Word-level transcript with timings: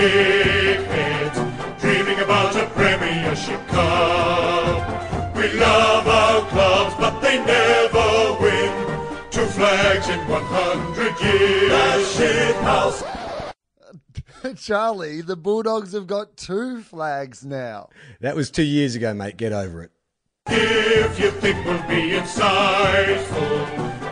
dickheads, 0.00 1.36
dreaming 1.80 2.18
about 2.20 2.56
a 2.56 2.66
Premiership 2.70 3.66
Cup. 3.68 5.36
We 5.36 5.52
love 5.52 6.08
our 6.08 6.40
clubs, 6.48 6.94
but 6.96 7.20
they 7.20 7.36
never 7.44 8.36
win. 8.40 8.72
Two 9.30 9.44
flags 9.46 10.08
in 10.08 10.26
100 10.26 11.20
years. 11.20 11.70
The 11.70 12.04
shit 12.04 12.56
house. 12.56 13.02
Charlie, 14.64 15.20
the 15.20 15.36
Bulldogs 15.36 15.92
have 15.92 16.06
got 16.06 16.34
two 16.36 16.80
flags 16.82 17.44
now. 17.44 17.90
That 18.20 18.36
was 18.36 18.50
two 18.50 18.62
years 18.62 18.94
ago, 18.94 19.12
mate. 19.12 19.36
Get 19.36 19.52
over 19.52 19.82
it. 19.82 19.90
If 20.46 21.20
you 21.20 21.30
think 21.30 21.62
we'll 21.66 21.82
be 21.82 22.12
insightful, 22.16 23.66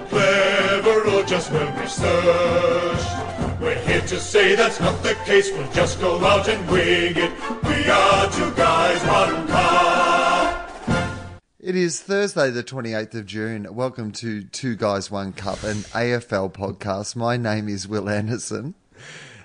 clever, 0.09 1.09
or 1.09 1.23
just 1.25 1.51
well 1.51 1.73
researched, 1.81 3.28
we're 3.61 3.79
here 3.81 4.01
to 4.03 4.21
say 4.21 4.55
that's 4.55 4.81
not 4.81 5.03
the 5.03 5.15
case. 5.25 5.51
We'll 5.53 5.71
just 5.73 6.01
go 6.01 6.25
out 6.25 6.49
and 6.49 6.71
wing 6.71 7.17
it. 7.17 7.33
We 7.65 7.91
are 7.91 8.31
two 8.31 8.53
guys, 8.55 9.03
one 9.05 9.49
cup. 9.49 10.71
It 11.59 11.75
is 11.75 12.01
Thursday, 12.01 12.51
the 12.51 12.63
28th 12.63 13.15
of 13.15 13.27
June. 13.27 13.67
Welcome 13.75 14.13
to 14.13 14.45
Two 14.45 14.77
Guys, 14.77 15.11
One 15.11 15.33
Cup, 15.33 15.63
an 15.65 15.79
AFL 15.93 16.53
podcast. 16.53 17.17
My 17.17 17.37
name 17.37 17.69
is 17.69 17.87
Wil 17.87 18.09
Anderson. 18.09 18.75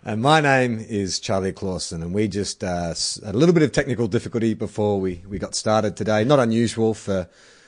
And 0.06 0.22
my 0.22 0.40
name 0.40 0.80
is 0.80 1.20
Charlie 1.20 1.52
Clausen, 1.52 2.04
and 2.04 2.14
we 2.14 2.28
just 2.28 2.64
uh, 2.64 2.94
a 3.24 3.34
little 3.34 3.54
bit 3.54 3.64
of 3.64 3.72
technical 3.72 4.08
difficulty 4.08 4.54
before 4.54 5.00
we, 5.00 5.24
we 5.28 5.40
got 5.40 5.56
started 5.56 5.98
today. 5.98 6.24
Not 6.24 6.40
unusual 6.40 6.94
for 6.94 7.28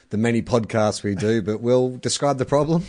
the 0.10 0.18
many 0.18 0.42
podcasts 0.42 1.02
we 1.02 1.16
do, 1.16 1.42
but 1.42 1.60
we'll 1.60 1.98
describe 1.98 2.38
the 2.38 2.46
problem. 2.46 2.84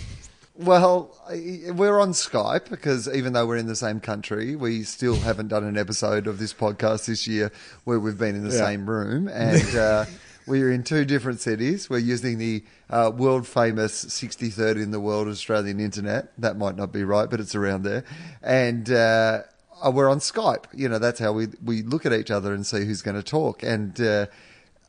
Well, 0.58 1.14
we're 1.28 2.00
on 2.00 2.12
Skype 2.12 2.70
because 2.70 3.08
even 3.14 3.34
though 3.34 3.46
we're 3.46 3.58
in 3.58 3.66
the 3.66 3.76
same 3.76 4.00
country, 4.00 4.56
we 4.56 4.84
still 4.84 5.16
haven't 5.16 5.48
done 5.48 5.64
an 5.64 5.76
episode 5.76 6.26
of 6.26 6.38
this 6.38 6.54
podcast 6.54 7.06
this 7.06 7.26
year 7.26 7.52
where 7.84 8.00
we've 8.00 8.16
been 8.16 8.34
in 8.34 8.42
the 8.48 8.54
Yeah. 8.54 8.64
same 8.64 8.88
room. 8.88 9.28
And 9.28 9.76
uh, 9.76 10.06
we're 10.46 10.72
in 10.72 10.82
two 10.82 11.04
different 11.04 11.40
cities. 11.40 11.90
We're 11.90 11.98
using 11.98 12.38
the 12.38 12.64
uh, 12.88 13.12
world 13.14 13.46
famous 13.46 14.02
63rd 14.06 14.82
in 14.82 14.92
the 14.92 15.00
world 15.00 15.28
Australian 15.28 15.78
internet. 15.78 16.32
That 16.38 16.56
might 16.56 16.76
not 16.76 16.90
be 16.90 17.04
right, 17.04 17.28
but 17.28 17.38
it's 17.38 17.54
around 17.54 17.82
there. 17.82 18.04
And 18.42 18.90
uh, 18.90 19.42
uh, 19.84 19.90
we're 19.90 20.08
on 20.08 20.20
Skype. 20.20 20.64
You 20.72 20.88
know, 20.88 20.98
that's 20.98 21.18
how 21.20 21.32
we, 21.32 21.48
we 21.62 21.82
look 21.82 22.06
at 22.06 22.14
each 22.14 22.30
other 22.30 22.54
and 22.54 22.64
see 22.66 22.86
who's 22.86 23.02
going 23.02 23.16
to 23.16 23.22
talk. 23.22 23.62
And 23.62 24.00
uh, 24.00 24.26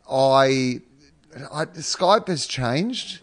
I, 0.10 0.80
I, 1.52 1.66
Skype 1.66 2.30
has 2.30 2.46
changed 2.48 3.20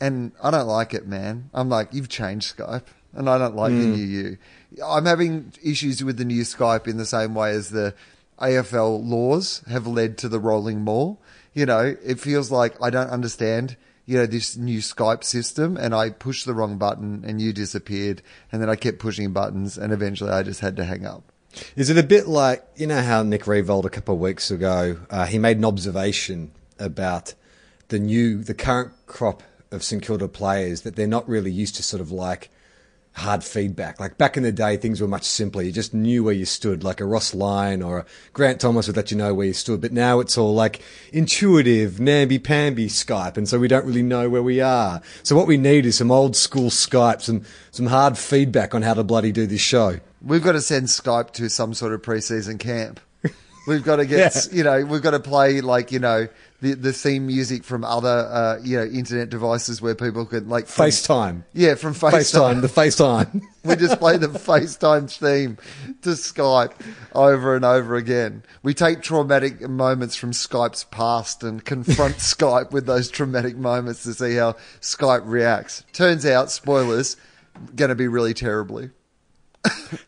and 0.00 0.32
I 0.42 0.50
don't 0.50 0.66
like 0.66 0.94
it, 0.94 1.06
man. 1.06 1.50
I'm 1.54 1.68
like, 1.68 1.92
you've 1.92 2.08
changed 2.08 2.56
Skype, 2.56 2.84
and 3.12 3.28
I 3.28 3.38
don't 3.38 3.56
like 3.56 3.72
the 3.72 3.86
new 3.86 4.04
you. 4.04 4.38
I'm 4.84 5.06
having 5.06 5.52
issues 5.62 6.02
with 6.04 6.18
the 6.18 6.24
new 6.24 6.42
Skype 6.42 6.86
in 6.86 6.96
the 6.96 7.06
same 7.06 7.34
way 7.34 7.52
as 7.52 7.70
the 7.70 7.94
AFL 8.40 9.04
laws 9.04 9.62
have 9.68 9.86
led 9.86 10.18
to 10.18 10.28
the 10.28 10.40
rolling 10.40 10.82
maul. 10.82 11.20
You 11.54 11.66
know, 11.66 11.96
it 12.04 12.20
feels 12.20 12.50
like 12.50 12.80
I 12.82 12.90
don't 12.90 13.10
understand. 13.10 13.76
You 14.06 14.16
know 14.16 14.26
this 14.26 14.56
new 14.56 14.78
Skype 14.78 15.22
system, 15.22 15.76
and 15.76 15.94
I 15.94 16.10
pushed 16.10 16.46
the 16.46 16.54
wrong 16.54 16.78
button, 16.78 17.24
and 17.26 17.42
you 17.42 17.52
disappeared, 17.52 18.22
and 18.50 18.62
then 18.62 18.70
I 18.70 18.76
kept 18.76 18.98
pushing 18.98 19.32
buttons, 19.32 19.76
and 19.76 19.92
eventually 19.92 20.30
I 20.30 20.42
just 20.42 20.60
had 20.60 20.76
to 20.76 20.84
hang 20.84 21.04
up. 21.04 21.30
Is 21.76 21.90
it 21.90 21.98
a 21.98 22.02
bit 22.02 22.26
like, 22.26 22.64
you 22.76 22.86
know 22.86 23.02
how 23.02 23.22
Nick 23.22 23.44
Riewoldt 23.44 23.84
a 23.84 23.90
couple 23.90 24.14
of 24.14 24.20
weeks 24.20 24.50
ago, 24.50 24.98
uh, 25.10 25.26
he 25.26 25.38
made 25.38 25.56
an 25.56 25.64
observation 25.64 26.52
about 26.78 27.34
the 27.88 27.98
new, 27.98 28.42
the 28.42 28.54
current 28.54 28.92
crop 29.06 29.42
of 29.70 29.82
St 29.82 30.02
Kilda 30.02 30.28
players 30.28 30.82
that 30.82 30.96
they're 30.96 31.06
not 31.06 31.28
really 31.28 31.50
used 31.50 31.76
to 31.76 31.82
sort 31.82 32.00
of 32.00 32.10
like 32.10 32.50
hard 33.12 33.42
feedback. 33.44 34.00
Like 34.00 34.16
back 34.16 34.36
in 34.36 34.42
the 34.42 34.52
day, 34.52 34.76
things 34.76 35.00
were 35.00 35.08
much 35.08 35.24
simpler. 35.24 35.62
You 35.62 35.72
just 35.72 35.92
knew 35.92 36.24
where 36.24 36.34
you 36.34 36.44
stood, 36.44 36.84
like 36.84 37.00
a 37.00 37.04
Ross 37.04 37.34
Lyon 37.34 37.82
or 37.82 37.98
a 37.98 38.06
Grant 38.32 38.60
Thomas 38.60 38.86
would 38.86 38.96
let 38.96 39.10
you 39.10 39.16
know 39.16 39.34
where 39.34 39.46
you 39.46 39.52
stood. 39.52 39.80
But 39.80 39.92
now 39.92 40.20
it's 40.20 40.38
all 40.38 40.54
like 40.54 40.82
intuitive, 41.12 42.00
namby-pamby 42.00 42.86
Skype. 42.86 43.36
And 43.36 43.48
so 43.48 43.58
we 43.58 43.68
don't 43.68 43.84
really 43.84 44.02
know 44.02 44.28
where 44.28 44.42
we 44.42 44.60
are. 44.60 45.02
So 45.22 45.36
what 45.36 45.46
we 45.46 45.56
need 45.56 45.84
is 45.84 45.96
some 45.96 46.10
old 46.10 46.36
school 46.36 46.70
Skype, 46.70 47.20
some, 47.20 47.42
some 47.70 47.86
hard 47.86 48.16
feedback 48.16 48.74
on 48.74 48.82
how 48.82 48.94
to 48.94 49.04
bloody 49.04 49.32
do 49.32 49.46
this 49.46 49.60
show. 49.60 49.98
We've 50.22 50.42
got 50.42 50.52
to 50.52 50.60
send 50.60 50.86
Skype 50.86 51.32
to 51.32 51.50
some 51.50 51.74
sort 51.74 51.92
of 51.92 52.02
preseason 52.02 52.58
camp. 52.58 53.00
We've 53.68 53.84
got 53.84 53.96
to 53.96 54.06
get, 54.06 54.34
Yeah. 54.34 54.56
you 54.56 54.64
know, 54.64 54.84
we've 54.86 55.02
got 55.02 55.10
to 55.10 55.20
play 55.20 55.60
like, 55.60 55.92
you 55.92 55.98
know, 55.98 56.26
the, 56.60 56.72
the 56.74 56.92
theme 56.92 57.26
music 57.26 57.62
from 57.62 57.84
other, 57.84 58.08
uh, 58.08 58.58
you 58.64 58.78
know, 58.78 58.84
internet 58.84 59.28
devices 59.30 59.80
where 59.82 59.94
people 59.94 60.24
could 60.26 60.48
like 60.48 60.66
from- 60.66 60.86
FaceTime. 60.86 61.44
Yeah, 61.52 61.74
from 61.76 61.92
FaceTime, 61.94 62.60
FaceTime. 62.60 62.60
the 62.62 62.66
FaceTime. 62.68 63.42
we 63.64 63.76
just 63.76 63.98
play 64.00 64.16
the 64.16 64.26
FaceTime 64.28 65.08
theme 65.14 65.58
to 66.02 66.10
Skype 66.10 66.72
over 67.14 67.54
and 67.54 67.64
over 67.64 67.94
again. 67.96 68.42
We 68.62 68.72
take 68.74 69.02
traumatic 69.02 69.60
moments 69.68 70.16
from 70.16 70.32
Skype's 70.32 70.84
past 70.84 71.44
and 71.44 71.64
confront 71.64 72.16
Skype 72.16 72.72
with 72.72 72.86
those 72.86 73.10
traumatic 73.10 73.56
moments 73.56 74.02
to 74.04 74.14
see 74.14 74.34
how 74.36 74.54
Skype 74.80 75.22
reacts. 75.26 75.84
Turns 75.92 76.24
out, 76.26 76.50
spoilers, 76.50 77.16
going 77.76 77.90
to 77.90 77.94
be 77.94 78.08
really 78.08 78.34
terribly. 78.34 78.90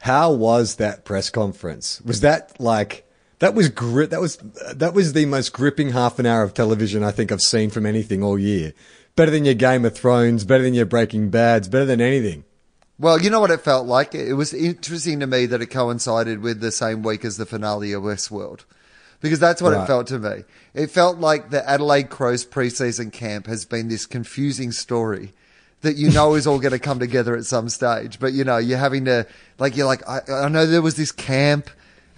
How 0.01 0.33
was 0.33 0.77
that 0.77 1.05
press 1.05 1.29
conference? 1.31 2.01
Was 2.03 2.21
that 2.21 2.59
like 2.61 3.07
that 3.41 3.55
was 3.55 3.69
gri- 3.69 4.07
that 4.07 4.21
was 4.21 4.39
that 4.75 4.95
was 4.95 5.13
the 5.13 5.27
most 5.27 5.53
gripping 5.53 5.91
half 5.91 6.19
an 6.19 6.27
hour 6.27 6.43
of 6.43 6.55
television 6.55 7.03
I 7.03 7.11
think 7.11 7.33
I've 7.33 7.43
seen 7.43 7.71
from 7.71 7.85
anything 7.85 8.23
all 8.23 8.39
year. 8.39 8.73
Better 9.17 9.33
than 9.33 9.45
your 9.45 9.55
Game 9.55 9.85
of 9.85 9.95
Thrones, 9.95 10.45
better 10.45 10.63
than 10.63 10.75
your 10.75 10.87
Breaking 10.87 11.31
Bad's, 11.31 11.69
better 11.69 11.85
than 11.85 12.01
anything. 12.01 12.45
Well, 12.99 13.21
you 13.21 13.31
know 13.31 13.41
what 13.41 13.51
it 13.51 13.63
felt 13.63 13.87
like? 13.87 14.15
It 14.15 14.35
was 14.35 14.53
interesting 14.53 15.21
to 15.21 15.27
me 15.27 15.47
that 15.47 15.63
it 15.63 15.67
coincided 15.67 16.41
with 16.41 16.61
the 16.61 16.71
same 16.71 17.03
week 17.03 17.25
as 17.25 17.39
the 17.39 17.47
finale 17.47 17.93
of 17.93 18.03
Westworld. 18.03 18.65
Because 19.21 19.39
that's 19.39 19.61
what 19.61 19.75
it 19.75 19.87
felt 19.87 20.07
to 20.09 20.19
me. 20.19 20.45
It 20.73 20.91
felt 20.91 21.19
like 21.19 21.51
the 21.51 21.69
Adelaide 21.69 22.09
Crows 22.09 22.47
preseason 22.47 23.13
camp 23.13 23.47
has 23.47 23.67
been 23.67 23.89
this 23.89 24.07
confusing 24.07 24.73
story 24.73 25.33
that 25.83 25.97
you 25.97 26.11
know 26.11 26.35
is 26.35 26.47
all 26.47 26.59
going 26.59 26.73
to 26.73 26.79
come 26.79 26.99
together 26.99 27.37
at 27.37 27.45
some 27.45 27.69
stage. 27.69 28.19
But 28.19 28.33
you 28.33 28.45
know, 28.45 28.57
you're 28.57 28.79
having 28.79 29.07
to, 29.07 29.27
like, 29.59 29.77
you're 29.77 29.87
like, 29.87 30.07
I, 30.09 30.21
I 30.31 30.49
know 30.49 30.65
there 30.65 30.81
was 30.81 30.97
this 30.97 31.13
camp 31.13 31.71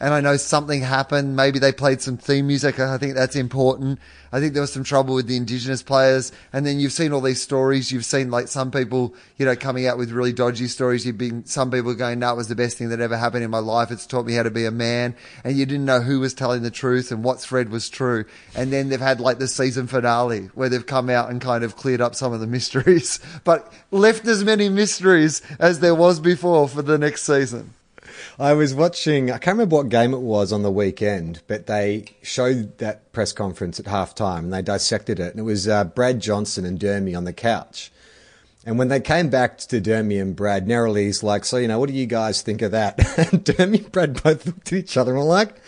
and 0.02 0.12
I 0.12 0.20
know 0.20 0.36
something 0.36 0.80
happened. 0.80 1.36
Maybe 1.36 1.60
they 1.60 1.70
played 1.70 2.02
some 2.02 2.16
theme 2.16 2.48
music. 2.48 2.80
I 2.80 2.98
think 2.98 3.14
that's 3.14 3.36
important. 3.36 4.00
I 4.32 4.40
think 4.40 4.52
there 4.52 4.60
was 4.60 4.72
some 4.72 4.82
trouble 4.82 5.14
with 5.14 5.28
the 5.28 5.36
indigenous 5.36 5.80
players. 5.80 6.32
And 6.52 6.66
then 6.66 6.80
you've 6.80 6.92
seen 6.92 7.12
all 7.12 7.20
these 7.20 7.40
stories. 7.40 7.92
You've 7.92 8.04
seen 8.04 8.28
like 8.28 8.48
some 8.48 8.72
people, 8.72 9.14
you 9.36 9.46
know, 9.46 9.54
coming 9.54 9.86
out 9.86 9.98
with 9.98 10.10
really 10.10 10.32
dodgy 10.32 10.66
stories. 10.66 11.06
You've 11.06 11.18
been, 11.18 11.46
some 11.46 11.70
people 11.70 11.94
going, 11.94 12.20
it 12.20 12.36
was 12.36 12.48
the 12.48 12.56
best 12.56 12.78
thing 12.78 12.88
that 12.88 12.98
ever 12.98 13.16
happened 13.16 13.44
in 13.44 13.50
my 13.52 13.60
life. 13.60 13.92
It's 13.92 14.04
taught 14.04 14.26
me 14.26 14.32
how 14.32 14.42
to 14.42 14.50
be 14.50 14.64
a 14.64 14.72
man. 14.72 15.14
And 15.44 15.56
you 15.56 15.66
didn't 15.66 15.84
know 15.84 16.00
who 16.00 16.18
was 16.18 16.34
telling 16.34 16.62
the 16.62 16.70
truth 16.72 17.12
and 17.12 17.22
what 17.22 17.38
thread 17.38 17.68
was 17.68 17.88
true. 17.88 18.24
And 18.56 18.72
then 18.72 18.88
they've 18.88 18.98
had 18.98 19.20
like 19.20 19.38
the 19.38 19.46
season 19.46 19.86
finale 19.86 20.46
where 20.54 20.68
they've 20.68 20.84
come 20.84 21.10
out 21.10 21.30
and 21.30 21.40
kind 21.40 21.62
of 21.62 21.76
cleared 21.76 22.00
up 22.00 22.16
some 22.16 22.32
of 22.32 22.40
the 22.40 22.48
mysteries, 22.48 23.20
but 23.44 23.72
left 23.92 24.26
as 24.26 24.42
many 24.42 24.68
mysteries 24.68 25.42
as 25.60 25.78
there 25.78 25.94
was 25.94 26.18
before 26.18 26.68
for 26.68 26.82
the 26.82 26.98
next 26.98 27.22
season. 27.22 27.74
I 28.38 28.54
was 28.54 28.74
watching, 28.74 29.30
I 29.30 29.38
can't 29.38 29.56
remember 29.56 29.76
what 29.76 29.88
game 29.88 30.14
it 30.14 30.20
was 30.20 30.52
on 30.52 30.62
the 30.62 30.70
weekend, 30.70 31.42
but 31.46 31.66
they 31.66 32.06
showed 32.22 32.78
that 32.78 33.12
press 33.12 33.32
conference 33.32 33.78
at 33.78 33.86
halftime 33.86 34.38
and 34.40 34.52
they 34.52 34.62
dissected 34.62 35.20
it. 35.20 35.32
And 35.32 35.40
it 35.40 35.44
was 35.44 35.68
uh, 35.68 35.84
Brad 35.84 36.20
Johnson 36.20 36.64
and 36.64 36.78
Dermy 36.78 37.16
on 37.16 37.24
the 37.24 37.32
couch. 37.32 37.92
And 38.64 38.78
when 38.78 38.88
they 38.88 39.00
came 39.00 39.28
back 39.28 39.58
to 39.58 39.80
Dermy 39.80 40.20
and 40.20 40.36
Brad, 40.36 40.66
Neryl's 40.66 41.22
like, 41.22 41.44
so, 41.44 41.56
you 41.56 41.68
know, 41.68 41.78
what 41.78 41.88
do 41.88 41.94
you 41.94 42.06
guys 42.06 42.42
think 42.42 42.62
of 42.62 42.70
that? 42.70 42.98
And 43.32 43.44
Dermy 43.44 43.84
and 43.84 43.92
Brad 43.92 44.22
both 44.22 44.46
looked 44.46 44.72
at 44.72 44.78
each 44.78 44.96
other 44.96 45.12
and 45.12 45.20
were 45.20 45.26
like, 45.26 45.60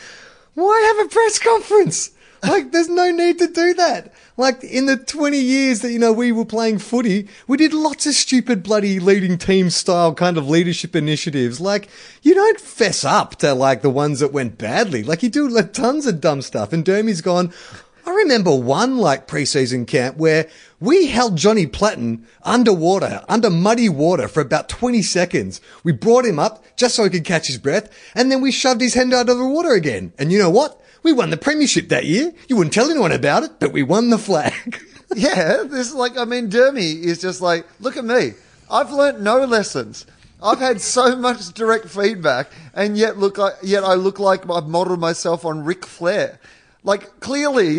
why 0.55 0.95
have 0.97 1.07
a 1.07 1.09
press 1.11 1.39
conference? 1.39 2.13
Like, 2.47 2.73
there's 2.73 2.89
no 2.89 3.11
need 3.11 3.39
to 3.39 3.47
do 3.47 3.75
that. 3.75 4.13
Like, 4.37 4.63
in 4.63 4.87
the 4.87 4.97
20 4.97 5.39
years 5.39 5.81
that, 5.81 5.93
you 5.93 5.99
know, 5.99 6.13
we 6.13 6.31
were 6.31 6.45
playing 6.45 6.79
footy, 6.79 7.29
we 7.47 7.57
did 7.57 7.73
lots 7.73 8.07
of 8.07 8.15
stupid 8.15 8.63
bloody 8.63 9.01
leading 9.01 9.39
team 9.39 9.71
style 9.71 10.15
kind 10.15 10.37
of 10.37 10.49
leadership 10.49 10.95
initiatives. 10.95 11.61
Like, 11.61 11.89
you 12.23 12.35
don't 12.35 12.61
fess 12.61 13.05
up 13.05 13.37
to, 13.37 13.55
like, 13.55 13.83
the 13.83 13.91
ones 13.91 14.21
that 14.21 14.33
went 14.33 14.59
badly. 14.59 15.03
Like, 15.03 15.23
you 15.23 15.31
do 15.31 15.49
like, 15.49 15.73
tons 15.73 16.07
of 16.07 16.21
dumb 16.21 16.43
stuff. 16.43 16.73
And 16.73 16.85
Dermy's 16.85 17.23
gone, 17.23 17.53
I 18.07 18.11
remember 18.11 18.55
one, 18.55 18.99
like, 18.99 19.27
preseason 19.27 19.87
camp 19.87 20.19
where 20.19 20.49
we 20.81 21.07
held 21.07 21.37
Johnny 21.37 21.67
Platten 21.67 22.25
underwater, 22.43 23.25
under 23.29 23.49
muddy 23.49 23.89
water 23.89 24.29
for 24.29 24.43
about 24.43 24.69
20 24.69 25.01
seconds. 25.01 25.63
We 25.83 25.93
brought 25.93 26.27
him 26.27 26.39
up 26.39 26.63
just 26.77 26.97
so 26.97 27.05
he 27.05 27.11
could 27.11 27.25
catch 27.25 27.47
his 27.47 27.57
breath, 27.57 27.89
and 28.15 28.31
then 28.31 28.43
we 28.43 28.53
shoved 28.53 28.83
his 28.83 28.93
hand 28.93 29.15
out 29.15 29.31
of 29.31 29.39
the 29.39 29.47
water 29.47 29.73
again. 29.73 30.13
And 30.19 30.31
you 30.31 30.39
know 30.39 30.51
what? 30.51 30.79
We 31.05 31.13
won 31.13 31.31
the 31.31 31.37
premiership 31.37 31.91
that 31.91 32.07
year. 32.07 32.33
You 32.49 32.57
wouldn't 32.57 32.75
tell 32.75 32.91
anyone 32.91 33.13
about 33.13 33.45
it, 33.45 33.61
but 33.61 33.73
we 33.73 33.85
won 33.85 34.11
the 34.11 34.19
flag. 34.19 34.83
Yeah, 35.17 35.63
this 35.63 35.89
is 35.89 35.95
like 35.95 36.19
I 36.19 36.25
mean, 36.25 36.51
Dermy 36.51 37.05
is 37.05 37.21
just 37.21 37.41
like, 37.41 37.69
look 37.79 37.97
at 37.97 38.05
me. 38.05 38.33
I've 38.69 38.91
learnt 38.91 39.21
no 39.21 39.45
lessons. 39.45 40.07
I've 40.43 40.59
had 40.59 40.81
so 40.81 41.15
much 41.29 41.53
direct 41.53 41.87
feedback, 41.87 42.51
and 42.75 42.99
yet 42.99 43.17
look, 43.17 43.39
like, 43.39 43.55
yet 43.63 43.85
I 43.85 43.95
look 43.95 44.19
like 44.19 44.51
I've 44.51 44.67
modelled 44.67 44.99
myself 44.99 45.45
on 45.45 45.63
Ric 45.63 45.87
Flair. 45.87 46.41
Like, 46.87 47.19
clearly, 47.21 47.79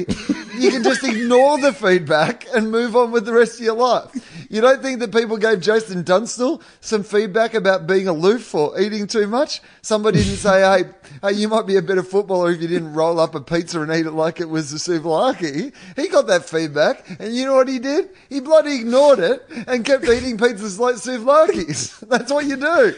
you 0.58 0.72
can 0.72 0.82
just 0.82 1.04
ignore 1.04 1.60
the 1.60 1.72
feedback 1.72 2.48
and 2.56 2.72
move 2.72 2.96
on 2.96 3.12
with 3.12 3.26
the 3.28 3.34
rest 3.34 3.60
of 3.60 3.66
your 3.66 3.76
life. 3.76 4.10
You 4.50 4.62
don't 4.62 4.82
think 4.82 5.00
that 5.00 5.14
people 5.14 5.38
gave 5.38 5.62
Jason 5.62 6.02
Dunstall 6.02 6.60
some 6.82 7.04
feedback 7.04 7.54
about 7.54 7.86
being 7.86 8.08
aloof 8.08 8.56
or 8.56 8.80
eating 8.80 9.06
too 9.06 9.28
much? 9.28 9.62
Somebody 9.84 10.24
didn't 10.24 10.38
say, 10.38 10.62
hey, 10.62 10.90
hey, 11.22 11.34
you 11.34 11.48
might 11.48 11.68
be 11.68 11.76
a 11.76 11.84
better 11.84 12.02
footballer 12.02 12.52
if 12.52 12.60
you 12.60 12.68
didn't 12.68 12.94
roll 12.94 13.20
up 13.20 13.36
a 13.36 13.42
pizza 13.42 13.80
and 13.80 13.92
eat 13.92 14.08
it 14.08 14.12
like 14.12 14.40
it 14.40 14.50
was 14.50 14.74
a 14.74 14.78
souvlaki. 14.78 15.72
He 15.96 16.08
got 16.08 16.26
that 16.26 16.46
feedback, 16.46 17.08
and 17.20 17.36
you 17.36 17.46
know 17.46 17.54
what 17.54 17.68
he 17.68 17.78
did? 17.78 18.10
He 18.28 18.40
bloody 18.40 18.74
ignored 18.74 19.20
it 19.20 19.46
and 19.68 19.86
kept 19.86 20.06
eating 20.06 20.38
pizzas 20.38 20.80
like 20.80 20.96
souvlakis. 20.96 22.00
That's 22.10 22.32
what 22.32 22.46
you 22.46 22.56
do. 22.56 22.96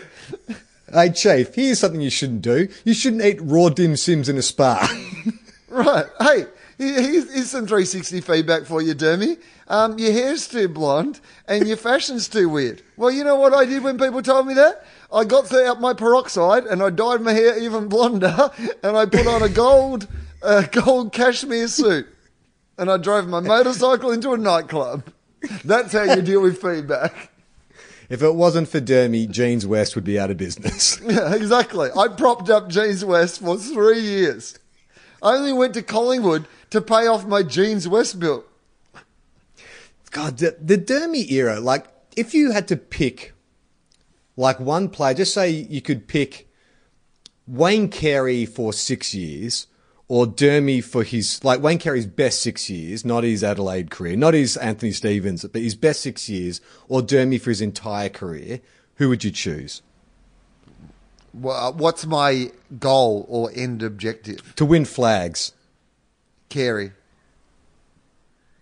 Hey, 0.93 1.09
Chief, 1.09 1.53
here's 1.53 1.79
something 1.79 1.99
you 1.99 2.09
shouldn't 2.09 2.43
do. 2.43 2.69
You 2.85 2.93
shouldn't 2.93 3.25
eat 3.25 3.39
raw 3.41 3.67
dim 3.67 3.97
sims 3.97 4.29
in 4.29 4.37
a 4.37 4.41
spa. 4.41 4.87
Right. 5.69 6.05
Hey, 6.19 6.45
here's, 6.77 7.49
some 7.49 7.65
360 7.67 8.21
feedback 8.21 8.63
for 8.63 8.81
you, 8.81 8.95
Dermy. 8.95 9.37
Um, 9.67 9.99
your 9.99 10.11
hair's 10.13 10.47
too 10.47 10.69
blonde 10.69 11.19
and 11.47 11.67
your 11.67 11.75
fashion's 11.77 12.29
too 12.29 12.47
weird. 12.47 12.81
Well, 12.95 13.11
you 13.11 13.23
know 13.23 13.35
what 13.35 13.53
I 13.53 13.65
did 13.65 13.83
when 13.83 13.97
people 13.97 14.21
told 14.21 14.47
me 14.47 14.53
that? 14.53 14.85
I 15.11 15.25
got 15.25 15.53
out 15.53 15.81
my 15.81 15.93
peroxide 15.93 16.65
and 16.65 16.81
I 16.81 16.89
dyed 16.89 17.21
my 17.21 17.33
hair 17.33 17.57
even 17.59 17.89
blonder 17.89 18.49
and 18.83 18.95
I 18.95 19.05
put 19.05 19.27
on 19.27 19.43
a 19.43 19.49
gold, 19.49 20.07
uh, 20.41 20.61
gold 20.71 21.11
cashmere 21.11 21.67
suit 21.67 22.07
and 22.77 22.89
I 22.89 22.97
drove 22.97 23.27
my 23.27 23.41
motorcycle 23.41 24.11
into 24.11 24.31
a 24.31 24.37
nightclub. 24.37 25.03
That's 25.65 25.91
how 25.93 26.03
you 26.03 26.21
deal 26.21 26.41
with 26.41 26.61
feedback. 26.61 27.31
if 28.09 28.21
it 28.21 28.35
wasn't 28.35 28.69
for 28.69 28.79
Dermy, 28.79 29.29
Jeans 29.29 29.67
West 29.67 29.95
would 29.95 30.03
be 30.05 30.17
out 30.17 30.31
of 30.31 30.37
business. 30.37 30.99
Yeah, 31.07 31.33
exactly. 31.35 31.89
I 31.97 32.07
propped 32.07 32.49
up 32.49 32.69
Jeans 32.69 33.03
West 33.03 33.41
for 33.41 33.57
three 33.57 33.99
years. 33.99 34.57
I 35.21 35.35
only 35.35 35.53
went 35.53 35.73
to 35.75 35.81
Collingwood 35.81 36.45
to 36.69 36.81
pay 36.81 37.07
off 37.07 37.25
my 37.25 37.43
Jeans 37.43 37.87
West 37.87 38.19
bill. 38.19 38.45
God, 40.11 40.37
the, 40.37 40.57
the 40.61 40.77
Dermy 40.77 41.29
era, 41.31 41.59
like, 41.59 41.85
if 42.15 42.33
you 42.33 42.51
had 42.51 42.67
to 42.69 42.77
pick, 42.77 43.33
like, 44.35 44.59
one 44.59 44.89
player, 44.89 45.13
just 45.13 45.33
say 45.33 45.49
you 45.49 45.81
could 45.81 46.07
pick 46.07 46.49
Wayne 47.45 47.89
Carey 47.89 48.45
for 48.45 48.73
six 48.73 49.13
years 49.13 49.67
or 50.07 50.25
Dermy 50.25 50.83
for 50.83 51.03
his, 51.03 51.43
like, 51.43 51.61
Wayne 51.61 51.79
Carey's 51.79 52.07
best 52.07 52.41
six 52.41 52.69
years, 52.69 53.03
not 53.03 53.23
his 53.23 53.43
Adelaide 53.43 53.91
career, 53.91 54.15
not 54.15 54.33
his 54.33 54.55
Anthony 54.57 54.91
Stevens, 54.91 55.43
but 55.43 55.61
his 55.61 55.75
best 55.75 56.01
six 56.01 56.29
years, 56.29 56.61
or 56.87 57.01
Dermy 57.01 57.39
for 57.39 57.49
his 57.49 57.61
entire 57.61 58.09
career, 58.09 58.61
who 58.95 59.09
would 59.09 59.23
you 59.23 59.31
choose? 59.31 59.81
What's 61.31 62.05
my 62.05 62.51
goal 62.79 63.25
or 63.29 63.51
end 63.53 63.83
objective? 63.83 64.53
To 64.55 64.65
win 64.65 64.85
flags. 64.85 65.51
Carey. 66.49 66.93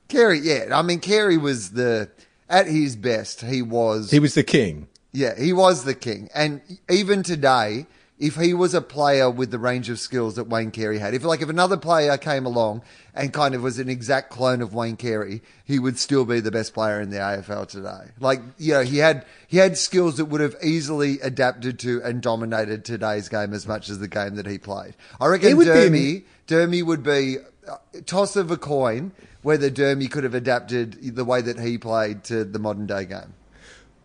Carey, 0.07 0.39
yeah. 0.39 0.67
I 0.77 0.81
mean, 0.81 0.99
Carey 0.99 1.37
was 1.37 1.71
the, 1.71 2.09
at 2.49 2.67
his 2.67 2.95
best, 2.95 3.41
he 3.41 3.61
was, 3.61 4.11
He 4.11 4.19
was 4.19 4.33
the 4.35 4.43
king. 4.43 4.87
yeah, 5.11 5.37
he 5.39 5.53
was 5.53 5.83
the 5.83 5.95
king. 5.95 6.29
And 6.35 6.61
even 6.89 7.23
today, 7.23 7.87
if 8.17 8.35
he 8.35 8.53
was 8.53 8.73
a 8.73 8.81
player 8.81 9.29
with 9.29 9.51
the 9.51 9.59
range 9.59 9.89
of 9.89 9.99
skills 9.99 10.35
that 10.35 10.45
Wayne 10.45 10.71
Carey 10.71 10.99
had, 10.99 11.13
if 11.13 11.23
like 11.23 11.41
if 11.41 11.49
another 11.49 11.75
player 11.75 12.17
came 12.17 12.45
along 12.45 12.81
and 13.13 13.33
kind 13.33 13.53
of 13.53 13.61
was 13.61 13.77
an 13.77 13.89
exact 13.89 14.29
clone 14.29 14.61
of 14.61 14.73
Wayne 14.73 14.95
Carey, 14.95 15.41
he 15.65 15.79
would 15.79 15.99
still 15.99 16.23
be 16.23 16.39
the 16.39 16.51
best 16.51 16.73
player 16.73 17.01
in 17.01 17.09
the 17.09 17.17
AFL 17.17 17.67
today. 17.67 18.11
Like, 18.19 18.41
you 18.57 18.73
know, 18.73 18.83
he 18.83 18.99
had 18.99 19.25
he 19.47 19.57
had 19.57 19.77
skills 19.77 20.15
that 20.17 20.25
would 20.25 20.41
have 20.41 20.55
easily 20.63 21.19
adapted 21.19 21.77
to 21.79 22.01
and 22.03 22.21
dominated 22.21 22.85
today's 22.85 23.27
game 23.27 23.53
as 23.53 23.67
much 23.67 23.89
as 23.89 23.99
the 23.99 24.07
game 24.07 24.35
that 24.35 24.45
he 24.45 24.57
played. 24.57 24.95
I 25.19 25.27
reckon 25.27 25.57
Dermy, 25.57 26.23
Dermy 26.47 26.83
would 26.83 27.03
be 27.03 27.37
uh, 27.67 27.77
toss 28.05 28.37
of 28.37 28.49
a 28.49 28.57
coin 28.57 29.11
whether 29.41 29.69
Dermy 29.69 30.09
could 30.09 30.23
have 30.23 30.33
adapted 30.33 31.15
the 31.15 31.25
way 31.25 31.41
that 31.41 31.59
he 31.59 31.77
played 31.77 32.23
to 32.25 32.45
the 32.45 32.59
modern 32.59 32.87
day 32.87 33.05
game. 33.05 33.33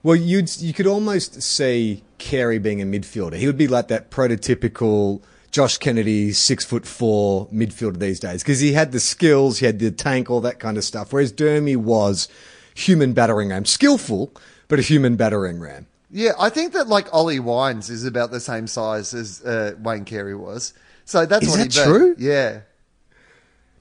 Well, 0.02 0.17
you'd 0.17 0.61
you 0.61 0.73
could 0.73 0.87
almost 0.87 1.43
see 1.43 2.02
Carey 2.19 2.58
being 2.58 2.81
a 2.81 2.85
midfielder. 2.85 3.35
He 3.35 3.47
would 3.47 3.58
be 3.58 3.69
like 3.69 3.88
that 3.88 4.11
prototypical 4.11 5.20
Josh 5.50 5.79
Kennedy, 5.79 6.32
six 6.32 6.64
foot 6.64 6.87
four 6.87 7.49
midfielder 7.49 7.99
these 7.99 8.20
days 8.20 8.43
because 8.43 8.61
he 8.61 8.73
had 8.73 8.93
the 8.93 9.00
skills, 9.00 9.58
he 9.58 9.67
had 9.67 9.79
the 9.79 9.91
tank, 9.91 10.31
all 10.31 10.41
that 10.41 10.58
kind 10.58 10.76
of 10.79 10.85
stuff. 10.85 11.12
Whereas 11.12 11.32
Dermy 11.32 11.76
was 11.76 12.29
human 12.75 13.12
battering 13.12 13.50
ram, 13.50 13.64
skillful, 13.64 14.32
but 14.69 14.79
a 14.79 14.82
human 14.82 15.17
battering 15.17 15.61
ram. 15.61 15.87
Yeah, 16.11 16.32
I 16.38 16.49
think 16.50 16.73
that 16.73 16.88
like 16.88 17.12
Ollie 17.12 17.41
Wines 17.41 17.91
is 17.91 18.05
about 18.05 18.31
the 18.31 18.41
same 18.41 18.67
size 18.67 19.12
as 19.14 19.43
uh, 19.44 19.75
Wayne 19.81 20.05
Carey 20.05 20.35
was. 20.35 20.73
So 21.05 21.26
that's 21.26 21.44
Is 21.47 21.50
what 21.50 21.58
that 21.58 21.69
be. 21.69 21.91
true? 21.91 22.14
Yeah. 22.19 22.61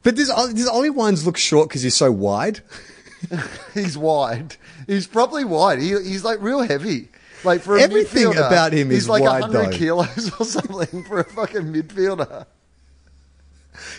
But 0.02 0.16
does, 0.16 0.30
does 0.30 0.68
Ollie 0.68 0.90
Wines 0.90 1.26
look 1.26 1.38
short 1.38 1.70
because 1.70 1.82
he's 1.84 1.96
so 1.96 2.12
wide? 2.12 2.62
He's 3.74 3.98
wide. 3.98 4.56
He's 4.88 5.08
probably 5.08 5.46
wide. 5.46 5.80
He, 5.80 5.90
he's 5.90 6.24
like 6.24 6.42
real 6.42 6.62
heavy. 6.62 7.10
Like 7.44 7.62
for 7.62 7.78
a 7.78 7.82
Everything 7.82 8.36
about 8.38 8.74
him 8.74 8.90
he's 8.90 9.04
is 9.04 9.10
like 9.10 9.24
wide, 9.24 9.42
100 9.42 9.66
though. 9.66 9.78
kilos 9.78 10.40
or 10.40 10.46
something 10.46 11.04
for 11.06 11.20
a 11.22 11.24
fucking 11.24 11.74
midfielder. 11.74 12.46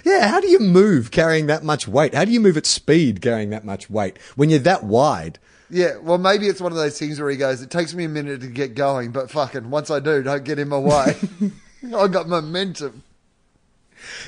Yeah, 0.04 0.28
how 0.28 0.40
do 0.40 0.48
you 0.48 0.58
move 0.58 1.10
carrying 1.10 1.46
that 1.46 1.64
much 1.64 1.88
weight? 1.88 2.14
How 2.14 2.26
do 2.26 2.32
you 2.32 2.40
move 2.40 2.56
at 2.58 2.66
speed 2.66 3.22
carrying 3.22 3.48
that 3.50 3.64
much 3.64 3.88
weight 3.88 4.18
when 4.36 4.50
you're 4.50 4.58
that 4.60 4.84
wide? 4.84 5.38
Yeah, 5.70 5.96
well, 5.98 6.18
maybe 6.18 6.48
it's 6.48 6.60
one 6.60 6.72
of 6.72 6.76
those 6.76 6.98
things 6.98 7.20
where 7.20 7.30
he 7.30 7.36
goes, 7.36 7.62
"It 7.62 7.70
takes 7.70 7.94
me 7.94 8.04
a 8.04 8.08
minute 8.08 8.40
to 8.40 8.48
get 8.48 8.74
going, 8.74 9.12
but 9.12 9.30
fucking 9.30 9.70
once 9.70 9.90
I 9.90 10.00
do, 10.00 10.22
don't 10.22 10.44
get 10.44 10.58
in 10.58 10.68
my 10.68 10.78
way. 10.78 11.14
I 11.96 12.08
got 12.08 12.28
momentum." 12.28 13.04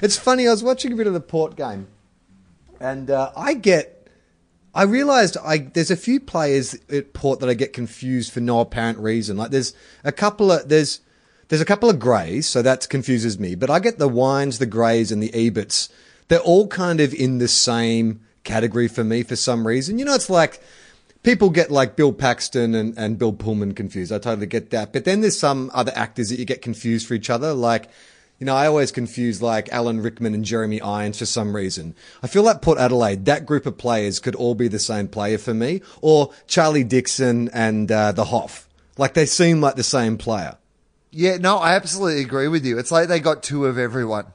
It's 0.00 0.16
funny. 0.16 0.46
I 0.46 0.52
was 0.52 0.62
watching 0.62 0.92
a 0.92 0.96
bit 0.96 1.06
of 1.06 1.14
the 1.14 1.20
Port 1.20 1.56
game, 1.56 1.88
and 2.80 3.10
uh, 3.10 3.32
I 3.36 3.54
get, 3.54 4.01
I 4.74 4.84
realised 4.84 5.36
I 5.44 5.58
there's 5.58 5.90
a 5.90 5.96
few 5.96 6.18
players 6.18 6.74
at 6.90 7.12
Port 7.12 7.40
that 7.40 7.48
I 7.48 7.54
get 7.54 7.72
confused 7.72 8.32
for 8.32 8.40
no 8.40 8.60
apparent 8.60 8.98
reason. 8.98 9.36
Like 9.36 9.50
there's 9.50 9.74
a 10.04 10.12
couple 10.12 10.50
of 10.50 10.68
there's 10.68 11.00
there's 11.48 11.60
a 11.60 11.66
couple 11.66 11.90
of 11.90 11.98
greys, 11.98 12.48
so 12.48 12.62
that 12.62 12.88
confuses 12.88 13.38
me. 13.38 13.54
But 13.54 13.68
I 13.68 13.78
get 13.78 13.98
the 13.98 14.08
wines, 14.08 14.58
the 14.58 14.66
greys, 14.66 15.12
and 15.12 15.22
the 15.22 15.28
Eberts. 15.30 15.90
They're 16.28 16.40
all 16.40 16.66
kind 16.68 17.00
of 17.00 17.12
in 17.12 17.38
the 17.38 17.48
same 17.48 18.20
category 18.44 18.88
for 18.88 19.04
me 19.04 19.22
for 19.22 19.36
some 19.36 19.66
reason. 19.66 19.98
You 19.98 20.06
know, 20.06 20.14
it's 20.14 20.30
like 20.30 20.62
people 21.22 21.50
get 21.50 21.70
like 21.70 21.94
Bill 21.94 22.12
Paxton 22.12 22.74
and, 22.74 22.96
and 22.96 23.18
Bill 23.18 23.32
Pullman 23.32 23.74
confused. 23.74 24.12
I 24.12 24.18
totally 24.18 24.46
get 24.46 24.70
that. 24.70 24.92
But 24.92 25.04
then 25.04 25.20
there's 25.20 25.38
some 25.38 25.70
other 25.74 25.92
actors 25.94 26.30
that 26.30 26.38
you 26.38 26.44
get 26.44 26.62
confused 26.62 27.06
for 27.06 27.14
each 27.14 27.30
other. 27.30 27.52
Like, 27.52 27.90
you 28.42 28.46
know, 28.46 28.56
I 28.56 28.66
always 28.66 28.90
confuse 28.90 29.40
like 29.40 29.68
Alan 29.72 30.00
Rickman 30.00 30.34
and 30.34 30.44
Jeremy 30.44 30.80
Irons 30.80 31.16
for 31.16 31.26
some 31.26 31.54
reason. 31.54 31.94
I 32.24 32.26
feel 32.26 32.42
like 32.42 32.60
Port 32.60 32.76
Adelaide, 32.76 33.24
that 33.26 33.46
group 33.46 33.66
of 33.66 33.78
players 33.78 34.18
could 34.18 34.34
all 34.34 34.56
be 34.56 34.66
the 34.66 34.80
same 34.80 35.06
player 35.06 35.38
for 35.38 35.54
me. 35.54 35.80
Or 36.00 36.32
Charlie 36.48 36.82
Dixon 36.82 37.50
and 37.50 37.92
uh, 37.92 38.10
the 38.10 38.24
Hoff. 38.24 38.68
Like 38.98 39.14
they 39.14 39.26
seem 39.26 39.60
like 39.60 39.76
the 39.76 39.84
same 39.84 40.18
player. 40.18 40.56
Yeah, 41.12 41.36
no, 41.36 41.58
I 41.58 41.76
absolutely 41.76 42.20
agree 42.20 42.48
with 42.48 42.66
you. 42.66 42.80
It's 42.80 42.90
like 42.90 43.06
they 43.06 43.20
got 43.20 43.44
two 43.44 43.64
of 43.66 43.78
everyone. 43.78 44.26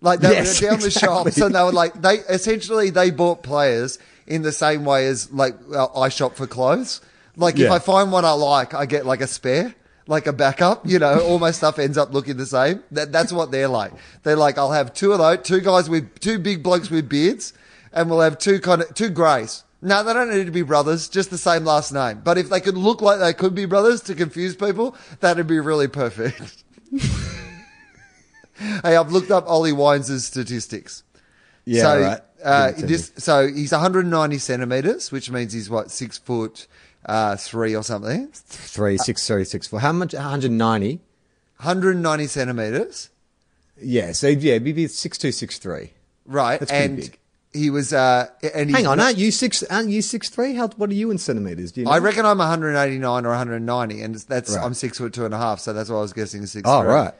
Like 0.00 0.18
they 0.18 0.30
Yes, 0.32 0.60
were 0.60 0.66
down 0.66 0.80
the 0.80 0.86
exactly. 0.86 1.08
shops 1.08 1.40
and 1.40 1.54
they 1.54 1.62
were 1.62 1.70
like 1.70 2.02
they 2.02 2.14
essentially 2.28 2.90
they 2.90 3.12
bought 3.12 3.44
players 3.44 4.00
in 4.26 4.42
the 4.42 4.50
same 4.50 4.84
way 4.84 5.06
as 5.06 5.30
like 5.30 5.54
uh, 5.72 5.86
I 5.94 6.08
shop 6.08 6.34
for 6.34 6.48
clothes. 6.48 7.00
Like 7.36 7.60
if 7.60 7.70
I 7.70 7.78
find 7.78 8.10
one 8.10 8.24
I 8.24 8.32
like, 8.32 8.74
I 8.74 8.86
get 8.86 9.06
like 9.06 9.20
a 9.20 9.28
spare, 9.28 9.72
like 10.06 10.26
a 10.26 10.32
backup. 10.32 10.86
You 10.86 10.98
know, 10.98 11.20
all 11.20 11.38
my 11.38 11.50
stuff 11.50 11.78
ends 11.78 11.98
up 11.98 12.12
looking 12.12 12.36
the 12.36 12.46
same. 12.46 12.82
That, 12.92 13.12
that's 13.12 13.32
what 13.32 13.50
they're 13.50 13.68
like. 13.68 13.92
They're 14.22 14.36
like 14.36 14.58
I'll 14.58 14.72
have 14.72 14.92
two 14.92 15.12
of 15.12 15.18
those, 15.18 15.38
two 15.42 15.60
guys 15.60 15.88
with 15.88 16.18
two 16.20 16.38
big 16.38 16.62
blokes 16.62 16.90
with 16.90 17.08
beards, 17.08 17.52
and 17.92 18.10
we'll 18.10 18.20
have 18.20 18.38
two 18.38 18.60
kind 18.60 18.82
of 18.82 18.94
two 18.94 19.10
greys. 19.10 19.64
No, 19.82 20.02
they 20.02 20.12
don't 20.12 20.30
need 20.30 20.46
to 20.46 20.52
be 20.52 20.62
brothers, 20.62 21.08
just 21.08 21.30
the 21.30 21.38
same 21.38 21.64
last 21.64 21.92
name. 21.92 22.22
But 22.24 22.38
if 22.38 22.48
they 22.48 22.60
could 22.60 22.76
look 22.76 23.02
like 23.02 23.20
they 23.20 23.34
could 23.34 23.54
be 23.54 23.66
brothers 23.66 24.00
to 24.02 24.14
confuse 24.14 24.56
people, 24.56 24.96
that'd 25.20 25.46
be 25.46 25.60
really 25.60 25.86
perfect. 25.86 26.64
hey, 28.58 28.96
I've 28.96 29.12
looked 29.12 29.30
up 29.30 29.46
Ollie 29.46 29.72
Wines' 29.72 30.24
statistics. 30.24 31.02
Yeah, 31.66 31.82
so, 31.82 32.00
right. 32.00 32.20
Uh, 32.42 32.72
this, 32.76 33.12
so 33.16 33.48
he's 33.48 33.72
190 33.72 34.38
centimeters, 34.38 35.12
which 35.12 35.30
means 35.30 35.52
he's 35.52 35.68
what 35.68 35.90
six 35.90 36.16
foot 36.16 36.66
uh, 37.06 37.36
three 37.36 37.74
or 37.74 37.82
something. 37.82 38.28
Three, 38.32 38.98
six, 38.98 39.26
three, 39.26 39.44
six, 39.44 39.66
four. 39.66 39.80
How 39.80 39.92
much? 39.92 40.12
190? 40.14 41.00
190 41.58 42.26
centimeters, 42.26 43.08
Yeah, 43.80 44.12
so 44.12 44.28
yeah, 44.28 44.58
maybe 44.58 44.86
six 44.88 45.16
two, 45.16 45.32
six 45.32 45.58
three. 45.58 45.92
right? 46.26 46.60
That's 46.60 46.70
pretty 46.70 46.84
and 46.84 46.96
big. 46.98 47.18
he 47.54 47.70
was. 47.70 47.92
Uh, 47.94 48.26
and 48.54 48.70
Hang 48.70 48.86
on, 48.86 49.00
aren't 49.00 49.16
you 49.16 49.30
six? 49.30 49.62
Aren't 49.62 49.88
you 49.88 50.02
six 50.02 50.28
three? 50.28 50.54
How? 50.54 50.68
What 50.68 50.90
are 50.90 50.94
you 50.94 51.10
in 51.10 51.16
centimeters? 51.16 51.72
Do 51.72 51.80
you 51.80 51.86
know? 51.86 51.92
I 51.92 51.98
reckon 51.98 52.26
I'm 52.26 52.36
189 52.38 53.24
or 53.24 53.28
190, 53.30 54.02
and 54.02 54.14
that's 54.16 54.54
Right. 54.54 54.64
I'm 54.64 54.74
six 54.74 54.98
foot 54.98 55.14
two 55.14 55.24
and 55.24 55.32
a 55.32 55.38
half, 55.38 55.60
so 55.60 55.72
that's 55.72 55.88
why 55.88 55.96
I 55.96 56.00
was 56.02 56.12
guessing 56.12 56.44
six. 56.44 56.68
Oh, 56.68 56.82
three. 56.82 56.90
right. 56.90 57.14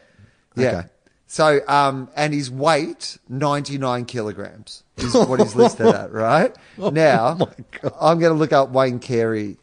Yeah. 0.55 0.69
Okay. 0.69 0.89
So, 1.29 1.61
um, 1.67 2.09
and 2.15 2.33
his 2.35 2.51
weight, 2.51 3.19
99 3.29 4.05
kilograms 4.05 4.85
is 4.99 5.13
what 5.15 5.41
he's 5.41 5.55
listed 5.57 5.87
at, 5.87 6.13
right? 6.13 6.55
now, 6.79 7.37
Oh 7.41 7.51
God. 7.83 7.93
I'm 8.01 8.19
going 8.21 8.33
to 8.33 8.39
look 8.39 8.53
up 8.53 8.71
Wayne 8.71 8.99
Carey 9.01 9.57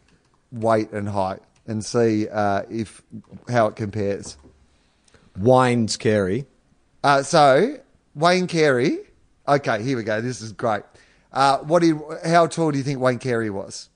weight 0.53 0.91
and 0.91 1.09
height 1.09 1.41
and 1.67 1.83
see, 1.83 2.29
uh, 2.29 2.61
if, 2.69 3.01
how 3.49 3.67
it 3.67 3.75
compares. 3.75 4.37
Wines 5.37 5.97
Carey. 5.97 6.45
Uh, 7.03 7.23
so 7.23 7.77
Wayne 8.15 8.47
Carey, 8.47 8.99
Okay, 9.47 9.83
here 9.83 9.97
we 9.97 10.03
go. 10.03 10.21
This 10.21 10.41
is 10.41 10.53
great. 10.53 10.83
Uh, 11.31 11.57
what 11.59 11.81
do 11.81 11.87
you, 11.87 12.17
how 12.25 12.47
tall 12.47 12.71
do 12.71 12.77
you 12.77 12.83
think 12.83 12.99
Wayne 12.99 13.19
Carey 13.19 13.49
was? 13.49 13.89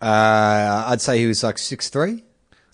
Uh, 0.00 0.84
I'd 0.86 1.00
say 1.00 1.18
he 1.18 1.26
was 1.26 1.42
like 1.42 1.58
six 1.58 1.88
three. 1.88 2.24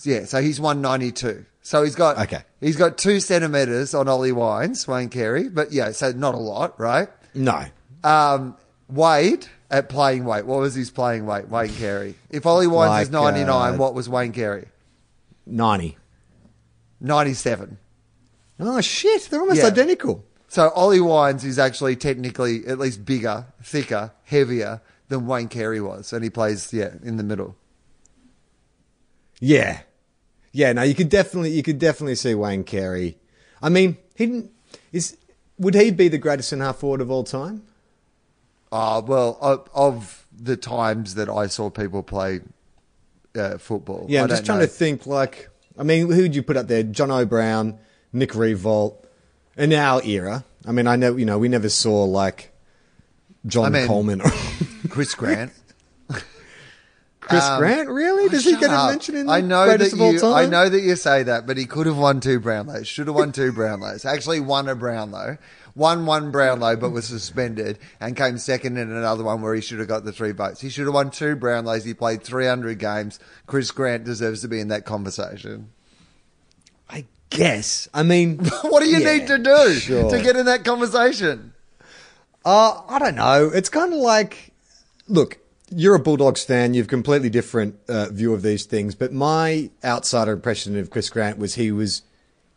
Yeah, 0.03 0.25
so 0.25 0.41
he's 0.41 0.61
192. 0.61 1.45
So 1.63 1.83
he's 1.83 1.95
got 1.95 2.19
Okay. 2.19 2.43
He's 2.61 2.77
got 2.77 2.99
two 2.99 3.21
centimeters 3.21 3.95
on 3.95 4.09
Ollie 4.09 4.33
Wines, 4.33 4.89
Wayne 4.89 5.09
Carey, 5.11 5.49
but 5.49 5.73
yeah, 5.73 5.93
so 5.93 6.13
not 6.13 6.35
a 6.35 6.39
lot, 6.39 6.79
right? 6.81 7.09
No. 7.35 7.65
Um, 8.03 8.57
Wade 8.93 9.47
at 9.71 9.89
playing 9.89 10.25
weight. 10.25 10.47
What 10.47 10.61
was 10.61 10.75
his 10.75 10.91
playing 10.91 11.27
weight, 11.27 11.49
Wayne 11.49 11.73
Carey? 11.75 12.15
If 12.31 12.47
Ollie 12.47 12.67
Wines 12.67 13.09
is 13.09 13.13
Like, 13.15 13.35
99, 13.35 13.75
uh, 13.75 13.77
what 13.77 13.95
was 13.95 14.09
Wayne 14.09 14.33
Carey? 14.33 14.69
90. 15.47 15.97
97. 17.01 17.79
Oh, 18.59 18.81
shit. 18.81 19.29
They're 19.31 19.41
almost 19.41 19.59
Yeah. 19.61 19.67
identical. 19.67 20.25
So 20.49 20.69
Ollie 20.71 21.01
Wines 21.01 21.45
is 21.45 21.59
actually 21.59 21.97
technically 21.97 22.67
at 22.67 22.79
least 22.79 23.05
bigger, 23.05 23.47
thicker, 23.63 24.13
heavier 24.25 24.81
than 25.09 25.27
Wayne 25.27 25.49
Carey 25.49 25.81
was, 25.81 26.13
and 26.13 26.23
he 26.25 26.31
plays 26.31 26.73
yeah 26.73 26.91
in 27.03 27.17
the 27.17 27.23
middle. 27.23 27.57
Yeah. 29.41 29.81
Yeah, 30.53 30.73
no, 30.73 30.83
you 30.83 30.95
could 30.95 31.09
definitely 31.09 31.51
you 31.53 31.63
could 31.63 31.79
definitely 31.79 32.17
see 32.17 32.35
Wayne 32.35 32.65
Carey. 32.65 33.17
I 33.63 33.69
mean, 33.69 33.97
he 34.17 34.27
didn't 34.27 34.51
is 34.93 35.17
would 35.59 35.75
he 35.75 35.91
be 35.91 36.09
the 36.09 36.19
greatest 36.19 36.49
centre 36.49 36.65
half 36.65 36.79
forward 36.79 37.01
of 37.01 37.11
all 37.11 37.25
time? 37.25 37.63
Uh, 38.73 39.03
well, 39.05 39.37
of, 39.41 39.69
of 39.75 40.27
the 40.37 40.57
times 40.57 41.17
that 41.17 41.29
I 41.29 41.47
saw 41.49 41.71
people 41.71 42.03
play 42.03 42.41
uh, 43.37 43.59
football, 43.59 44.07
Yeah, 44.09 44.23
I'm 44.23 44.29
just 44.29 44.45
trying 44.47 44.59
know. 44.61 44.67
to 44.67 44.71
think 44.71 45.07
like 45.07 45.49
I 45.79 45.83
mean, 45.83 46.11
who 46.11 46.23
would 46.23 46.35
you 46.35 46.43
put 46.43 46.57
up 46.57 46.69
there? 46.69 46.83
Jono 46.85 47.29
Brown, 47.29 47.79
Nick 48.13 48.31
Riewoldt, 48.33 48.97
in 49.57 49.73
our 49.73 50.03
era. 50.05 50.45
I 50.67 50.73
mean, 50.73 50.87
I 50.87 50.97
know 50.97 51.17
you 51.17 51.25
know, 51.25 51.39
we 51.39 51.49
never 51.49 51.69
saw 51.69 52.05
like 52.05 52.53
John 53.47 53.67
I 53.67 53.69
mean- 53.81 53.87
Coleman 53.89 54.21
or 54.21 54.31
Chris 54.89 55.15
Grant. 55.15 55.53
Chris 57.21 57.45
Um, 57.45 57.59
Grant, 57.61 57.89
really? 57.91 58.29
Does 58.29 58.45
he 58.45 58.53
Shut 58.53 58.61
get 58.61 58.71
a 58.71 58.87
mention 58.89 59.15
in 59.15 59.29
I 59.29 59.41
know 59.41 59.67
greatest 59.67 59.91
that 59.93 59.97
of 59.97 60.01
all 60.01 60.13
you. 60.15 60.21
time? 60.21 60.35
I 60.35 60.47
know 60.47 60.69
that 60.69 60.81
you 60.81 60.97
say 60.97 61.23
that, 61.25 61.47
but 61.47 61.57
he 61.59 61.67
could 61.67 61.87
have 61.87 61.99
won 61.99 62.19
two 62.21 62.41
Brownlows. 62.41 62.87
Should 62.87 63.07
have 63.09 63.15
won 63.15 63.31
two 63.31 63.53
Brownlows. 63.53 64.05
Actually, 64.05 64.41
won 64.41 64.69
a 64.69 64.75
Brownlow. 64.75 65.37
Won 65.75 66.07
one 66.07 66.31
Brownlow, 66.31 66.77
but 66.77 66.91
was 66.91 67.07
suspended 67.07 67.79
and 68.01 68.17
came 68.17 68.39
second 68.39 68.77
in 68.77 68.91
another 68.91 69.25
one 69.25 69.43
where 69.43 69.55
he 69.55 69.61
should 69.61 69.79
have 69.79 69.89
got 69.89 70.05
the 70.05 70.13
three 70.13 70.33
votes. 70.33 70.61
He 70.61 70.69
should 70.69 70.87
have 70.87 70.95
won 70.95 71.11
two 71.11 71.37
Brownlows. 71.37 71.85
He 71.85 71.95
played 71.95 72.23
300 72.23 72.79
games. 72.79 73.19
Chris 73.47 73.71
Grant 73.71 74.05
deserves 74.05 74.41
to 74.43 74.49
be 74.49 74.61
in 74.61 74.69
that 74.69 74.85
conversation. 74.85 75.71
I 76.89 77.07
guess. 77.31 77.89
I 77.95 78.03
mean, 78.03 78.39
What 78.63 78.83
do 78.83 78.89
you 78.89 78.99
yeah, 78.99 79.19
need 79.19 79.27
to 79.29 79.39
do 79.39 79.75
sure. 79.75 80.11
to 80.11 80.21
get 80.21 80.37
in 80.37 80.47
that 80.47 80.65
conversation? 80.65 81.53
Uh, 82.45 82.81
I 82.89 82.99
don't 82.99 83.17
know. 83.17 83.51
It's 83.53 83.69
kind 83.69 83.93
of 83.93 84.01
like, 84.01 84.53
look, 85.09 85.39
you're 85.71 85.95
a 85.95 86.01
Bulldogs 86.01 86.43
fan. 86.43 86.75
You've 86.75 86.89
completely 86.89 87.31
different 87.31 87.77
uh, 87.89 88.07
view 88.11 88.35
of 88.35 88.43
these 88.43 88.65
things. 88.65 88.95
But 88.95 89.13
my 89.13 89.71
outsider 89.85 90.33
impression 90.33 90.77
of 90.79 90.91
Chris 90.91 91.11
Grant 91.11 91.39
was 91.39 91.55
he 91.55 91.71
was 91.71 92.03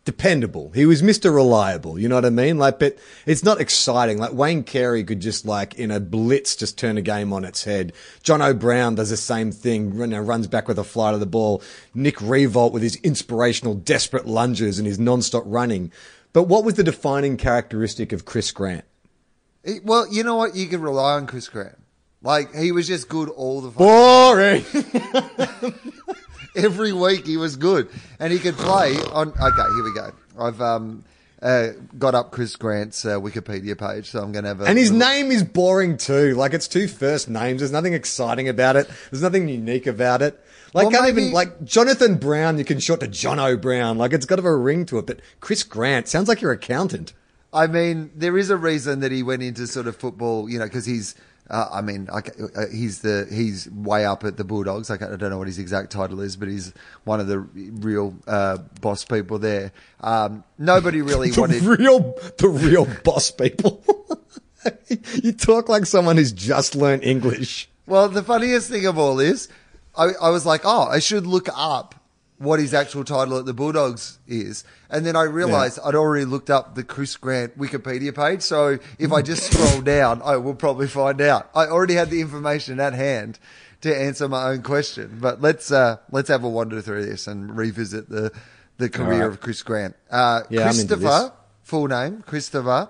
dependable. 0.06 0.72
He 0.76 0.86
was 0.86 1.02
Mr. 1.02 1.34
Reliable. 1.34 1.98
You 1.98 2.10
know 2.10 2.16
what 2.16 2.26
I 2.26 2.30
mean? 2.30 2.58
Like, 2.58 2.80
but 2.80 2.98
it's 3.26 3.44
not 3.44 3.62
exciting. 3.62 4.18
Like 4.18 4.34
Wayne 4.34 4.64
Carey 4.64 5.04
could 5.04 5.22
just 5.22 5.46
like 5.46 5.76
in 5.76 5.92
a 5.92 6.00
blitz 6.00 6.56
just 6.56 6.78
turn 6.78 6.98
a 6.98 7.02
game 7.02 7.32
on 7.32 7.46
its 7.46 7.64
head. 7.64 7.94
Jono 8.24 8.58
Brown 8.58 8.96
does 8.96 9.10
the 9.10 9.18
same 9.18 9.52
thing. 9.52 9.96
You 9.96 10.08
know, 10.08 10.20
runs 10.20 10.48
back 10.48 10.68
with 10.68 10.78
a 10.80 10.84
flight 10.84 11.14
of 11.14 11.20
the 11.20 11.26
ball. 11.26 11.62
Nick 11.94 12.18
Riewoldt 12.18 12.74
with 12.74 12.84
his 12.84 12.98
inspirational, 12.98 13.76
desperate 13.76 14.28
lunges 14.28 14.78
and 14.78 14.88
his 14.88 15.00
non-stop 15.00 15.44
running. 15.46 15.92
But 16.34 16.44
what 16.44 16.64
was 16.66 16.74
the 16.76 16.84
defining 16.84 17.38
characteristic 17.38 18.12
of 18.12 18.26
Chris 18.26 18.52
Grant? 18.52 18.86
He- 19.64 19.80
well, 19.84 20.12
you 20.12 20.24
know 20.24 20.36
what? 20.36 20.56
You 20.56 20.68
can 20.68 20.82
rely 20.82 21.14
on 21.14 21.28
Chris 21.28 21.48
Grant. 21.48 21.78
Like 22.22 22.56
he 22.56 22.72
was 22.72 22.88
just 22.88 23.10
good 23.10 23.30
all 23.30 23.60
the 23.62 23.70
time. 23.70 23.78
Boring. 23.78 24.66
every 26.56 26.94
week 26.94 27.26
he 27.26 27.38
was 27.38 27.56
good 27.56 27.88
and 28.20 28.32
he 28.32 28.40
could 28.40 28.56
play 28.56 28.96
on 29.12 29.30
okay 29.30 29.70
here 29.76 29.84
we 29.84 29.94
go 29.94 30.12
i've 30.40 30.62
um 30.62 31.04
uh, 31.42 31.70
got 32.00 32.16
up 32.16 32.32
chris 32.32 32.56
grant's 32.56 33.04
uh, 33.06 33.20
wikipedia 33.20 33.78
page 33.78 34.10
so 34.10 34.22
i'm 34.24 34.32
gonna 34.32 34.48
have 34.48 34.62
a 34.62 34.66
And 34.66 34.78
his 34.78 34.92
little- 34.92 35.08
name 35.10 35.30
is 35.32 35.44
boring 35.44 35.98
too. 35.98 36.36
Like 36.36 36.54
it's 36.54 36.68
two 36.70 36.88
first 36.88 37.30
names. 37.30 37.60
There's 37.60 37.72
nothing 37.72 37.94
exciting 37.94 38.48
about 38.48 38.78
it. 38.78 38.90
There's 39.12 39.22
nothing 39.22 39.50
unique 39.50 39.86
about 39.86 40.22
it. 40.22 40.40
Like 40.74 40.84
Well, 40.86 40.92
can't 40.92 41.04
maybe- 41.04 41.22
even 41.24 41.34
like 41.34 41.66
Jonathan 41.66 42.16
Brown. 42.16 42.58
You 42.58 42.64
can 42.64 42.80
short 42.80 43.02
to 43.02 43.08
Jono 43.10 43.60
Brown. 43.62 43.98
Like 43.98 44.14
it's 44.14 44.26
got 44.26 44.40
of 44.40 44.46
a 44.46 44.56
ring 44.56 44.86
to 44.86 45.00
it. 45.00 45.06
But 45.06 45.20
Chris 45.42 45.64
Grant 45.64 46.08
sounds 46.08 46.30
like 46.30 46.40
your 46.42 46.54
accountant. 46.54 47.12
i 47.52 47.68
mean 47.68 48.10
there 48.16 48.38
is 48.38 48.50
a 48.50 48.56
reason 48.58 49.02
that 49.02 49.12
he 49.12 49.22
went 49.22 49.44
into 49.44 49.68
sort 49.68 49.86
of 49.88 49.98
football 49.98 50.50
you 50.50 50.58
know 50.58 50.66
because 50.66 50.86
he's 50.86 51.14
uh, 51.50 51.70
I 51.72 51.82
mean, 51.82 52.08
I, 52.12 52.20
uh, 52.56 52.68
he's 52.72 53.02
the 53.02 53.28
he's 53.30 53.70
way 53.70 54.06
up 54.06 54.24
at 54.24 54.38
the 54.38 54.44
Bulldogs. 54.44 54.90
I, 54.90 54.96
I 54.96 54.98
don't 54.98 55.30
know 55.30 55.38
what 55.38 55.48
his 55.48 55.60
exact 55.60 55.92
title 55.92 56.22
is, 56.22 56.36
but 56.36 56.48
he's 56.48 56.74
one 57.04 57.20
of 57.20 57.28
the 57.28 57.40
real 57.40 58.16
uh, 58.28 58.58
boss 58.82 59.04
people 59.04 59.40
there. 59.40 59.72
Um, 60.00 60.44
nobody 60.58 61.02
really 61.02 61.30
The 61.32 61.42
wanted. 61.42 61.64
real, 61.64 62.18
the 62.38 62.48
real 62.48 62.88
boss 63.04 63.30
people. 63.32 63.84
you 65.22 65.34
talk 65.34 65.68
like 65.68 65.86
someone 65.86 66.16
who's 66.18 66.32
just 66.32 66.76
learned 66.76 67.04
English. 67.04 67.70
Well, 67.86 68.08
the 68.08 68.24
funniest 68.24 68.70
thing 68.70 68.86
of 68.86 68.98
all 68.98 69.20
is, 69.20 69.50
I, 69.98 70.12
I 70.22 70.30
was 70.30 70.46
like, 70.46 70.62
oh, 70.64 70.84
I 70.88 71.00
should 71.00 71.28
look 71.28 71.50
up 71.54 71.96
what 72.38 72.60
his 72.60 72.74
actual 72.74 73.04
title 73.04 73.38
at 73.38 73.46
the 73.46 73.54
Bulldogs 73.54 74.20
is. 74.28 74.64
And 74.90 75.06
then 75.06 75.16
I 75.16 75.24
realized 75.24 75.80
I'd 75.84 75.96
already 75.96 76.26
looked 76.26 76.50
up 76.50 76.76
the 76.76 76.84
Chris 76.84 77.16
Grant 77.16 77.58
Wikipedia 77.58 78.14
page. 78.14 78.42
So 78.42 78.80
if 79.00 79.12
I 79.12 79.22
just 79.22 79.52
scroll 79.52 79.82
down, 79.84 80.22
I 80.24 80.38
will 80.38 80.56
probably 80.56 80.88
find 80.88 81.22
out. 81.22 81.50
I 81.56 81.68
already 81.68 81.94
had 81.94 82.10
the 82.10 82.22
information 82.22 82.80
at 82.80 82.94
hand 82.94 83.40
to 83.82 83.96
answer 83.96 84.28
my 84.28 84.50
own 84.50 84.62
question. 84.62 85.20
But 85.22 85.42
let's, 85.42 85.72
uh, 85.72 85.98
let's 86.12 86.30
have 86.30 86.44
a 86.44 86.50
wander 86.50 86.82
through 86.82 87.06
this 87.06 87.28
and 87.28 87.56
revisit 87.56 88.10
the, 88.10 88.32
the 88.78 88.90
career 88.90 89.22
right. 89.22 89.32
of 89.32 89.40
Chris 89.40 89.62
Grant. 89.62 89.96
Uh, 90.10 90.42
Yeah, 90.50 90.64
Christopher, 90.64 91.34
full 91.62 91.88
name, 91.88 92.24
Christopher, 92.24 92.90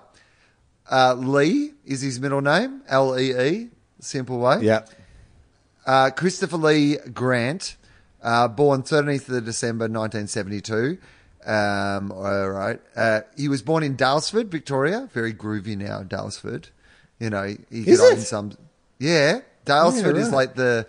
uh, 0.90 1.14
Lee 1.14 1.72
is 1.84 2.00
his 2.02 2.20
middle 2.20 2.40
name, 2.40 2.82
L 2.88 3.18
E 3.18 3.32
E, 3.32 3.68
simple 4.00 4.38
way. 4.38 4.58
Yeah. 4.62 4.84
Uh, 5.86 6.10
Christopher 6.10 6.56
Lee 6.56 6.96
Grant, 7.12 7.76
uh, 8.24 8.48
born 8.48 8.82
13th 8.82 9.28
of 9.28 9.44
December 9.44 9.84
1972. 9.84 10.98
Um, 11.46 12.10
all 12.10 12.50
right. 12.50 12.80
Uh, 12.96 13.20
he 13.36 13.48
was 13.48 13.62
born 13.62 13.82
in 13.82 13.96
Daylesford, 13.96 14.46
Victoria. 14.46 15.08
Very 15.12 15.32
groovy 15.34 15.76
now, 15.76 16.02
Daylesford. 16.02 16.70
You 17.20 17.30
know, 17.30 17.44
he 17.70 17.80
Is 17.90 18.00
could 18.00 18.12
own 18.12 18.18
it? 18.18 18.22
some. 18.22 18.52
Yeah, 18.98 19.40
Daylesford 19.66 20.14
Yeah, 20.16 20.22
is 20.22 20.30
like 20.32 20.54
the 20.54 20.86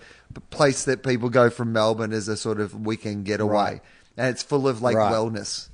place 0.49 0.85
that 0.85 1.03
people 1.03 1.29
go 1.29 1.49
from 1.49 1.73
Melbourne 1.73 2.13
as 2.13 2.27
a 2.27 2.37
sort 2.37 2.59
of 2.59 2.73
weekend 2.85 3.25
getaway, 3.25 3.53
Right. 3.53 3.81
and 4.17 4.27
it's 4.29 4.41
full 4.43 4.67
of 4.67 4.81
like 4.81 4.95
Right. 4.95 5.11
wellness. 5.13 5.67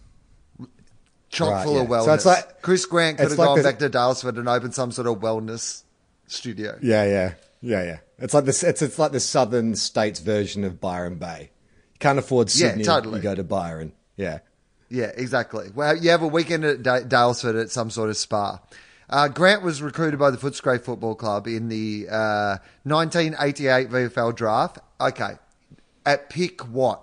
Chock 1.30 1.50
Right, 1.52 1.64
full 1.64 1.80
of 1.80 1.88
wellness. 1.88 2.06
So 2.06 2.14
it's 2.14 2.26
like- 2.26 2.62
Chris 2.62 2.86
Grant 2.86 3.18
could 3.18 3.30
have 3.30 3.38
like 3.40 3.46
gone 3.48 3.58
the- 3.60 3.64
back 3.64 3.80
to 3.80 3.90
Daylesford 3.90 4.38
and 4.38 4.50
opened 4.50 4.76
some 4.76 4.92
sort 4.92 5.08
of 5.08 5.18
wellness 5.20 5.84
studio. 6.28 6.78
Yeah, 6.82 7.06
yeah, 7.06 7.34
yeah, 7.62 7.84
yeah. 7.84 7.98
It's 8.22 8.34
like 8.34 8.46
this. 8.46 8.64
It's 8.64 8.82
it's 8.82 9.00
like 9.00 9.12
the 9.12 9.20
southern 9.20 9.76
states 9.76 10.20
version 10.20 10.64
of 10.64 10.80
Byron 10.80 11.16
Bay. 11.16 11.52
You 11.94 12.00
can't 12.00 12.20
afford 12.20 12.50
Sydney. 12.50 12.84
Yeah, 12.84 12.94
totally. 12.94 13.18
You 13.18 13.24
go 13.24 13.36
to 13.36 13.44
Byron. 13.44 13.94
Yeah. 14.16 14.40
Yeah, 14.90 15.12
exactly. 15.16 15.70
Well, 15.74 15.96
you 15.96 16.10
have 16.10 16.22
a 16.22 16.28
weekend 16.28 16.66
at 16.66 16.84
Da- 16.84 17.00
Daylesford 17.00 17.60
at 17.60 17.72
some 17.72 17.90
sort 17.90 18.10
of 18.10 18.18
spa. 18.18 18.60
Uh, 19.10 19.28
Grant 19.30 19.62
was 19.62 19.82
recruited 19.82 20.20
by 20.20 20.32
the 20.32 20.38
Footscray 20.38 20.82
Football 20.82 21.16
Club 21.16 21.48
in 21.48 21.70
the 21.70 22.08
uh, 22.10 22.58
1988 22.84 23.90
VFL 23.90 24.36
draft. 24.36 24.80
Okay, 25.00 25.34
at 26.06 26.30
pick 26.30 26.62
what? 26.62 27.02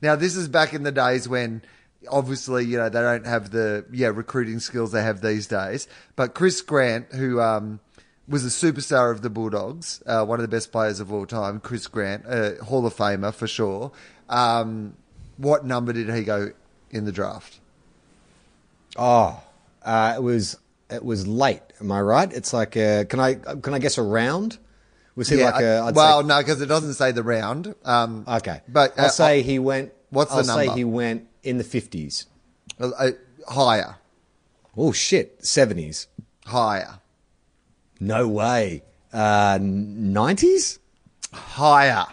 Now 0.00 0.16
this 0.16 0.36
is 0.36 0.48
back 0.48 0.74
in 0.74 0.82
the 0.82 0.92
days 0.92 1.28
when 1.28 1.62
obviously 2.10 2.64
you 2.64 2.76
know 2.76 2.88
they 2.88 3.00
don't 3.00 3.26
have 3.26 3.50
the 3.50 3.84
yeah 3.92 4.08
recruiting 4.08 4.60
skills 4.60 4.92
they 4.92 5.02
have 5.02 5.20
these 5.20 5.46
days. 5.46 5.88
But 6.16 6.34
Chris 6.34 6.60
Grant, 6.60 7.12
who 7.12 7.40
um, 7.40 7.80
was 8.28 8.44
a 8.44 8.48
superstar 8.48 9.10
of 9.10 9.22
the 9.22 9.30
Bulldogs, 9.30 10.02
uh, 10.06 10.24
one 10.24 10.38
of 10.38 10.42
the 10.42 10.54
best 10.54 10.70
players 10.70 11.00
of 11.00 11.12
all 11.12 11.24
time, 11.26 11.60
Chris 11.60 11.86
Grant, 11.86 12.24
uh, 12.26 12.62
Hall 12.64 12.86
of 12.86 12.94
Famer 12.94 13.32
for 13.34 13.46
sure. 13.46 13.90
Um, 14.28 14.94
what 15.38 15.64
number 15.64 15.92
did 15.92 16.10
he 16.14 16.22
go 16.24 16.50
in 16.90 17.04
the 17.06 17.12
draft? 17.12 17.60
Oh, 18.96 19.42
uh, 19.82 20.14
it 20.16 20.22
was 20.22 20.58
it 20.90 21.04
was 21.04 21.26
late. 21.26 21.62
Am 21.80 21.92
I 21.92 22.00
right? 22.00 22.32
It's 22.32 22.52
like 22.52 22.76
a, 22.76 23.04
can 23.08 23.20
I 23.20 23.34
can 23.34 23.74
I 23.74 23.78
guess 23.78 23.98
a 23.98 24.02
round? 24.02 24.58
Was 25.14 25.28
he 25.28 25.42
like 25.42 25.54
I- 25.54 25.62
a? 25.62 25.82
I'd 25.84 25.94
well, 25.94 26.20
say, 26.22 26.26
no, 26.28 26.38
because 26.38 26.60
it 26.60 26.66
doesn't 26.66 26.94
say 26.94 27.12
the 27.12 27.22
round. 27.22 27.74
Um, 27.84 28.24
okay, 28.26 28.60
but 28.68 28.98
I'll 28.98 29.06
uh, 29.06 29.10
say 29.10 29.42
he 29.42 29.58
went. 29.58 29.92
what's 30.10 30.30
the 30.30 30.38
I'll 30.38 30.44
say 30.44 30.66
number? 30.66 30.76
he 30.78 30.84
went 30.84 31.28
in 31.42 31.58
the 31.58 31.64
fifties. 31.64 32.26
uh, 32.80 32.88
uh, 32.98 33.10
higher, 33.48 33.96
Oh 34.76 34.92
shit, 34.92 35.44
seventies. 35.44 36.06
higher, 36.46 37.00
No 38.00 38.28
way. 38.28 38.82
Uh, 39.12 39.58
Nineties? 39.60 40.78
higher. 41.32 42.06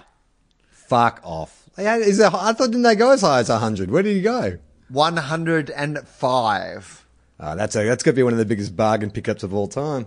Fuck 0.70 1.22
off. 1.24 1.70
Yeah, 1.78 1.98
is 1.98 2.20
it, 2.20 2.34
I 2.34 2.54
thought 2.54 2.68
didn't 2.68 2.84
they 2.84 2.96
go 2.96 3.12
as 3.12 3.22
high 3.22 3.40
as 3.40 3.48
hundred? 3.48 3.92
Where 3.92 4.04
did 4.04 4.16
he 4.16 4.22
go? 4.22 4.58
One 4.90 5.18
hundred 5.18 5.70
and 5.72 6.00
five. 6.08 7.06
Uh, 7.40 7.56
that's 7.56 7.76
a, 7.76 7.84
that's 7.84 8.04
going 8.04 8.14
to 8.14 8.20
be 8.20 8.24
one 8.24 8.34
of 8.34 8.40
the 8.40 8.46
biggest 8.46 8.76
bargain 8.76 9.12
pickups 9.12 9.44
of 9.44 9.54
all 9.54 9.68
time. 9.68 10.06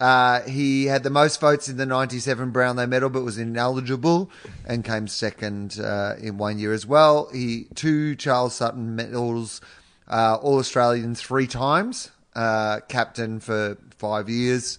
Uh, 0.00 0.40
he 0.42 0.86
had 0.86 1.02
the 1.02 1.10
most 1.10 1.38
votes 1.38 1.68
in 1.68 1.76
the 1.76 1.84
97 1.84 2.52
Brownlow 2.52 2.86
medal, 2.86 3.10
but 3.10 3.22
was 3.22 3.36
ineligible 3.36 4.30
and 4.66 4.82
came 4.82 5.06
second 5.06 5.78
uh, 5.78 6.14
in 6.18 6.38
one 6.38 6.58
year 6.58 6.72
as 6.72 6.86
well. 6.86 7.28
He 7.34 7.66
Two 7.74 8.16
Charles 8.16 8.54
Sutton 8.54 8.96
medals, 8.96 9.60
uh, 10.08 10.38
All 10.40 10.58
Australian 10.58 11.14
three 11.14 11.46
times, 11.46 12.10
uh, 12.34 12.80
captain 12.88 13.40
for 13.40 13.76
five 13.98 14.30
years, 14.30 14.78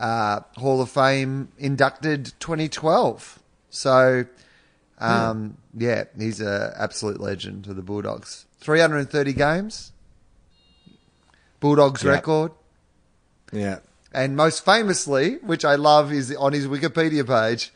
uh, 0.00 0.40
Hall 0.56 0.82
of 0.82 0.90
Fame 0.90 1.48
inducted 1.58 2.32
2012. 2.40 3.38
So, 3.70 4.24
um, 4.98 5.56
yeah, 5.76 6.04
he's 6.18 6.40
an 6.40 6.72
absolute 6.76 7.20
legend 7.20 7.64
to 7.64 7.74
the 7.74 7.82
Bulldogs. 7.82 8.46
330 8.60 9.32
games, 9.34 9.92
Bulldogs 11.60 12.02
Yeah. 12.02 12.10
record. 12.12 12.52
Yeah. 13.52 13.78
And 14.12 14.36
most 14.36 14.64
famously, 14.64 15.36
which 15.36 15.64
I 15.64 15.76
love, 15.76 16.12
is 16.12 16.34
on 16.34 16.52
his 16.52 16.66
Wikipedia 16.66 17.24
page, 17.26 17.72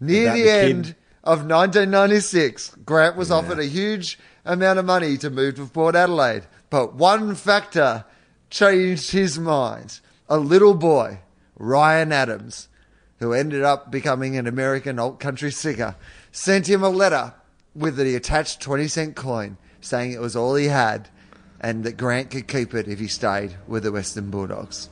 near 0.00 0.32
the, 0.32 0.38
the 0.42 0.44
kid. 0.44 0.70
end 0.70 0.84
of 1.24 1.38
1996, 1.46 2.76
Grant 2.84 3.16
was 3.16 3.30
offered 3.30 3.58
a 3.58 3.64
huge 3.64 4.18
amount 4.44 4.78
of 4.78 4.84
money 4.84 5.16
to 5.18 5.30
move 5.30 5.54
to 5.56 5.66
Port 5.66 5.94
Adelaide. 5.94 6.44
But 6.70 6.94
one 6.94 7.34
factor 7.34 8.04
changed 8.50 9.12
his 9.12 9.38
mind. 9.38 10.00
A 10.28 10.38
little 10.38 10.74
boy, 10.74 11.20
Ryan 11.58 12.12
Adams, 12.12 12.68
who 13.18 13.32
ended 13.32 13.62
up 13.62 13.90
becoming 13.90 14.36
an 14.36 14.46
American 14.46 14.98
alt 14.98 15.20
country 15.20 15.50
singer, 15.50 15.96
sent 16.32 16.68
him 16.68 16.82
a 16.82 16.88
letter 16.88 17.34
with 17.74 17.96
the 17.96 18.14
attached 18.14 18.60
20 18.60 18.88
cent 18.88 19.16
coin 19.16 19.56
saying 19.80 20.12
it 20.12 20.20
was 20.20 20.34
all 20.34 20.54
he 20.54 20.66
had 20.66 21.08
and 21.60 21.84
that 21.84 21.96
Grant 21.96 22.30
could 22.30 22.46
keep 22.46 22.74
it 22.74 22.88
if 22.88 22.98
he 22.98 23.08
stayed 23.08 23.54
with 23.66 23.82
the 23.82 23.92
Western 23.92 24.30
Bulldogs. 24.30 24.88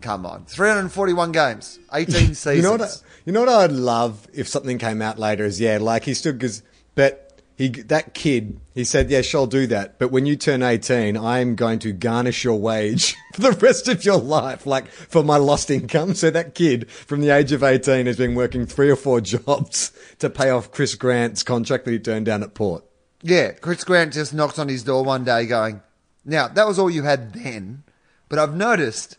Come 0.00 0.26
on. 0.26 0.44
341 0.46 1.32
games, 1.32 1.78
18 1.92 2.34
seasons. 2.34 2.46
You 2.56 2.62
know 2.62 2.72
what? 2.72 2.82
I, 2.82 2.88
you 3.24 3.32
know 3.32 3.40
what 3.40 3.48
I'd 3.48 3.72
love 3.72 4.26
if 4.32 4.48
something 4.48 4.78
came 4.78 5.00
out 5.00 5.18
later 5.18 5.44
is 5.44 5.60
yeah, 5.60 5.78
like 5.78 6.04
he 6.04 6.14
still 6.14 6.32
gives, 6.32 6.62
but 6.94 7.21
he 7.62 7.68
that 7.68 8.12
kid 8.12 8.60
he 8.74 8.82
said 8.82 9.08
yeah, 9.08 9.22
sure, 9.22 9.42
I'll 9.42 9.46
do 9.46 9.68
that. 9.68 9.98
But 10.00 10.10
when 10.10 10.26
you 10.26 10.34
turn 10.34 10.62
eighteen, 10.62 11.16
I 11.16 11.38
am 11.38 11.54
going 11.54 11.78
to 11.80 11.92
garnish 11.92 12.42
your 12.42 12.58
wage 12.58 13.14
for 13.34 13.42
the 13.42 13.52
rest 13.52 13.86
of 13.86 14.04
your 14.04 14.18
life, 14.18 14.66
like 14.66 14.88
for 14.88 15.22
my 15.22 15.36
lost 15.36 15.70
income. 15.70 16.14
So 16.14 16.30
that 16.30 16.56
kid 16.56 16.90
from 16.90 17.20
the 17.20 17.30
age 17.30 17.52
of 17.52 17.62
eighteen 17.62 18.06
has 18.06 18.16
been 18.16 18.34
working 18.34 18.66
three 18.66 18.90
or 18.90 18.96
four 18.96 19.20
jobs 19.20 19.92
to 20.18 20.28
pay 20.28 20.50
off 20.50 20.72
Chris 20.72 20.96
Grant's 20.96 21.44
contract 21.44 21.84
that 21.84 21.92
he 21.92 22.00
turned 22.00 22.26
down 22.26 22.42
at 22.42 22.54
Port. 22.54 22.84
Yeah, 23.22 23.52
Chris 23.52 23.84
Grant 23.84 24.12
just 24.12 24.34
knocks 24.34 24.58
on 24.58 24.68
his 24.68 24.82
door 24.82 25.04
one 25.04 25.22
day 25.22 25.46
going, 25.46 25.82
Now, 26.24 26.48
that 26.48 26.66
was 26.66 26.80
all 26.80 26.90
you 26.90 27.04
had 27.04 27.32
then, 27.32 27.84
but 28.28 28.40
I've 28.40 28.56
noticed 28.56 29.18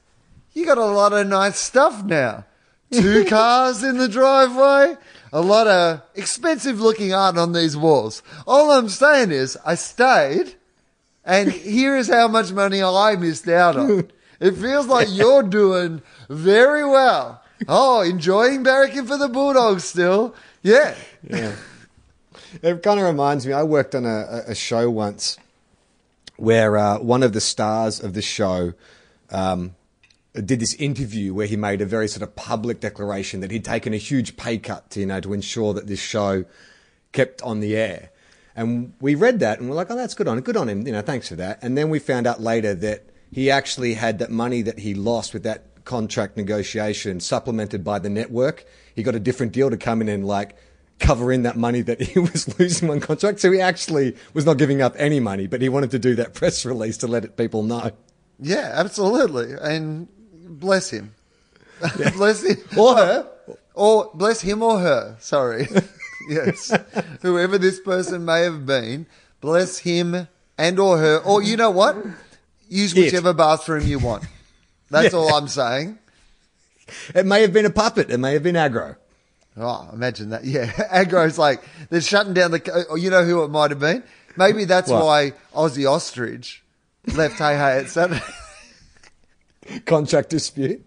you 0.51 0.65
got 0.65 0.77
a 0.77 0.85
lot 0.85 1.13
of 1.13 1.27
nice 1.27 1.57
stuff 1.57 2.03
now. 2.03 2.43
Two 2.91 3.23
cars 3.29 3.81
in 3.81 3.97
the 3.97 4.09
driveway, 4.09 4.97
a 5.33 5.41
lot 5.41 5.67
of 5.67 6.01
expensive 6.15 6.79
looking 6.79 7.13
art 7.13 7.37
on 7.37 7.51
these 7.51 7.75
walls. 7.75 8.21
All 8.47 8.71
I'm 8.71 8.87
saying 8.87 9.31
is, 9.31 9.57
I 9.65 9.75
stayed, 9.75 10.55
and 11.25 11.51
here 11.51 11.97
is 11.97 12.07
how 12.07 12.27
much 12.29 12.53
money 12.53 12.81
I 12.81 13.15
missed 13.17 13.47
out 13.49 13.75
on. 13.75 14.11
It 14.39 14.51
feels 14.55 14.87
like 14.87 15.07
you're 15.11 15.43
doing 15.43 16.01
very 16.29 16.85
well. 16.85 17.41
Oh, 17.67 18.01
enjoying 18.01 18.63
barracking 18.63 19.07
for 19.07 19.17
the 19.17 19.27
Bulldogs 19.29 19.83
still. 19.83 20.35
Yeah. 20.61 20.95
Yeah. 21.27 21.55
It 22.61 22.83
kind 22.83 22.99
of 22.99 23.05
reminds 23.05 23.47
me. 23.47 23.53
I 23.53 23.63
worked 23.63 23.95
on 23.95 24.05
a, 24.05 24.43
a- 24.47 24.55
show 24.55 24.89
once 24.89 25.37
where 26.37 26.77
uh, 26.77 26.99
one 26.99 27.23
of 27.23 27.33
the 27.33 27.41
stars 27.41 27.99
of 27.99 28.13
the 28.13 28.21
show 28.21 28.73
um, 29.31 29.75
did 30.33 30.59
this 30.59 30.73
interview 30.75 31.33
where 31.33 31.45
he 31.45 31.55
made 31.55 31.81
a 31.81 31.85
very 31.85 32.07
sort 32.07 32.23
of 32.23 32.35
public 32.35 32.79
declaration 32.79 33.39
that 33.41 33.51
he'd 33.51 33.65
taken 33.65 33.93
a 33.93 33.97
huge 33.97 34.35
pay 34.35 34.57
cut 34.57 34.89
to 34.91 34.99
you 34.99 35.05
know 35.05 35.19
to 35.19 35.33
ensure 35.33 35.73
that 35.73 35.87
this 35.87 35.99
show 35.99 36.45
kept 37.11 37.41
on 37.43 37.59
the 37.59 37.75
air. 37.75 38.09
And 38.55 38.93
we 38.99 39.15
read 39.15 39.39
that 39.39 39.59
and 39.59 39.69
we're 39.69 39.75
like, 39.75 39.89
oh, 39.89 39.95
that's 39.95 40.13
good 40.13 40.27
on 40.27 40.39
good 40.41 40.57
on 40.57 40.67
him. 40.69 40.85
You 40.85 40.93
know, 40.93 41.01
thanks 41.01 41.29
for 41.29 41.35
that. 41.35 41.59
And 41.61 41.77
then 41.77 41.89
we 41.89 41.99
found 41.99 42.27
out 42.27 42.41
later 42.41 42.73
that 42.75 43.05
he 43.31 43.49
actually 43.49 43.93
had 43.95 44.19
that 44.19 44.29
money 44.29 44.61
that 44.63 44.79
he 44.79 44.93
lost 44.93 45.33
with 45.33 45.43
that 45.43 45.85
contract 45.85 46.37
negotiation 46.37 47.19
supplemented 47.19 47.83
by 47.83 47.99
the 47.99 48.09
network. 48.09 48.65
He 48.95 49.03
got 49.03 49.15
a 49.15 49.19
different 49.19 49.53
deal 49.53 49.69
to 49.69 49.77
come 49.77 50.01
in 50.01 50.09
and 50.09 50.25
like 50.25 50.55
cover 50.99 51.31
in 51.31 51.43
that 51.43 51.57
money 51.57 51.81
that 51.81 52.01
he 52.09 52.19
was 52.19 52.59
losing 52.59 52.89
on 52.89 52.99
contract. 52.99 53.39
So 53.39 53.51
he 53.51 53.59
actually 53.59 54.15
was 54.33 54.45
not 54.45 54.57
giving 54.57 54.81
up 54.81 54.93
any 54.97 55.19
money, 55.19 55.47
but 55.47 55.61
he 55.61 55.69
wanted 55.69 55.91
to 55.91 55.99
do 55.99 56.15
that 56.15 56.33
press 56.33 56.65
release 56.65 56.97
to 56.97 57.07
let 57.07 57.37
people 57.37 57.63
know. 57.63 57.91
Yeah, 58.39 58.71
absolutely. 58.73 59.53
And 59.61 60.07
bless 60.59 60.89
him. 60.89 61.13
bless 62.15 62.43
him. 62.43 62.57
Or 62.77 62.95
her. 62.95 63.29
Or 63.73 64.11
bless 64.13 64.41
him 64.41 64.61
or 64.61 64.79
her. 64.79 65.17
Sorry. 65.19 65.67
yes. 66.29 66.71
Whoever 67.21 67.57
this 67.57 67.79
person 67.79 68.23
may 68.25 68.41
have 68.43 68.65
been, 68.65 69.07
bless 69.41 69.79
him 69.79 70.27
and 70.57 70.79
or 70.79 70.97
her. 70.97 71.17
Or 71.19 71.41
you 71.41 71.57
know 71.57 71.71
what? 71.71 71.97
Use 72.69 72.95
It. 72.95 73.05
whichever 73.05 73.33
bathroom 73.33 73.85
you 73.85 73.99
want. 73.99 74.23
That's 74.89 75.13
all 75.13 75.33
I'm 75.33 75.47
saying. 75.47 75.97
It 77.15 77.25
may 77.25 77.41
have 77.41 77.51
been 77.53 77.65
a 77.65 77.69
puppet. 77.71 78.11
It 78.11 78.17
may 78.19 78.33
have 78.33 78.43
been 78.43 78.55
Agro. 78.55 78.95
Oh, 79.57 79.89
imagine 79.91 80.29
that. 80.29 80.45
Yeah. 80.45 80.71
Agro's 80.91 81.37
like, 81.37 81.61
they're 81.89 82.01
shutting 82.01 82.33
down 82.33 82.51
the, 82.51 82.59
co- 82.59 82.71
or 82.73 82.85
oh, 82.91 82.95
you 82.95 83.09
know 83.09 83.23
who 83.23 83.43
it 83.43 83.49
might 83.49 83.71
have 83.71 83.79
been? 83.79 84.03
Maybe 84.35 84.65
that's 84.65 84.89
What? 84.89 85.03
why 85.05 85.33
Ossie 85.53 85.89
Ostrich 85.89 86.63
left 87.07 87.37
Hey 87.37 87.55
Hey 87.55 87.79
It's 87.81 87.93
Saturday. 87.93 88.21
Contract 89.85 90.29
dispute. 90.29 90.85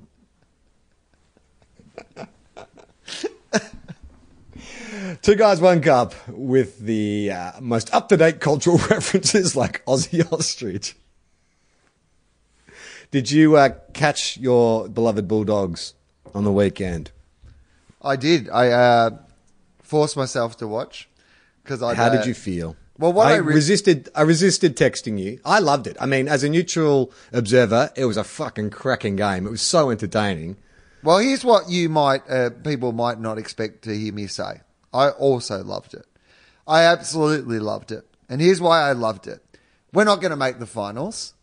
Two 5.22 5.34
guys, 5.34 5.60
one 5.60 5.80
cup 5.80 6.14
with 6.28 6.80
the 6.80 7.30
uh, 7.30 7.52
most 7.60 7.92
up 7.94 8.08
to 8.08 8.16
date 8.16 8.40
cultural 8.40 8.78
references 8.90 9.56
like 9.56 9.84
Ossie 9.84 10.30
Ostrich. 10.32 10.96
Did 13.10 13.30
you 13.30 13.56
uh, 13.56 13.70
catch 13.92 14.36
your 14.36 14.88
beloved 14.88 15.28
Bulldogs 15.28 15.94
on 16.34 16.44
the 16.44 16.52
weekend? 16.52 17.12
I 18.02 18.16
did. 18.16 18.48
I 18.50 18.68
uh, 18.70 19.10
forced 19.82 20.16
myself 20.16 20.56
to 20.58 20.66
watch 20.66 21.08
because 21.62 21.82
I. 21.82 21.94
How 21.94 22.08
did 22.08 22.26
you 22.26 22.34
feel? 22.34 22.76
Well, 22.98 23.12
what 23.12 23.26
I 23.26 23.34
I 23.34 23.36
re- 23.36 23.54
resisted, 23.54 24.08
I 24.14 24.22
resisted 24.22 24.76
texting 24.76 25.18
you. 25.18 25.38
I 25.44 25.58
loved 25.58 25.86
it. 25.86 25.96
I 26.00 26.06
mean, 26.06 26.28
as 26.28 26.42
a 26.42 26.48
neutral 26.48 27.12
observer, 27.32 27.90
it 27.94 28.06
was 28.06 28.16
a 28.16 28.24
fucking 28.24 28.70
cracking 28.70 29.16
game. 29.16 29.46
It 29.46 29.50
was 29.50 29.62
so 29.62 29.90
entertaining. 29.90 30.56
Well, 31.02 31.18
here's 31.18 31.44
what 31.44 31.68
you 31.68 31.88
might 31.88 32.28
uh, 32.28 32.50
people 32.50 32.92
might 32.92 33.20
not 33.20 33.38
expect 33.38 33.82
to 33.82 33.96
hear 33.96 34.12
me 34.12 34.26
say. 34.26 34.60
I 34.92 35.10
also 35.10 35.62
loved 35.62 35.94
it. 35.94 36.06
I 36.66 36.82
absolutely 36.82 37.58
loved 37.58 37.92
it, 37.92 38.04
and 38.28 38.40
here's 38.40 38.60
why 38.60 38.80
I 38.80 38.92
loved 38.92 39.26
it. 39.28 39.40
We're 39.92 40.04
not 40.04 40.20
going 40.20 40.30
to 40.30 40.36
make 40.36 40.58
the 40.58 40.66
finals, 40.66 41.34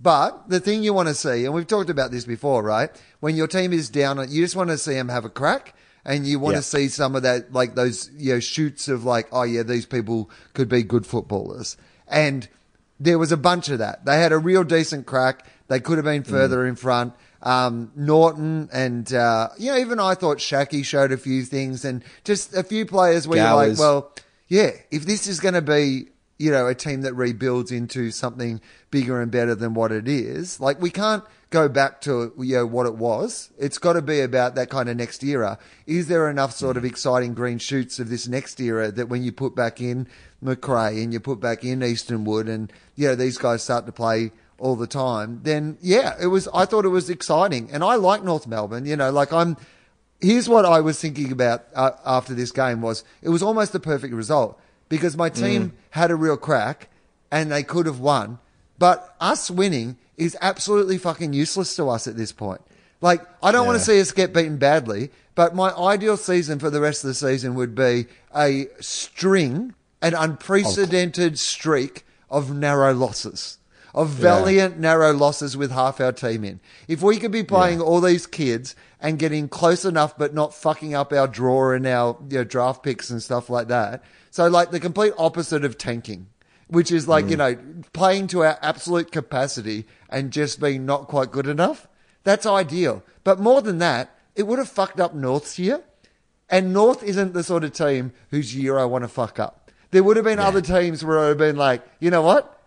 but 0.00 0.48
the 0.48 0.60
thing 0.60 0.82
you 0.82 0.94
want 0.94 1.08
to 1.08 1.14
see, 1.14 1.44
and 1.44 1.52
we've 1.52 1.66
talked 1.66 1.90
about 1.90 2.12
this 2.12 2.24
before, 2.24 2.62
right? 2.62 2.90
When 3.20 3.36
your 3.36 3.46
team 3.46 3.72
is 3.72 3.90
down, 3.90 4.18
you 4.30 4.42
just 4.42 4.56
want 4.56 4.70
to 4.70 4.78
see 4.78 4.94
them 4.94 5.08
have 5.08 5.24
a 5.24 5.30
crack. 5.30 5.74
And 6.08 6.26
you 6.26 6.40
want 6.40 6.54
Yeah. 6.54 6.60
to 6.60 6.66
see 6.66 6.88
some 6.88 7.14
of 7.14 7.22
that, 7.24 7.52
like 7.52 7.74
those, 7.74 8.10
you 8.16 8.32
know, 8.32 8.40
shoots 8.40 8.88
of 8.88 9.04
like, 9.04 9.28
oh 9.30 9.42
yeah, 9.42 9.62
these 9.62 9.84
people 9.84 10.30
could 10.54 10.68
be 10.68 10.82
good 10.82 11.06
footballers. 11.06 11.76
And 12.08 12.48
there 12.98 13.18
was 13.18 13.30
a 13.30 13.36
bunch 13.36 13.68
of 13.68 13.78
that. 13.78 14.06
They 14.06 14.18
had 14.18 14.32
a 14.32 14.38
real 14.38 14.64
decent 14.64 15.04
crack. 15.04 15.46
They 15.68 15.80
could 15.80 15.98
have 15.98 16.06
been 16.06 16.24
further 16.24 16.66
in 16.66 16.76
front. 16.76 17.12
Um, 17.42 17.92
Norton 17.94 18.70
and, 18.72 19.12
uh, 19.12 19.50
you 19.58 19.70
know, 19.70 19.76
even 19.78 20.00
I 20.00 20.14
thought 20.14 20.38
Schache 20.40 20.82
showed 20.82 21.12
a 21.12 21.18
few 21.18 21.44
things 21.44 21.84
and 21.84 22.02
just 22.24 22.54
a 22.56 22.62
few 22.64 22.86
players 22.86 23.28
where 23.28 23.38
you're 23.38 23.68
like, 23.68 23.78
well, 23.78 24.10
yeah, 24.48 24.70
if 24.90 25.04
this 25.04 25.26
is 25.26 25.38
going 25.40 25.54
to 25.54 25.62
be, 25.62 26.08
you 26.38 26.50
know, 26.52 26.66
a 26.66 26.74
team 26.74 27.02
that 27.02 27.14
rebuilds 27.14 27.72
into 27.72 28.10
something 28.10 28.60
bigger 28.90 29.20
and 29.20 29.30
better 29.30 29.54
than 29.54 29.74
what 29.74 29.92
it 29.92 30.08
is, 30.08 30.60
like 30.60 30.80
we 30.80 30.90
can't 30.90 31.24
go 31.50 31.68
back 31.68 32.00
to, 32.02 32.32
you 32.38 32.56
know, 32.56 32.66
what 32.66 32.86
it 32.86 32.94
was. 32.94 33.50
It's 33.58 33.78
got 33.78 33.94
to 33.94 34.02
be 34.02 34.20
about 34.20 34.54
that 34.54 34.70
kind 34.70 34.88
of 34.88 34.96
next 34.96 35.24
era. 35.24 35.58
Is 35.86 36.08
there 36.08 36.28
enough 36.28 36.52
sort 36.52 36.76
of 36.76 36.84
exciting 36.84 37.34
green 37.34 37.58
shoots 37.58 37.98
of 37.98 38.08
this 38.08 38.28
next 38.28 38.60
era 38.60 38.92
that 38.92 39.08
when 39.08 39.22
you 39.22 39.32
put 39.32 39.56
back 39.56 39.80
in 39.80 40.06
Macrae 40.40 41.02
and 41.02 41.12
you 41.12 41.20
put 41.20 41.40
back 41.40 41.64
in 41.64 41.82
Easton 41.82 42.24
Wood 42.24 42.48
and, 42.48 42.72
you 42.96 43.08
know, 43.08 43.14
these 43.14 43.38
guys 43.38 43.62
start 43.62 43.86
to 43.86 43.92
play 43.92 44.30
all 44.58 44.76
the 44.76 44.86
time, 44.86 45.40
then 45.42 45.78
yeah, 45.80 46.14
it 46.20 46.26
was, 46.26 46.48
I 46.52 46.66
thought 46.66 46.84
it 46.84 46.88
was 46.88 47.08
exciting. 47.08 47.70
And 47.72 47.82
I 47.82 47.94
like 47.94 48.22
North 48.22 48.46
Melbourne, 48.46 48.84
you 48.84 48.96
know, 48.96 49.10
like 49.10 49.32
I'm, 49.32 49.56
here's 50.20 50.48
what 50.48 50.66
I 50.66 50.80
was 50.80 51.00
thinking 51.00 51.32
about 51.32 51.64
uh, 51.74 51.92
after 52.04 52.34
this 52.34 52.52
game 52.52 52.82
was 52.82 53.04
it 53.22 53.30
was 53.30 53.42
almost 53.42 53.72
the 53.72 53.80
perfect 53.80 54.12
result 54.12 54.60
because 54.88 55.16
my 55.16 55.28
team 55.28 55.70
mm. 55.70 55.72
had 55.90 56.10
a 56.10 56.16
real 56.16 56.36
crack 56.36 56.88
and 57.30 57.50
they 57.50 57.62
could 57.62 57.86
have 57.86 58.00
won, 58.00 58.38
but 58.78 59.14
us 59.20 59.50
winning 59.50 59.96
is 60.16 60.36
absolutely 60.40 60.98
fucking 60.98 61.32
useless 61.32 61.76
to 61.76 61.88
us 61.88 62.06
at 62.06 62.16
this 62.16 62.32
point. 62.32 62.60
Like 63.00 63.22
I 63.42 63.52
don't 63.52 63.66
want 63.66 63.78
to 63.78 63.84
see 63.84 64.00
us 64.00 64.12
get 64.12 64.32
beaten 64.32 64.56
badly, 64.56 65.10
but 65.34 65.54
my 65.54 65.70
ideal 65.76 66.16
season 66.16 66.58
for 66.58 66.70
the 66.70 66.80
rest 66.80 67.04
of 67.04 67.08
the 67.08 67.14
season 67.14 67.54
would 67.54 67.74
be 67.74 68.06
a 68.34 68.66
string, 68.80 69.74
an 70.02 70.14
unprecedented 70.14 71.38
streak 71.38 72.04
of 72.30 72.54
narrow 72.54 72.92
losses. 72.92 73.54
of 73.94 74.10
valiant, 74.10 74.78
narrow 74.78 75.12
losses 75.12 75.56
with 75.56 75.72
half 75.72 76.00
our 76.00 76.12
team 76.12 76.44
in. 76.44 76.60
If 76.86 77.02
we 77.02 77.16
could 77.16 77.32
be 77.32 77.42
playing 77.42 77.78
Yeah. 77.78 77.86
all 77.86 78.00
these 78.00 78.26
kids 78.26 78.76
and 79.00 79.18
getting 79.18 79.48
close 79.48 79.84
enough, 79.84 80.16
but 80.16 80.34
not 80.34 80.54
fucking 80.54 80.94
up 80.94 81.12
our 81.12 81.26
draw 81.26 81.72
and 81.72 81.86
our 81.86 82.16
you 82.28 82.38
know, 82.38 82.44
draft 82.44 82.82
picks 82.82 83.10
and 83.10 83.20
stuff 83.20 83.48
like 83.50 83.68
that. 83.68 84.04
So, 84.30 84.46
like 84.48 84.70
the 84.70 84.80
complete 84.80 85.12
opposite 85.18 85.64
of 85.64 85.78
tanking, 85.78 86.28
which 86.68 86.92
is 86.92 87.08
like, 87.08 87.28
you 87.28 87.36
mm. 87.36 87.38
know, 87.38 87.82
playing 87.92 88.28
to 88.28 88.44
our 88.44 88.58
absolute 88.62 89.10
capacity 89.10 89.86
and 90.08 90.30
just 90.30 90.60
being 90.60 90.86
not 90.86 91.08
quite 91.08 91.30
good 91.30 91.46
enough. 91.46 91.88
That's 92.24 92.46
ideal. 92.46 93.02
But 93.24 93.40
more 93.40 93.62
than 93.62 93.78
that, 93.78 94.14
it 94.34 94.46
would 94.46 94.58
have 94.58 94.68
fucked 94.68 95.00
up 95.00 95.14
North's 95.14 95.58
year. 95.58 95.82
And 96.50 96.72
North 96.72 97.02
isn't 97.02 97.34
the 97.34 97.42
sort 97.42 97.64
of 97.64 97.72
team 97.72 98.12
whose 98.30 98.54
year 98.54 98.78
I 98.78 98.84
want 98.84 99.04
to 99.04 99.08
fuck 99.08 99.38
up. 99.38 99.70
There 99.90 100.02
would 100.02 100.16
have 100.16 100.24
been 100.24 100.38
other 100.38 100.60
teams 100.60 101.04
where 101.04 101.18
I 101.18 101.22
would 101.22 101.28
have 101.28 101.38
been 101.38 101.56
like, 101.56 101.82
you 102.00 102.10
know 102.10 102.22
what? 102.22 102.62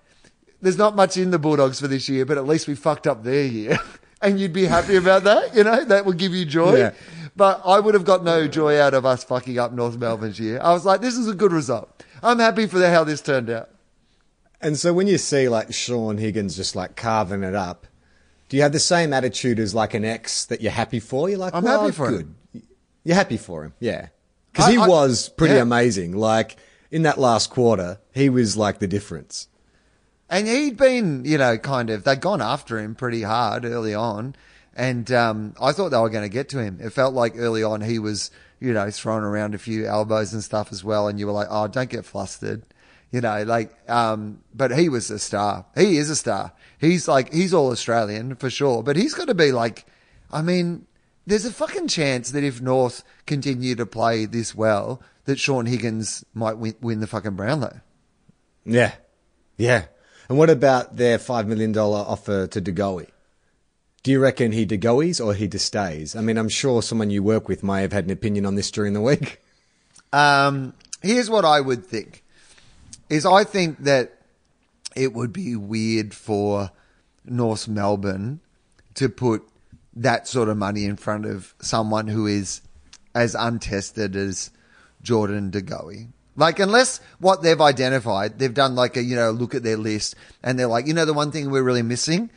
There's 0.62 0.78
not 0.78 0.96
much 0.96 1.18
in 1.18 1.32
the 1.32 1.40
Bulldogs 1.40 1.80
for 1.80 1.88
this 1.88 2.08
year, 2.08 2.26
but 2.26 2.38
at 2.38 2.46
least 2.46 2.68
we 2.68 2.76
fucked 2.76 3.08
up 3.08 3.24
their 3.24 3.46
year. 3.46 3.80
and 4.22 4.40
you'd 4.40 4.54
be 4.54 4.66
happy 4.66 4.96
about 4.96 5.24
that, 5.24 5.56
you 5.56 5.64
know? 5.64 5.84
That 5.84 6.06
would 6.06 6.18
give 6.18 6.34
you 6.34 6.46
joy. 6.46 6.78
Yeah. 6.78 6.92
But 7.36 7.62
I 7.66 7.80
would 7.80 7.94
have 7.94 8.04
got 8.04 8.24
no 8.24 8.48
joy 8.48 8.80
out 8.80 8.94
of 8.94 9.06
us 9.06 9.24
fucking 9.24 9.58
up 9.58 9.72
North 9.72 9.98
Melbourne's 9.98 10.40
year. 10.40 10.60
I 10.62 10.74
was 10.74 10.86
like, 10.86 11.02
this 11.02 11.18
is 11.18 11.28
a 11.28 11.34
good 11.34 11.54
result. 11.54 12.04
I'm 12.22 12.40
happy 12.40 12.68
for 12.68 12.78
the, 12.78 12.90
how 12.90 13.04
this 13.04 13.22
turned 13.22 13.50
out. 13.50 13.70
And 14.60 14.78
so 14.78 14.94
when 14.94 15.08
you 15.08 15.18
see 15.18 15.50
like 15.50 15.74
Shaun 15.74 16.18
Higgins 16.18 16.56
just 16.56 16.76
like 16.76 16.96
carving 16.96 17.44
it 17.44 17.56
up, 17.56 17.88
do 18.50 18.58
you 18.58 18.64
have 18.64 18.74
the 18.74 18.80
same 18.80 19.14
attitude 19.14 19.60
as 19.60 19.74
like 19.74 19.94
an 19.94 20.04
ex 20.04 20.46
that 20.46 20.62
you're 20.62 20.72
happy 20.74 21.00
for? 21.00 21.30
You're 21.30 21.40
like, 21.40 21.56
I'm 21.56 21.64
well, 21.64 21.82
happy 21.82 21.94
for 21.94 22.10
good. 22.10 22.36
him. 22.54 22.64
You're 23.04 23.16
happy 23.16 23.38
for 23.38 23.64
him, 23.64 23.74
yeah. 23.80 24.10
Because 24.52 24.68
he 24.70 24.78
I- 24.78 24.88
was 24.88 25.30
pretty 25.30 25.56
yeah. 25.56 25.62
amazing. 25.62 26.16
Like 26.16 26.58
in 26.92 27.04
that 27.04 27.18
last 27.18 27.50
quarter, 27.50 28.00
he 28.14 28.30
was 28.30 28.58
like 28.58 28.80
the 28.80 28.88
difference. 28.88 29.48
And 30.30 30.48
he'd 30.48 30.78
been, 30.78 31.26
you 31.26 31.38
know, 31.38 31.58
kind 31.58 31.90
of, 31.90 32.04
they'd 32.04 32.22
gone 32.22 32.42
after 32.42 32.78
him 32.78 32.94
pretty 32.96 33.24
hard 33.24 33.66
early 33.66 33.94
on. 33.94 34.36
And 34.76 35.12
um, 35.12 35.54
I 35.62 35.74
thought 35.74 35.90
they 35.90 35.98
were 35.98 36.10
going 36.10 36.24
to 36.24 36.34
get 36.34 36.50
to 36.50 36.60
him. 36.60 36.80
It 36.82 36.92
felt 36.92 37.14
like 37.14 37.34
early 37.36 37.64
on 37.64 37.82
he 37.82 38.00
was, 38.00 38.32
you 38.60 38.74
know, 38.74 38.90
throwing 38.90 39.24
around 39.24 39.54
a 39.54 39.58
few 39.58 39.86
elbows 39.86 40.34
and 40.34 40.44
stuff 40.44 40.72
as 40.72 40.84
well. 40.84 41.08
And 41.08 41.20
you 41.20 41.28
were 41.28 41.34
like, 41.34 41.48
oh, 41.50 41.68
don't 41.68 41.90
get 41.90 42.06
flustered. 42.06 42.64
You 43.12 43.20
know, 43.20 43.44
like, 43.44 43.74
um, 43.90 44.40
but 44.54 44.72
he 44.72 44.88
was 44.88 45.12
a 45.12 45.20
star. 45.20 45.66
He 45.76 45.98
is 45.98 46.10
a 46.10 46.16
star. 46.16 46.54
He's 46.80 47.10
like, 47.10 47.34
he's 47.34 47.54
all 47.54 47.72
Australian 47.72 48.36
for 48.36 48.50
sure. 48.50 48.84
But 48.84 48.96
he's 48.96 49.14
got 49.14 49.28
to 49.28 49.34
be 49.34 49.52
like, 49.52 49.86
I 50.32 50.42
mean, 50.42 50.88
there's 51.26 51.46
a 51.46 51.52
fucking 51.52 51.90
chance 51.90 52.32
that 52.32 52.44
if 52.44 52.62
North 52.62 53.04
continue 53.26 53.76
to 53.76 53.86
play 53.86 54.26
this 54.26 54.56
well, 54.56 55.02
that 55.26 55.40
Shaun 55.40 55.66
Higgins 55.66 56.24
might 56.34 56.58
win, 56.58 56.76
win 56.82 57.00
the 57.02 57.08
fucking 57.08 57.36
Brownlow. 57.36 57.82
Yeah, 58.66 58.94
yeah. 59.58 59.86
And 60.30 60.38
what 60.38 60.50
about 60.50 60.96
their 60.96 61.20
five 61.20 61.48
million 61.48 61.74
dollar 61.74 62.00
offer 62.00 62.48
to 62.48 62.62
De 62.62 62.72
Goey? 62.72 63.08
Do 64.04 64.12
you 64.12 64.20
reckon 64.20 64.52
he 64.52 64.66
Degoes 64.66 65.24
or 65.24 65.34
he 65.34 65.48
de 65.48 65.60
stays? 65.60 66.16
I 66.16 66.22
mean, 66.22 66.38
I'm 66.38 66.50
sure 66.50 66.82
someone 66.82 67.12
you 67.12 67.22
work 67.22 67.48
with 67.48 67.64
may 67.64 67.82
have 67.82 67.94
had 67.94 68.06
an 68.06 68.12
opinion 68.12 68.46
on 68.46 68.56
this 68.56 68.72
during 68.72 68.94
the 68.94 69.02
week. 69.02 69.42
Um, 70.14 70.74
here's 71.02 71.30
what 71.30 71.46
I 71.46 71.62
would 71.62 71.86
think: 71.86 72.24
is 73.10 73.26
I 73.26 73.44
think 73.44 73.84
that 73.86 74.18
it 74.96 75.14
would 75.14 75.32
be 75.32 75.56
weird 75.56 76.14
for 76.14 76.72
North 77.24 77.68
Melbourne 77.68 78.42
to 78.96 79.08
put 79.08 79.44
that 79.96 80.28
sort 80.28 80.50
of 80.50 80.58
money 80.58 80.86
in 80.86 80.96
front 80.96 81.26
of 81.26 81.54
someone 81.62 82.08
who 82.08 82.26
is 82.26 82.62
as 83.14 83.36
untested 83.36 84.16
as 84.16 84.52
Jordan 85.02 85.50
De 85.50 85.62
Goey. 85.62 86.08
Like, 86.36 86.60
unless 86.60 87.02
what 87.20 87.42
they've 87.44 87.60
identified, 87.60 88.40
they've 88.40 88.54
done 88.54 88.76
like 88.76 88.96
a, 88.96 89.04
you 89.04 89.16
know, 89.16 89.32
look 89.32 89.54
at 89.54 89.64
their 89.64 89.78
list 89.78 90.16
and 90.42 90.58
they're 90.58 90.68
like, 90.68 90.88
you 90.88 90.94
know, 90.94 91.06
the 91.06 91.14
one 91.14 91.32
thing 91.32 91.52
we're 91.52 91.64
really 91.64 91.82
missing 91.84 92.30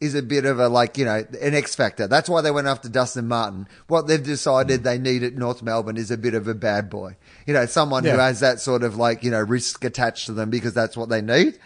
is 0.00 0.14
a 0.14 0.22
bit 0.22 0.44
of 0.44 0.60
a, 0.60 0.68
like, 0.68 0.96
you 0.96 1.04
know, 1.04 1.24
an 1.40 1.54
X 1.54 1.74
factor. 1.74 2.06
That's 2.06 2.28
why 2.28 2.40
they 2.40 2.52
went 2.52 2.68
after 2.68 2.88
Dustin 2.88 3.26
Martin. 3.26 3.66
What 3.88 4.06
they've 4.06 4.22
decided 4.22 4.84
they 4.84 4.96
need 4.98 5.24
at 5.24 5.34
North 5.34 5.60
Melbourne 5.62 5.96
is 5.96 6.10
a 6.12 6.16
bit 6.16 6.34
of 6.34 6.46
a 6.46 6.54
bad 6.54 6.88
boy. 6.88 7.16
You 7.46 7.54
know, 7.54 7.66
someone 7.66 8.04
who 8.04 8.10
has 8.10 8.38
that 8.40 8.60
sort 8.60 8.84
of 8.84 8.96
like, 8.96 9.24
you 9.24 9.30
know, 9.32 9.40
risk 9.40 9.84
attached 9.84 10.26
to 10.26 10.32
them 10.32 10.50
because 10.50 10.72
that's 10.72 10.96
what 10.96 11.08
they 11.08 11.20
need. 11.20 11.58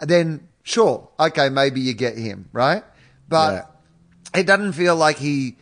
Then 0.00 0.48
sure, 0.62 1.08
okay, 1.20 1.50
maybe 1.50 1.80
you 1.80 1.92
get 1.92 2.16
him, 2.16 2.48
right? 2.52 2.82
But 3.28 3.70
it 4.34 4.46
doesn't 4.46 4.72
feel 4.72 4.96
like 4.96 5.18
he, 5.18 5.56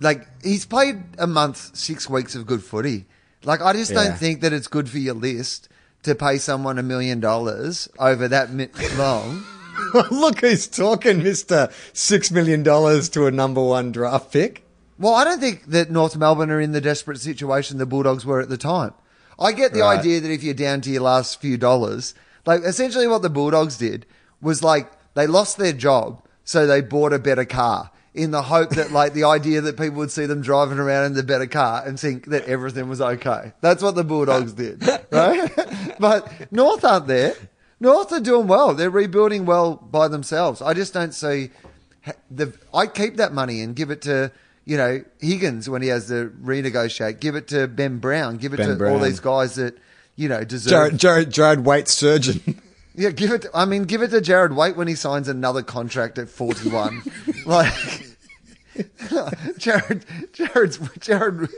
like 0.00 0.26
he's 0.44 0.66
played 0.66 1.02
a 1.18 1.26
month, 1.26 1.74
six 1.76 2.08
weeks 2.08 2.34
of 2.34 2.46
good 2.46 2.62
footy. 2.62 3.06
Like 3.44 3.62
I 3.62 3.72
just 3.72 3.92
Yeah. 3.92 4.04
don't 4.08 4.18
think 4.18 4.42
that 4.42 4.52
it's 4.52 4.66
good 4.68 4.90
for 4.90 4.98
your 4.98 5.14
list 5.14 5.68
to 6.02 6.14
pay 6.14 6.36
someone 6.36 6.78
a 6.78 6.82
million 6.82 7.20
dollars 7.20 7.88
over 7.98 8.28
that 8.28 8.52
mi- 8.52 8.68
long. 8.98 9.42
Look 10.10 10.40
who's 10.40 10.66
talking, 10.66 11.22
Mister 11.22 11.70
Six 11.92 12.30
Million 12.30 12.62
Dollars 12.62 13.08
to 13.10 13.26
a 13.26 13.30
number 13.30 13.62
one 13.62 13.92
draft 13.92 14.32
pick. 14.32 14.62
Well, 14.98 15.14
I 15.14 15.24
don't 15.24 15.40
think 15.40 15.66
that 15.66 15.90
North 15.90 16.16
Melbourne 16.16 16.50
are 16.50 16.60
in 16.60 16.72
the 16.72 16.80
desperate 16.80 17.18
situation 17.20 17.78
the 17.78 17.86
Bulldogs 17.86 18.24
were 18.24 18.40
at 18.40 18.48
the 18.48 18.56
time. 18.56 18.94
I 19.38 19.52
get 19.52 19.74
the 19.74 19.80
Right. 19.80 19.98
idea 19.98 20.20
that 20.20 20.30
if 20.30 20.42
you're 20.42 20.54
down 20.54 20.80
to 20.82 20.90
your 20.90 21.02
last 21.02 21.40
few 21.40 21.58
dollars, 21.58 22.14
like 22.46 22.62
essentially 22.64 23.06
what 23.06 23.20
the 23.22 23.28
Bulldogs 23.30 23.76
did 23.76 24.06
was 24.40 24.62
like 24.62 24.90
they 25.14 25.26
lost 25.26 25.58
their 25.58 25.72
job, 25.72 26.22
so 26.44 26.66
they 26.66 26.80
bought 26.80 27.12
a 27.12 27.18
better 27.18 27.44
car 27.44 27.90
in 28.14 28.30
the 28.30 28.42
hope 28.42 28.70
that 28.70 28.92
like 28.92 29.12
the 29.12 29.24
idea 29.24 29.60
that 29.60 29.76
people 29.76 29.98
would 29.98 30.10
see 30.10 30.24
them 30.24 30.40
driving 30.40 30.78
around 30.78 31.04
in 31.04 31.12
the 31.14 31.22
better 31.22 31.46
car 31.46 31.82
and 31.86 32.00
think 32.00 32.26
that 32.26 32.46
everything 32.46 32.88
was 32.88 33.00
okay. 33.02 33.52
That's 33.60 33.82
what 33.82 33.94
the 33.94 34.04
Bulldogs 34.04 34.54
did, 34.54 34.82
right? 35.12 35.50
but 36.00 36.50
North 36.50 36.82
aren't 36.84 37.06
there. 37.08 37.34
North 37.78 38.12
are 38.12 38.20
doing 38.20 38.46
well. 38.46 38.74
They're 38.74 38.90
rebuilding 38.90 39.44
well 39.44 39.76
by 39.76 40.08
themselves. 40.08 40.62
I 40.62 40.74
just 40.74 40.94
don't 40.94 41.12
see 41.12 41.50
the. 42.30 42.52
I 42.72 42.86
keep 42.86 43.16
that 43.16 43.32
money 43.32 43.60
and 43.60 43.76
give 43.76 43.90
it 43.90 44.02
to 44.02 44.32
you 44.64 44.76
know 44.76 45.02
Higgins 45.20 45.68
when 45.68 45.82
he 45.82 45.88
has 45.88 46.08
to 46.08 46.30
renegotiate. 46.42 47.20
Give 47.20 47.36
it 47.36 47.48
to 47.48 47.68
Ben 47.68 47.98
Brown. 47.98 48.36
Give 48.38 48.54
it 48.54 48.58
Ben 48.58 48.78
to 48.78 48.88
all 48.88 48.98
these 48.98 49.20
guys 49.20 49.56
that 49.56 49.76
you 50.16 50.28
know 50.28 50.44
deserve. 50.44 50.70
Jared, 50.70 50.98
Jared, 50.98 51.30
Jarrad 51.30 51.64
Waite, 51.64 51.88
surgeon. 51.88 52.60
Yeah, 52.98 53.10
give 53.10 53.30
it. 53.30 53.42
To, 53.42 53.50
I 53.52 53.66
mean, 53.66 53.84
give 53.84 54.00
it 54.00 54.08
to 54.08 54.22
Jarrad 54.22 54.56
Waite 54.56 54.74
when 54.74 54.88
he 54.88 54.94
signs 54.94 55.28
another 55.28 55.62
contract 55.62 56.16
at 56.16 56.30
forty-one. 56.30 57.02
like 57.44 57.70
Jared, 59.58 60.06
Jared's 60.32 60.78
Jared. 61.00 61.50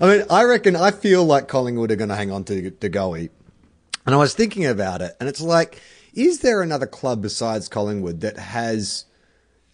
I 0.00 0.06
mean, 0.06 0.24
I 0.30 0.44
reckon 0.44 0.76
I 0.76 0.90
feel 0.90 1.24
like 1.24 1.48
Collingwood 1.48 1.90
are 1.90 1.96
going 1.96 2.08
to 2.08 2.16
hang 2.16 2.30
on 2.30 2.44
to 2.44 2.70
De 2.70 2.88
Goey. 2.88 3.30
And 4.04 4.14
I 4.14 4.18
was 4.18 4.34
thinking 4.34 4.64
about 4.64 5.02
it, 5.02 5.16
and 5.18 5.28
it's 5.28 5.40
like, 5.40 5.80
is 6.14 6.38
there 6.38 6.62
another 6.62 6.86
club 6.86 7.22
besides 7.22 7.68
Collingwood 7.68 8.20
that 8.20 8.38
has 8.38 9.04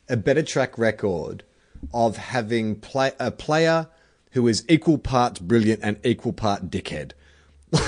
a 0.09 0.17
better 0.17 0.43
track 0.43 0.79
record 0.79 1.45
of 1.93 2.17
having 2.17 2.77
play, 2.77 3.12
a 3.21 3.31
player 3.31 3.88
who 4.33 4.49
is 4.49 4.65
equal 4.69 4.99
parts 4.99 5.38
brilliant 5.38 5.81
and 5.83 5.99
equal 6.05 6.33
part 6.33 6.71
dickhead? 6.71 7.12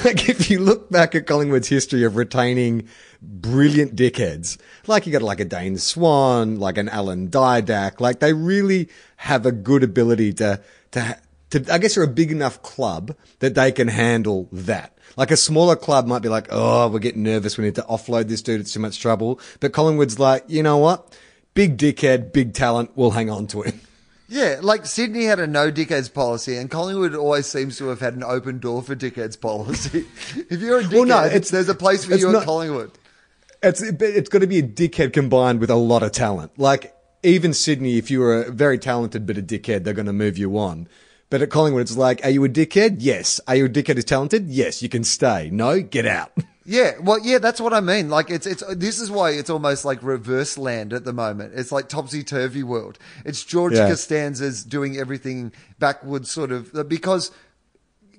Like, 0.04 0.30
if 0.30 0.50
you 0.50 0.60
look 0.60 0.90
back 0.90 1.14
at 1.14 1.26
Collingwood's 1.26 1.68
history 1.68 2.04
of 2.04 2.16
retaining 2.16 2.88
brilliant 3.20 3.94
dickheads, 3.94 4.56
like 4.86 5.06
you 5.06 5.12
got 5.12 5.20
like 5.20 5.40
a 5.40 5.44
Dane 5.44 5.76
Swan, 5.76 6.58
like 6.58 6.78
an 6.78 6.88
Alan 6.88 7.28
Didak, 7.28 8.00
like 8.00 8.20
they 8.20 8.32
really 8.32 8.88
have 9.16 9.44
a 9.44 9.52
good 9.52 9.82
ability 9.82 10.32
to, 10.34 10.62
to, 10.92 11.18
to, 11.54 11.72
I 11.72 11.78
guess 11.78 11.94
they're 11.94 12.04
a 12.04 12.08
big 12.08 12.30
enough 12.30 12.62
club 12.62 13.16
that 13.40 13.54
they 13.54 13.72
can 13.72 13.88
handle 13.88 14.48
that. 14.52 14.96
Like 15.16 15.30
a 15.30 15.36
smaller 15.36 15.76
club 15.76 16.06
might 16.06 16.22
be 16.22 16.28
like, 16.28 16.48
oh, 16.50 16.88
we're 16.88 16.98
getting 16.98 17.22
nervous. 17.22 17.56
We 17.56 17.64
need 17.64 17.74
to 17.76 17.82
offload 17.82 18.28
this 18.28 18.42
dude. 18.42 18.60
It's 18.60 18.72
too 18.72 18.80
much 18.80 19.00
trouble. 19.00 19.40
But 19.60 19.72
Collingwood's 19.72 20.18
like, 20.18 20.44
you 20.48 20.62
know 20.62 20.76
what? 20.76 21.16
Big 21.54 21.76
dickhead, 21.78 22.32
big 22.32 22.52
talent. 22.52 22.90
We'll 22.96 23.12
hang 23.12 23.30
on 23.30 23.46
to 23.48 23.62
him. 23.62 23.80
Yeah, 24.28 24.58
like 24.62 24.86
Sydney 24.86 25.24
had 25.24 25.38
a 25.38 25.46
no 25.46 25.70
dickheads 25.70 26.12
policy, 26.12 26.56
and 26.56 26.70
Collingwood 26.70 27.14
always 27.14 27.46
seems 27.46 27.76
to 27.78 27.88
have 27.88 28.00
had 28.00 28.14
an 28.14 28.24
open 28.24 28.58
door 28.58 28.82
for 28.82 28.96
dickheads 28.96 29.38
policy. 29.40 30.06
if 30.50 30.60
you're 30.60 30.80
a 30.80 30.82
dickhead, 30.82 30.92
Well, 30.92 31.04
no, 31.04 31.24
it's- 31.26 31.50
there's 31.50 31.68
a 31.68 31.74
place 31.74 32.04
for 32.06 32.14
you 32.16 32.32
not- 32.32 32.40
at 32.42 32.46
Collingwood. 32.46 32.90
It's 33.62 33.80
it's 33.82 34.28
got 34.28 34.40
to 34.40 34.46
be 34.46 34.58
a 34.58 34.62
dickhead 34.62 35.12
combined 35.12 35.60
with 35.60 35.70
a 35.70 35.74
lot 35.76 36.02
of 36.02 36.12
talent. 36.12 36.58
Like 36.58 36.94
even 37.22 37.54
Sydney, 37.54 37.96
if 37.96 38.10
you 38.10 38.20
were 38.20 38.42
a 38.42 38.50
very 38.50 38.78
talented 38.78 39.24
bit 39.24 39.38
of 39.38 39.44
dickhead, 39.44 39.84
they're 39.84 39.94
going 39.94 40.04
to 40.06 40.12
move 40.12 40.36
you 40.36 40.58
on. 40.58 40.86
But 41.34 41.42
at 41.42 41.50
Collingwood, 41.50 41.82
it's 41.82 41.96
like, 41.96 42.24
are 42.24 42.30
you 42.30 42.44
a 42.44 42.48
dickhead? 42.48 42.98
Yes. 43.00 43.40
Are 43.48 43.56
you 43.56 43.64
a 43.64 43.68
dickhead 43.68 43.96
who's 43.96 44.04
talented? 44.04 44.48
Yes. 44.48 44.82
You 44.84 44.88
can 44.88 45.02
stay. 45.02 45.50
No, 45.50 45.80
get 45.82 46.06
out. 46.06 46.30
Yeah, 46.64 46.92
well, 47.02 47.18
yeah, 47.22 47.38
that's 47.40 47.60
what 47.60 47.74
I 47.74 47.80
mean. 47.80 48.08
Like, 48.08 48.30
it's 48.30 48.46
it's 48.46 48.62
this 48.76 48.98
is 48.98 49.10
why 49.10 49.32
it's 49.32 49.50
almost 49.50 49.84
like 49.84 50.02
reverse 50.02 50.56
land 50.56 50.94
at 50.94 51.04
the 51.04 51.12
moment. 51.12 51.52
It's 51.56 51.70
like 51.70 51.90
topsy 51.90 52.22
turvy 52.24 52.62
world. 52.62 52.98
It's 53.26 53.44
George 53.44 53.74
Yeah. 53.74 53.88
Costanza's 53.88 54.64
doing 54.64 54.96
everything 54.96 55.52
backwards, 55.78 56.30
sort 56.30 56.52
of 56.52 56.72
because 56.88 57.32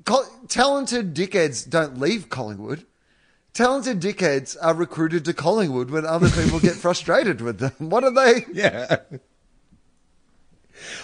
co- 0.05 0.27
talented 0.47 1.15
dickheads 1.15 1.67
don't 1.67 1.99
leave 1.99 2.29
Collingwood. 2.29 2.85
Talented 3.55 3.99
dickheads 3.99 4.55
are 4.61 4.75
recruited 4.75 5.25
to 5.25 5.33
Collingwood 5.33 5.89
when 5.89 6.05
other 6.05 6.29
people 6.29 6.59
get 6.59 6.75
frustrated 6.85 7.41
with 7.41 7.57
them. 7.57 7.71
What 7.79 8.03
are 8.03 8.13
they? 8.13 8.45
Yeah. 8.53 8.97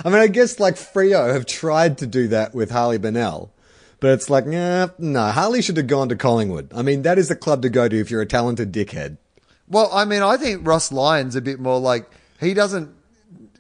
I 0.04 0.10
mean, 0.10 0.20
I 0.20 0.28
guess 0.28 0.60
like 0.60 0.76
Freo 0.76 1.32
have 1.34 1.46
tried 1.46 1.98
to 2.00 2.08
do 2.08 2.28
that 2.30 2.54
with 2.54 2.72
Harley 2.72 2.98
Bennell, 2.98 3.52
But 4.00 4.12
it's 4.12 4.30
like, 4.30 4.46
nah, 4.46 4.90
no, 4.98 5.28
Harley 5.28 5.62
should 5.62 5.78
have 5.78 5.88
gone 5.88 6.10
to 6.10 6.16
Collingwood. 6.16 6.72
I 6.76 6.82
mean, 6.82 7.04
that 7.04 7.18
is 7.18 7.30
the 7.30 7.36
club 7.36 7.62
to 7.64 7.70
go 7.70 7.88
to 7.88 8.00
if 8.00 8.10
you're 8.12 8.22
a 8.22 8.26
talented 8.26 8.72
dickhead. 8.72 9.18
Well, 9.68 9.90
I 9.94 10.06
mean, 10.06 10.22
I 10.22 10.38
think 10.38 10.66
Ross 10.68 10.92
Lyon's 10.92 11.36
a 11.36 11.42
bit 11.42 11.60
more 11.60 11.80
like 11.80 12.10
he 12.40 12.54
doesn't. 12.54 12.94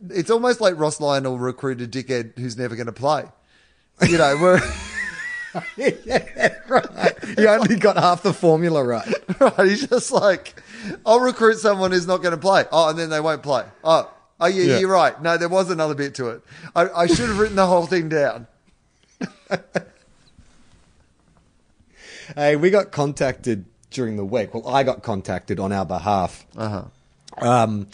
It's 0.10 0.30
almost 0.32 0.60
like 0.60 0.78
Ross 0.78 1.00
Lyon 1.00 1.24
will 1.24 1.38
recruit 1.38 1.82
a 1.82 1.88
dickhead 1.88 2.38
who's 2.38 2.58
never 2.58 2.76
going 2.76 2.88
to 2.88 2.91
play. 2.91 3.26
You 4.08 4.17
know, 4.17 4.36
where 4.38 4.60
yeah, 5.78 6.56
right. 6.67 6.88
He 7.38 7.47
only 7.47 7.78
got 7.78 7.97
half 7.97 8.24
the 8.24 8.34
formula 8.34 8.84
right. 8.84 9.08
right, 9.39 9.67
he's 9.69 9.88
just 9.88 10.12
like, 10.12 10.62
I'll 11.06 11.19
recruit 11.19 11.58
someone 11.60 11.91
who's 11.91 12.08
not 12.08 12.17
going 12.17 12.34
to 12.34 12.38
play. 12.38 12.65
Oh, 12.71 12.89
and 12.89 13.00
then 13.00 13.10
they 13.10 13.21
won't 13.21 13.43
play. 13.43 13.65
Oh, 13.84 14.12
oh 14.41 14.47
yeah, 14.47 14.63
Yeah. 14.63 14.80
you're 14.80 14.91
right. 14.91 15.19
No, 15.21 15.38
there 15.38 15.47
was 15.49 15.69
another 15.71 15.95
bit 15.95 16.15
to 16.15 16.30
it. 16.30 16.41
I, 16.75 16.89
I 16.89 17.08
should 17.08 17.30
have 17.30 17.39
written 17.39 17.56
the 17.56 17.67
whole 17.67 17.86
thing 17.86 18.10
down. 18.10 18.47
Hey, 22.36 22.56
we 22.56 22.69
got 22.69 22.91
contacted 22.91 23.65
during 23.89 24.15
the 24.15 24.23
week. 24.25 24.54
Well, 24.54 24.67
I 24.67 24.84
got 24.84 25.04
contacted 25.04 25.60
on 25.60 25.71
our 25.73 25.86
behalf. 25.86 26.45
Uh-huh. 26.56 26.86
um, 27.45 27.88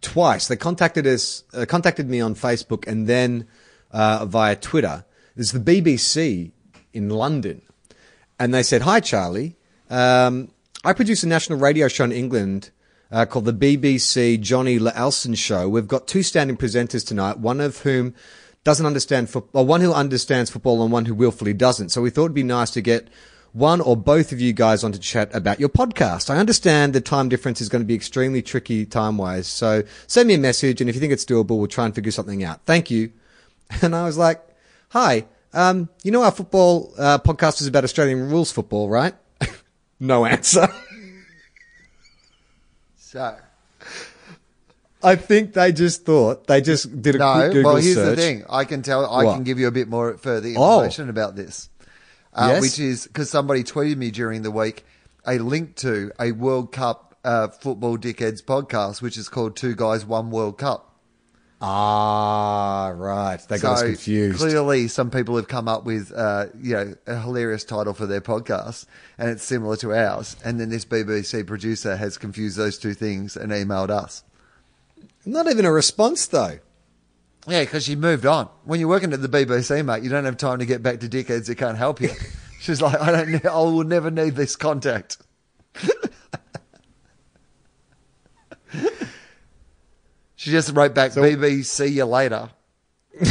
twice. 0.00 0.46
They 0.48 0.56
contacted 0.56 1.06
us, 1.06 1.42
uh, 1.52 1.66
contacted 1.66 2.08
me 2.08 2.20
on 2.20 2.34
Facebook, 2.34 2.86
and 2.86 3.06
then 3.08 3.46
uh, 3.90 4.26
via 4.26 4.54
Twitter. 4.56 5.04
There's 5.34 5.52
the 5.52 5.58
BBC 5.60 6.52
in 6.92 7.08
London, 7.08 7.62
and 8.38 8.54
they 8.54 8.62
said, 8.62 8.82
"Hi, 8.82 9.00
Charlie. 9.00 9.56
Um, 9.88 10.50
I 10.84 10.92
produce 10.92 11.22
a 11.24 11.28
national 11.28 11.58
radio 11.58 11.88
show 11.88 12.04
in 12.04 12.12
England." 12.12 12.70
Uh, 13.12 13.26
called 13.26 13.44
the 13.44 13.52
BBC 13.52 14.40
Johnny 14.40 14.78
L'Alson 14.78 15.34
Show. 15.34 15.68
We've 15.68 15.88
got 15.88 16.06
two 16.06 16.22
standing 16.22 16.56
presenters 16.56 17.04
tonight, 17.04 17.38
one 17.38 17.60
of 17.60 17.78
whom 17.78 18.14
doesn't 18.62 18.86
understand 18.86 19.30
football, 19.30 19.66
one 19.66 19.80
who 19.80 19.92
understands 19.92 20.50
football 20.50 20.82
and 20.82 20.92
one 20.92 21.06
who 21.06 21.14
willfully 21.14 21.54
doesn't. 21.54 21.88
So 21.88 22.02
we 22.02 22.10
thought 22.10 22.26
it'd 22.26 22.34
be 22.34 22.42
nice 22.42 22.70
to 22.72 22.80
get 22.80 23.08
one 23.52 23.80
or 23.80 23.96
both 23.96 24.32
of 24.32 24.40
you 24.40 24.52
guys 24.52 24.84
on 24.84 24.92
to 24.92 24.98
chat 24.98 25.34
about 25.34 25.58
your 25.58 25.68
podcast. 25.68 26.30
I 26.30 26.36
understand 26.36 26.92
the 26.92 27.00
time 27.00 27.28
difference 27.28 27.60
is 27.60 27.68
going 27.68 27.82
to 27.82 27.86
be 27.86 27.94
extremely 27.94 28.42
tricky 28.42 28.86
time 28.86 29.16
wise. 29.16 29.48
So 29.48 29.82
send 30.06 30.28
me 30.28 30.34
a 30.34 30.38
message 30.38 30.80
and 30.80 30.88
if 30.88 30.94
you 30.94 31.00
think 31.00 31.12
it's 31.12 31.24
doable, 31.24 31.58
we'll 31.58 31.66
try 31.66 31.86
and 31.86 31.94
figure 31.94 32.12
something 32.12 32.44
out. 32.44 32.60
Thank 32.66 32.90
you. 32.90 33.12
And 33.82 33.94
I 33.94 34.04
was 34.04 34.18
like, 34.18 34.44
hi, 34.88 35.26
um, 35.52 35.88
you 36.02 36.10
know 36.10 36.24
our 36.24 36.32
football 36.32 36.92
uh, 36.98 37.18
podcast 37.18 37.60
is 37.60 37.68
about 37.68 37.84
Australian 37.84 38.28
rules 38.28 38.50
football, 38.50 38.88
right? 38.88 39.14
no 40.00 40.26
answer. 40.26 40.66
So, 43.10 43.36
I 45.02 45.16
think 45.16 45.54
they 45.54 45.72
just 45.72 46.04
thought 46.04 46.46
they 46.46 46.60
just 46.60 47.02
did 47.02 47.16
a 47.16 47.18
no, 47.18 47.32
quick 47.34 47.52
Google 47.52 47.72
well, 47.72 47.82
here's 47.82 47.96
search. 47.96 48.14
the 48.16 48.22
thing. 48.22 48.44
I 48.48 48.64
can 48.64 48.82
tell, 48.82 49.04
I 49.04 49.24
What? 49.24 49.34
can 49.34 49.42
give 49.42 49.58
you 49.58 49.66
a 49.66 49.72
bit 49.72 49.88
more 49.88 50.16
further 50.16 50.46
Oh. 50.56 50.74
information 50.82 51.08
about 51.08 51.34
this. 51.34 51.70
Uh, 52.32 52.50
Yes? 52.52 52.60
Which 52.60 52.78
is 52.78 53.06
because 53.08 53.28
somebody 53.28 53.64
tweeted 53.64 53.96
me 53.96 54.12
during 54.12 54.42
the 54.42 54.52
week 54.52 54.84
a 55.26 55.38
link 55.38 55.74
to 55.76 56.12
a 56.20 56.30
World 56.30 56.70
Cup 56.70 57.16
uh, 57.24 57.48
Football 57.48 57.98
Dickheads 57.98 58.44
podcast, 58.44 59.02
which 59.02 59.16
is 59.18 59.28
called 59.28 59.56
Two 59.56 59.74
Guys, 59.74 60.06
One 60.06 60.30
World 60.30 60.56
Cup. 60.58 60.89
Ah, 61.62 62.92
right. 62.96 63.38
They 63.48 63.58
got 63.58 63.74
us 63.74 63.82
confused. 63.82 64.38
Clearly, 64.38 64.88
some 64.88 65.10
people 65.10 65.36
have 65.36 65.48
come 65.48 65.68
up 65.68 65.84
with, 65.84 66.10
uh, 66.14 66.46
you 66.58 66.72
know, 66.74 66.94
a 67.06 67.20
hilarious 67.20 67.64
title 67.64 67.92
for 67.92 68.06
their 68.06 68.22
podcast, 68.22 68.86
and 69.18 69.28
it's 69.28 69.44
similar 69.44 69.76
to 69.76 69.92
ours. 69.94 70.36
And 70.42 70.58
then 70.58 70.70
this 70.70 70.86
BBC 70.86 71.46
producer 71.46 71.96
has 71.96 72.16
confused 72.16 72.56
those 72.56 72.78
two 72.78 72.94
things 72.94 73.36
and 73.36 73.52
emailed 73.52 73.90
us. 73.90 74.24
Not 75.26 75.48
even 75.48 75.66
a 75.66 75.72
response 75.72 76.26
though. 76.26 76.58
Yeah, 77.46 77.60
because 77.60 77.84
she 77.84 77.96
moved 77.96 78.26
on. 78.26 78.48
When 78.64 78.80
you're 78.80 78.88
working 78.88 79.12
at 79.12 79.22
the 79.22 79.28
BBC, 79.28 79.84
mate, 79.84 80.02
you 80.02 80.10
don't 80.10 80.24
have 80.24 80.36
time 80.36 80.58
to 80.58 80.66
get 80.66 80.82
back 80.82 81.00
to 81.00 81.08
dickheads 81.08 81.46
that 81.46 81.56
can't 81.56 81.76
help 81.78 82.00
you. 82.00 82.10
She's 82.60 82.82
like, 82.82 83.00
I 83.00 83.10
don't, 83.10 83.46
I 83.46 83.54
will 83.56 83.84
never 83.84 84.10
need 84.10 84.34
this 84.34 84.56
contact. 84.56 85.18
She 90.40 90.50
just 90.50 90.72
wrote 90.74 90.94
back, 90.94 91.12
So- 91.12 91.20
BBC, 91.20 91.64
see 91.66 91.86
you 91.88 92.06
later. 92.06 92.48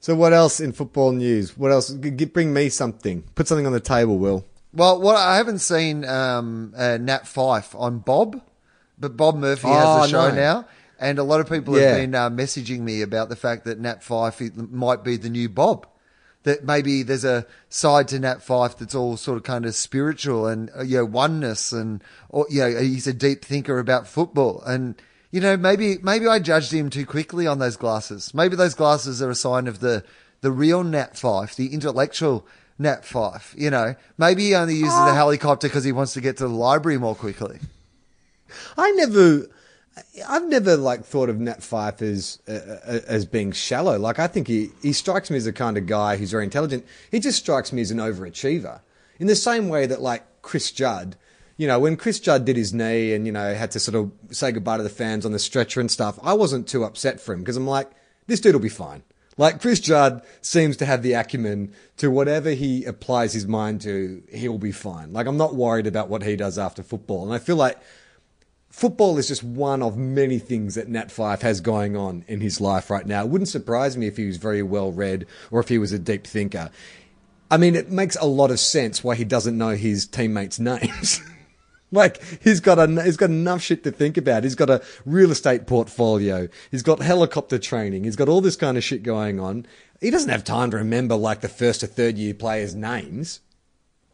So 0.00 0.16
what 0.16 0.32
else 0.32 0.58
in 0.58 0.72
football 0.72 1.12
news? 1.12 1.56
What 1.56 1.70
else? 1.70 1.90
G- 1.94 2.10
g- 2.10 2.24
bring 2.24 2.52
me 2.52 2.68
something. 2.70 3.22
Put 3.36 3.46
something 3.46 3.66
on 3.66 3.72
the 3.72 3.78
table, 3.78 4.18
Wil. 4.18 4.44
Well, 4.74 5.00
what 5.00 5.14
I 5.16 5.36
haven't 5.36 5.60
seen 5.60 6.04
um, 6.04 6.72
uh, 6.76 6.98
Nat 7.00 7.22
Fyfe 7.24 7.72
on 7.78 8.00
Bob, 8.00 8.42
but 8.98 9.16
Bob 9.16 9.36
Murphy 9.36 9.68
Oh, 9.68 9.72
has 10.00 10.08
a 10.08 10.10
show 10.10 10.28
no. 10.30 10.34
now, 10.34 10.68
and 10.98 11.20
a 11.20 11.22
lot 11.22 11.38
of 11.38 11.48
people 11.48 11.78
Yeah. 11.78 11.90
have 11.90 11.96
been 11.98 12.14
uh, 12.16 12.30
messaging 12.30 12.80
me 12.80 13.02
about 13.02 13.28
the 13.28 13.36
fact 13.36 13.64
that 13.66 13.78
Nat 13.78 14.02
Fyfe 14.02 14.50
might 14.72 15.04
be 15.04 15.16
the 15.16 15.30
new 15.30 15.48
Bob. 15.48 15.86
That 16.44 16.64
maybe 16.64 17.02
there's 17.02 17.24
a 17.24 17.46
side 17.68 18.08
to 18.08 18.18
Nat 18.18 18.42
Fyfe 18.42 18.76
that's 18.76 18.94
all 18.94 19.16
sort 19.16 19.36
of 19.36 19.44
kind 19.44 19.64
of 19.64 19.74
spiritual 19.74 20.46
and 20.46 20.70
uh, 20.76 20.82
you 20.82 20.98
know 20.98 21.04
oneness 21.04 21.72
and 21.72 22.02
or 22.28 22.46
you 22.50 22.60
know 22.60 22.80
he's 22.80 23.06
a 23.06 23.12
deep 23.12 23.44
thinker 23.44 23.78
about 23.78 24.08
football 24.08 24.60
and 24.66 25.00
you 25.30 25.40
know 25.40 25.56
maybe 25.56 25.98
maybe 26.02 26.26
I 26.26 26.40
judged 26.40 26.72
him 26.72 26.90
too 26.90 27.06
quickly 27.06 27.46
on 27.46 27.58
those 27.60 27.76
glasses. 27.76 28.34
Maybe 28.34 28.56
those 28.56 28.74
glasses 28.74 29.22
are 29.22 29.30
a 29.30 29.36
sign 29.36 29.68
of 29.68 29.78
the 29.80 30.04
the 30.40 30.50
real 30.50 30.84
Nat 30.84 31.14
Fyfe, 31.14 31.54
the 31.54 31.72
intellectual 31.72 32.46
Nat 32.78 33.04
Fyfe. 33.04 33.54
You 33.56 33.70
know, 33.70 33.94
maybe 34.18 34.46
he 34.46 34.54
only 34.54 34.74
uses 34.74 35.04
the 35.06 35.14
helicopter 35.14 35.68
because 35.68 35.84
he 35.84 35.92
wants 35.92 36.12
to 36.14 36.20
get 36.20 36.36
to 36.38 36.48
the 36.48 36.54
library 36.54 36.98
more 36.98 37.14
quickly. 37.14 37.60
I 38.76 38.90
never, 38.92 39.46
I've 40.26 40.46
never 40.46 40.76
like 40.76 41.04
thought 41.04 41.28
of 41.28 41.38
Nat 41.38 41.62
Fyfe 41.62 42.02
as 42.02 42.38
uh, 42.48 42.52
uh, 42.52 43.00
as 43.06 43.26
being 43.26 43.52
shallow. 43.52 43.98
Like 43.98 44.18
I 44.18 44.26
think 44.26 44.48
he 44.48 44.70
he 44.80 44.92
strikes 44.92 45.30
me 45.30 45.36
as 45.36 45.44
the 45.44 45.52
kind 45.52 45.76
of 45.76 45.86
guy 45.86 46.16
who's 46.16 46.30
very 46.30 46.44
intelligent. 46.44 46.86
He 47.10 47.20
just 47.20 47.38
strikes 47.38 47.72
me 47.72 47.82
as 47.82 47.90
an 47.90 47.98
overachiever. 47.98 48.80
In 49.18 49.26
the 49.26 49.36
same 49.36 49.68
way 49.68 49.86
that 49.86 50.00
like 50.00 50.24
Chris 50.40 50.72
Judd, 50.72 51.16
you 51.56 51.66
know, 51.66 51.78
when 51.78 51.96
Chris 51.96 52.20
Judd 52.20 52.44
did 52.44 52.56
his 52.56 52.72
knee 52.72 53.12
and 53.12 53.26
you 53.26 53.32
know 53.32 53.54
had 53.54 53.70
to 53.72 53.80
sort 53.80 53.94
of 53.94 54.12
say 54.34 54.50
goodbye 54.50 54.78
to 54.78 54.82
the 54.82 54.88
fans 54.88 55.26
on 55.26 55.32
the 55.32 55.38
stretcher 55.38 55.80
and 55.80 55.90
stuff, 55.90 56.18
I 56.22 56.32
wasn't 56.32 56.68
too 56.68 56.84
upset 56.84 57.20
for 57.20 57.34
him 57.34 57.40
because 57.40 57.56
I'm 57.56 57.66
like, 57.66 57.90
this 58.26 58.40
dude 58.40 58.54
will 58.54 58.60
be 58.60 58.68
fine. 58.70 59.02
Like 59.36 59.60
Chris 59.60 59.80
Judd 59.80 60.22
seems 60.40 60.76
to 60.78 60.86
have 60.86 61.02
the 61.02 61.14
acumen 61.14 61.72
to 61.98 62.10
whatever 62.10 62.50
he 62.50 62.84
applies 62.84 63.32
his 63.32 63.46
mind 63.46 63.80
to, 63.82 64.22
he'll 64.32 64.58
be 64.58 64.72
fine. 64.72 65.12
Like 65.12 65.26
I'm 65.26 65.38
not 65.38 65.54
worried 65.54 65.86
about 65.86 66.08
what 66.08 66.22
he 66.22 66.36
does 66.36 66.58
after 66.58 66.82
football, 66.82 67.24
and 67.24 67.34
I 67.34 67.38
feel 67.38 67.56
like 67.56 67.78
football 68.72 69.18
is 69.18 69.28
just 69.28 69.44
one 69.44 69.82
of 69.82 69.96
many 69.96 70.38
things 70.38 70.74
that 70.74 70.88
Nat 70.88 71.12
Fyfe 71.12 71.42
has 71.42 71.60
going 71.60 71.96
on 71.96 72.24
in 72.26 72.40
his 72.40 72.60
life 72.60 72.90
right 72.90 73.06
now. 73.06 73.22
It 73.22 73.28
wouldn't 73.28 73.48
surprise 73.48 73.96
me 73.96 74.06
if 74.06 74.16
he 74.16 74.26
was 74.26 74.38
very 74.38 74.62
well 74.62 74.90
read 74.90 75.26
or 75.50 75.60
if 75.60 75.68
he 75.68 75.78
was 75.78 75.92
a 75.92 75.98
deep 75.98 76.26
thinker. 76.26 76.70
I 77.50 77.58
mean, 77.58 77.76
it 77.76 77.90
makes 77.90 78.16
a 78.16 78.24
lot 78.24 78.50
of 78.50 78.58
sense 78.58 79.04
why 79.04 79.14
he 79.14 79.24
doesn't 79.24 79.58
know 79.58 79.76
his 79.76 80.06
teammates' 80.06 80.58
names. 80.58 81.20
like 81.92 82.22
he's 82.42 82.60
got 82.60 82.78
a, 82.78 83.02
he's 83.04 83.18
got 83.18 83.28
enough 83.28 83.60
shit 83.60 83.84
to 83.84 83.92
think 83.92 84.16
about. 84.16 84.42
He's 84.42 84.54
got 84.54 84.70
a 84.70 84.82
real 85.04 85.30
estate 85.30 85.66
portfolio. 85.66 86.48
He's 86.70 86.82
got 86.82 87.02
helicopter 87.02 87.58
training. 87.58 88.04
He's 88.04 88.16
got 88.16 88.30
all 88.30 88.40
this 88.40 88.56
kind 88.56 88.78
of 88.78 88.82
shit 88.82 89.02
going 89.02 89.38
on. 89.38 89.66
He 90.00 90.10
doesn't 90.10 90.30
have 90.30 90.44
time 90.44 90.70
to 90.70 90.78
remember 90.78 91.14
like 91.14 91.42
the 91.42 91.48
first 91.48 91.82
or 91.82 91.88
third 91.88 92.16
year 92.16 92.32
players' 92.32 92.74
names. 92.74 93.40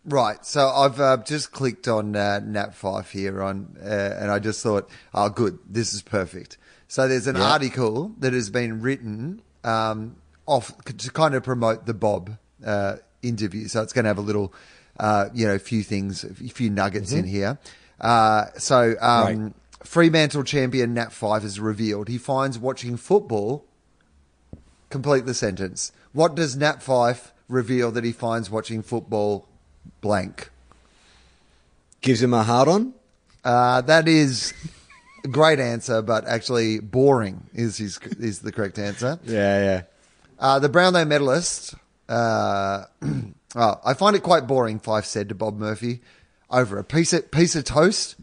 Right. 0.09 0.45
So 0.45 0.69
I've 0.69 0.99
uh, 0.99 1.19
just 1.19 1.53
clicked 1.53 1.87
on 1.87 2.17
uh, 2.17 2.41
Nat 2.41 2.75
Fyfe 2.75 3.11
here 3.11 3.43
on, 3.43 3.77
uh, 3.83 3.87
and 4.19 4.31
I 4.31 4.39
just 4.39 4.63
thought, 4.63 4.89
oh, 5.13 5.29
good, 5.29 5.59
this 5.69 5.93
is 5.93 6.01
perfect. 6.03 6.57
So 6.89 7.07
there's 7.07 7.27
an 7.27 7.37
Yeah. 7.37 7.53
article 7.53 8.13
that 8.19 8.33
has 8.33 8.49
been 8.49 8.81
written 8.81 9.43
um, 9.65 10.17
off 10.47 10.73
to 10.85 11.11
kind 11.11 11.35
of 11.35 11.43
promote 11.43 11.85
the 11.85 11.93
Bob 11.93 12.39
uh, 12.65 12.97
interview. 13.23 13.69
So 13.69 13.83
it's 13.83 13.93
going 13.93 14.05
to 14.05 14.09
have 14.09 14.17
a 14.19 14.23
little, 14.23 14.55
uh, 14.99 15.27
you 15.35 15.47
know, 15.47 15.59
few 15.59 15.83
things, 15.83 16.25
a 16.25 16.33
few 16.33 16.71
nuggets 16.71 17.13
in 17.13 17.27
here. 17.27 17.59
Uh, 18.01 18.47
so 18.57 18.95
um, 19.01 19.43
Right. 19.45 19.53
Fremantle 19.85 20.43
champion 20.45 20.95
Nat 20.95 21.13
Fyfe 21.13 21.43
has 21.43 21.61
revealed 21.61 22.09
he 22.09 22.19
finds 22.19 22.59
watching 22.59 22.97
football. 22.97 23.67
Complete 24.91 25.27
the 25.27 25.35
sentence. 25.35 25.93
What 26.13 26.35
does 26.35 26.57
Nat 26.57 26.83
Fyfe 26.83 27.33
reveal 27.47 27.91
that 27.93 28.05
he 28.05 28.13
finds 28.13 28.49
watching 28.51 28.83
football 28.83 29.47
blank? 30.01 30.51
Gives 32.01 32.23
him 32.23 32.35
a 32.35 32.43
hard 32.43 32.69
on. 32.69 32.95
Uh, 33.45 33.81
that 33.83 34.09
is 34.09 34.53
a 35.25 35.29
great 35.29 35.59
answer, 35.59 36.03
but 36.03 36.27
actually 36.27 36.81
boring 36.81 37.49
is 37.55 37.79
his, 37.79 37.99
is 38.19 38.41
the 38.41 38.53
correct 38.53 38.79
answer. 38.79 39.19
Yeah, 39.25 39.65
yeah. 39.65 39.83
Uh, 40.39 40.59
the 40.59 40.69
Brownlow 40.69 41.05
medalist. 41.05 41.75
Uh, 42.09 42.85
oh, 43.57 43.81
I 43.85 43.95
find 43.95 44.17
it 44.17 44.23
quite 44.23 44.47
boring. 44.47 44.79
Fyfe 44.79 45.05
said 45.05 45.29
to 45.29 45.35
Bob 45.35 45.59
Murphy 45.59 46.01
over 46.51 46.79
a 46.79 46.85
piece 46.85 47.13
of 47.13 47.31
piece 47.31 47.55
of 47.57 47.65
toast 47.65 48.17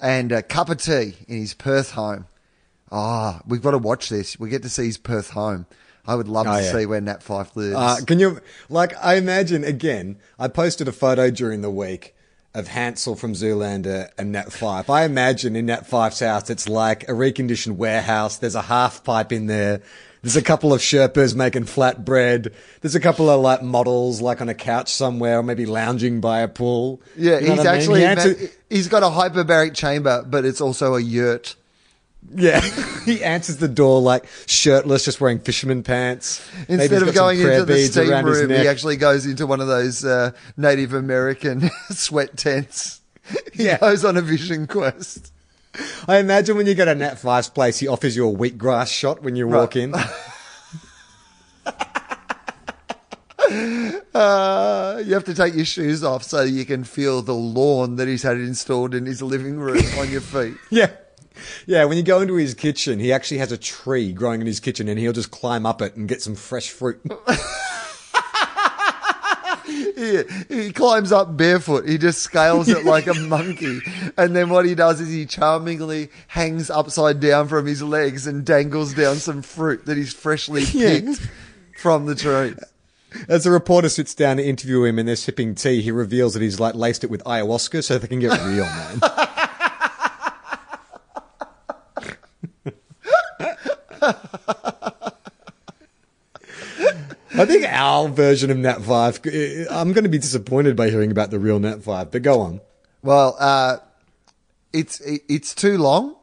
and 0.00 0.32
a 0.32 0.42
cup 0.42 0.68
of 0.68 0.78
tea 0.78 1.14
in 1.28 1.38
his 1.38 1.54
Perth 1.54 1.92
home. 1.92 2.26
Ah, 2.90 3.42
we've 3.46 3.62
got 3.62 3.72
to 3.72 3.78
watch 3.78 4.08
this. 4.08 4.38
We 4.38 4.48
get 4.48 4.62
to 4.62 4.68
see 4.68 4.86
his 4.86 4.98
Perth 4.98 5.30
home. 5.30 5.66
I 6.06 6.14
would 6.14 6.28
love 6.28 6.46
Oh, 6.46 6.56
to 6.56 6.62
yeah. 6.62 6.72
see 6.72 6.86
where 6.86 7.00
Nat 7.00 7.22
Fyfe 7.22 7.54
lives. 7.56 7.74
Uh, 7.76 7.96
can 8.06 8.18
you 8.20 8.40
like? 8.68 8.92
I 9.02 9.14
imagine 9.16 9.64
again. 9.64 10.18
I 10.38 10.48
posted 10.48 10.88
a 10.88 10.92
photo 10.92 11.30
during 11.30 11.62
the 11.62 11.70
week 11.70 12.14
of 12.54 12.68
Hansel 12.68 13.16
from 13.16 13.34
Zoolander 13.34 14.08
and 14.16 14.32
Nat 14.32 14.46
Fyfe. 14.52 14.88
I 14.88 15.04
imagine 15.04 15.56
in 15.56 15.66
Nat 15.66 15.88
Fyfe's 15.88 16.20
house, 16.20 16.48
it's 16.48 16.68
like 16.68 17.04
a 17.04 17.12
reconditioned 17.12 17.76
warehouse. 17.76 18.38
There's 18.38 18.54
a 18.54 18.62
half 18.62 19.04
pipe 19.04 19.30
in 19.32 19.46
there. 19.46 19.82
There's 20.22 20.36
a 20.36 20.42
couple 20.42 20.72
of 20.72 20.80
Sherpas 20.80 21.36
making 21.36 21.64
flatbread. 21.64 22.52
There's 22.80 22.94
a 22.96 23.00
couple 23.00 23.28
of 23.30 23.40
like 23.42 23.62
models 23.62 24.20
like 24.20 24.40
on 24.40 24.48
a 24.48 24.54
couch 24.54 24.92
somewhere, 24.92 25.38
or 25.38 25.42
maybe 25.42 25.66
lounging 25.66 26.20
by 26.20 26.40
a 26.40 26.48
pool. 26.48 27.00
Yeah, 27.16 27.38
You 27.38 27.48
know 27.48 27.54
he's 27.54 27.58
what 27.58 27.66
I 27.68 27.86
mean? 27.86 28.02
actually 28.02 28.34
He 28.68 28.74
he's 28.76 28.88
got 28.88 29.02
a 29.02 29.06
hyperbaric 29.06 29.74
chamber, 29.74 30.24
but 30.28 30.44
it's 30.44 30.60
also 30.60 30.94
a 30.96 31.00
yurt. 31.00 31.54
Yeah. 32.34 32.60
he 33.04 33.22
answers 33.22 33.58
the 33.58 33.68
door 33.68 34.00
like 34.00 34.26
shirtless, 34.46 35.04
just 35.04 35.20
wearing 35.20 35.38
fisherman 35.38 35.82
pants. 35.82 36.46
Instead 36.68 37.02
of 37.02 37.14
going 37.14 37.40
into 37.40 37.64
the 37.64 37.78
steam 37.86 38.24
room, 38.24 38.50
he 38.50 38.66
actually 38.68 38.96
goes 38.96 39.26
into 39.26 39.46
one 39.46 39.60
of 39.60 39.68
those 39.68 40.04
uh, 40.04 40.32
Native 40.56 40.92
American 40.92 41.70
sweat 41.90 42.36
tents. 42.36 43.00
He 43.52 43.64
Yeah. 43.66 43.78
goes 43.78 44.04
on 44.04 44.16
a 44.16 44.22
vision 44.22 44.66
quest. 44.66 45.32
I 46.08 46.18
imagine 46.18 46.56
when 46.56 46.66
you 46.66 46.74
go 46.74 46.84
to 46.86 46.94
Nat 46.94 47.18
Fyfe's 47.18 47.48
place, 47.50 47.78
he 47.78 47.86
offers 47.88 48.16
you 48.16 48.28
a 48.28 48.32
wheatgrass 48.34 48.88
shot 48.88 49.22
when 49.22 49.36
you 49.36 49.46
walk 49.46 49.74
Right. 49.74 49.84
in. 49.84 49.94
Uh, 54.14 55.02
you 55.04 55.12
have 55.14 55.24
to 55.24 55.34
take 55.34 55.54
your 55.54 55.64
shoes 55.64 56.02
off 56.02 56.22
so 56.24 56.42
you 56.42 56.64
can 56.64 56.84
feel 56.84 57.22
the 57.22 57.34
lawn 57.34 57.96
that 57.96 58.08
he's 58.08 58.22
had 58.22 58.38
installed 58.38 58.94
in 58.94 59.06
his 59.06 59.22
living 59.22 59.58
room 59.58 59.82
on 59.98 60.10
your 60.10 60.20
feet. 60.20 60.54
Yeah. 60.70 60.90
Yeah, 61.66 61.84
when 61.84 61.96
you 61.96 62.02
go 62.02 62.20
into 62.20 62.34
his 62.34 62.54
kitchen, 62.54 62.98
he 62.98 63.12
actually 63.12 63.38
has 63.38 63.52
a 63.52 63.58
tree 63.58 64.12
growing 64.12 64.40
in 64.40 64.46
his 64.46 64.60
kitchen 64.60 64.88
and 64.88 64.98
he'll 64.98 65.12
just 65.12 65.30
climb 65.30 65.66
up 65.66 65.82
it 65.82 65.96
and 65.96 66.08
get 66.08 66.22
some 66.22 66.34
fresh 66.34 66.70
fruit. 66.70 67.00
He, 69.66 70.22
he 70.48 70.72
climbs 70.72 71.10
up 71.10 71.36
barefoot. 71.36 71.88
He 71.88 71.98
just 71.98 72.20
scales 72.22 72.68
it 72.68 72.84
like 72.84 73.06
a 73.08 73.14
monkey. 73.28 73.80
And 74.16 74.36
then 74.36 74.48
what 74.50 74.64
he 74.64 74.74
does 74.74 75.00
is 75.00 75.08
he 75.10 75.26
charmingly 75.26 76.10
hangs 76.28 76.70
upside 76.70 77.18
down 77.18 77.48
from 77.48 77.66
his 77.66 77.82
legs 77.82 78.26
and 78.26 78.44
dangles 78.44 78.94
down 78.94 79.16
some 79.16 79.42
fruit 79.42 79.86
that 79.86 79.96
he's 79.96 80.12
freshly 80.12 80.62
Yeah. 80.64 81.00
picked 81.00 81.28
from 81.78 82.06
the 82.06 82.14
tree. 82.14 82.54
As 83.28 83.44
the 83.44 83.50
reporter 83.50 83.88
sits 83.88 84.14
down 84.14 84.36
to 84.36 84.44
interview 84.46 84.84
him 84.84 84.98
and 84.98 85.08
they're 85.08 85.16
sipping 85.16 85.54
tea, 85.54 85.80
he 85.80 85.90
reveals 85.90 86.34
that 86.34 86.42
he's 86.42 86.60
like 86.60 86.74
laced 86.74 87.02
it 87.02 87.10
with 87.10 87.24
ayahuasca 87.24 87.82
so 87.82 87.98
they 87.98 88.06
can 88.06 88.20
get 88.20 88.38
real, 88.44 88.64
man. 88.64 89.00
I 97.38 97.44
think 97.44 97.64
our 97.66 98.08
version 98.08 98.50
of 98.50 98.56
Nat 98.56 98.78
Fyfe, 98.80 99.20
I'm 99.70 99.92
going 99.92 100.04
to 100.04 100.10
be 100.10 100.18
disappointed 100.18 100.74
by 100.76 100.88
hearing 100.90 101.10
about 101.10 101.30
the 101.30 101.38
real 101.38 101.58
Nat 101.58 101.80
Fyfe, 101.82 102.10
but 102.10 102.22
go 102.22 102.40
on. 102.40 102.60
Well, 103.02 103.36
uh, 103.38 103.78
it's 104.72 105.00
it, 105.00 105.22
it's 105.28 105.54
too 105.54 105.76
long, 105.76 106.16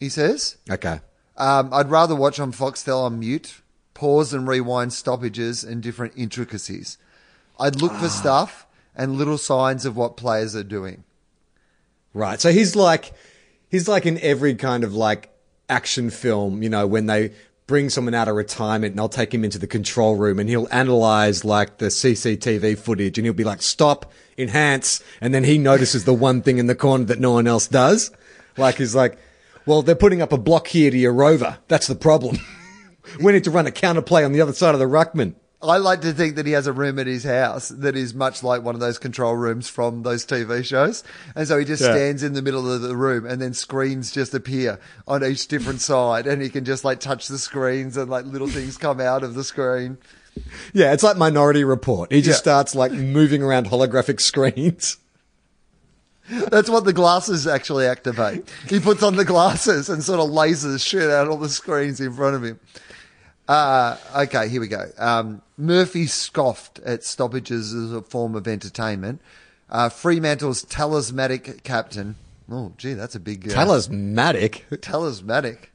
he 0.00 0.08
says. 0.08 0.56
Okay. 0.70 1.00
Um, 1.36 1.72
I'd 1.72 1.90
rather 1.90 2.14
watch 2.16 2.40
on 2.40 2.52
Foxtel 2.52 3.02
on 3.04 3.20
mute, 3.20 3.60
pause 3.94 4.32
and 4.32 4.48
rewind 4.48 4.92
stoppages 4.92 5.62
and 5.62 5.82
different 5.82 6.14
intricacies. 6.16 6.98
I'd 7.60 7.80
look 7.80 7.92
Ah. 7.92 8.00
for 8.00 8.08
stuff 8.08 8.66
and 8.94 9.16
little 9.16 9.38
signs 9.38 9.84
of 9.86 9.96
what 9.96 10.16
players 10.16 10.56
are 10.56 10.64
doing. 10.64 11.04
Right. 12.12 12.40
So 12.40 12.50
he's 12.50 12.74
like 12.74 13.12
he's 13.70 13.86
like 13.88 14.04
in 14.06 14.18
every 14.20 14.54
kind 14.54 14.82
of 14.84 14.94
like 14.94 15.28
action 15.68 16.10
film, 16.10 16.62
you 16.62 16.68
know, 16.68 16.86
when 16.86 17.06
they 17.06 17.32
bring 17.66 17.90
someone 17.90 18.14
out 18.14 18.28
of 18.28 18.36
retirement 18.36 18.92
and 18.92 19.00
I'll 19.00 19.08
take 19.08 19.34
him 19.34 19.44
into 19.44 19.58
the 19.58 19.66
control 19.66 20.14
room 20.14 20.38
and 20.38 20.48
he'll 20.48 20.68
analyze 20.70 21.44
like 21.44 21.78
the 21.78 21.86
CCTV 21.86 22.78
footage 22.78 23.18
and 23.18 23.26
he'll 23.26 23.34
be 23.34 23.44
like, 23.44 23.62
stop, 23.62 24.12
enhance. 24.38 25.02
And 25.20 25.34
then 25.34 25.44
he 25.44 25.58
notices 25.58 26.04
the 26.04 26.14
one 26.14 26.42
thing 26.42 26.58
in 26.58 26.66
the 26.66 26.76
corner 26.76 27.04
that 27.04 27.18
no 27.18 27.32
one 27.32 27.46
else 27.46 27.66
does. 27.66 28.12
Like 28.56 28.76
he's 28.76 28.94
like, 28.94 29.18
well, 29.66 29.82
they're 29.82 29.96
putting 29.96 30.22
up 30.22 30.32
a 30.32 30.38
block 30.38 30.68
here 30.68 30.90
to 30.90 30.96
your 30.96 31.12
rover. 31.12 31.58
That's 31.66 31.88
the 31.88 31.96
problem. 31.96 32.38
we 33.20 33.32
need 33.32 33.44
to 33.44 33.50
run 33.50 33.66
a 33.66 33.72
counterplay 33.72 34.24
on 34.24 34.32
the 34.32 34.40
other 34.40 34.52
side 34.52 34.74
of 34.74 34.80
the 34.80 34.86
ruckman. 34.86 35.34
I 35.66 35.78
like 35.78 36.00
to 36.02 36.12
think 36.12 36.36
that 36.36 36.46
he 36.46 36.52
has 36.52 36.66
a 36.66 36.72
room 36.72 36.98
at 36.98 37.06
his 37.06 37.24
house 37.24 37.68
that 37.70 37.96
is 37.96 38.14
much 38.14 38.42
like 38.42 38.62
one 38.62 38.74
of 38.74 38.80
those 38.80 38.98
control 38.98 39.34
rooms 39.34 39.68
from 39.68 40.02
those 40.02 40.24
TV 40.24 40.64
shows. 40.64 41.02
And 41.34 41.46
so 41.48 41.58
he 41.58 41.64
just 41.64 41.82
Yeah. 41.82 41.92
stands 41.92 42.22
in 42.22 42.34
the 42.34 42.42
middle 42.42 42.70
of 42.72 42.82
the 42.82 42.96
room 42.96 43.26
and 43.26 43.40
then 43.40 43.52
screens 43.54 44.10
just 44.12 44.34
appear 44.34 44.78
on 45.08 45.24
each 45.24 45.48
different 45.48 45.80
side 45.80 46.26
and 46.26 46.40
he 46.42 46.48
can 46.48 46.64
just 46.64 46.84
like 46.84 47.00
touch 47.00 47.28
the 47.28 47.38
screens 47.38 47.96
and 47.96 48.10
like 48.10 48.24
little 48.26 48.48
things 48.48 48.76
come 48.76 49.00
out 49.00 49.22
of 49.22 49.34
the 49.34 49.44
screen. 49.44 49.98
Yeah, 50.72 50.92
it's 50.92 51.02
like 51.02 51.16
Minority 51.16 51.64
Report. 51.64 52.12
He 52.12 52.20
just 52.20 52.38
Yeah. 52.38 52.52
starts 52.52 52.74
like 52.74 52.92
moving 52.92 53.42
around 53.42 53.68
holographic 53.70 54.20
screens. 54.20 54.98
That's 56.28 56.68
what 56.68 56.84
the 56.84 56.92
glasses 56.92 57.46
actually 57.46 57.86
activate. 57.86 58.48
He 58.68 58.80
puts 58.80 59.02
on 59.04 59.14
the 59.14 59.24
glasses 59.24 59.88
and 59.88 60.02
sort 60.02 60.18
of 60.18 60.28
lasers 60.30 60.84
shit 60.84 61.08
out 61.08 61.28
all 61.28 61.36
the 61.36 61.48
screens 61.48 62.00
in 62.00 62.12
front 62.12 62.34
of 62.34 62.42
him. 62.42 62.58
Uh, 63.48 63.96
okay, 64.16 64.48
here 64.48 64.60
we 64.60 64.68
go. 64.68 64.90
Um, 64.98 65.42
Murphy 65.56 66.06
scoffed 66.06 66.78
at 66.80 67.04
stoppages 67.04 67.72
as 67.72 67.92
a 67.92 68.02
form 68.02 68.34
of 68.34 68.48
entertainment. 68.48 69.20
Uh, 69.70 69.88
Fremantle's 69.88 70.62
talismanic 70.64 71.62
captain. 71.62 72.16
Oh, 72.50 72.72
gee, 72.76 72.94
that's 72.94 73.14
a 73.14 73.20
big 73.20 73.48
uh, 73.48 73.52
Talismanic. 73.54 74.64
talismanic. 74.80 75.72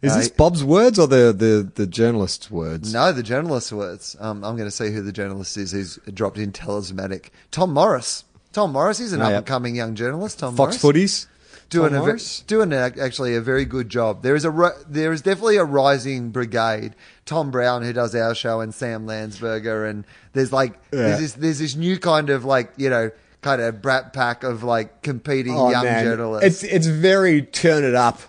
Is 0.00 0.12
Uh, 0.12 0.18
this 0.18 0.28
Bob's 0.28 0.62
words 0.62 0.98
or 0.98 1.06
the, 1.06 1.34
the, 1.36 1.70
the 1.74 1.86
journalist's 1.86 2.50
words? 2.50 2.92
No, 2.94 3.12
the 3.12 3.22
journalist's 3.22 3.72
words. 3.72 4.16
Um, 4.20 4.44
I'm 4.44 4.56
going 4.56 4.68
to 4.68 4.74
see 4.74 4.90
who 4.92 5.02
the 5.02 5.12
journalist 5.12 5.56
is 5.56 5.72
who's 5.72 5.98
dropped 6.14 6.38
in 6.38 6.52
talismanic. 6.52 7.32
Tom 7.50 7.72
Morris. 7.74 8.24
Tom 8.52 8.72
Morris, 8.72 8.98
he's 8.98 9.12
an 9.12 9.20
Oh, 9.20 9.26
up 9.26 9.32
and 9.32 9.46
coming 9.46 9.74
young 9.76 9.94
journalist. 9.94 10.38
Tom 10.38 10.56
Fox 10.56 10.82
Morris. 10.82 10.96
Footies? 10.98 11.26
Doing 11.70 11.90
Tom 11.92 12.02
a 12.02 12.06
Morris? 12.06 12.40
doing 12.46 12.72
a, 12.72 12.92
actually 13.00 13.34
a 13.34 13.40
very 13.40 13.64
good 13.64 13.88
job. 13.88 14.22
There 14.22 14.34
is 14.36 14.44
a 14.44 14.72
there 14.88 15.12
is 15.12 15.22
definitely 15.22 15.56
a 15.56 15.64
rising 15.64 16.30
brigade. 16.30 16.94
Tom 17.26 17.50
Brown 17.50 17.82
who 17.82 17.92
does 17.92 18.14
our 18.14 18.34
show 18.34 18.60
and 18.60 18.74
Sam 18.74 19.06
Landsberger 19.06 19.88
and 19.88 20.04
there's 20.32 20.52
like 20.52 20.72
Yeah. 20.92 21.00
there's 21.00 21.18
this 21.20 21.32
there's 21.34 21.58
this 21.58 21.76
new 21.76 21.98
kind 21.98 22.30
of 22.30 22.44
like 22.44 22.72
you 22.76 22.88
know 22.90 23.10
kind 23.42 23.60
of 23.62 23.80
brat 23.82 24.12
pack 24.12 24.42
of 24.44 24.62
like 24.62 25.02
competing 25.02 25.56
Oh, 25.56 25.70
young 25.70 25.84
man. 25.84 26.04
journalists. 26.04 26.62
It's, 26.64 26.72
it's 26.72 26.86
very 26.86 27.42
turn 27.42 27.84
it 27.84 27.94
up 27.94 28.20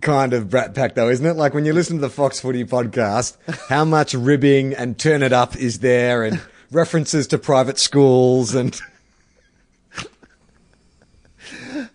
kind 0.00 0.34
of 0.34 0.50
Brat 0.50 0.74
Pack, 0.74 0.94
though, 0.96 1.08
isn't 1.08 1.24
it? 1.24 1.32
Like 1.32 1.54
when 1.54 1.64
you 1.64 1.72
listen 1.72 1.96
to 1.96 2.00
the 2.02 2.10
Fox 2.10 2.38
Footy 2.38 2.64
podcast, 2.66 3.38
how 3.70 3.86
much 3.86 4.12
ribbing 4.12 4.74
and 4.74 4.98
turn 4.98 5.22
it 5.22 5.32
up 5.32 5.56
is 5.56 5.78
there 5.78 6.22
and 6.24 6.42
references 6.70 7.26
to 7.28 7.38
private 7.38 7.78
schools 7.78 8.54
and. 8.54 8.78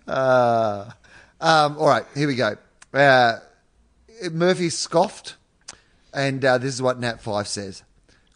Uh, 0.10 0.90
um, 1.40 1.78
all 1.78 1.88
right, 1.88 2.06
here 2.16 2.28
we 2.28 2.36
go. 2.36 2.58
Uh, 2.94 3.38
Murphy 4.32 4.70
scoffed, 4.70 5.36
and 6.14 6.44
uh, 6.44 6.58
this 6.58 6.74
is 6.74 6.82
what 6.82 7.00
Nat 7.00 7.22
Fyfe 7.22 7.48
says. 7.48 7.84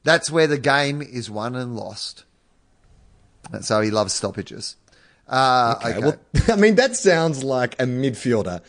That's 0.03 0.29
where 0.29 0.47
the 0.47 0.57
game 0.57 1.01
is 1.01 1.29
won 1.29 1.55
and 1.55 1.75
lost. 1.75 2.25
So 3.61 3.81
he 3.81 3.91
loves 3.91 4.13
stoppages. 4.13 4.75
Uh, 5.27 5.75
okay. 5.83 5.99
Well, 5.99 6.15
I 6.49 6.55
mean, 6.55 6.75
that 6.75 6.95
sounds 6.95 7.43
like 7.43 7.73
a 7.81 7.85
midfielder 7.85 8.61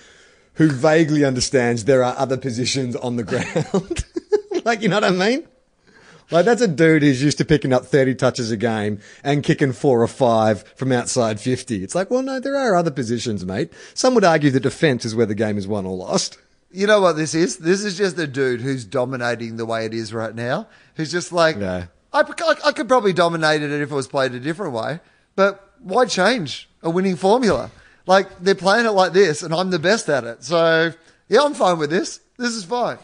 who 0.54 0.70
vaguely 0.70 1.24
understands 1.24 1.84
there 1.84 2.02
are 2.02 2.16
other 2.16 2.36
positions 2.36 2.96
on 2.96 3.16
the 3.16 3.24
ground. 3.24 4.04
like, 4.64 4.82
you 4.82 4.88
know 4.88 4.96
what 4.96 5.04
I 5.04 5.10
mean? 5.10 5.46
Like, 6.35 6.47
that's 6.47 6.62
a 6.62 6.66
dude 6.66 7.05
who's 7.05 7.23
used 7.23 7.38
to 7.38 7.44
picking 7.44 7.73
up 7.73 7.87
30 7.87 8.16
touches 8.16 8.51
a 8.51 8.57
game 8.57 8.99
and 9.23 9.44
kicking 9.44 9.73
four 9.73 10.03
or 10.03 10.09
five 10.09 10.64
from 10.75 10.90
outside 10.90 11.38
50. 11.38 11.85
It's 11.85 11.94
like, 11.94 12.11
well, 12.11 12.23
no, 12.23 12.40
there 12.40 12.57
are 12.57 12.75
other 12.75 12.90
positions, 12.90 13.47
mate. 13.47 13.73
Some 13.94 14.16
would 14.16 14.25
argue 14.25 14.51
the 14.51 14.59
defense 14.59 15.05
is 15.05 15.14
where 15.14 15.27
the 15.27 15.37
game 15.37 15.57
is 15.57 15.68
won 15.68 15.87
or 15.87 15.97
lost. 15.97 16.38
You 16.73 16.88
know 16.88 17.01
what 17.01 17.12
this 17.12 17.37
is? 17.37 17.59
This 17.59 17.85
is 17.85 17.97
just 17.97 18.18
a 18.18 18.27
dude 18.27 18.62
who's 18.62 18.85
dominating 18.85 19.59
the 19.59 19.64
way 19.64 19.87
it 19.87 19.94
is 19.94 20.12
right 20.12 20.35
now. 20.35 20.66
Who's 20.97 21.12
just 21.12 21.31
like, 21.31 21.55
Yeah. 21.55 21.87
I, 22.12 22.23
I, 22.23 22.55
I 22.66 22.73
could 22.73 22.88
probably 22.88 23.12
dominate 23.12 23.62
it 23.62 23.70
if 23.70 23.92
it 23.92 23.94
was 23.94 24.09
played 24.09 24.35
a 24.35 24.40
different 24.40 24.73
way, 24.73 24.99
but 25.37 25.70
why 25.79 26.05
change 26.05 26.68
a 26.83 26.90
winning 26.90 27.14
formula? 27.14 27.70
Like 28.07 28.40
they're 28.40 28.57
playing 28.57 28.87
it 28.87 28.90
like 28.90 29.12
this, 29.12 29.44
and 29.44 29.55
I'm 29.55 29.70
the 29.70 29.79
best 29.79 30.09
at 30.09 30.25
it. 30.25 30.42
So 30.42 30.92
yeah, 31.29 31.42
I'm 31.42 31.55
fine 31.55 31.79
with 31.79 31.90
this. 31.90 32.18
This 32.38 32.55
is 32.55 32.64
fine. 32.64 32.99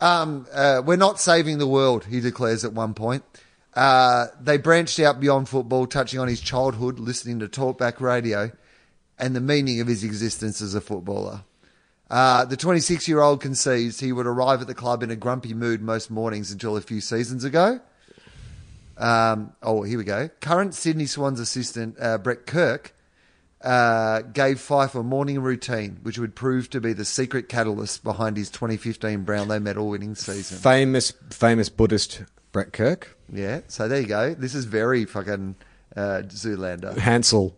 Um, 0.00 0.46
uh, 0.52 0.82
we're 0.84 0.96
not 0.96 1.20
saving 1.20 1.58
the 1.58 1.66
world, 1.66 2.04
he 2.06 2.20
declares 2.20 2.64
at 2.64 2.72
one 2.72 2.94
point. 2.94 3.24
Uh, 3.74 4.26
they 4.40 4.56
branched 4.56 5.00
out 5.00 5.20
beyond 5.20 5.48
football, 5.48 5.86
touching 5.86 6.20
on 6.20 6.28
his 6.28 6.40
childhood, 6.40 6.98
listening 6.98 7.40
to 7.40 7.48
talkback 7.48 8.00
radio, 8.00 8.52
and 9.18 9.34
the 9.34 9.40
meaning 9.40 9.80
of 9.80 9.86
his 9.86 10.04
existence 10.04 10.60
as 10.60 10.74
a 10.74 10.80
footballer. 10.80 11.42
Uh, 12.10 12.44
the 12.44 12.56
26 12.56 13.08
year 13.08 13.20
old 13.20 13.40
concedes 13.40 13.98
he 13.98 14.12
would 14.12 14.26
arrive 14.26 14.60
at 14.60 14.66
the 14.66 14.74
club 14.74 15.02
in 15.02 15.10
a 15.10 15.16
grumpy 15.16 15.54
mood 15.54 15.80
most 15.80 16.10
mornings 16.10 16.52
until 16.52 16.76
a 16.76 16.80
few 16.80 17.00
seasons 17.00 17.44
ago. 17.44 17.80
Um, 18.96 19.52
oh, 19.62 19.82
here 19.82 19.98
we 19.98 20.04
go. 20.04 20.28
Current 20.40 20.74
Sydney 20.74 21.06
Swans 21.06 21.40
assistant 21.40 21.96
uh, 21.98 22.18
Brett 22.18 22.46
Kirk 22.46 22.93
uh, 23.64 24.20
gave 24.20 24.60
Fyfe 24.60 24.94
a 24.94 25.02
morning 25.02 25.40
routine, 25.40 25.98
which 26.02 26.18
would 26.18 26.34
prove 26.34 26.68
to 26.70 26.80
be 26.80 26.92
the 26.92 27.04
secret 27.04 27.48
catalyst 27.48 28.04
behind 28.04 28.36
his 28.36 28.50
2015 28.50 29.22
Brownlow 29.22 29.58
medal 29.58 29.88
winning 29.88 30.14
season. 30.14 30.58
Famous, 30.58 31.12
famous 31.30 31.68
Buddhist 31.70 32.22
Brett 32.52 32.72
Kirk. 32.72 33.16
Yeah, 33.32 33.60
so 33.68 33.88
there 33.88 34.00
you 34.00 34.06
go. 34.06 34.34
This 34.34 34.54
is 34.54 34.66
very 34.66 35.06
fucking 35.06 35.56
uh, 35.96 36.22
Zoolander. 36.26 36.96
Hansel 36.98 37.56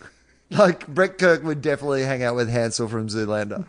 like 0.50 0.86
Brett 0.86 1.18
Kirk 1.18 1.42
would 1.42 1.62
definitely 1.62 2.02
hang 2.02 2.22
out 2.22 2.36
with 2.36 2.48
Hansel 2.50 2.88
from 2.88 3.08
Zoolander. 3.08 3.64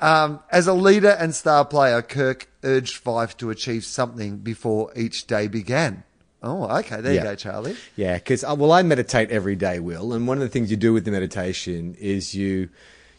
Um, 0.00 0.40
as 0.50 0.68
a 0.68 0.74
leader 0.74 1.10
and 1.10 1.34
star 1.34 1.64
player, 1.64 2.02
Kirk 2.02 2.48
urged 2.62 3.02
Fyfe 3.02 3.36
to 3.38 3.50
achieve 3.50 3.84
something 3.84 4.38
before 4.38 4.92
each 4.94 5.26
day 5.26 5.48
began. 5.48 6.04
Oh, 6.42 6.64
okay. 6.78 7.00
There 7.00 7.14
Yeah. 7.14 7.22
you 7.22 7.28
go, 7.30 7.34
Charlie. 7.34 7.76
Yeah, 7.96 8.14
because 8.14 8.44
uh, 8.44 8.54
well, 8.56 8.72
I 8.72 8.82
meditate 8.82 9.30
every 9.30 9.56
day, 9.56 9.80
Will, 9.80 10.12
and 10.12 10.28
one 10.28 10.38
of 10.38 10.42
the 10.42 10.48
things 10.48 10.70
you 10.70 10.76
do 10.76 10.92
with 10.92 11.04
the 11.04 11.10
meditation 11.10 11.96
is 11.98 12.34
you 12.34 12.68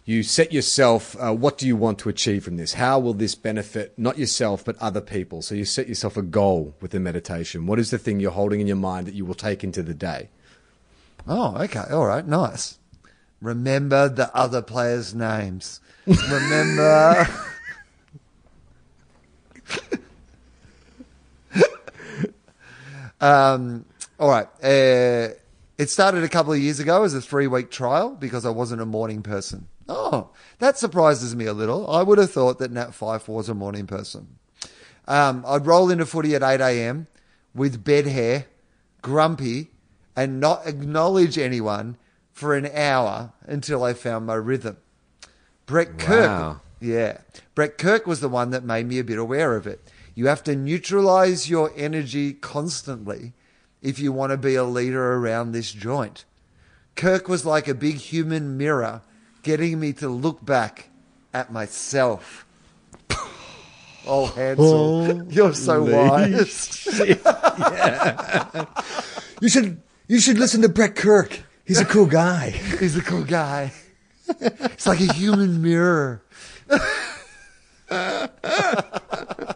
you 0.06 0.24
set 0.24 0.52
yourself 0.54 1.16
uh, 1.20 1.34
what 1.34 1.58
do 1.58 1.68
you 1.68 1.76
want 1.76 2.00
to 2.00 2.10
achieve 2.10 2.44
from 2.46 2.58
this? 2.58 2.74
How 2.74 2.98
will 2.98 3.14
this 3.14 3.36
benefit 3.36 3.94
not 3.98 4.18
yourself 4.18 4.64
but 4.66 4.76
other 4.80 5.02
people? 5.02 5.42
So 5.42 5.54
you 5.54 5.66
set 5.66 5.88
yourself 5.88 6.18
a 6.18 6.22
goal 6.24 6.74
with 6.82 6.92
the 6.92 7.00
meditation. 7.00 7.68
What 7.68 7.78
is 7.78 7.92
the 7.92 7.98
thing 8.00 8.20
you're 8.20 8.32
holding 8.32 8.60
in 8.62 8.68
your 8.68 8.76
mind 8.78 9.06
that 9.08 9.14
you 9.14 9.26
will 9.26 9.36
take 9.36 9.64
into 9.64 9.84
the 9.84 9.94
day? 9.94 10.30
Oh, 11.28 11.58
okay. 11.64 11.84
All 11.92 12.06
right. 12.08 12.26
Nice. 12.26 12.80
Remember 13.42 14.10
the 14.10 14.36
other 14.36 14.62
players' 14.64 15.14
names. 15.14 15.80
Remember. 16.08 17.28
um, 23.22 23.86
all 24.20 24.30
right. 24.30 24.48
Uh, 24.64 25.34
it 25.78 25.90
started 25.90 26.24
a 26.24 26.30
couple 26.30 26.52
of 26.54 26.60
years 26.60 26.80
ago 26.80 27.04
as 27.04 27.14
a 27.14 27.22
three 27.22 27.48
week 27.48 27.72
trial 27.72 28.16
because 28.16 28.46
I 28.46 28.50
wasn't 28.50 28.82
a 28.82 28.86
morning 28.86 29.24
person. 29.24 29.68
Oh, 29.88 30.30
that 30.60 30.78
surprises 30.78 31.36
me 31.36 31.46
a 31.46 31.54
little. 31.54 31.90
I 31.90 32.04
would 32.04 32.18
have 32.18 32.32
thought 32.32 32.60
that 32.60 32.72
Nat 32.72 32.92
Fyfe 32.92 33.28
was 33.28 33.50
a 33.50 33.54
morning 33.56 33.88
person. 33.88 34.28
Um, 35.08 35.44
I'd 35.48 35.66
roll 35.66 35.90
into 35.90 36.06
footy 36.06 36.36
at 36.36 36.44
8 36.44 36.62
a.m. 36.62 37.08
with 37.56 37.84
bed 37.84 38.06
hair, 38.06 38.46
grumpy, 39.02 39.72
and 40.16 40.40
not 40.40 40.68
acknowledge 40.68 41.38
anyone 41.40 41.98
for 42.32 42.56
an 42.56 42.68
hour 42.76 43.34
until 43.48 43.84
I 43.84 43.94
found 43.94 44.26
my 44.28 44.36
rhythm. 44.36 44.78
Brett 45.66 45.98
Kirk, 45.98 46.28
Wow. 46.30 46.62
yeah, 46.80 47.20
Brett 47.56 47.78
Kirk 47.78 48.06
was 48.06 48.20
the 48.22 48.30
one 48.30 48.52
that 48.52 48.64
made 48.64 48.86
me 48.88 49.00
a 49.00 49.04
bit 49.04 49.18
aware 49.18 49.56
of 49.56 49.66
it. 49.66 49.82
You 50.20 50.28
have 50.28 50.44
to 50.44 50.54
neutralize 50.54 51.50
your 51.50 51.72
energy 51.78 52.34
constantly 52.34 53.32
if 53.82 54.00
you 54.00 54.12
want 54.12 54.32
to 54.32 54.38
be 54.38 54.56
a 54.56 54.66
leader 54.66 55.14
around 55.14 55.54
this 55.54 55.72
joint. 55.72 56.26
Kirk 56.98 57.30
was 57.30 57.46
like 57.46 57.70
a 57.70 57.74
big 57.74 57.96
human 57.96 58.58
mirror 58.58 59.02
getting 59.44 59.80
me 59.80 59.94
to 59.94 60.10
look 60.10 60.46
back 60.46 60.90
at 61.34 61.54
myself. 61.54 62.46
Oh, 64.06 64.26
Hansel, 64.26 65.32
you're 65.32 65.54
so 65.54 65.84
wise. 65.84 66.86
You 69.42 69.48
should 69.48 69.82
you 70.10 70.20
should 70.20 70.38
listen 70.38 70.62
to 70.64 70.70
Brett 70.70 70.98
Kirk. 70.98 71.40
He's 71.64 71.80
a 71.80 71.86
cool 71.86 72.08
guy. 72.08 72.50
He's 72.80 72.98
a 72.98 73.02
cool 73.02 73.24
guy. 73.24 73.72
It's 74.28 74.86
like 74.86 75.00
a 75.00 75.14
human 75.14 75.62
mirror. 75.62 76.22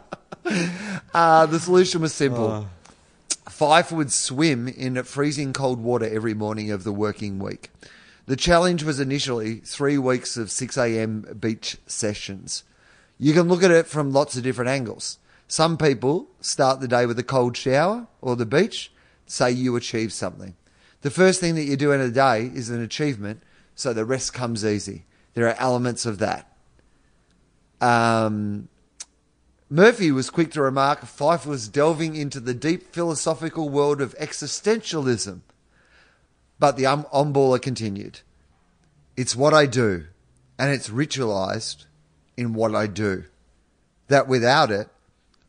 uh, 1.14 1.46
the 1.46 1.60
solution 1.60 2.02
was 2.02 2.14
simple. 2.14 2.68
Fyfe 3.50 3.92
would 3.92 4.12
swim 4.12 4.68
in 4.68 5.02
freezing 5.04 5.54
cold 5.54 5.80
water 5.80 6.06
every 6.06 6.34
morning 6.34 6.72
of 6.72 6.84
the 6.84 6.94
working 6.94 7.40
week. 7.40 7.70
The 8.26 8.36
challenge 8.36 8.84
was 8.84 9.00
initially 9.00 9.56
three 9.60 9.98
weeks 9.98 10.38
of 10.38 10.50
6 10.50 10.78
a.m. 10.78 11.38
beach 11.40 11.78
sessions. 11.88 12.64
You 13.20 13.34
can 13.34 13.48
look 13.48 13.64
at 13.64 13.72
it 13.72 13.86
from 13.86 14.12
lots 14.12 14.38
of 14.38 14.44
different 14.44 14.70
angles. 14.70 15.20
Some 15.48 15.78
people 15.78 16.28
start 16.40 16.80
the 16.80 16.88
day 16.88 17.06
with 17.06 17.20
a 17.20 17.24
cold 17.24 17.58
shower 17.58 18.08
or 18.22 18.36
the 18.36 18.46
beach, 18.46 18.92
say 19.26 19.52
you 19.52 19.76
achieve 19.76 20.14
something. 20.14 20.56
The 21.02 21.12
first 21.12 21.42
thing 21.42 21.56
that 21.56 21.66
you 21.66 21.76
do 21.76 21.92
in 21.92 22.00
a 22.00 22.10
day 22.10 22.50
is 22.54 22.70
an 22.70 22.82
achievement, 22.82 23.44
so 23.76 23.94
the 23.94 24.06
rest 24.06 24.34
comes 24.34 24.66
easy. 24.66 25.04
There 25.34 25.48
are 25.48 25.56
elements 25.60 26.06
of 26.06 26.20
that. 26.20 26.50
Um, 27.82 28.70
Murphy 29.74 30.12
was 30.12 30.30
quick 30.30 30.52
to 30.52 30.62
remark 30.62 31.00
Fyfe 31.02 31.48
was 31.48 31.68
delving 31.68 32.16
into 32.16 32.40
the 32.40 32.54
deep 32.54 32.94
philosophical 32.94 33.70
world 33.70 34.02
of 34.02 34.16
existentialism. 34.20 35.40
But 36.60 36.78
the 36.78 36.86
um, 36.86 37.08
continued. 37.60 38.20
It's 39.18 39.36
what 39.36 39.52
I 39.52 39.66
do, 39.66 40.06
and 40.60 40.72
it's 40.72 40.90
ritualized 40.90 41.86
in 42.38 42.54
what 42.54 42.76
I 42.76 42.86
do. 42.86 43.24
That 44.10 44.28
without 44.28 44.70
it, 44.70 44.90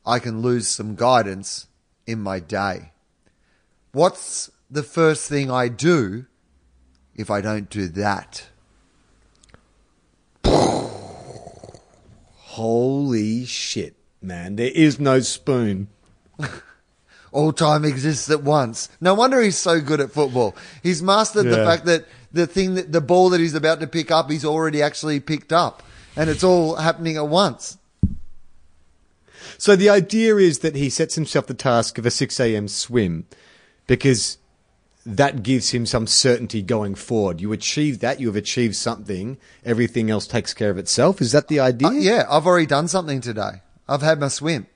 I 0.06 0.20
can 0.20 0.40
lose 0.40 0.68
some 0.68 0.94
guidance 0.94 1.66
in 2.06 2.18
my 2.18 2.40
day. 2.40 2.92
What's 3.92 4.50
the 4.70 4.82
first 4.82 5.28
thing 5.28 5.50
I 5.50 5.68
do 5.68 6.24
if 7.14 7.30
I 7.30 7.42
don't 7.42 7.68
do 7.68 7.88
that? 7.88 8.46
Holy 12.54 13.44
shit, 13.44 13.96
man! 14.24 14.56
There 14.56 14.70
is 14.74 14.98
no 14.98 15.20
spoon. 15.20 15.88
All 17.32 17.52
time 17.52 17.84
exists 17.84 18.30
at 18.30 18.42
once. 18.44 18.88
No 19.00 19.14
wonder 19.14 19.40
he's 19.40 19.56
so 19.58 19.80
good 19.80 20.00
at 20.00 20.12
football. 20.12 20.54
He's 20.82 21.02
mastered 21.02 21.46
the 21.46 21.56
Yeah. 21.58 21.64
fact 21.64 21.84
that 21.86 22.06
the 22.32 22.46
thing 22.46 22.74
that 22.74 22.92
the 22.92 23.00
ball 23.00 23.30
that 23.30 23.40
he's 23.40 23.54
about 23.54 23.80
to 23.80 23.86
pick 23.86 24.10
up, 24.10 24.30
he's 24.30 24.44
already 24.44 24.80
actually 24.82 25.18
picked 25.20 25.52
up, 25.52 25.82
and 26.16 26.30
it's 26.30 26.44
all 26.44 26.76
happening 26.76 27.16
at 27.16 27.28
once. 27.28 27.76
So 29.58 29.76
the 29.76 29.88
idea 29.90 30.36
is 30.36 30.60
that 30.60 30.74
he 30.74 30.90
sets 30.90 31.14
himself 31.14 31.46
the 31.46 31.54
task 31.54 31.98
of 31.98 32.06
a 32.06 32.10
6 32.10 32.40
a.m. 32.40 32.66
swim 32.68 33.26
because 33.86 34.38
that 35.06 35.42
gives 35.42 35.70
him 35.70 35.86
some 35.86 36.06
certainty 36.06 36.62
going 36.62 36.94
forward. 36.94 37.40
You 37.40 37.52
achieve 37.52 38.00
that, 38.00 38.20
you 38.20 38.26
have 38.28 38.36
achieved 38.36 38.74
something, 38.74 39.36
everything 39.64 40.10
else 40.10 40.26
takes 40.26 40.54
care 40.54 40.70
of 40.70 40.78
itself. 40.78 41.20
Is 41.20 41.32
that 41.32 41.48
the 41.48 41.60
idea? 41.60 41.88
Uh, 41.88 41.92
yeah, 41.92 42.26
I've 42.28 42.46
already 42.46 42.66
done 42.66 42.88
something 42.88 43.20
today. 43.20 43.60
I've 43.88 44.02
had 44.02 44.20
my 44.20 44.28
swim. 44.28 44.66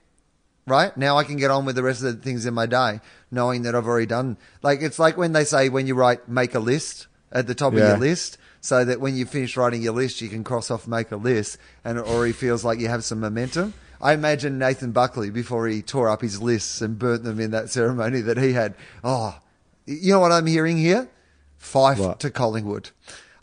Right? 0.67 0.95
Now 0.95 1.17
I 1.17 1.23
can 1.23 1.37
get 1.37 1.49
on 1.49 1.65
with 1.65 1.75
the 1.75 1.81
rest 1.83 2.03
of 2.03 2.15
the 2.15 2.21
things 2.21 2.45
in 2.45 2.53
my 2.53 2.67
day, 2.67 2.99
knowing 3.31 3.63
that 3.63 3.73
I've 3.73 3.87
already 3.87 4.05
done. 4.05 4.37
Like, 4.61 4.81
it's 4.83 4.99
like 4.99 5.17
when 5.17 5.33
they 5.33 5.43
say 5.43 5.67
when 5.69 5.87
you 5.87 5.95
write, 5.95 6.27
make 6.29 6.53
a 6.53 6.59
list 6.59 7.07
at 7.31 7.47
the 7.47 7.55
top 7.55 7.73
of 7.73 7.79
your 7.79 7.97
list, 7.97 8.37
so 8.61 8.85
that 8.85 9.01
when 9.01 9.15
you 9.15 9.25
finish 9.25 9.57
writing 9.57 9.81
your 9.81 9.93
list, 9.93 10.21
you 10.21 10.29
can 10.29 10.43
cross 10.43 10.69
off 10.69 10.87
make 10.87 11.11
a 11.11 11.15
list, 11.15 11.57
and 11.83 11.97
it 11.97 12.05
already 12.05 12.33
feels 12.33 12.63
like 12.63 12.79
you 12.79 12.87
have 12.87 13.03
some 13.03 13.19
momentum. 13.19 13.73
I 13.99 14.13
imagine 14.13 14.59
Nathan 14.59 14.91
Buckley 14.91 15.31
before 15.31 15.67
he 15.67 15.81
tore 15.81 16.07
up 16.07 16.21
his 16.21 16.39
lists 16.39 16.81
and 16.81 16.99
burnt 16.99 17.23
them 17.23 17.39
in 17.39 17.49
that 17.51 17.69
ceremony 17.71 18.21
that 18.21 18.37
he 18.37 18.53
had. 18.53 18.75
Oh, 19.03 19.39
you 19.87 20.11
know 20.13 20.19
what 20.19 20.31
I'm 20.31 20.45
hearing 20.45 20.77
here? 20.77 21.09
Fyfe 21.57 21.97
What? 21.97 22.19
to 22.19 22.29
Collingwood. 22.29 22.91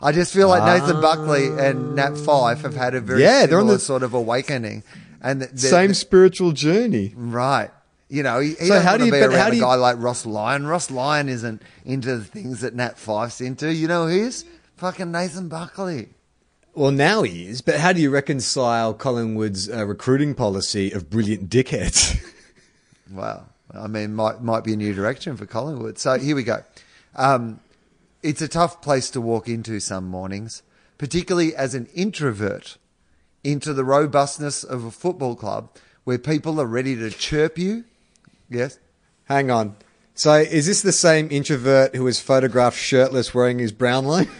I 0.01 0.11
just 0.13 0.31
feel 0.33 0.47
like 0.47 0.63
Nathan 0.63 1.01
Buckley 1.01 1.47
and 1.47 1.95
Nat 1.95 2.11
Fyfe 2.17 2.61
have 2.61 2.75
had 2.75 2.95
a 2.95 3.01
very 3.01 3.21
Yeah, 3.21 3.47
they're 3.47 3.57
on 3.57 3.63
similar 3.63 3.73
the- 3.75 3.79
sort 3.83 4.03
of 4.03 4.13
awakening, 4.13 4.83
and 5.29 5.39
th- 5.41 5.51
th- 5.51 5.61
Same 5.61 5.93
spiritual 5.93 6.51
journey. 6.53 7.13
right. 7.15 7.71
You 8.09 8.23
know, 8.23 8.39
he, 8.39 8.49
he 8.51 8.67
So 8.67 8.79
how 8.79 8.95
do 8.95 9.05
you- 9.05 9.11
be 9.11 9.17
around 9.19 9.47
a 9.47 9.51
do 9.51 9.57
you- 9.57 9.63
guy 9.63 9.75
like 9.75 9.97
Ross 9.99 10.25
Lyon. 10.25 10.65
Ross 10.65 10.89
Lyon 10.89 11.27
isn't 11.27 11.61
into 11.83 12.15
the 12.17 12.23
things 12.23 12.61
that 12.61 12.73
Nat 12.73 12.97
Fyfe's 12.97 13.41
into. 13.41 13.73
You 13.73 13.87
know 13.89 14.07
who 14.07 14.13
he 14.13 14.19
is? 14.21 14.45
Fucking 14.77 15.11
Nathan 15.11 15.49
Buckley. 15.49 16.09
Well, 16.73 16.91
now 16.91 17.23
he 17.23 17.47
is, 17.47 17.61
but 17.61 17.75
how 17.79 17.91
do 17.91 17.99
you 17.99 18.09
reconcile 18.09 18.93
Collingwood's 18.93 19.67
uh, 19.69 19.85
recruiting 19.85 20.35
policy 20.35 20.91
of 20.91 21.09
brilliant 21.09 21.49
dickheads? 21.49 22.17
Wow. 23.11 23.45
I 23.73 23.87
mean, 23.87 24.13
might 24.15 24.41
might 24.41 24.63
be 24.63 24.73
a 24.73 24.75
new 24.77 24.93
direction 24.93 25.37
for 25.37 25.45
Collingwood. 25.45 25.97
So 25.97 26.17
here 26.19 26.35
we 26.35 26.43
go. 26.43 26.63
Um, 27.15 27.59
it's 28.23 28.41
a 28.41 28.47
tough 28.47 28.81
place 28.81 29.09
to 29.11 29.21
walk 29.21 29.47
into 29.47 29.79
some 29.79 30.05
mornings, 30.07 30.61
particularly 30.97 31.55
as 31.55 31.73
an 31.75 31.87
introvert, 31.93 32.77
into 33.43 33.73
the 33.73 33.83
robustness 33.83 34.63
of 34.63 34.83
a 34.83 34.91
football 34.91 35.35
club 35.35 35.69
where 36.03 36.17
people 36.17 36.59
are 36.59 36.65
ready 36.65 36.95
to 36.95 37.09
chirp 37.09 37.57
you. 37.57 37.83
Yes. 38.49 38.79
Hang 39.25 39.51
on. 39.51 39.75
So 40.15 40.33
is 40.35 40.65
this 40.65 40.81
the 40.81 40.91
same 40.91 41.27
introvert 41.31 41.95
who 41.95 42.03
was 42.03 42.19
photographed 42.19 42.77
shirtless 42.77 43.33
wearing 43.33 43.59
his 43.59 43.71
Brownlow? 43.71 44.25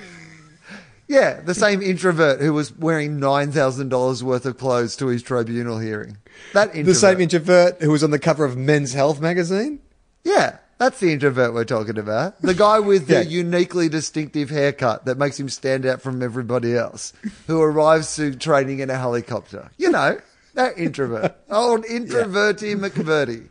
Yeah, 1.09 1.39
the 1.39 1.55
same 1.55 1.81
introvert 1.81 2.41
who 2.41 2.51
was 2.51 2.75
wearing 2.75 3.17
nine 3.17 3.53
thousand 3.53 3.87
dollars 3.89 4.25
worth 4.25 4.45
of 4.45 4.57
clothes 4.57 4.97
to 4.97 5.07
his 5.07 5.23
tribunal 5.23 5.79
hearing. 5.79 6.17
That 6.51 6.69
introvert. 6.69 6.85
the 6.85 6.95
same 6.95 7.21
introvert 7.21 7.81
who 7.81 7.91
was 7.91 8.03
on 8.03 8.11
the 8.11 8.19
cover 8.19 8.43
of 8.43 8.57
Men's 8.57 8.91
Health 8.93 9.21
magazine? 9.21 9.79
yeah, 10.25 10.57
that's 10.77 10.99
the 10.99 11.11
introvert 11.11 11.53
we're 11.53 11.65
talking 11.65 11.97
about. 11.97 12.39
The 12.41 12.53
guy 12.53 12.79
with 12.79 13.07
the 13.07 13.25
uniquely 13.29 13.89
distinctive 13.89 14.49
haircut 14.49 15.05
that 15.05 15.17
makes 15.17 15.39
him 15.39 15.49
stand 15.49 15.85
out 15.85 16.01
from 16.01 16.21
everybody 16.21 16.75
else, 16.75 17.13
who 17.47 17.61
arrives 17.61 18.15
to 18.17 18.35
training 18.35 18.79
in 18.79 18.89
a 18.89 18.97
helicopter. 18.97 19.71
You 19.77 19.89
know, 19.89 20.19
that 20.53 20.77
introvert, 20.77 21.35
old 21.49 21.85
introverty 21.85 22.75
McVerty. 22.75 23.47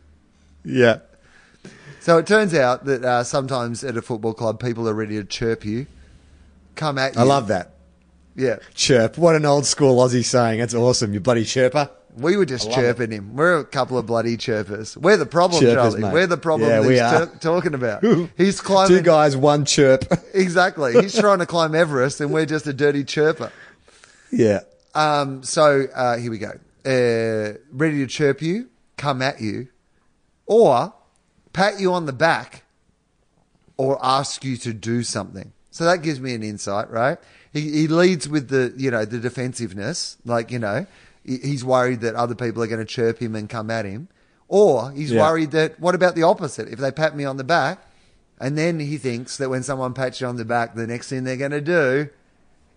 Yeah. 0.63 0.99
So 1.99 2.17
it 2.17 2.27
turns 2.27 2.53
out 2.53 2.85
that 2.85 3.03
uh, 3.03 3.23
sometimes 3.25 3.83
at 3.83 3.97
a 3.97 4.01
football 4.01 4.33
club, 4.33 4.61
people 4.61 4.87
are 4.87 4.93
ready 4.93 5.17
to 5.17 5.25
chirp 5.25 5.65
you, 5.65 5.87
come 6.75 6.97
at 6.97 7.15
you. 7.15 7.21
I 7.21 7.23
love 7.25 7.49
that. 7.49 7.71
Yeah. 8.35 8.57
Chirp. 8.73 9.17
What 9.17 9.35
an 9.35 9.45
old 9.45 9.65
school 9.65 9.97
Aussie 9.97 10.23
saying. 10.23 10.59
That's 10.59 10.73
awesome. 10.75 11.13
You 11.13 11.19
bloody 11.19 11.43
chirper. 11.43 11.89
We 12.17 12.35
were 12.35 12.45
just 12.45 12.71
chirping 12.71 13.11
him. 13.11 13.35
We're 13.35 13.59
a 13.59 13.65
couple 13.65 13.97
of 13.97 14.05
bloody 14.07 14.37
chirpers. 14.37 14.97
We're 14.97 15.17
the 15.17 15.25
problem, 15.25 15.61
Chirpers, 15.61 15.75
Charlie. 15.93 16.01
mate. 16.01 16.13
We're 16.13 16.27
the 16.27 16.37
problem 16.37 16.69
Yeah, 16.69 16.81
we 16.81 16.99
are. 16.99 17.27
t- 17.27 17.31
talking 17.39 17.73
about. 17.75 18.03
He's 18.37 18.59
climbing. 18.59 18.97
Two 18.97 19.03
guys, 19.03 19.37
one 19.37 19.65
chirp. 19.65 20.05
Exactly. 20.33 20.93
He's 21.01 21.17
trying 21.17 21.39
to 21.39 21.45
climb 21.45 21.73
Everest, 21.75 22.19
and 22.21 22.31
we're 22.33 22.45
just 22.45 22.65
a 22.67 22.73
dirty 22.73 23.03
chirper. 23.03 23.51
yeah. 24.31 24.61
Um, 24.95 25.43
so 25.43 25.85
uh, 25.93 26.17
here 26.17 26.31
we 26.31 26.39
go. 26.39 26.51
Uh, 26.85 27.57
ready 27.71 27.99
to 27.99 28.07
chirp 28.07 28.41
you, 28.41 28.69
come 28.97 29.21
at 29.21 29.39
you, 29.41 29.67
or 30.47 30.93
pat 31.53 31.79
you 31.79 31.93
on 31.93 32.05
the 32.07 32.13
back, 32.13 32.63
or 33.77 33.99
ask 34.03 34.43
you 34.43 34.57
to 34.57 34.73
do 34.73 35.03
something. 35.03 35.51
So 35.69 35.85
that 35.85 36.01
gives 36.01 36.19
me 36.19 36.33
an 36.33 36.41
insight, 36.43 36.89
right? 36.89 37.17
He, 37.53 37.61
he 37.71 37.87
leads 37.87 38.27
with 38.27 38.49
the 38.49 38.73
you 38.77 38.89
know 38.91 39.05
the 39.05 39.19
defensiveness, 39.19 40.17
like 40.25 40.51
you 40.51 40.59
know 40.59 40.85
he's 41.27 41.63
worried 41.63 42.01
that 42.01 42.15
other 42.15 42.33
people 42.35 42.63
are 42.63 42.67
going 42.67 42.79
to 42.79 42.85
chirp 42.85 43.19
him 43.19 43.35
and 43.35 43.47
come 43.49 43.69
at 43.69 43.85
him, 43.85 44.07
or 44.47 44.91
he's 44.91 45.11
Yeah. 45.11 45.21
worried 45.21 45.51
that 45.51 45.79
what 45.79 45.93
about 45.93 46.15
the 46.15 46.23
opposite? 46.23 46.67
If 46.69 46.79
they 46.79 46.91
pat 46.91 47.15
me 47.15 47.25
on 47.25 47.37
the 47.37 47.43
back, 47.43 47.79
and 48.39 48.57
then 48.57 48.79
he 48.79 48.97
thinks 48.97 49.37
that 49.37 49.49
when 49.49 49.61
someone 49.63 49.93
pats 49.93 50.21
you 50.21 50.27
on 50.27 50.37
the 50.37 50.45
back, 50.45 50.73
the 50.75 50.87
next 50.87 51.09
thing 51.09 51.23
they're 51.23 51.37
going 51.37 51.51
to 51.51 51.61
do 51.61 52.09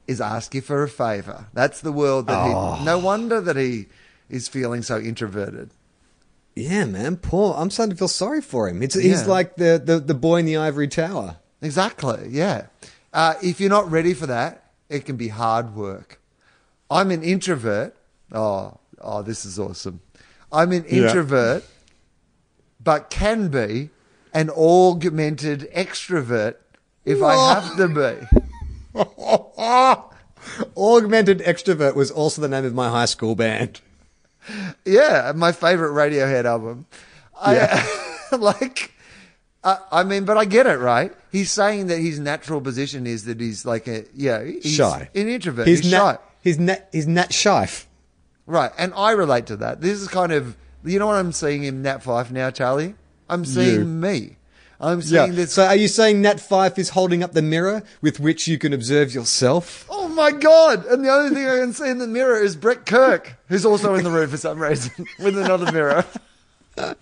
is 0.07 0.21
ask 0.21 0.55
you 0.55 0.61
for 0.61 0.83
a 0.83 0.89
favor. 0.89 1.47
That's 1.53 1.81
the 1.81 1.93
world 1.93 2.27
that 2.27 2.47
he. 2.79 2.85
No 2.85 2.99
wonder 2.99 3.41
that 3.41 3.57
he 3.57 3.87
is 4.29 4.49
feeling 4.49 4.83
so 4.83 4.99
introverted. 4.99 5.71
Yeah, 6.57 6.85
man. 6.85 7.17
Poor. 7.17 7.55
I'm 7.57 7.71
starting 7.71 7.93
to 7.93 7.97
feel 7.99 8.09
sorry 8.09 8.41
for 8.41 8.69
him. 8.69 8.83
It's, 8.83 8.95
He's 8.95 9.27
like 9.27 9.57
the, 9.57 9.81
the, 9.83 10.01
the 10.01 10.15
boy 10.15 10.37
in 10.41 10.47
the 10.47 10.57
ivory 10.57 10.89
tower. 10.89 11.37
Exactly. 11.63 12.27
Yeah. 12.31 12.67
Uh, 13.13 13.35
if 13.43 13.61
you're 13.61 13.71
not 13.71 13.91
ready 13.91 14.15
for 14.15 14.27
that, 14.27 14.65
it 14.89 15.05
can 15.05 15.17
be 15.17 15.29
hard 15.29 15.77
work. 15.77 16.21
I'm 16.91 17.11
an 17.13 17.23
introvert. 17.23 17.95
Oh, 18.33 18.79
oh, 19.01 19.23
this 19.23 19.45
is 19.45 19.59
awesome. 19.59 20.01
I'm 20.53 20.73
an 20.73 20.85
Yeah. 20.89 21.07
introvert, 21.09 21.65
but 22.83 23.11
can 23.11 23.49
be 23.49 23.91
an 24.33 24.51
augmented 24.51 25.69
extrovert 25.75 26.57
if 27.05 27.23
I 27.23 27.35
have 27.55 27.77
to 27.77 27.89
be. 27.89 28.17
Augmented 30.77 31.41
Extrovert 31.41 31.95
was 31.95 32.11
also 32.11 32.41
the 32.43 32.49
name 32.49 32.65
of 32.65 32.75
my 32.75 32.89
high 32.89 33.05
school 33.05 33.35
band. 33.35 33.81
Yeah, 34.85 35.33
my 35.37 35.53
favorite 35.53 35.91
Radiohead 35.93 36.45
album. 36.45 36.87
I, 37.41 38.27
like, 38.39 38.93
I, 39.63 39.79
I 39.93 40.03
mean, 40.05 40.25
but 40.25 40.37
I 40.39 40.45
get 40.47 40.67
it, 40.67 40.79
right? 40.79 41.13
He's 41.31 41.51
saying 41.51 41.89
that 41.89 41.99
his 41.99 42.19
natural 42.19 42.61
position 42.61 43.07
is 43.07 43.25
that 43.27 43.39
he's 43.41 43.65
like 43.67 43.87
a, 43.87 44.05
yeah, 44.15 44.43
he's 44.43 44.73
Shy. 44.73 45.09
an 45.15 45.29
introvert. 45.29 45.67
He's, 45.67 45.81
He's, 45.81 45.93
nat, 45.93 45.99
shy. 45.99 46.19
He's 46.43 46.59
nat, 46.59 46.89
he's 46.93 47.07
nat 47.07 47.33
shife. 47.33 47.87
Right, 48.51 48.73
and 48.77 48.93
I 48.97 49.13
relate 49.13 49.47
to 49.47 49.57
that. 49.59 49.81
This 49.81 50.01
is 50.01 50.09
kind 50.09 50.33
of, 50.33 50.57
you 50.85 50.99
know 50.99 51.07
what 51.07 51.15
I'm 51.15 51.31
seeing 51.31 51.63
in 51.63 51.83
Nat 51.83 52.03
Fyfe 52.03 52.33
now, 52.33 52.51
Charlie? 52.51 52.97
I'm 53.29 53.45
seeing 53.45 53.79
You. 53.81 53.85
me. 53.85 54.37
I'm 54.81 55.01
Yeah. 55.03 55.25
seeing 55.27 55.37
this. 55.37 55.53
So 55.53 55.67
are 55.67 55.77
you 55.77 55.87
saying 55.87 56.21
Nat 56.23 56.41
Fyfe 56.41 56.77
is 56.77 56.89
holding 56.89 57.23
up 57.23 57.33
the 57.33 57.43
mirror 57.43 57.85
with 58.03 58.19
which 58.19 58.49
you 58.49 58.59
can 58.59 58.73
observe 58.73 59.15
yourself? 59.15 59.87
oh 59.89 60.09
my 60.09 60.33
god! 60.33 60.85
And 60.87 61.05
the 61.05 61.11
only 61.13 61.33
thing 61.35 61.47
I 61.47 61.59
can 61.61 61.73
see 61.73 61.89
in 61.89 61.99
the 61.99 62.09
mirror 62.09 62.37
is 62.43 62.57
Brett 62.57 62.87
Kirk, 62.87 63.37
who's 63.49 63.65
also 63.65 63.95
in 63.95 64.03
the 64.03 64.11
room 64.11 64.29
for 64.29 64.37
some 64.37 64.59
reason 64.61 65.07
with 65.21 65.39
another 65.39 65.71
mirror. 65.71 66.05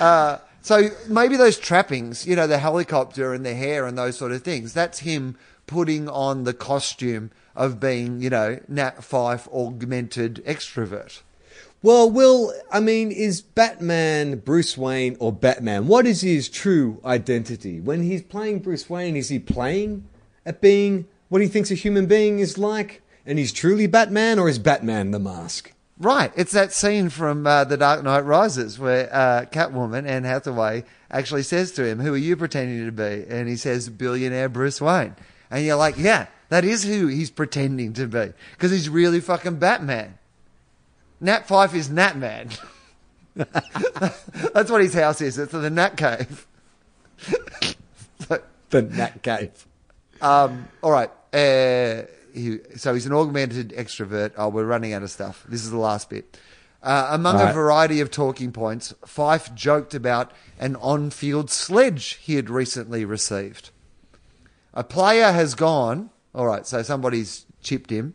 Uh, 0.00 0.38
so 0.60 0.88
maybe 1.08 1.36
those 1.36 1.58
trappings, 1.58 2.24
you 2.26 2.36
know, 2.36 2.46
the 2.46 2.58
helicopter 2.58 3.32
and 3.34 3.44
the 3.44 3.54
hair 3.54 3.86
and 3.86 3.98
those 3.98 4.16
sort 4.16 4.30
of 4.32 4.42
things, 4.42 4.72
that's 4.72 5.00
him 5.00 5.36
putting 5.66 6.08
on 6.08 6.44
the 6.44 6.54
costume 6.54 7.30
of 7.54 7.80
being, 7.80 8.20
you 8.20 8.30
know, 8.30 8.60
Nat 8.68 9.02
Fyfe 9.02 9.48
augmented 9.48 10.42
extrovert. 10.46 11.22
Well, 11.82 12.08
Will, 12.08 12.52
I 12.70 12.78
mean, 12.78 13.10
is 13.10 13.40
Batman 13.40 14.38
Bruce 14.38 14.78
Wayne 14.78 15.16
or 15.18 15.32
Batman? 15.32 15.88
What 15.88 16.06
is 16.06 16.20
his 16.20 16.48
true 16.48 17.00
identity? 17.04 17.80
When 17.80 18.04
he's 18.04 18.22
playing 18.22 18.60
Bruce 18.60 18.88
Wayne, 18.88 19.16
is 19.16 19.30
he 19.30 19.40
playing 19.40 20.08
at 20.46 20.60
being 20.60 21.06
what 21.28 21.42
he 21.42 21.48
thinks 21.48 21.72
a 21.72 21.74
human 21.74 22.06
being 22.06 22.38
is 22.38 22.56
like? 22.56 23.02
And 23.26 23.38
he's 23.38 23.52
truly 23.52 23.86
Batman, 23.86 24.38
or 24.38 24.48
is 24.48 24.58
Batman 24.58 25.10
the 25.10 25.18
mask? 25.18 25.72
Right, 25.98 26.32
it's 26.36 26.52
that 26.52 26.72
scene 26.72 27.10
from 27.10 27.46
uh, 27.46 27.64
The 27.64 27.76
Dark 27.76 28.02
Knight 28.02 28.24
Rises 28.24 28.78
where 28.78 29.08
uh, 29.14 29.44
Catwoman 29.52 30.06
Anne 30.06 30.24
Hathaway 30.24 30.84
actually 31.10 31.44
says 31.44 31.70
to 31.72 31.84
him, 31.84 32.00
"Who 32.00 32.14
are 32.14 32.18
you 32.18 32.36
pretending 32.36 32.84
to 32.84 32.92
be?" 32.92 33.24
And 33.28 33.48
he 33.48 33.56
says, 33.56 33.88
"Billionaire 33.88 34.48
Bruce 34.48 34.80
Wayne." 34.80 35.14
And 35.52 35.64
you're 35.64 35.76
like, 35.76 35.98
"Yeah, 35.98 36.26
that 36.48 36.64
is 36.64 36.82
who 36.82 37.06
he's 37.06 37.30
pretending 37.30 37.92
to 37.92 38.06
be 38.06 38.32
because 38.52 38.70
he's 38.70 38.88
really 38.88 39.20
fucking 39.20 39.56
Batman." 39.56 40.18
Nat 41.20 41.46
Fyfe 41.46 41.74
is 41.74 41.88
Nat 41.88 42.16
Man. 42.16 42.48
That's 43.36 44.70
what 44.70 44.82
his 44.82 44.94
house 44.94 45.20
is. 45.20 45.38
It's 45.38 45.52
the 45.52 45.70
Nat 45.70 45.96
Cave. 45.96 46.46
so, 47.18 48.42
The 48.70 48.82
Nat 48.82 49.22
Cave. 49.22 49.66
um, 50.20 50.68
all 50.82 50.90
right. 50.90 51.10
Uh, 51.32 52.02
he, 52.34 52.58
so 52.76 52.94
he's 52.94 53.06
an 53.06 53.12
augmented 53.12 53.70
extrovert. 53.70 54.32
Oh, 54.36 54.48
we're 54.48 54.64
running 54.64 54.94
out 54.94 55.02
of 55.02 55.10
stuff. 55.10 55.44
This 55.48 55.62
is 55.62 55.70
the 55.70 55.78
last 55.78 56.10
bit. 56.10 56.36
Uh, 56.82 57.08
among 57.10 57.36
All 57.36 57.46
a 57.46 57.52
variety 57.52 58.00
of 58.00 58.10
talking 58.10 58.50
points, 58.50 58.92
Fyfe 59.06 59.54
joked 59.54 59.94
about 59.94 60.32
an 60.58 60.74
on 60.76 61.10
field 61.10 61.50
sledge 61.50 62.14
he 62.14 62.34
had 62.34 62.50
recently 62.50 63.04
received. 63.04 63.70
A 64.74 64.84
player 64.84 65.32
has 65.32 65.54
gone. 65.54 66.10
All 66.34 66.46
right, 66.46 66.66
so 66.66 66.82
somebody's 66.82 67.46
chipped 67.62 67.90
him. 67.90 68.14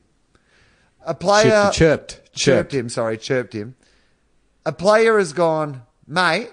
A 1.06 1.14
player 1.14 1.70
Chirped, 1.72 2.16
chirped, 2.34 2.34
chirped 2.34 2.74
him. 2.74 2.90
Sorry, 2.90 3.18
chirped 3.18 3.54
him. 3.54 3.76
A 4.66 4.72
player 4.72 5.18
has 5.18 5.34
gone, 5.34 5.84
mate. 6.06 6.52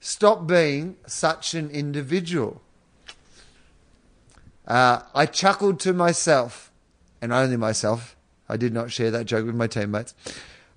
Stop 0.00 0.46
being 0.46 0.96
such 1.06 1.54
an 1.54 1.70
individual. 1.70 2.62
Uh, 4.66 5.00
I 5.14 5.26
chuckled 5.26 5.80
to 5.80 5.92
myself, 5.92 6.70
and 7.20 7.32
only 7.32 7.56
myself. 7.56 8.16
I 8.48 8.56
did 8.56 8.72
not 8.72 8.90
share 8.90 9.10
that 9.10 9.24
joke 9.24 9.46
with 9.46 9.54
my 9.54 9.66
teammates. 9.66 10.14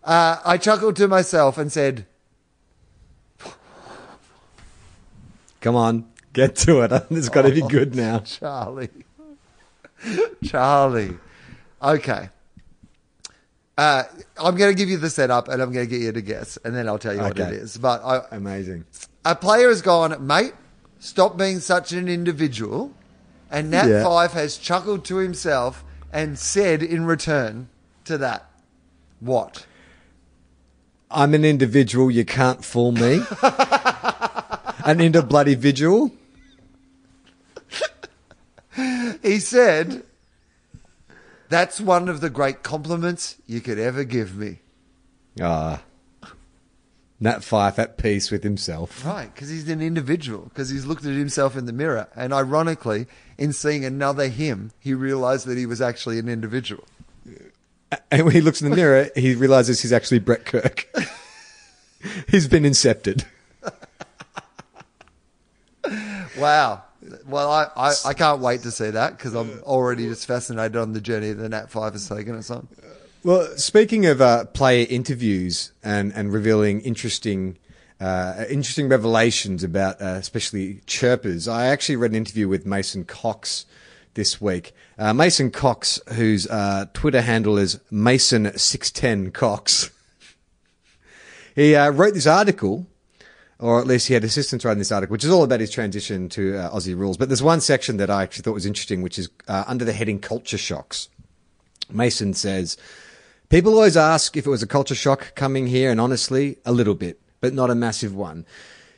Uh, 0.03 0.37
I 0.43 0.57
chuckled 0.57 0.95
to 0.97 1.07
myself 1.07 1.57
and 1.57 1.71
said, 1.71 2.05
Come 5.59 5.75
on, 5.75 6.05
get 6.37 6.55
to 6.55 6.81
it. 6.81 6.91
It's 7.09 7.29
got 7.29 7.41
to 7.43 7.51
be 7.51 7.61
good 7.61 7.95
now. 7.95 8.19
Charlie. 8.19 8.89
Charlie. 10.45 11.17
Okay. 11.81 12.29
Uh, 13.77 14.03
I'm 14.37 14.55
going 14.55 14.71
to 14.71 14.77
give 14.77 14.89
you 14.89 14.97
the 14.97 15.09
setup 15.09 15.47
and 15.49 15.61
I'm 15.61 15.71
going 15.71 15.85
to 15.85 15.89
get 15.89 16.01
you 16.01 16.11
to 16.11 16.21
guess, 16.21 16.57
and 16.63 16.75
then 16.75 16.87
I'll 16.87 16.97
tell 16.99 17.13
you 17.13 17.21
what 17.21 17.37
it 17.37 17.53
is. 17.53 17.77
But 17.77 18.03
I, 18.03 18.21
Amazing. 18.31 18.85
a 19.25 19.35
player 19.35 19.69
has 19.69 19.81
gone, 19.81 20.25
mate, 20.25 20.53
stop 20.99 21.37
being 21.37 21.59
such 21.59 21.91
an 21.91 22.07
individual. 22.07 22.93
And 23.49 23.71
Nat 23.71 23.87
Yeah. 23.87 24.03
Fyfe 24.03 24.31
has 24.33 24.57
chuckled 24.57 25.05
to 25.05 25.17
himself 25.17 25.83
and 26.11 26.37
said 26.37 26.83
in 26.83 27.05
return 27.05 27.69
to 28.05 28.17
that, 28.17 28.49
what? 29.19 29.65
I'm 31.09 31.33
an 31.33 31.45
individual. 31.45 32.11
You 32.11 32.25
can't 32.25 32.63
fool 32.65 32.91
me. 32.91 33.21
an 34.83 34.99
inter 34.99 35.21
bloody 35.21 35.55
vigil. 35.55 36.11
He 39.21 39.39
said, 39.39 40.03
that's 41.49 41.79
one 41.79 42.09
of 42.09 42.21
the 42.21 42.29
great 42.29 42.63
compliments 42.63 43.35
you 43.45 43.61
could 43.61 43.79
ever 43.79 44.03
give 44.03 44.35
me. 44.35 44.59
Ah. 45.41 45.81
Nat 47.19 47.39
Fyfe 47.39 47.79
at 47.79 47.97
peace 47.97 48.29
with 48.29 48.43
himself. 48.43 49.03
Right, 49.03 49.33
because 49.33 49.49
he's 49.49 49.67
an 49.69 49.81
individual, 49.81 50.43
because 50.43 50.69
he's 50.69 50.85
looked 50.85 51.05
at 51.05 51.13
himself 51.13 51.55
in 51.55 51.65
the 51.65 51.73
mirror. 51.73 52.07
And 52.15 52.31
ironically, 52.31 53.07
in 53.37 53.53
seeing 53.53 53.83
another 53.83 54.27
him, 54.27 54.71
he 54.79 54.93
realized 54.93 55.47
that 55.47 55.57
he 55.57 55.65
was 55.65 55.81
actually 55.81 56.19
an 56.19 56.29
individual. 56.29 56.83
And 58.11 58.25
when 58.25 58.33
he 58.33 58.41
looks 58.41 58.61
in 58.61 58.69
the 58.69 58.75
mirror, 58.75 59.09
he 59.15 59.33
realizes 59.33 59.81
he's 59.81 59.93
actually 59.93 60.19
Brett 60.19 60.45
Kirk. 60.45 60.87
he's 62.29 62.47
been 62.47 62.63
incepted. 62.63 63.25
Wow. 66.37 66.83
Well, 67.27 67.51
I, 67.51 67.69
I, 67.75 67.93
I 68.05 68.13
can't 68.13 68.41
wait 68.41 68.61
to 68.61 68.71
see 68.71 68.89
that 68.89 69.17
because 69.17 69.33
I'm 69.33 69.59
already 69.63 70.07
just 70.07 70.25
fascinated 70.25 70.77
on 70.77 70.93
the 70.93 71.01
journey 71.01 71.33
that 71.33 71.49
Nat 71.49 71.69
Fyfe 71.69 71.93
has 71.93 72.07
taken 72.07 72.35
us 72.35 72.49
on. 72.49 72.67
Well, 73.23 73.57
speaking 73.57 74.05
of 74.05 74.21
uh, 74.21 74.45
player 74.45 74.87
interviews 74.89 75.73
and, 75.83 76.13
and 76.13 76.31
revealing 76.31 76.81
interesting 76.81 77.57
uh, 77.99 78.45
interesting 78.47 78.87
revelations 78.89 79.63
about 79.63 79.99
uh, 80.01 80.05
especially 80.05 80.81
chirpers, 80.85 81.47
I 81.47 81.65
actually 81.65 81.95
read 81.95 82.11
an 82.11 82.17
interview 82.17 82.47
with 82.47 82.65
Mason 82.65 83.03
Cox 83.03 83.65
this 84.13 84.39
week. 84.39 84.73
Uh, 84.99 85.13
Mason 85.13 85.51
Cox, 85.51 85.99
whose 86.13 86.47
uh, 86.47 86.85
Twitter 86.93 87.21
handle 87.21 87.57
is 87.57 87.79
Mason610 87.91 89.33
Cox, 89.33 89.89
he 91.55 91.75
uh, 91.75 91.89
wrote 91.89 92.13
this 92.13 92.27
article, 92.27 92.85
or 93.59 93.79
at 93.79 93.87
least 93.87 94.07
he 94.07 94.13
had 94.13 94.23
assistance 94.23 94.63
writing 94.63 94.79
this 94.79 94.91
article, 94.91 95.11
which 95.11 95.23
is 95.23 95.31
all 95.31 95.43
about 95.43 95.59
his 95.59 95.71
transition 95.71 96.29
to 96.29 96.57
uh, 96.57 96.71
Aussie 96.71 96.97
rules. 96.97 97.17
But 97.17 97.29
there's 97.29 97.41
one 97.43 97.61
section 97.61 97.97
that 97.97 98.09
I 98.09 98.23
actually 98.23 98.43
thought 98.43 98.53
was 98.53 98.65
interesting, 98.65 99.01
which 99.01 99.17
is 99.17 99.29
uh, 99.47 99.63
under 99.67 99.83
the 99.83 99.93
heading 99.93 100.19
Culture 100.19 100.57
Shocks. 100.57 101.09
Mason 101.89 102.33
says, 102.33 102.77
People 103.49 103.73
always 103.75 103.95
ask 103.95 104.35
if 104.35 104.45
it 104.45 104.49
was 104.49 104.61
a 104.61 104.67
culture 104.67 104.93
shock 104.93 105.33
coming 105.33 105.67
here, 105.67 105.89
and 105.89 106.01
honestly, 106.01 106.57
a 106.65 106.73
little 106.73 106.95
bit, 106.95 107.21
but 107.39 107.53
not 107.53 107.69
a 107.69 107.75
massive 107.75 108.13
one. 108.13 108.45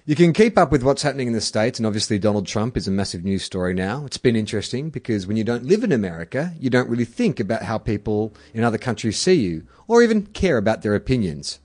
You 0.07 0.15
can 0.15 0.33
keep 0.33 0.57
up 0.57 0.71
with 0.71 0.81
what's 0.81 1.03
happening 1.03 1.27
in 1.27 1.33
the 1.33 1.41
States, 1.41 1.77
and 1.77 1.85
obviously 1.85 2.17
Donald 2.17 2.47
Trump 2.47 2.75
is 2.75 2.87
a 2.87 2.91
massive 2.91 3.23
news 3.23 3.43
story 3.43 3.75
now. 3.75 4.05
It's 4.05 4.17
been 4.17 4.35
interesting 4.35 4.89
because 4.89 5.27
when 5.27 5.37
you 5.37 5.43
don't 5.43 5.65
live 5.65 5.83
in 5.83 5.91
America, 5.91 6.55
you 6.59 6.71
don't 6.71 6.89
really 6.89 7.05
think 7.05 7.39
about 7.39 7.61
how 7.61 7.77
people 7.77 8.33
in 8.55 8.63
other 8.63 8.79
countries 8.79 9.19
see 9.19 9.35
you, 9.35 9.67
or 9.87 10.01
even 10.01 10.25
care 10.25 10.57
about 10.57 10.81
their 10.81 10.95
opinions. 10.95 11.59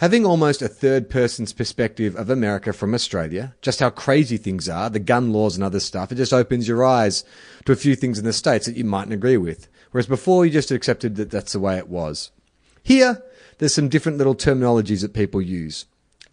Having 0.00 0.24
almost 0.24 0.62
a 0.62 0.68
third 0.68 1.10
person's 1.10 1.52
perspective 1.52 2.16
of 2.16 2.30
America 2.30 2.72
from 2.72 2.94
Australia, 2.94 3.54
just 3.60 3.80
how 3.80 3.90
crazy 3.90 4.38
things 4.38 4.66
are, 4.66 4.88
the 4.88 4.98
gun 4.98 5.30
laws 5.30 5.56
and 5.56 5.62
other 5.62 5.78
stuff, 5.78 6.10
it 6.10 6.14
just 6.14 6.32
opens 6.32 6.66
your 6.66 6.82
eyes 6.82 7.22
to 7.66 7.72
a 7.72 7.76
few 7.76 7.94
things 7.94 8.18
in 8.18 8.24
the 8.24 8.32
States 8.32 8.64
that 8.64 8.78
you 8.78 8.84
mightn't 8.84 9.12
agree 9.12 9.36
with. 9.36 9.68
Whereas 9.90 10.06
before 10.06 10.46
you 10.46 10.52
just 10.52 10.70
accepted 10.70 11.16
that 11.16 11.30
that's 11.30 11.52
the 11.52 11.60
way 11.60 11.76
it 11.76 11.88
was. 11.88 12.30
Here, 12.82 13.22
there's 13.58 13.74
some 13.74 13.90
different 13.90 14.16
little 14.16 14.34
terminologies 14.34 15.02
that 15.02 15.12
people 15.12 15.42
use. 15.42 15.84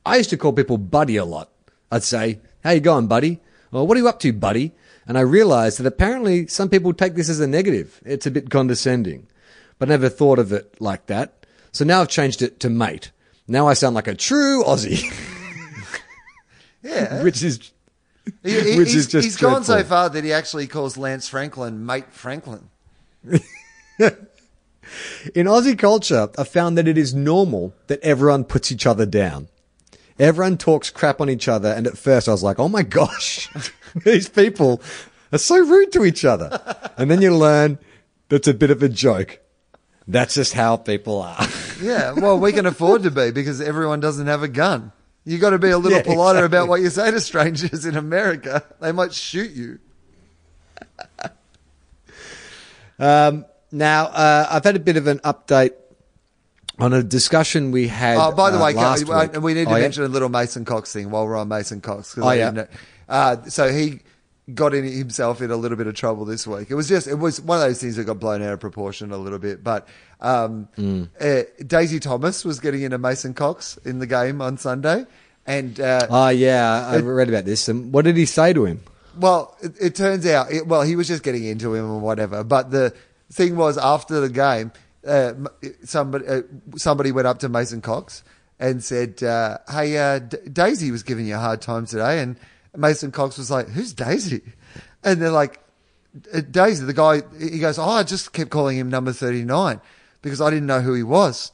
I 0.06 0.16
used 0.16 0.30
to 0.30 0.38
call 0.38 0.54
people 0.54 0.78
buddy 0.78 1.18
a 1.18 1.26
lot. 1.26 1.52
I'd 1.92 2.04
say, 2.04 2.40
how 2.64 2.72
you 2.72 2.80
going, 2.80 3.08
buddy? 3.08 3.42
Or 3.74 3.86
what 3.86 3.98
are 3.98 4.00
you 4.00 4.08
up 4.08 4.22
to, 4.22 4.32
buddy? 4.32 4.72
And 5.06 5.18
I 5.18 5.22
realized 5.22 5.78
that 5.78 5.88
apparently 5.88 6.48
some 6.48 6.70
people 6.70 6.94
take 6.94 7.16
this 7.16 7.28
as 7.28 7.42
a 7.42 7.48
negative. 7.48 8.00
It's 8.06 8.26
a 8.26 8.32
bit 8.32 8.50
condescending. 8.50 9.28
But 9.78 9.90
I 9.90 9.92
never 9.92 10.08
thought 10.08 10.40
of 10.40 10.54
it 10.54 10.80
like 10.80 11.08
that. 11.08 11.46
So 11.74 11.84
now 11.84 12.00
I've 12.00 12.08
changed 12.08 12.42
it 12.42 12.62
to 12.62 12.70
mate. 12.70 13.12
Now 13.48 13.68
I 13.68 13.74
sound 13.74 13.96
like 13.96 14.08
a 14.08 14.16
true 14.16 14.64
Aussie. 14.64 15.04
Yeah. 16.84 17.24
which 17.24 17.42
is 17.44 17.72
He, 18.44 18.60
he- 18.62 18.78
Which 18.78 18.94
is 18.94 19.08
just 19.08 19.24
he's 19.26 19.38
gone 19.38 19.64
so 19.64 19.84
far 19.84 20.10
that 20.10 20.24
he 20.24 20.34
actually 20.34 20.68
calls 20.68 20.98
Lance 20.98 21.28
Franklin 21.30 21.86
mate 21.86 22.12
Franklin. 22.12 22.70
In 25.36 25.48
Aussie 25.48 25.78
culture, 25.78 26.30
I 26.38 26.44
found 26.46 26.78
that 26.78 26.88
it 26.88 26.98
is 26.98 27.14
normal 27.14 27.74
that 27.88 28.00
everyone 28.02 28.46
puts 28.46 28.72
each 28.72 28.86
other 28.86 29.06
down. 29.06 29.50
Everyone 30.18 30.58
talks 30.58 30.90
crap 30.90 31.20
on 31.20 31.30
each 31.30 31.48
other, 31.48 31.70
and 31.70 31.86
at 31.86 31.98
first 31.98 32.28
I 32.28 32.32
was 32.32 32.42
like, 32.42 32.58
oh 32.58 32.70
my 32.70 32.84
gosh, 32.84 33.50
these 34.06 34.30
people 34.30 34.82
are 35.32 35.38
so 35.38 35.58
rude 35.58 35.92
to 35.92 36.06
each 36.06 36.24
other. 36.26 36.60
And 36.98 37.12
then 37.12 37.22
you 37.22 37.36
learn 37.36 37.80
that's 38.30 38.48
a 38.48 38.54
bit 38.54 38.72
of 38.72 38.82
a 38.82 38.90
joke. 38.90 39.40
That's 40.08 40.36
just 40.36 40.54
how 40.54 40.78
people 40.78 41.22
are. 41.22 41.38
Yeah, 41.80 42.14
well, 42.14 42.40
we 42.40 42.54
can 42.54 42.66
afford 42.66 43.04
to 43.04 43.12
be 43.12 43.30
because 43.30 43.62
everyone 43.62 44.00
doesn't 44.00 44.26
have 44.26 44.42
a 44.42 44.48
gun. 44.48 44.92
You 45.26 45.38
got 45.38 45.52
to 45.52 45.60
be 45.60 45.70
a 45.70 45.78
little 45.78 46.00
Yeah, 46.00 46.04
politer 46.04 46.40
exactly. 46.40 46.46
about 46.58 46.68
what 46.70 46.82
you 46.82 46.90
say 46.90 47.12
to 47.12 47.20
strangers 47.22 47.86
in 47.86 47.96
America. 47.96 48.64
They 48.82 48.92
might 48.92 49.14
shoot 49.14 49.52
you. 49.52 49.78
Um, 53.00 53.46
now, 53.72 54.06
uh, 54.06 54.48
I've 54.50 54.64
had 54.64 54.76
a 54.76 54.80
bit 54.80 54.98
of 54.98 55.08
an 55.08 55.20
update 55.20 55.74
on 56.80 56.94
a 56.94 57.04
discussion 57.04 57.72
we 57.72 57.88
had. 57.88 58.18
Oh, 58.18 58.32
by 58.32 58.50
the 58.52 58.58
uh, 58.60 58.66
way, 58.66 58.74
last 58.74 59.08
week. 59.08 59.42
we 59.42 59.54
need 59.54 59.66
to 59.66 59.72
Oh, 59.74 59.76
yeah? 59.76 59.82
mention 59.82 60.04
a 60.04 60.08
little 60.08 60.30
Mason 60.30 60.66
Cox 60.66 60.94
thing 60.94 61.12
while 61.12 61.26
we're 61.28 61.38
on 61.38 61.48
Mason 61.48 61.82
Cox. 61.82 62.18
Oh, 62.18 62.28
I 62.28 62.36
yeah. 62.36 62.66
Uh, 63.08 63.44
so 63.46 63.72
he 63.72 64.00
got 64.54 64.74
in 64.74 64.86
himself 64.86 65.42
in 65.42 65.52
a 65.52 65.56
little 65.58 65.78
bit 65.78 65.88
of 65.88 65.96
trouble 65.96 66.24
this 66.26 66.48
week. 66.48 66.72
It 66.72 66.76
was 66.76 66.88
just, 66.88 67.06
it 67.08 67.16
was 67.16 67.42
one 67.42 67.58
of 67.58 67.64
those 67.68 67.82
things 67.82 67.96
that 67.98 68.06
got 68.06 68.20
blown 68.20 68.42
out 68.42 68.54
of 68.54 68.60
proportion 68.60 69.12
a 69.12 69.18
little 69.18 69.40
bit. 69.40 69.64
But 69.64 69.88
um, 70.22 70.68
Mm. 70.78 71.10
uh, 71.20 71.44
Daisy 71.66 72.00
Thomas 72.00 72.46
was 72.46 72.60
getting 72.60 72.82
into 72.84 72.98
Mason 72.98 73.34
Cox 73.34 73.78
in 73.84 74.00
the 74.00 74.08
game 74.08 74.42
on 74.42 74.58
Sunday. 74.58 75.06
And 75.46 75.80
uh, 75.80 76.08
Oh, 76.10 76.30
yeah, 76.30 76.88
I 76.88 76.98
read 76.98 77.30
about 77.30 77.46
this. 77.46 77.68
And 77.68 77.92
what 77.94 78.06
did 78.06 78.16
he 78.18 78.26
say 78.26 78.54
to 78.54 78.66
him? 78.66 78.82
Well, 79.20 79.56
it, 79.62 79.74
it 79.82 79.96
turns 79.96 80.26
out, 80.28 80.52
it, 80.52 80.68
well, 80.68 80.82
he 80.84 80.96
was 80.96 81.08
just 81.08 81.24
getting 81.24 81.44
into 81.46 81.74
him 81.74 81.90
or 81.90 82.00
whatever. 82.00 82.44
But 82.44 82.72
the 82.72 82.94
thing 83.32 83.56
was, 83.56 83.78
after 83.78 84.20
the 84.20 84.30
game, 84.30 84.72
uh, 85.06 85.34
somebody 85.84 86.28
uh, 86.28 86.42
somebody 86.76 87.12
went 87.12 87.28
up 87.28 87.40
to 87.40 87.50
Mason 87.50 87.80
Cox 87.82 88.24
and 88.60 88.84
said, 88.84 89.24
uh, 89.24 89.58
"Hey, 89.70 89.98
uh, 89.98 90.20
D- 90.20 90.38
Daisy 90.52 90.92
was 90.92 91.02
giving 91.04 91.26
you 91.28 91.36
a 91.36 91.40
hard 91.40 91.62
time 91.62 91.86
today," 91.86 92.20
and 92.22 92.38
Mason 92.76 93.12
Cox 93.12 93.38
was 93.38 93.50
like, 93.52 93.70
"Who's 93.70 93.94
Daisy?" 93.94 94.42
And 95.04 95.22
they're 95.22 95.32
like, 95.32 95.60
"Uh, 96.34 96.42
"Daisy." 96.42 96.86
The 96.86 96.94
guy, 96.94 97.22
he 97.40 97.60
goes, 97.60 97.78
"Oh, 97.80 97.84
I 97.90 98.04
just 98.04 98.34
kept 98.34 98.50
calling 98.50 98.78
him 98.78 98.90
number 98.90 99.14
thirty 99.14 99.44
nine 99.44 99.82
because 100.22 100.42
I 100.42 100.50
didn't 100.50 100.68
know 100.68 100.82
who 100.82 100.94
he 100.94 101.04
was." 101.04 101.52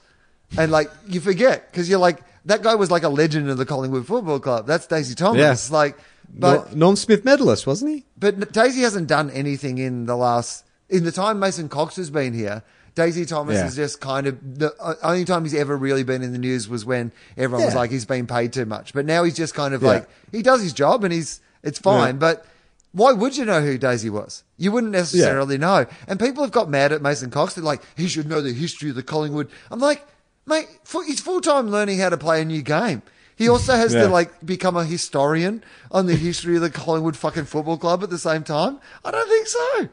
And 0.58 0.72
like 0.72 0.90
you 1.08 1.20
forget 1.20 1.72
because 1.72 1.90
you're 1.90 2.00
like 2.00 2.22
that 2.46 2.62
guy 2.62 2.76
was 2.76 2.92
like 2.92 3.04
a 3.04 3.10
legend 3.10 3.50
of 3.50 3.58
the 3.58 3.66
Collingwood 3.66 4.06
Football 4.06 4.40
Club. 4.40 4.68
That's 4.68 4.86
Daisy 4.88 5.16
Thomas. 5.16 5.70
Yeah. 5.70 5.76
Like, 5.76 5.98
but 6.34 6.68
Nor- 6.70 6.76
Norm 6.76 6.96
Smith 6.96 7.26
medalist, 7.26 7.66
wasn't 7.66 7.92
he? 7.92 8.06
but 8.18 8.52
Daisy 8.52 8.82
hasn't 8.82 9.08
done 9.08 9.30
anything 9.32 9.78
in 9.78 10.06
the 10.06 10.16
last 10.16 10.66
in 10.90 11.04
the 11.06 11.12
time 11.12 11.40
Mason 11.40 11.70
Cox 11.70 11.96
has 11.96 12.10
been 12.10 12.34
here. 12.34 12.64
Daisy 12.96 13.26
Thomas 13.26 13.56
Yeah. 13.56 13.66
is 13.68 13.76
just 13.76 14.00
kind 14.02 14.28
of 14.28 14.38
the 14.60 14.74
uh, 14.80 14.94
only 15.04 15.26
time 15.26 15.44
he's 15.44 15.56
ever 15.56 15.76
really 15.76 16.04
been 16.04 16.22
in 16.22 16.32
the 16.32 16.38
news 16.38 16.70
was 16.70 16.86
when 16.86 17.12
everyone 17.38 17.66
was 17.66 17.76
like 17.76 17.90
he's 17.92 18.06
been 18.06 18.28
paid 18.28 18.54
too 18.54 18.66
much. 18.66 18.94
But 18.94 19.06
now 19.06 19.24
he's 19.24 19.36
just 19.36 19.54
kind 19.56 19.74
of 19.74 19.82
Yeah. 19.82 19.88
like 19.90 20.10
he 20.32 20.42
does 20.42 20.62
his 20.62 20.74
job 20.74 21.04
and 21.04 21.12
he's 21.14 21.40
it's 21.64 21.80
fine. 21.80 22.16
Yeah. 22.16 22.20
But 22.20 22.46
why 22.92 23.12
would 23.12 23.36
you 23.36 23.46
know 23.46 23.62
who 23.62 23.78
Daisy 23.80 24.10
was? 24.12 24.44
You 24.58 24.72
wouldn't 24.72 24.92
necessarily 24.92 25.58
know. 25.58 25.88
And 26.08 26.20
people 26.20 26.44
have 26.44 26.52
got 26.52 26.70
mad 26.70 26.92
at 26.92 27.02
Mason 27.02 27.32
Cox. 27.32 27.56
They're 27.56 27.64
like, 27.64 27.82
he 27.98 28.08
should 28.08 28.28
know 28.30 28.42
the 28.42 28.54
history 28.54 28.90
of 28.92 28.96
the 28.96 29.02
Collingwood. 29.02 29.50
I'm 29.72 29.80
like, 29.80 30.06
mate, 30.46 30.68
he's 31.08 31.20
full 31.20 31.42
time 31.42 31.70
learning 31.72 31.98
how 31.98 32.10
to 32.10 32.18
play 32.18 32.42
a 32.42 32.46
new 32.46 32.62
game. 32.62 33.02
He 33.36 33.50
also 33.50 33.76
has 33.76 33.96
Yeah. 33.96 34.04
to 34.04 34.10
like 34.10 34.46
become 34.46 34.78
a 34.78 34.86
historian 34.86 35.64
on 35.90 36.06
the 36.06 36.16
history 36.16 36.56
of 36.56 36.62
the 36.62 36.70
Collingwood 36.70 37.18
fucking 37.18 37.46
football 37.46 37.78
club 37.80 38.04
at 38.04 38.12
the 38.12 38.20
same 38.20 38.44
time. 38.44 38.78
I 39.04 39.10
don't 39.10 39.28
think 39.28 39.48
so. 39.48 39.90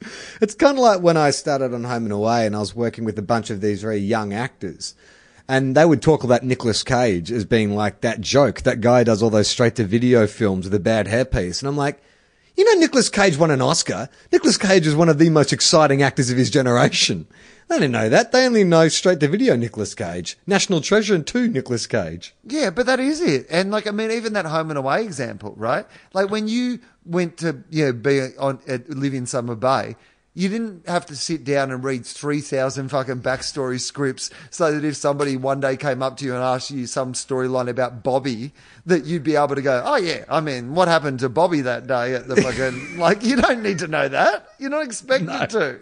It's 0.40 0.54
kind 0.54 0.78
of 0.78 0.82
like 0.82 1.00
when 1.00 1.16
I 1.16 1.30
started 1.30 1.74
on 1.74 1.84
Home 1.84 2.04
and 2.04 2.12
Away 2.12 2.46
and 2.46 2.54
I 2.54 2.60
was 2.60 2.74
working 2.74 3.04
with 3.04 3.18
a 3.18 3.22
bunch 3.22 3.50
of 3.50 3.60
these 3.60 3.82
very 3.82 3.98
young 3.98 4.32
actors. 4.32 4.94
And 5.48 5.74
they 5.74 5.84
would 5.84 6.02
talk 6.02 6.24
about 6.24 6.44
Nicolas 6.44 6.82
Cage 6.82 7.32
as 7.32 7.44
being 7.44 7.74
like 7.74 8.02
that 8.02 8.20
joke. 8.20 8.62
That 8.62 8.80
guy 8.80 9.02
does 9.02 9.22
all 9.22 9.30
those 9.30 9.48
straight 9.48 9.76
to 9.76 9.84
video 9.84 10.26
films 10.26 10.66
with 10.66 10.74
a 10.74 10.80
bad 10.80 11.06
hairpiece. 11.06 11.60
And 11.60 11.68
I'm 11.68 11.76
like, 11.76 12.00
you 12.54 12.64
know, 12.64 12.80
Nicolas 12.80 13.08
Cage 13.08 13.38
won 13.38 13.50
an 13.50 13.62
Oscar. 13.62 14.08
Nicolas 14.30 14.58
Cage 14.58 14.86
is 14.86 14.94
one 14.94 15.08
of 15.08 15.18
the 15.18 15.30
most 15.30 15.52
exciting 15.52 16.02
actors 16.02 16.30
of 16.30 16.36
his 16.36 16.50
generation. 16.50 17.26
They 17.68 17.76
didn't 17.76 17.92
know 17.92 18.08
that. 18.08 18.32
They 18.32 18.46
only 18.46 18.64
know 18.64 18.88
straight 18.88 19.20
to 19.20 19.28
video 19.28 19.54
Nicolas 19.54 19.94
Cage. 19.94 20.38
National 20.46 20.80
Treasure 20.80 21.14
and 21.14 21.26
two 21.26 21.48
Nicolas 21.48 21.86
Cage. 21.86 22.34
Yeah, 22.44 22.70
but 22.70 22.86
that 22.86 22.98
is 22.98 23.20
it. 23.20 23.46
And 23.50 23.70
like, 23.70 23.86
I 23.86 23.90
mean, 23.90 24.10
even 24.10 24.32
that 24.32 24.46
home 24.46 24.70
and 24.70 24.78
away 24.78 25.04
example, 25.04 25.54
right? 25.56 25.86
Like 26.14 26.30
when 26.30 26.48
you 26.48 26.80
went 27.04 27.36
to, 27.38 27.62
you 27.70 27.86
know, 27.86 27.92
be 27.92 28.34
on, 28.38 28.60
uh, 28.68 28.78
live 28.88 29.12
in 29.12 29.26
Summer 29.26 29.54
Bay, 29.54 29.96
you 30.34 30.48
didn't 30.48 30.88
have 30.88 31.04
to 31.06 31.16
sit 31.16 31.44
down 31.44 31.70
and 31.70 31.82
read 31.84 32.06
3,000 32.06 32.88
fucking 32.88 33.20
backstory 33.20 33.80
scripts 33.80 34.30
so 34.50 34.72
that 34.72 34.84
if 34.86 34.96
somebody 34.96 35.36
one 35.36 35.60
day 35.60 35.76
came 35.76 36.00
up 36.02 36.16
to 36.18 36.24
you 36.24 36.32
and 36.34 36.42
asked 36.42 36.70
you 36.70 36.86
some 36.86 37.12
storyline 37.12 37.68
about 37.68 38.02
Bobby, 38.02 38.52
that 38.86 39.04
you'd 39.04 39.24
be 39.24 39.36
able 39.36 39.56
to 39.56 39.62
go, 39.62 39.82
oh 39.84 39.96
yeah, 39.96 40.24
I 40.28 40.40
mean, 40.40 40.74
what 40.74 40.88
happened 40.88 41.18
to 41.20 41.28
Bobby 41.28 41.62
that 41.62 41.86
day 41.86 42.14
at 42.14 42.28
the 42.28 42.36
fucking, 42.42 42.98
like, 42.98 43.24
you 43.24 43.36
don't 43.36 43.62
need 43.62 43.80
to 43.80 43.88
know 43.88 44.08
that. 44.08 44.48
You're 44.58 44.70
not 44.70 44.84
expected 44.84 45.50
to. 45.50 45.80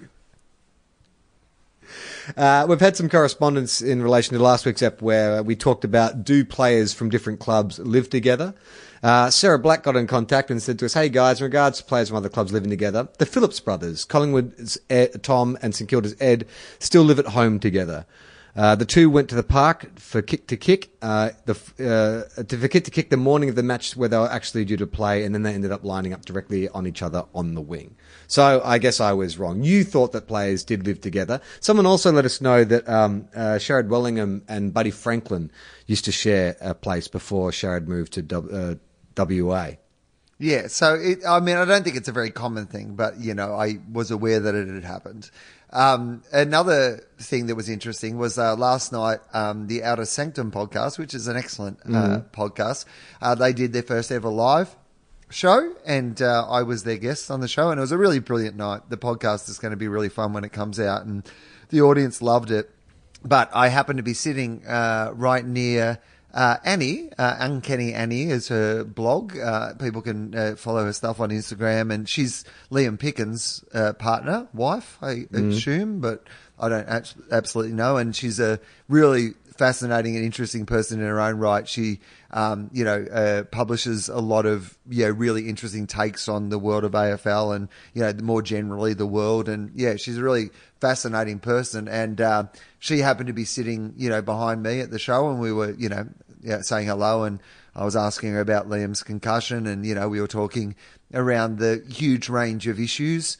Uh, 2.36 2.66
we've 2.68 2.80
had 2.80 2.96
some 2.96 3.08
correspondence 3.08 3.80
in 3.80 4.02
relation 4.02 4.36
to 4.36 4.42
last 4.42 4.66
week's 4.66 4.82
ep 4.82 5.00
where 5.00 5.42
we 5.42 5.54
talked 5.54 5.84
about 5.84 6.24
do 6.24 6.44
players 6.44 6.92
from 6.92 7.08
different 7.08 7.38
clubs 7.38 7.78
live 7.78 8.10
together. 8.10 8.54
Uh, 9.02 9.30
Sarah 9.30 9.58
Black 9.58 9.82
got 9.82 9.94
in 9.94 10.06
contact 10.06 10.50
and 10.50 10.60
said 10.60 10.78
to 10.80 10.86
us, 10.86 10.94
"Hey 10.94 11.08
guys, 11.08 11.40
in 11.40 11.44
regards 11.44 11.78
to 11.78 11.84
players 11.84 12.08
from 12.08 12.16
other 12.16 12.28
clubs 12.28 12.52
living 12.52 12.70
together, 12.70 13.08
the 13.18 13.26
Phillips 13.26 13.60
brothers, 13.60 14.04
Collingwood's 14.04 14.78
Ed, 14.90 15.22
Tom 15.22 15.56
and 15.62 15.74
St 15.74 15.88
Kilda's 15.88 16.16
Ed, 16.18 16.46
still 16.78 17.02
live 17.02 17.18
at 17.18 17.26
home 17.28 17.60
together." 17.60 18.06
Uh, 18.56 18.74
the 18.74 18.86
two 18.86 19.10
went 19.10 19.28
to 19.28 19.34
the 19.34 19.42
park 19.42 19.98
for 19.98 20.22
kick 20.22 20.46
to 20.46 20.56
kick, 20.56 20.88
uh, 21.02 21.30
the, 21.44 21.52
uh, 21.78 22.42
to, 22.42 22.56
for 22.56 22.68
kick 22.68 22.84
to 22.84 22.90
kick 22.90 23.10
the 23.10 23.16
morning 23.16 23.50
of 23.50 23.54
the 23.54 23.62
match 23.62 23.94
where 23.96 24.08
they 24.08 24.16
were 24.16 24.30
actually 24.30 24.64
due 24.64 24.78
to 24.78 24.86
play, 24.86 25.24
and 25.24 25.34
then 25.34 25.42
they 25.42 25.52
ended 25.52 25.70
up 25.70 25.84
lining 25.84 26.14
up 26.14 26.24
directly 26.24 26.66
on 26.70 26.86
each 26.86 27.02
other 27.02 27.24
on 27.34 27.54
the 27.54 27.60
wing. 27.60 27.94
So 28.28 28.62
I 28.64 28.78
guess 28.78 28.98
I 28.98 29.12
was 29.12 29.38
wrong. 29.38 29.62
You 29.62 29.84
thought 29.84 30.12
that 30.12 30.26
players 30.26 30.64
did 30.64 30.86
live 30.86 31.02
together. 31.02 31.42
Someone 31.60 31.84
also 31.84 32.10
let 32.10 32.24
us 32.24 32.40
know 32.40 32.64
that 32.64 32.88
um, 32.88 33.28
uh, 33.34 33.56
Sharrod 33.56 33.88
Wellingham 33.88 34.42
and 34.48 34.72
Buddy 34.72 34.90
Franklin 34.90 35.50
used 35.86 36.06
to 36.06 36.12
share 36.12 36.56
a 36.62 36.74
place 36.74 37.08
before 37.08 37.50
Sharrod 37.50 37.86
moved 37.86 38.14
to 38.14 38.22
w, 38.22 38.56
uh, 38.56 38.74
WA. 39.18 39.72
Yeah, 40.38 40.66
so 40.66 40.94
it, 40.94 41.20
I 41.26 41.40
mean, 41.40 41.56
I 41.56 41.64
don't 41.64 41.82
think 41.82 41.96
it's 41.96 42.08
a 42.08 42.12
very 42.12 42.30
common 42.30 42.66
thing, 42.66 42.94
but 42.94 43.18
you 43.18 43.34
know, 43.34 43.54
I 43.54 43.78
was 43.90 44.10
aware 44.10 44.40
that 44.40 44.54
it 44.54 44.68
had 44.68 44.84
happened. 44.84 45.30
Um, 45.70 46.22
another 46.32 47.00
thing 47.18 47.46
that 47.46 47.54
was 47.54 47.68
interesting 47.68 48.18
was 48.18 48.38
uh, 48.38 48.54
last 48.56 48.92
night, 48.92 49.18
um, 49.32 49.66
the 49.66 49.82
Outer 49.82 50.04
Sanctum 50.04 50.50
podcast, 50.50 50.98
which 50.98 51.12
is 51.14 51.26
an 51.26 51.36
excellent 51.36 51.78
uh, 51.84 52.20
podcast. 52.32 52.84
Uh, 53.20 53.34
they 53.34 53.52
did 53.52 53.72
their 53.72 53.82
first 53.82 54.12
ever 54.12 54.28
live 54.28 54.76
show, 55.28 55.74
and 55.84 56.20
uh, 56.22 56.46
I 56.48 56.62
was 56.62 56.84
their 56.84 56.98
guest 56.98 57.30
on 57.30 57.40
the 57.40 57.48
show, 57.48 57.70
and 57.70 57.78
it 57.78 57.80
was 57.80 57.92
a 57.92 57.98
really 57.98 58.20
brilliant 58.20 58.56
night. 58.56 58.82
The 58.88 58.96
podcast 58.96 59.48
is 59.48 59.58
going 59.58 59.72
to 59.72 59.76
be 59.76 59.88
really 59.88 60.08
fun 60.08 60.32
when 60.32 60.44
it 60.44 60.52
comes 60.52 60.78
out, 60.78 61.04
and 61.04 61.28
the 61.70 61.82
audience 61.82 62.22
loved 62.22 62.50
it. 62.50 62.70
But 63.24 63.50
I 63.52 63.68
happened 63.68 63.96
to 63.96 64.04
be 64.04 64.14
sitting 64.14 64.64
uh, 64.66 65.10
right 65.14 65.44
near 65.44 65.98
uh, 66.36 66.58
Annie, 66.64 67.10
uh, 67.18 67.36
Uncanny 67.40 67.94
Annie, 67.94 68.24
is 68.30 68.48
her 68.48 68.84
blog. 68.84 69.36
Uh, 69.38 69.72
people 69.74 70.02
can 70.02 70.34
uh, 70.34 70.54
follow 70.54 70.84
her 70.84 70.92
stuff 70.92 71.18
on 71.18 71.30
Instagram, 71.30 71.92
and 71.92 72.06
she's 72.06 72.44
Liam 72.70 72.98
Picken's 72.98 73.64
uh, 73.72 73.94
partner, 73.94 74.46
wife, 74.52 74.98
I 75.00 75.26
assume, 75.32 76.00
but 76.00 76.24
I 76.60 76.68
don't 76.68 76.86
abs- 76.88 77.14
absolutely 77.32 77.72
know. 77.72 77.96
And 77.96 78.14
she's 78.14 78.38
a 78.38 78.60
really 78.86 79.32
fascinating 79.58 80.16
and 80.16 80.24
interesting 80.24 80.66
person 80.66 81.00
in 81.00 81.06
her 81.06 81.20
own 81.20 81.38
right. 81.38 81.68
She, 81.68 82.00
um, 82.30 82.70
you 82.72 82.84
know, 82.84 83.04
uh, 83.12 83.44
publishes 83.44 84.08
a 84.08 84.18
lot 84.18 84.46
of 84.46 84.76
yeah 84.88 85.10
really 85.14 85.48
interesting 85.48 85.86
takes 85.86 86.28
on 86.28 86.48
the 86.48 86.58
world 86.58 86.84
of 86.84 86.92
AFL 86.92 87.54
and 87.54 87.68
you 87.94 88.02
know 88.02 88.12
more 88.22 88.42
generally 88.42 88.94
the 88.94 89.06
world. 89.06 89.48
And 89.48 89.72
yeah, 89.74 89.96
she's 89.96 90.18
a 90.18 90.22
really 90.22 90.50
fascinating 90.80 91.38
person. 91.38 91.88
And 91.88 92.20
uh, 92.20 92.44
she 92.78 92.98
happened 92.98 93.28
to 93.28 93.32
be 93.32 93.44
sitting 93.44 93.94
you 93.96 94.08
know 94.08 94.22
behind 94.22 94.62
me 94.62 94.80
at 94.80 94.90
the 94.90 94.98
show, 94.98 95.30
and 95.30 95.40
we 95.40 95.52
were 95.52 95.72
you 95.72 95.88
know 95.88 96.08
yeah, 96.42 96.60
saying 96.62 96.86
hello 96.88 97.24
and. 97.24 97.40
I 97.78 97.84
was 97.84 97.94
asking 97.94 98.32
her 98.32 98.40
about 98.40 98.70
Liam's 98.70 99.02
concussion, 99.02 99.66
and 99.66 99.84
you 99.84 99.94
know 99.94 100.08
we 100.08 100.18
were 100.18 100.26
talking 100.26 100.74
around 101.12 101.58
the 101.58 101.84
huge 101.86 102.30
range 102.30 102.66
of 102.66 102.80
issues 102.80 103.36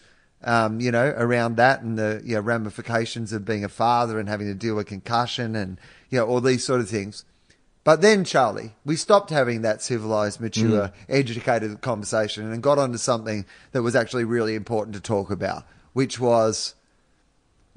um, 0.46 0.80
you 0.80 0.92
know, 0.92 1.14
around 1.16 1.56
that 1.56 1.82
and 1.82 1.98
the 1.98 2.22
you 2.24 2.34
know, 2.34 2.40
ramifications 2.40 3.32
of 3.32 3.44
being 3.44 3.64
a 3.64 3.68
father 3.68 4.18
and 4.18 4.28
having 4.28 4.46
to 4.46 4.54
deal 4.54 4.76
with 4.76 4.86
concussion 4.86 5.56
and 5.56 5.78
you 6.10 6.18
know 6.18 6.26
all 6.26 6.40
these 6.40 6.64
sort 6.64 6.80
of 6.80 6.88
things. 6.88 7.24
But 7.86 8.00
then, 8.00 8.24
Charlie, 8.24 8.72
we 8.84 8.96
stopped 8.96 9.30
having 9.30 9.62
that 9.62 9.80
civilized, 9.80 10.40
mature, 10.40 10.90
educated 11.08 11.80
conversation 11.82 12.50
and 12.50 12.60
got 12.60 12.78
onto 12.78 12.98
something 12.98 13.46
that 13.70 13.82
was 13.82 13.94
actually 13.94 14.24
really 14.24 14.56
important 14.56 14.96
to 14.96 15.00
talk 15.00 15.30
about, 15.30 15.64
which 15.92 16.18
was 16.18 16.74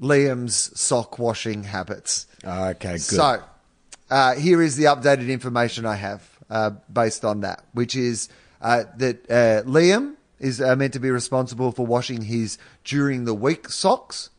Liam's 0.00 0.76
sock 0.78 1.20
washing 1.20 1.62
habits. 1.62 2.26
Okay, 2.44 2.94
good. 2.94 3.00
So, 3.00 3.42
uh, 4.10 4.34
here 4.34 4.60
is 4.60 4.74
the 4.74 4.86
updated 4.86 5.28
information 5.28 5.86
I 5.86 5.94
have 5.94 6.28
uh, 6.50 6.70
based 6.92 7.24
on 7.24 7.42
that, 7.42 7.64
which 7.72 7.94
is 7.94 8.28
uh, 8.60 8.84
that 8.96 9.30
uh, 9.30 9.62
Liam 9.68 10.14
is 10.40 10.60
uh, 10.60 10.74
meant 10.74 10.92
to 10.94 11.00
be 11.00 11.12
responsible 11.12 11.70
for 11.70 11.86
washing 11.86 12.22
his 12.22 12.58
during 12.82 13.26
the 13.26 13.34
week 13.34 13.68
socks, 13.68 14.30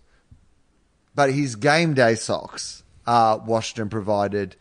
but 1.16 1.32
his 1.32 1.56
game 1.56 1.94
day 1.94 2.16
socks 2.16 2.81
are 3.08 3.38
washed 3.38 3.80
and 3.80 3.89
provided 3.91 4.56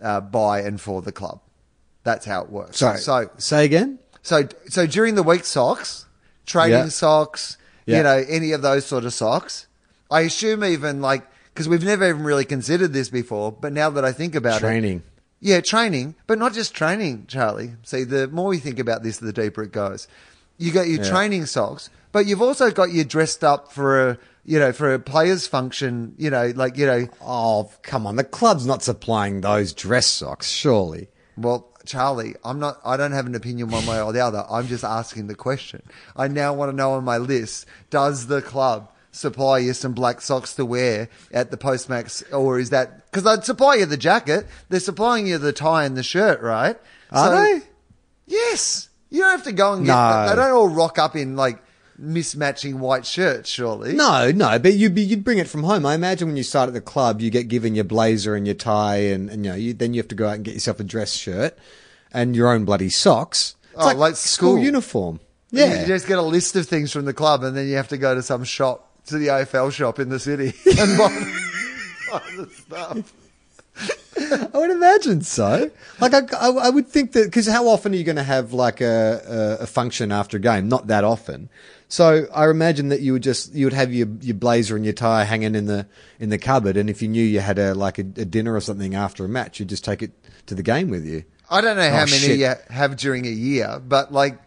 uh, 0.00 0.20
by 0.20 0.60
and 0.60 0.80
for 0.80 1.02
the 1.02 1.12
club. 1.12 1.40
That's 2.04 2.24
how 2.24 2.42
it 2.42 2.50
works. 2.50 2.78
Sorry. 2.78 2.98
So, 2.98 3.30
say 3.38 3.64
again. 3.64 3.98
so, 4.22 4.48
so 4.68 4.86
during 4.86 5.14
the 5.14 5.22
week 5.22 5.44
socks, 5.44 6.06
training 6.46 6.72
Yeah. 6.78 6.88
socks, 6.88 7.56
Yeah. 7.86 7.96
you 7.98 8.02
know, 8.04 8.24
any 8.28 8.52
of 8.52 8.62
those 8.62 8.86
sort 8.86 9.04
of 9.04 9.12
socks. 9.12 9.66
I 10.10 10.22
assume 10.22 10.64
even 10.64 11.00
like 11.02 11.26
because 11.52 11.68
we've 11.68 11.84
never 11.84 12.08
even 12.08 12.22
really 12.22 12.44
considered 12.44 12.92
this 12.92 13.08
before, 13.08 13.50
but 13.50 13.72
now 13.72 13.90
that 13.90 14.04
I 14.04 14.12
think 14.12 14.36
about 14.36 14.58
it, 14.58 14.60
Training. 14.60 15.02
yeah, 15.40 15.60
training, 15.60 16.14
but 16.28 16.38
not 16.38 16.52
just 16.54 16.72
training, 16.72 17.24
Charlie. 17.26 17.72
See, 17.82 18.04
the 18.04 18.28
more 18.28 18.46
we 18.46 18.58
think 18.58 18.78
about 18.78 19.02
this, 19.02 19.18
the 19.18 19.32
deeper 19.32 19.64
it 19.64 19.72
goes. 19.72 20.06
You 20.56 20.70
got 20.72 20.86
your 20.86 21.02
Yeah. 21.02 21.10
training 21.10 21.46
socks, 21.46 21.90
but 22.12 22.26
you've 22.26 22.40
also 22.42 22.70
got 22.70 22.92
your 22.92 23.04
dressed 23.04 23.42
up 23.42 23.72
for 23.72 24.10
a, 24.10 24.18
you 24.48 24.58
know, 24.58 24.72
for 24.72 24.94
a 24.94 24.98
player's 24.98 25.46
function, 25.46 26.14
you 26.16 26.30
know, 26.30 26.52
like, 26.56 26.78
you 26.78 26.86
know, 26.86 27.06
Oh, 27.20 27.70
come 27.82 28.06
on. 28.06 28.16
The 28.16 28.24
club's 28.24 28.64
not 28.64 28.82
supplying 28.82 29.42
those 29.42 29.74
dress 29.74 30.06
socks, 30.06 30.48
surely. 30.50 31.08
well, 31.36 31.68
Charlie, 31.84 32.34
I'm 32.44 32.58
not, 32.58 32.80
I 32.84 32.96
don't 32.96 33.12
have 33.12 33.26
an 33.26 33.34
opinion 33.34 33.68
one 33.68 33.84
way 33.86 34.00
or 34.00 34.12
the 34.12 34.20
other. 34.20 34.44
I'm 34.50 34.66
just 34.66 34.84
asking 34.84 35.26
the 35.26 35.34
question. 35.34 35.82
I 36.16 36.28
now 36.28 36.54
want 36.54 36.70
to 36.70 36.76
know 36.76 36.92
on 36.92 37.04
my 37.04 37.18
list, 37.18 37.66
does 37.90 38.26
the 38.26 38.40
club 38.40 38.90
supply 39.10 39.58
you 39.58 39.72
some 39.74 39.92
black 39.92 40.20
socks 40.22 40.54
to 40.54 40.64
wear 40.64 41.08
at 41.32 41.50
the 41.50 41.56
Postmax 41.58 42.22
or 42.32 42.58
is 42.58 42.70
that, 42.70 43.04
because 43.10 43.24
they'd 43.24 43.44
supply 43.44 43.74
you 43.76 43.86
the 43.86 43.96
jacket, 43.98 44.46
they're 44.70 44.80
supplying 44.80 45.26
you 45.26 45.36
the 45.36 45.52
tie 45.52 45.84
and 45.84 45.94
the 45.96 46.02
shirt, 46.02 46.40
right? 46.40 46.76
Are 47.10 47.30
they? 47.34 47.62
Yes. 48.26 48.88
You 49.10 49.20
don't 49.20 49.30
have 49.30 49.44
to 49.44 49.52
go 49.52 49.74
and 49.74 49.84
get 49.84 49.92
No. 49.92 50.26
They 50.28 50.36
don't 50.36 50.52
all 50.52 50.68
rock 50.68 50.98
up 50.98 51.16
in 51.16 51.36
like 51.36 51.62
mismatching 52.00 52.74
white 52.74 53.04
shirts, 53.06 53.50
surely. 53.50 53.92
No, 53.94 54.30
no, 54.30 54.58
but 54.58 54.74
you'd 54.74 54.94
be, 54.94 55.02
you'd 55.02 55.24
bring 55.24 55.38
it 55.38 55.48
from 55.48 55.62
home. 55.64 55.84
I 55.86 55.94
imagine 55.94 56.28
when 56.28 56.36
you 56.36 56.42
start 56.42 56.68
at 56.68 56.74
the 56.74 56.80
club, 56.80 57.20
you 57.20 57.30
get 57.30 57.48
given 57.48 57.74
your 57.74 57.84
blazer 57.84 58.34
and 58.34 58.46
your 58.46 58.54
tie, 58.54 58.96
and, 58.98 59.28
and 59.30 59.44
you 59.44 59.50
know, 59.50 59.56
you, 59.56 59.74
then 59.74 59.94
you 59.94 60.00
have 60.00 60.08
to 60.08 60.14
go 60.14 60.28
out 60.28 60.36
and 60.36 60.44
get 60.44 60.54
yourself 60.54 60.80
a 60.80 60.84
dress 60.84 61.12
shirt 61.14 61.56
and 62.12 62.34
your 62.36 62.52
own 62.52 62.64
bloody 62.64 62.88
socks. 62.90 63.56
It's 63.74 63.84
Oh, 63.84 63.94
like 63.94 64.16
school. 64.16 64.58
uniform. 64.58 65.20
Yeah. 65.50 65.66
You 65.66 65.72
Yeah, 65.80 65.84
just 65.86 66.06
get 66.06 66.18
a 66.18 66.22
list 66.22 66.56
of 66.56 66.66
things 66.66 66.92
from 66.92 67.04
the 67.04 67.14
club 67.14 67.42
and 67.42 67.56
then 67.56 67.66
you 67.68 67.76
have 67.76 67.88
to 67.88 67.98
go 67.98 68.14
to 68.14 68.22
some 68.22 68.44
shop, 68.44 68.88
to 69.06 69.18
the 69.18 69.28
AFL 69.28 69.72
shop 69.72 69.98
in 69.98 70.08
the 70.08 70.18
city 70.18 70.52
and 70.78 70.98
buy, 70.98 71.32
buy 72.10 72.22
the 72.36 72.50
stuff. 72.52 73.12
I 74.54 74.58
would 74.58 74.70
imagine 74.70 75.22
so. 75.22 75.70
Like, 76.00 76.12
I, 76.12 76.22
I, 76.36 76.48
I 76.48 76.70
would 76.70 76.88
think 76.88 77.12
that 77.12 77.26
because 77.26 77.46
how 77.46 77.68
often 77.68 77.92
are 77.92 77.96
you 77.96 78.02
going 78.04 78.16
to 78.16 78.24
have 78.24 78.52
like 78.52 78.80
a, 78.80 79.56
a, 79.60 79.62
a 79.62 79.66
function 79.66 80.10
after 80.10 80.36
a 80.36 80.40
game? 80.40 80.68
Not 80.68 80.88
that 80.88 81.04
often. 81.04 81.48
So 81.90 82.26
I 82.34 82.48
imagine 82.50 82.90
that 82.90 83.00
you 83.00 83.14
would 83.14 83.22
just 83.22 83.54
you 83.54 83.64
would 83.66 83.72
have 83.72 83.92
your, 83.94 84.08
your 84.20 84.34
blazer 84.34 84.76
and 84.76 84.84
your 84.84 84.92
tie 84.94 85.24
hanging 85.24 85.54
in 85.54 85.64
the 85.66 85.86
in 86.20 86.28
the 86.28 86.36
cupboard, 86.38 86.76
and 86.76 86.90
if 86.90 87.00
you 87.00 87.08
knew 87.08 87.22
you 87.22 87.40
had 87.40 87.58
a 87.58 87.74
like 87.74 87.98
a, 87.98 88.02
a 88.02 88.24
dinner 88.26 88.54
or 88.54 88.60
something 88.60 88.94
after 88.94 89.24
a 89.24 89.28
match, 89.28 89.58
you'd 89.58 89.70
just 89.70 89.84
take 89.84 90.02
it 90.02 90.12
to 90.46 90.54
the 90.54 90.62
game 90.62 90.90
with 90.90 91.06
you. 91.06 91.24
I 91.50 91.62
don't 91.62 91.76
know 91.76 91.88
how 91.88 92.02
Oh, 92.02 92.06
many 92.06 92.18
shit. 92.18 92.38
you 92.38 92.52
have 92.68 92.96
during 92.98 93.24
a 93.26 93.30
year, 93.30 93.80
but 93.82 94.12
like, 94.12 94.38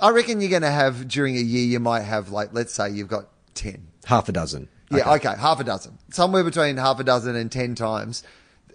I 0.00 0.10
reckon 0.10 0.40
you're 0.40 0.50
going 0.50 0.62
to 0.62 0.70
have 0.72 1.06
during 1.06 1.36
a 1.36 1.40
year, 1.40 1.64
you 1.64 1.78
might 1.78 2.00
have 2.02 2.30
like, 2.30 2.52
let's 2.52 2.74
say 2.74 2.90
you've 2.90 3.06
got 3.06 3.28
10. 3.54 3.86
Half 4.06 4.28
a 4.28 4.32
dozen. 4.32 4.68
Yeah, 4.90 5.12
okay. 5.14 5.34
half 5.38 5.60
a 5.60 5.64
dozen. 5.64 5.98
Somewhere 6.10 6.42
between 6.42 6.78
half 6.78 6.98
a 6.98 7.04
dozen 7.04 7.36
and 7.36 7.50
10 7.50 7.76
times. 7.76 8.24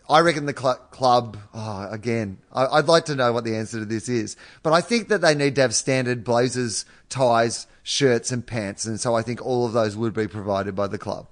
I 0.09 0.21
reckon 0.21 0.45
the 0.45 0.55
cl- 0.57 0.75
club, 0.91 1.37
oh, 1.53 1.87
again, 1.91 2.37
I- 2.53 2.67
I'd 2.77 2.87
like 2.87 3.05
to 3.05 3.15
know 3.15 3.33
what 3.33 3.43
the 3.43 3.55
answer 3.55 3.79
to 3.79 3.85
this 3.85 4.07
is, 4.07 4.37
but 4.63 4.71
I 4.71 4.79
think 4.81 5.09
that 5.09 5.21
they 5.21 5.35
need 5.35 5.55
to 5.55 5.61
have 5.61 5.75
standard 5.75 6.23
blazers, 6.23 6.85
ties, 7.09 7.67
shirts, 7.83 8.31
and 8.31 8.45
pants. 8.45 8.85
And 8.85 8.99
so 8.99 9.15
I 9.15 9.21
think 9.21 9.45
all 9.45 9.65
of 9.65 9.73
those 9.73 9.97
would 9.97 10.13
be 10.13 10.27
provided 10.27 10.75
by 10.75 10.87
the 10.87 10.97
club. 10.97 11.27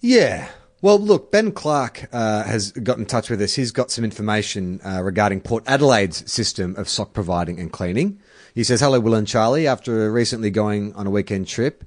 Yeah. 0.00 0.48
Well, 0.82 0.98
look, 0.98 1.30
Ben 1.30 1.52
Clark 1.52 2.08
uh, 2.12 2.44
has 2.44 2.72
got 2.72 2.96
in 2.98 3.04
touch 3.04 3.28
with 3.28 3.42
us. 3.42 3.54
He's 3.54 3.70
got 3.70 3.90
some 3.90 4.02
information 4.04 4.80
uh, 4.82 5.02
regarding 5.02 5.42
Port 5.42 5.64
Adelaide's 5.66 6.30
system 6.30 6.74
of 6.76 6.88
sock 6.88 7.12
providing 7.12 7.60
and 7.60 7.70
cleaning. 7.70 8.18
He 8.54 8.64
says, 8.64 8.80
Hello, 8.80 8.98
Will 8.98 9.14
and 9.14 9.26
Charlie. 9.26 9.66
After 9.66 10.10
recently 10.10 10.50
going 10.50 10.94
on 10.94 11.06
a 11.06 11.10
weekend 11.10 11.48
trip 11.48 11.84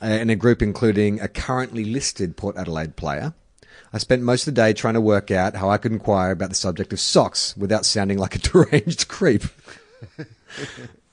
uh, 0.00 0.06
in 0.06 0.30
a 0.30 0.36
group 0.36 0.62
including 0.62 1.20
a 1.20 1.26
currently 1.26 1.84
listed 1.84 2.36
Port 2.36 2.56
Adelaide 2.56 2.94
player, 2.94 3.34
I 3.92 3.98
spent 3.98 4.22
most 4.22 4.46
of 4.46 4.54
the 4.54 4.60
day 4.60 4.72
trying 4.72 4.94
to 4.94 5.00
work 5.00 5.30
out 5.30 5.56
how 5.56 5.70
I 5.70 5.78
could 5.78 5.92
inquire 5.92 6.32
about 6.32 6.50
the 6.50 6.54
subject 6.54 6.92
of 6.92 7.00
socks 7.00 7.56
without 7.56 7.86
sounding 7.86 8.18
like 8.18 8.34
a 8.34 8.38
deranged 8.38 9.08
creep. 9.08 9.44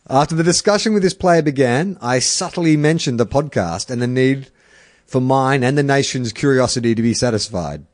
After 0.09 0.35
the 0.35 0.43
discussion 0.43 0.93
with 0.93 1.01
this 1.01 1.13
player 1.13 1.41
began, 1.41 1.97
I 2.01 2.19
subtly 2.19 2.77
mentioned 2.77 3.19
the 3.19 3.25
podcast 3.25 3.89
and 3.89 4.01
the 4.01 4.07
need 4.07 4.49
for 5.05 5.21
mine 5.21 5.63
and 5.63 5.77
the 5.77 5.83
nation's 5.83 6.33
curiosity 6.33 6.93
to 6.93 7.01
be 7.01 7.13
satisfied. 7.13 7.85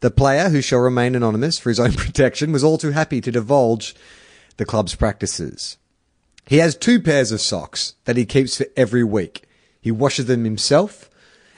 The 0.00 0.10
player, 0.10 0.48
who 0.48 0.62
shall 0.62 0.80
remain 0.80 1.14
anonymous 1.14 1.58
for 1.58 1.68
his 1.68 1.80
own 1.80 1.92
protection, 1.96 2.52
was 2.52 2.64
all 2.64 2.78
too 2.78 2.90
happy 2.90 3.20
to 3.20 3.30
divulge 3.30 3.94
the 4.56 4.64
club's 4.64 4.94
practices. 4.94 5.78
He 6.46 6.58
has 6.58 6.76
two 6.76 7.00
pairs 7.00 7.32
of 7.32 7.40
socks 7.40 7.94
that 8.04 8.16
he 8.16 8.24
keeps 8.24 8.56
for 8.56 8.66
every 8.76 9.04
week. 9.04 9.44
He 9.80 9.90
washes 9.90 10.26
them 10.26 10.44
himself, 10.44 11.08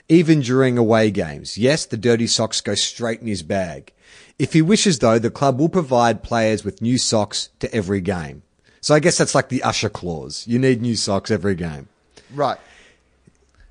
even 0.09 0.41
during 0.41 0.77
away 0.77 1.11
games. 1.11 1.57
Yes, 1.57 1.85
the 1.85 1.97
dirty 1.97 2.27
socks 2.27 2.61
go 2.61 2.75
straight 2.75 3.21
in 3.21 3.27
his 3.27 3.43
bag. 3.43 3.91
If 4.37 4.53
he 4.53 4.61
wishes, 4.61 4.99
though, 4.99 5.17
the 5.19 5.31
club 5.31 5.59
will 5.59 5.69
provide 5.69 6.21
players 6.23 6.63
with 6.65 6.81
new 6.81 6.97
socks 6.97 7.49
to 7.59 7.73
every 7.73 8.01
game. 8.01 8.43
So 8.81 8.93
I 8.93 8.99
guess 8.99 9.17
that's 9.17 9.33
like 9.33 9.49
the 9.49 9.63
usher 9.63 9.89
clause. 9.89 10.45
You 10.45 10.59
need 10.59 10.81
new 10.81 10.95
socks 10.95 11.31
every 11.31 11.55
game. 11.55 11.87
Right. 12.33 12.59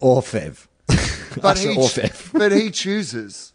Or 0.00 0.22
Fev. 0.22 0.66
But 1.36 1.56
usher 1.58 1.70
he, 1.70 1.76
or 1.76 1.88
Fev. 1.88 2.32
but 2.38 2.52
he 2.52 2.70
chooses. 2.70 3.52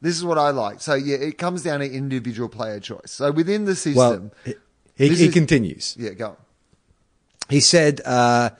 This 0.00 0.16
is 0.16 0.24
what 0.24 0.38
I 0.38 0.50
like. 0.50 0.80
So 0.80 0.94
yeah, 0.94 1.16
it 1.16 1.38
comes 1.38 1.62
down 1.62 1.78
to 1.80 1.88
individual 1.90 2.48
player 2.48 2.80
choice. 2.80 3.12
So 3.12 3.30
within 3.30 3.64
the 3.64 3.76
system, 3.76 3.94
Well, 3.94 4.30
he, 4.44 4.54
he, 4.96 5.14
he 5.14 5.24
is- 5.26 5.32
continues. 5.32 5.96
yeah, 5.98 6.10
go 6.10 6.26
on. 6.30 6.36
He 7.48 7.60
said, 7.60 8.00
uh, 8.04 8.50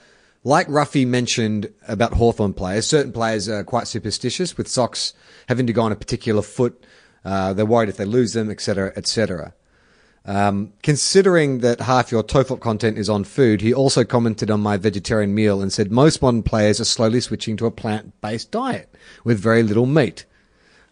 like 0.45 0.67
Ruffy 0.69 1.07
mentioned 1.07 1.73
about 1.87 2.15
Hawthorn 2.15 2.55
players, 2.55 2.87
certain 2.87 3.13
players 3.13 3.49
are 3.49 3.63
quite 3.65 3.87
superstitious 3.87 4.57
with 4.57 4.69
socks 4.69 5.15
having 5.49 5.67
to 5.67 5.73
go 5.73 5.83
on 5.83 5.93
a 5.93 5.97
particular 5.97 6.43
foot. 6.43 6.85
Uh, 7.25 7.53
they're 7.53 7.67
worried 7.67 7.89
if 7.89 7.97
they 7.97 8.05
lose 8.05 8.33
them, 8.33 8.51
etc., 8.51 8.93
etc. 8.97 9.55
Um, 10.25 10.73
considering 10.83 11.59
that 11.59 11.81
half 11.81 12.13
your 12.13 12.23
TOFOP 12.23 12.61
content 12.61 12.97
is 12.97 13.09
on 13.09 13.25
food, 13.25 13.61
he 13.61 13.75
also 13.75 14.05
commented 14.05 14.51
on 14.51 14.61
my 14.61 14.77
vegetarian 14.77 15.35
meal 15.35 15.61
and 15.61 15.73
said 15.73 15.91
most 15.91 16.23
modern 16.23 16.43
players 16.43 16.81
are 16.81 16.85
slowly 16.85 17.21
switching 17.21 17.57
to 17.57 17.67
a 17.67 17.71
plant-based 17.71 18.51
diet 18.51 18.95
with 19.25 19.41
very 19.41 19.63
little 19.63 19.87
meat. 19.87 20.25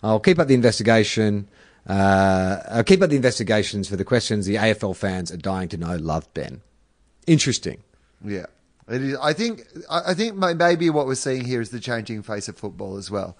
I'll 0.02 0.20
keep 0.20 0.38
up 0.38 0.48
the 0.48 0.54
investigation. 0.54 1.48
Uh, 1.86 2.58
I'll 2.68 2.84
keep 2.84 3.02
up 3.02 3.10
the 3.10 3.16
investigations 3.16 3.88
for 3.88 3.96
the 3.96 4.04
questions 4.04 4.46
the 4.46 4.56
AFL 4.56 4.96
fans 4.96 5.30
are 5.30 5.36
dying 5.36 5.68
to 5.68 5.76
know. 5.76 5.96
Love 5.96 6.32
Ben. 6.34 6.62
Interesting. 7.26 7.82
Yeah, 8.24 8.46
it 8.90 9.02
is. 9.02 9.16
I 9.20 9.32
think. 9.32 9.66
I 9.88 10.10
I 10.10 10.14
think 10.14 10.36
may- 10.36 10.54
maybe 10.54 10.90
what 10.90 11.06
we're 11.06 11.14
seeing 11.14 11.44
here 11.44 11.60
is 11.60 11.70
the 11.70 11.80
changing 11.80 12.22
face 12.22 12.48
of 12.48 12.56
football 12.56 12.96
as 12.96 13.10
well. 13.10 13.36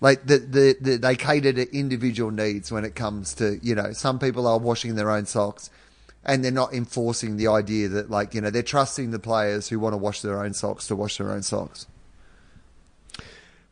Like 0.00 0.26
the, 0.26 0.38
the, 0.38 0.76
the 0.80 0.96
they 0.96 1.14
cater 1.14 1.52
to 1.52 1.76
individual 1.76 2.30
needs 2.30 2.72
when 2.72 2.84
it 2.84 2.94
comes 2.94 3.34
to 3.34 3.58
you 3.62 3.74
know 3.74 3.92
some 3.92 4.18
people 4.18 4.46
are 4.46 4.58
washing 4.58 4.94
their 4.94 5.10
own 5.10 5.26
socks, 5.26 5.70
and 6.24 6.42
they're 6.44 6.50
not 6.52 6.72
enforcing 6.72 7.36
the 7.36 7.48
idea 7.48 7.88
that 7.88 8.10
like 8.10 8.34
you 8.34 8.40
know 8.40 8.50
they're 8.50 8.62
trusting 8.62 9.10
the 9.10 9.18
players 9.18 9.68
who 9.68 9.78
want 9.78 9.92
to 9.92 9.98
wash 9.98 10.22
their 10.22 10.42
own 10.42 10.54
socks 10.54 10.86
to 10.86 10.96
wash 10.96 11.18
their 11.18 11.30
own 11.30 11.42
socks. 11.42 11.86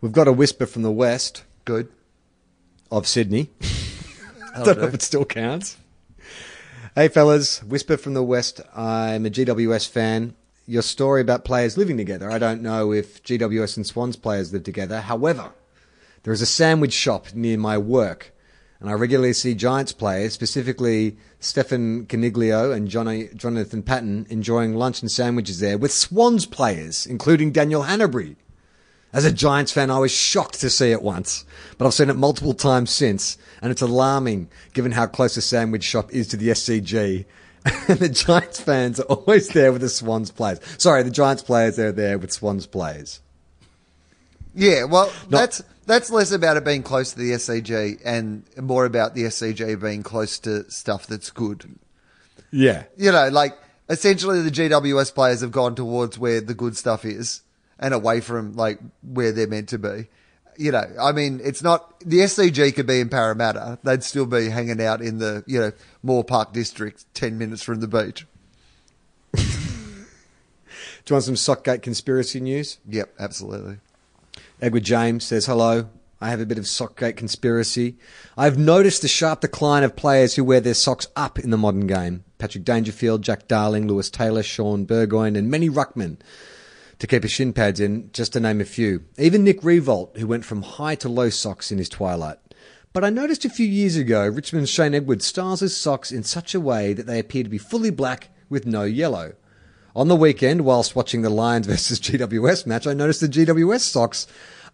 We've 0.01 0.13
got 0.13 0.29
a 0.29 0.33
whisper 0.33 0.67
from 0.67 0.83
the 0.83 0.93
west 0.93 1.45
Good. 1.65 1.89
of 2.91 3.07
Sydney. 3.07 3.51
That'll 4.53 4.65
don't 4.65 4.79
know 4.79 4.87
if 4.89 4.95
it 4.95 5.03
still 5.03 5.25
counts. 5.25 5.77
Hey, 6.95 7.09
fellas, 7.09 7.63
whisper 7.63 7.97
from 7.97 8.15
the 8.15 8.23
west. 8.23 8.61
I'm 8.75 9.25
a 9.27 9.31
GWS 9.31 9.89
fan. 9.89 10.35
Your 10.71 10.83
story 10.83 11.23
about 11.23 11.47
players 11.47 11.79
living 11.79 11.97
together. 11.97 12.31
I 12.31 12.39
don't 12.39 12.61
know 12.61 12.93
if 12.93 13.23
GWS 13.23 13.79
and 13.79 13.87
Swans 13.87 14.17
players 14.17 14.53
live 14.53 14.65
together. 14.65 15.01
However, 15.01 15.53
there 16.25 16.33
is 16.35 16.43
a 16.43 16.47
sandwich 16.47 16.93
shop 16.93 17.33
near 17.33 17.57
my 17.57 17.79
work, 17.79 18.35
and 18.79 18.91
I 18.91 18.93
regularly 18.93 19.33
see 19.33 19.55
Giants 19.55 19.93
players, 19.93 20.35
specifically 20.35 21.17
Stephen 21.41 22.05
Coniglio 22.05 22.71
and 22.71 22.87
Johnny, 22.87 23.31
Jonathan 23.35 23.83
Patton, 23.83 24.27
enjoying 24.29 24.75
lunch 24.75 25.01
and 25.01 25.11
sandwiches 25.11 25.59
there 25.59 25.79
with 25.79 25.91
Swans 25.91 26.45
players, 26.45 27.07
including 27.07 27.51
Daniel 27.51 27.85
Hannebery. 27.85 28.37
As 29.11 29.25
a 29.25 29.33
Giants 29.33 29.73
fan, 29.73 29.91
I 29.91 30.01
was 30.01 30.13
shocked 30.13 30.61
to 30.61 30.69
see 30.69 30.91
it 30.91 31.01
once, 31.01 31.47
but 31.79 31.87
I've 31.87 31.95
seen 31.95 32.11
it 32.11 32.17
multiple 32.17 32.53
times 32.53 32.91
since, 32.91 33.39
and 33.63 33.73
it's 33.73 33.81
alarming 33.81 34.51
given 34.75 34.93
how 34.93 35.07
close 35.07 35.35
the 35.35 35.41
sandwich 35.41 35.85
shop 35.85 36.13
is 36.13 36.29
to 36.29 36.37
the 36.37 36.49
SCG. 36.49 37.25
And 37.65 37.99
the 37.99 38.09
Giants 38.09 38.61
fans 38.61 39.01
are 39.01 39.05
always 39.05 39.49
there 39.49 39.73
with 39.73 39.81
the 39.83 39.89
Swans 39.89 40.31
players. 40.31 40.61
Sorry, 40.79 41.03
the 41.03 41.11
Giants 41.11 41.43
players 41.43 41.79
are 41.79 41.93
there 41.93 42.19
with 42.19 42.33
Swans 42.33 42.67
players. 42.67 43.21
Yeah, 44.55 44.85
well, 44.85 45.13
that's 45.29 45.63
that's 45.87 46.11
less 46.11 46.33
about 46.33 46.57
it 46.57 46.65
being 46.65 46.83
close 46.83 47.13
to 47.13 47.19
the 47.19 47.33
SCG 47.33 48.01
and 48.05 48.45
more 48.57 48.85
about 48.85 49.15
the 49.15 49.23
SCG 49.25 49.81
being 49.81 50.03
close 50.03 50.39
to 50.41 50.71
stuff 50.71 51.07
that's 51.07 51.31
good. 51.31 51.79
Yeah. 52.51 52.85
You 52.97 53.13
know, 53.13 53.29
like 53.29 53.59
essentially 53.89 54.43
the 54.43 54.51
GWS 54.51 55.15
players 55.15 55.41
have 55.41 55.51
gone 55.51 55.75
towards 55.75 56.19
where 56.19 56.41
the 56.41 56.55
good 56.55 56.77
stuff 56.77 57.05
is 57.05 57.43
and 57.79 57.95
away 57.95 58.21
from 58.21 58.55
like 58.55 58.81
where 59.03 59.33
they're 59.33 59.47
meant 59.47 59.71
to 59.71 59.79
be. 59.79 60.09
You 60.59 60.73
know, 60.73 60.85
I 61.01 61.13
mean, 61.13 61.41
it's 61.43 61.63
not 61.63 62.01
the 62.01 62.19
SCG 62.19 62.75
could 62.75 62.87
be 62.87 63.01
in 63.01 63.09
Parramatta; 63.09 63.79
they'd 63.85 64.03
still 64.03 64.27
be 64.27 64.49
hanging 64.49 64.83
out 64.83 65.01
in 65.01 65.19
the 65.19 65.45
you 65.47 65.61
know 65.61 65.73
Moore 66.03 66.25
Park 66.25 66.53
district, 66.53 67.07
ten 67.15 67.39
minutes 67.39 67.63
from 67.63 67.81
the 67.81 67.87
beach. 67.87 68.27
Do 69.35 69.43
you 71.09 71.15
want 71.15 71.25
some 71.25 71.37
Sockgate 71.37 71.83
conspiracy 71.83 72.41
news? 72.41 72.79
Yep, 72.89 73.15
absolutely. 73.19 73.79
Edward 74.61 74.83
James 74.83 75.25
says, 75.25 75.47
Hello. 75.47 75.89
I 76.21 76.31
have 76.31 76.41
a 76.41 76.47
bit 76.47 76.59
of 76.59 76.65
Sockgate 76.65 77.17
conspiracy. 77.17 77.97
I've 78.37 78.59
noticed 78.59 79.03
the 79.03 79.09
sharp 79.09 79.41
decline 79.41 79.85
of 79.85 79.95
players 79.95 80.35
who 80.35 80.43
wear 80.43 80.61
their 80.61 80.75
socks 80.75 81.07
up 81.15 81.39
in 81.39 81.51
the 81.51 81.57
modern 81.57 81.87
game. 81.87 82.25
Patrick 82.39 82.65
Dangerfield, 82.65 83.23
Jack 83.23 83.47
Darling, 83.47 83.87
Lewis 83.87 84.11
Taylor, 84.11 84.43
Shaun 84.43 84.85
Burgoyne, 84.85 85.37
and 85.37 85.49
many 85.49 85.71
ruckmen 85.71 86.19
to 86.99 87.07
keep 87.07 87.23
his 87.23 87.33
shin 87.33 87.53
pads 87.53 87.81
in, 87.81 88.11
just 88.13 88.33
to 88.33 88.41
name 88.41 88.61
a 88.61 88.65
few. 88.65 89.05
Even 89.19 89.45
Nick 89.45 89.61
Riewoldt, 89.61 90.17
who 90.17 90.27
went 90.27 90.45
from 90.45 90.63
high 90.63 90.95
to 90.97 91.09
low 91.09 91.31
socks 91.31 91.71
in 91.71 91.79
his 91.79 91.89
twilight. 91.89 92.39
But 92.93 93.05
I 93.05 93.11
noticed 93.11 93.45
a 93.45 93.51
few 93.51 93.67
years 93.67 93.97
ago 93.97 94.27
Richmond's 94.27 94.71
Shane 94.71 94.95
Edwards 94.95 95.27
styles 95.27 95.61
his 95.61 95.77
socks 95.77 96.11
in 96.11 96.23
such 96.25 96.55
a 96.55 96.61
way 96.61 96.95
that 96.95 97.07
they 97.07 97.19
appear 97.19 97.45
to 97.45 97.49
be 97.49 97.59
fully 97.59 97.91
black 97.91 98.31
with 98.49 98.67
no 98.67 98.83
yellow. 98.83 99.35
On 99.95 100.09
the 100.09 100.17
weekend, 100.17 100.63
whilst 100.63 100.97
watching 100.97 101.23
the 101.23 101.31
Lions 101.31 101.67
versus 101.69 102.01
GWS 102.01 102.67
match, 102.67 102.87
I 102.87 102.95
noticed 102.95 103.21
the 103.21 103.29
GWS 103.29 103.81
socks 103.81 104.27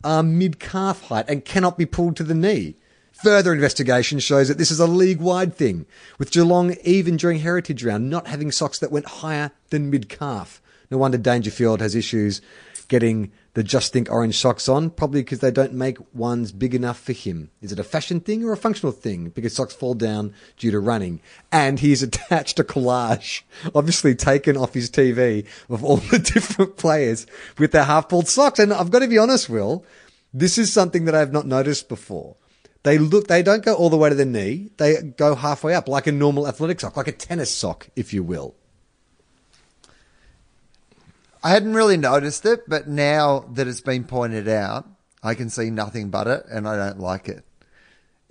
are 0.03 0.23
mid 0.23 0.59
calf 0.59 1.03
height 1.03 1.27
and 1.29 1.45
cannot 1.45 1.77
be 1.77 1.87
pulled 1.87 2.17
to 2.17 2.25
the 2.25 2.35
knee. 2.35 2.77
Further 3.23 3.53
investigation 3.53 4.19
shows 4.19 4.49
that 4.49 4.59
this 4.59 4.71
is 4.71 4.81
a 4.81 4.87
league 4.87 5.21
wide 5.21 5.55
thing, 5.55 5.87
with 6.19 6.33
Geelong, 6.33 6.77
even 6.83 7.17
during 7.17 7.39
Heritage 7.39 7.85
Round, 7.85 8.11
not 8.11 8.27
having 8.27 8.51
socks 8.51 8.79
that 8.81 8.91
went 8.91 9.07
higher 9.07 9.53
than 9.71 9.91
mid 9.91 10.09
calf. 10.09 10.61
No 10.91 10.99
wonder 10.99 11.19
Dangerfield 11.19 11.81
has 11.81 11.95
issues 11.95 12.41
getting 12.89 13.33
the 13.55 13.63
Just 13.63 13.93
Think 13.93 14.11
orange 14.11 14.37
socks 14.39 14.69
on, 14.69 14.91
probably 14.91 15.23
because 15.23 15.39
they 15.39 15.51
don't 15.51 15.73
make 15.73 15.97
ones 16.15 16.53
big 16.53 16.75
enough 16.75 16.99
for 16.99 17.13
him. 17.13 17.51
Is 17.61 17.73
it 17.73 17.79
a 17.79 17.85
fashion 17.85 18.21
thing 18.21 18.45
or 18.45 18.53
a 18.53 18.57
functional 18.57 18.93
thing? 18.93 19.31
Because 19.31 19.55
socks 19.55 19.75
fall 19.75 19.95
down 19.95 20.35
due 20.57 20.71
to 20.71 20.81
running. 20.81 21.21
And 21.53 21.81
he's 21.81 22.03
attached 22.05 22.59
a 22.59 22.65
collage, 22.65 23.43
obviously 23.75 24.15
taken 24.15 24.57
off 24.57 24.75
his 24.75 24.91
TV, 24.91 25.47
of 25.69 25.85
all 25.85 25.99
the 25.99 26.19
different 26.35 26.77
players 26.77 27.27
with 27.59 27.73
their 27.73 27.85
half 27.85 28.09
pulled 28.09 28.29
socks. 28.29 28.59
And 28.59 28.73
I've 28.73 28.91
got 28.91 29.01
to 29.01 29.09
be 29.09 29.19
honest, 29.19 29.49
Will, 29.49 29.85
this 30.33 30.59
is 30.59 30.73
something 30.73 31.05
that 31.05 31.15
I've 31.15 31.33
not 31.33 31.47
noticed 31.47 31.89
before. 31.89 32.37
They 32.83 32.99
look, 32.99 33.29
they 33.29 33.43
don't 33.43 33.65
go 33.65 33.75
all 33.75 33.89
the 33.89 33.97
way 33.97 34.11
to 34.11 34.15
the 34.15 34.27
knee. 34.27 34.71
They 34.77 35.01
go 35.01 35.35
halfway 35.35 35.75
up, 35.75 35.89
like 35.89 36.07
a 36.07 36.13
normal 36.13 36.47
athletic 36.47 36.81
sock, 36.81 36.99
like 36.99 37.09
a 37.09 37.13
tennis 37.13 37.51
sock, 37.51 37.89
if 37.97 38.13
you 38.13 38.23
will. 38.23 38.55
I 41.45 41.51
hadn't 41.51 41.75
really 41.75 41.99
noticed 41.99 42.47
it, 42.47 42.67
but 42.67 42.89
now 42.89 43.41
that 43.53 43.69
it's 43.69 43.83
been 43.83 44.05
pointed 44.05 44.49
out, 44.49 44.89
I 45.23 45.35
can 45.35 45.51
see 45.51 45.69
nothing 45.69 46.09
but 46.09 46.27
it, 46.27 46.45
and 46.51 46.67
I 46.67 46.75
don't 46.77 46.99
like 46.99 47.29
it. 47.29 47.45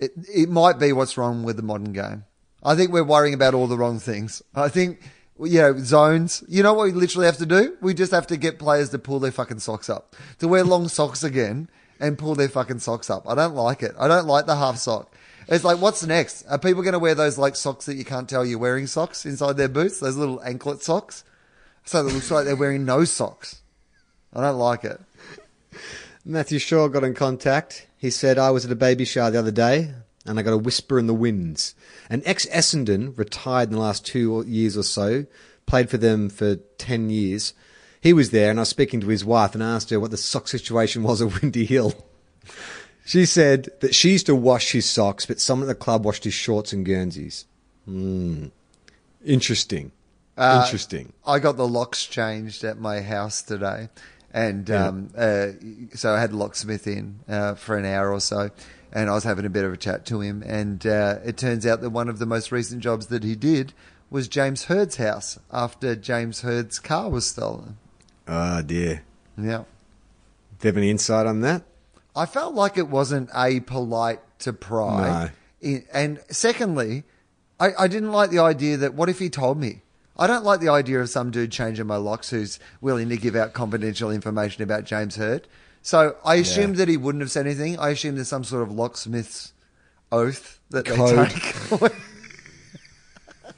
It 0.00 0.12
it 0.28 0.48
might 0.48 0.80
be 0.80 0.92
what's 0.92 1.16
wrong 1.16 1.44
with 1.44 1.56
the 1.56 1.62
modern 1.62 1.92
game. 1.92 2.24
I 2.64 2.74
think 2.74 2.90
we're 2.90 3.04
worrying 3.04 3.34
about 3.34 3.54
all 3.54 3.68
the 3.68 3.78
wrong 3.78 4.00
things. 4.00 4.42
I 4.52 4.68
think 4.68 5.00
you 5.38 5.60
know 5.60 5.78
zones. 5.78 6.42
You 6.48 6.64
know 6.64 6.74
what 6.74 6.86
we 6.86 6.92
literally 6.92 7.26
have 7.26 7.36
to 7.36 7.46
do? 7.46 7.76
We 7.80 7.94
just 7.94 8.10
have 8.10 8.26
to 8.26 8.36
get 8.36 8.58
players 8.58 8.90
to 8.90 8.98
pull 8.98 9.20
their 9.20 9.30
fucking 9.30 9.60
socks 9.60 9.88
up, 9.88 10.16
to 10.40 10.48
wear 10.48 10.64
long 10.64 10.88
socks 10.88 11.22
again, 11.22 11.70
and 12.00 12.18
pull 12.18 12.34
their 12.34 12.48
fucking 12.48 12.80
socks 12.80 13.10
up. 13.10 13.28
I 13.28 13.36
don't 13.36 13.54
like 13.54 13.84
it. 13.84 13.94
I 13.96 14.08
don't 14.08 14.26
like 14.26 14.46
the 14.46 14.56
half 14.56 14.76
sock. 14.78 15.14
It's 15.46 15.62
like, 15.62 15.80
what's 15.80 16.04
next? 16.04 16.46
Are 16.48 16.58
people 16.58 16.82
going 16.82 16.94
to 16.94 16.98
wear 16.98 17.14
those 17.14 17.38
like 17.38 17.54
socks 17.54 17.86
that 17.86 17.94
you 17.94 18.04
can't 18.04 18.28
tell 18.28 18.44
you're 18.44 18.58
wearing 18.58 18.88
socks 18.88 19.24
inside 19.24 19.56
their 19.56 19.68
boots? 19.68 20.00
Those 20.00 20.16
little 20.16 20.42
anklet 20.42 20.82
socks. 20.82 21.22
So 21.84 22.00
it 22.00 22.12
looks 22.12 22.30
like 22.30 22.44
they're 22.44 22.56
wearing 22.56 22.84
no 22.84 23.04
socks. 23.04 23.60
I 24.32 24.40
don't 24.40 24.58
like 24.58 24.84
it. 24.84 25.00
Matthew 26.24 26.58
Shaw 26.58 26.88
got 26.88 27.04
in 27.04 27.14
contact. 27.14 27.86
He 27.98 28.10
said, 28.10 28.38
I 28.38 28.50
was 28.50 28.64
at 28.64 28.72
a 28.72 28.76
baby 28.76 29.04
shower 29.04 29.30
the 29.30 29.38
other 29.38 29.50
day 29.50 29.92
and 30.24 30.38
I 30.38 30.42
got 30.42 30.54
a 30.54 30.58
whisper 30.58 30.98
in 30.98 31.06
the 31.06 31.14
winds. 31.14 31.74
An 32.08 32.22
ex 32.24 32.46
Essendon, 32.46 33.16
retired 33.18 33.68
in 33.68 33.74
the 33.74 33.80
last 33.80 34.06
two 34.06 34.42
years 34.46 34.76
or 34.76 34.82
so, 34.82 35.26
played 35.66 35.90
for 35.90 35.98
them 35.98 36.30
for 36.30 36.56
10 36.56 37.10
years. 37.10 37.52
He 38.00 38.12
was 38.12 38.30
there 38.30 38.50
and 38.50 38.58
I 38.58 38.62
was 38.62 38.70
speaking 38.70 39.00
to 39.00 39.08
his 39.08 39.24
wife 39.24 39.54
and 39.54 39.62
asked 39.62 39.90
her 39.90 40.00
what 40.00 40.10
the 40.10 40.16
sock 40.16 40.48
situation 40.48 41.02
was 41.02 41.20
at 41.20 41.40
Windy 41.42 41.66
Hill. 41.66 41.94
She 43.04 43.26
said 43.26 43.68
that 43.80 43.94
she 43.94 44.12
used 44.12 44.26
to 44.26 44.34
wash 44.34 44.72
his 44.72 44.86
socks, 44.86 45.26
but 45.26 45.40
someone 45.40 45.68
at 45.68 45.78
the 45.78 45.84
club 45.84 46.06
washed 46.06 46.24
his 46.24 46.32
shorts 46.32 46.72
and 46.72 46.86
Guernseys. 46.86 47.44
Hmm. 47.84 48.46
Interesting. 49.24 49.92
Uh, 50.36 50.62
Interesting. 50.64 51.12
I 51.26 51.38
got 51.38 51.56
the 51.56 51.68
locks 51.68 52.04
changed 52.06 52.64
at 52.64 52.78
my 52.78 53.00
house 53.02 53.42
today, 53.42 53.88
and 54.32 54.68
um, 54.70 55.10
uh, 55.16 55.48
so 55.94 56.12
I 56.12 56.20
had 56.20 56.32
locksmith 56.32 56.86
in 56.86 57.20
uh, 57.28 57.54
for 57.54 57.76
an 57.76 57.84
hour 57.84 58.12
or 58.12 58.20
so, 58.20 58.50
and 58.92 59.08
I 59.08 59.12
was 59.14 59.24
having 59.24 59.44
a 59.46 59.50
bit 59.50 59.64
of 59.64 59.72
a 59.72 59.76
chat 59.76 60.04
to 60.06 60.20
him, 60.20 60.42
and 60.44 60.84
uh, 60.86 61.18
it 61.24 61.36
turns 61.36 61.64
out 61.66 61.80
that 61.82 61.90
one 61.90 62.08
of 62.08 62.18
the 62.18 62.26
most 62.26 62.50
recent 62.50 62.82
jobs 62.82 63.06
that 63.06 63.22
he 63.22 63.36
did 63.36 63.72
was 64.10 64.26
James 64.28 64.64
Hird's 64.64 64.96
house 64.96 65.38
after 65.52 65.94
James 65.94 66.40
Hird's 66.40 66.78
car 66.80 67.08
was 67.10 67.26
stolen. 67.26 67.78
Oh 68.26 68.62
dear. 68.62 69.02
Yeah, 69.36 69.64
Do 70.60 70.66
you 70.66 70.68
have 70.68 70.76
any 70.76 70.90
insight 70.90 71.26
on 71.26 71.40
that? 71.42 71.62
I 72.16 72.26
felt 72.26 72.54
like 72.54 72.76
it 72.78 72.88
wasn't 72.88 73.30
a 73.34 73.60
polite 73.60 74.20
to 74.40 74.52
pry, 74.52 75.30
No. 75.62 75.80
And 75.92 76.20
secondly, 76.28 77.04
I, 77.58 77.70
I 77.78 77.88
didn't 77.88 78.12
like 78.12 78.30
the 78.30 78.38
idea 78.40 78.76
that 78.76 78.94
what 78.94 79.08
if 79.08 79.18
he 79.18 79.30
told 79.30 79.58
me. 79.58 79.80
I 80.16 80.26
don't 80.26 80.44
like 80.44 80.60
the 80.60 80.68
idea 80.68 81.00
of 81.00 81.10
some 81.10 81.30
dude 81.30 81.50
changing 81.50 81.86
my 81.86 81.96
locks 81.96 82.30
who's 82.30 82.60
willing 82.80 83.08
to 83.08 83.16
give 83.16 83.34
out 83.34 83.52
confidential 83.52 84.10
information 84.10 84.62
about 84.62 84.84
James 84.84 85.16
Hird. 85.16 85.48
So 85.82 86.16
I 86.24 86.36
assumed 86.36 86.76
that 86.76 86.88
he 86.88 86.96
wouldn't 86.96 87.20
have 87.20 87.30
said 87.30 87.46
anything. 87.46 87.78
I 87.78 87.90
assumed 87.90 88.16
there's 88.16 88.28
some 88.28 88.44
sort 88.44 88.62
of 88.62 88.72
locksmith's 88.72 89.52
oath 90.12 90.60
that 90.70 90.86
Code. 90.86 91.28
they 91.28 91.78
take. 91.78 91.92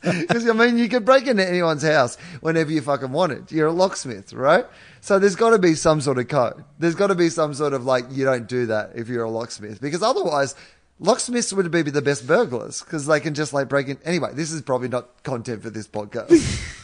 Because 0.03 0.49
I 0.49 0.53
mean, 0.53 0.79
you 0.79 0.89
could 0.89 1.05
break 1.05 1.27
into 1.27 1.47
anyone's 1.47 1.83
house 1.83 2.17
whenever 2.41 2.71
you 2.71 2.81
fucking 2.81 3.11
want 3.11 3.33
it. 3.33 3.51
You're 3.51 3.69
a 3.69 3.73
locksmith, 3.73 4.33
right? 4.33 4.65
So 5.01 5.19
there's 5.19 5.35
got 5.37 5.51
to 5.51 5.59
be 5.59 5.75
some 5.75 6.01
sort 6.01 6.19
of 6.19 6.29
code. 6.29 6.65
There's 6.79 6.95
got 6.95 7.09
to 7.09 7.15
be 7.15 7.29
some 7.29 7.55
sort 7.55 7.73
of 7.73 7.85
like 7.85 8.05
you 8.11 8.25
don't 8.25 8.47
do 8.47 8.67
that 8.67 8.93
if 8.95 9.09
you're 9.09 9.25
a 9.25 9.31
locksmith, 9.31 9.81
because 9.81 10.03
otherwise, 10.03 10.55
locksmiths 10.99 11.53
would 11.53 11.70
be 11.70 11.82
the 11.82 12.03
best 12.03 12.26
burglars 12.26 12.82
because 12.82 13.07
they 13.07 13.20
can 13.20 13.34
just 13.34 13.53
like 13.53 13.68
break 13.68 13.88
in. 13.88 13.99
Anyway, 14.05 14.30
this 14.34 14.53
is 14.53 14.62
probably 14.62 14.88
not 14.88 15.22
content 15.22 15.62
for 15.62 15.70
this 15.70 15.86
podcast. 15.88 16.30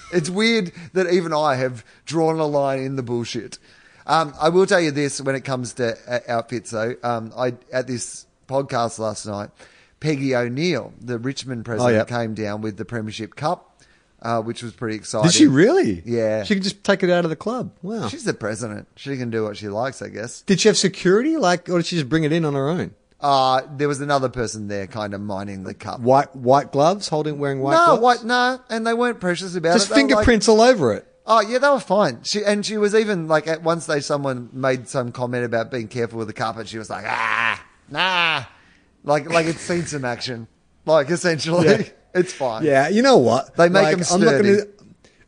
it's 0.13 0.31
weird 0.31 0.73
that 0.93 1.13
even 1.13 1.33
I 1.33 1.57
have 1.57 1.85
drawn 2.05 2.39
a 2.39 2.47
line 2.47 2.81
in 2.81 2.97
the 2.97 3.03
bullshit. 3.03 3.59
Um, 4.07 4.35
I 4.41 4.49
will 4.49 4.67
tell 4.67 4.81
you 4.81 4.91
this 4.91 5.21
when 5.21 5.35
it 5.35 5.45
comes 5.45 5.75
to 5.75 5.97
uh, 6.09 6.21
outfits, 6.29 6.71
though. 6.73 6.97
Um, 7.03 7.33
I 7.37 7.55
at 7.73 7.87
this 7.87 8.27
podcast 8.49 8.99
last 8.99 9.27
night, 9.27 9.51
Peggy 10.01 10.35
O'Neill, 10.35 10.93
the 11.01 11.19
Richmond 11.19 11.65
president, 11.65 11.95
Oh, 11.95 11.97
yeah. 11.97 12.05
came 12.05 12.35
down 12.35 12.61
with 12.63 12.77
the 12.77 12.85
Premiership 12.85 13.37
Cup 13.37 13.73
uh, 14.23 14.41
which 14.41 14.63
was 14.63 14.73
pretty 14.73 14.97
exciting. 14.97 15.29
Did 15.29 15.35
she 15.35 15.47
really? 15.49 16.03
Yeah. 16.07 16.45
She 16.45 16.55
could 16.55 16.63
just 16.63 16.83
take 16.85 17.03
it 17.03 17.11
out 17.11 17.25
of 17.25 17.31
the 17.31 17.37
club. 17.37 17.73
Wow. 17.83 18.09
She's 18.09 18.25
the 18.25 18.35
president. 18.35 18.89
She 18.97 19.17
can 19.17 19.31
do 19.31 19.43
what 19.45 19.57
she 19.57 19.69
likes, 19.69 20.01
I 20.01 20.09
guess. 20.09 20.43
did 20.43 20.61
she 20.61 20.69
have 20.69 20.79
security, 20.79 21.37
like, 21.37 21.69
or 21.69 21.79
did 21.79 21.87
she 21.87 21.97
just 21.97 22.09
bring 22.09 22.25
it 22.25 22.33
in 22.33 22.45
on 22.45 22.55
her 22.55 22.69
own? 22.69 22.95
Uh, 23.23 23.63
there 23.77 23.87
was 23.89 24.01
another 24.01 24.29
person 24.29 24.67
there 24.67 24.87
kind 24.89 25.15
of 25.15 25.21
mining 25.21 25.63
the 25.63 25.75
cup. 25.75 26.01
White 26.01 26.35
white 26.35 26.73
gloves, 26.73 27.09
holding 27.09 27.39
wearing 27.39 27.61
white 27.61 27.73
no, 27.77 27.97
gloves. 27.97 28.03
what? 28.03 28.25
No, 28.25 28.61
and 28.69 28.87
they 28.87 28.95
weren't 28.95 29.21
precious 29.21 29.55
about 29.55 29.75
Just 29.75 29.91
it. 29.91 29.95
They 29.95 30.03
were 30.03 30.09
like- 30.09 30.17
fingerprints 30.17 30.49
all 30.49 30.61
over 30.61 30.93
it. 30.95 31.07
Oh 31.25 31.41
yeah, 31.41 31.59
they 31.59 31.69
were 31.69 31.79
fine. 31.79 32.25
She 32.25 32.45
and 32.45 32.67
she 32.67 32.77
was 32.79 32.97
even 32.97 33.29
like 33.29 33.47
at 33.47 33.63
one 33.63 33.81
stage 33.81 34.03
someone 34.03 34.51
made 34.53 34.89
some 34.89 35.13
comment 35.13 35.45
about 35.45 35.71
being 35.71 35.87
careful 35.87 36.19
with 36.19 36.27
the 36.27 36.35
cup, 36.35 36.57
and 36.57 36.69
she 36.69 36.79
was 36.79 36.91
like, 36.91 37.05
ah, 37.07 37.65
nah, 37.89 38.43
like 39.05 39.31
like 39.31 39.47
it's 39.47 39.61
seen 39.61 39.87
some 39.87 40.05
action. 40.05 40.49
Like 40.85 41.09
essentially, 41.11 41.69
Yeah. 41.69 41.83
it's 42.15 42.33
fine. 42.33 42.65
Yeah, 42.65 42.89
you 42.89 43.03
know 43.03 43.19
what? 43.19 43.55
They 43.55 43.69
make 43.69 43.85
Like, 43.85 43.93
'em 43.99 44.05
I'm 44.11 44.21
not 44.21 44.29
sturdy. 44.31 44.49
gonna. 44.57 44.67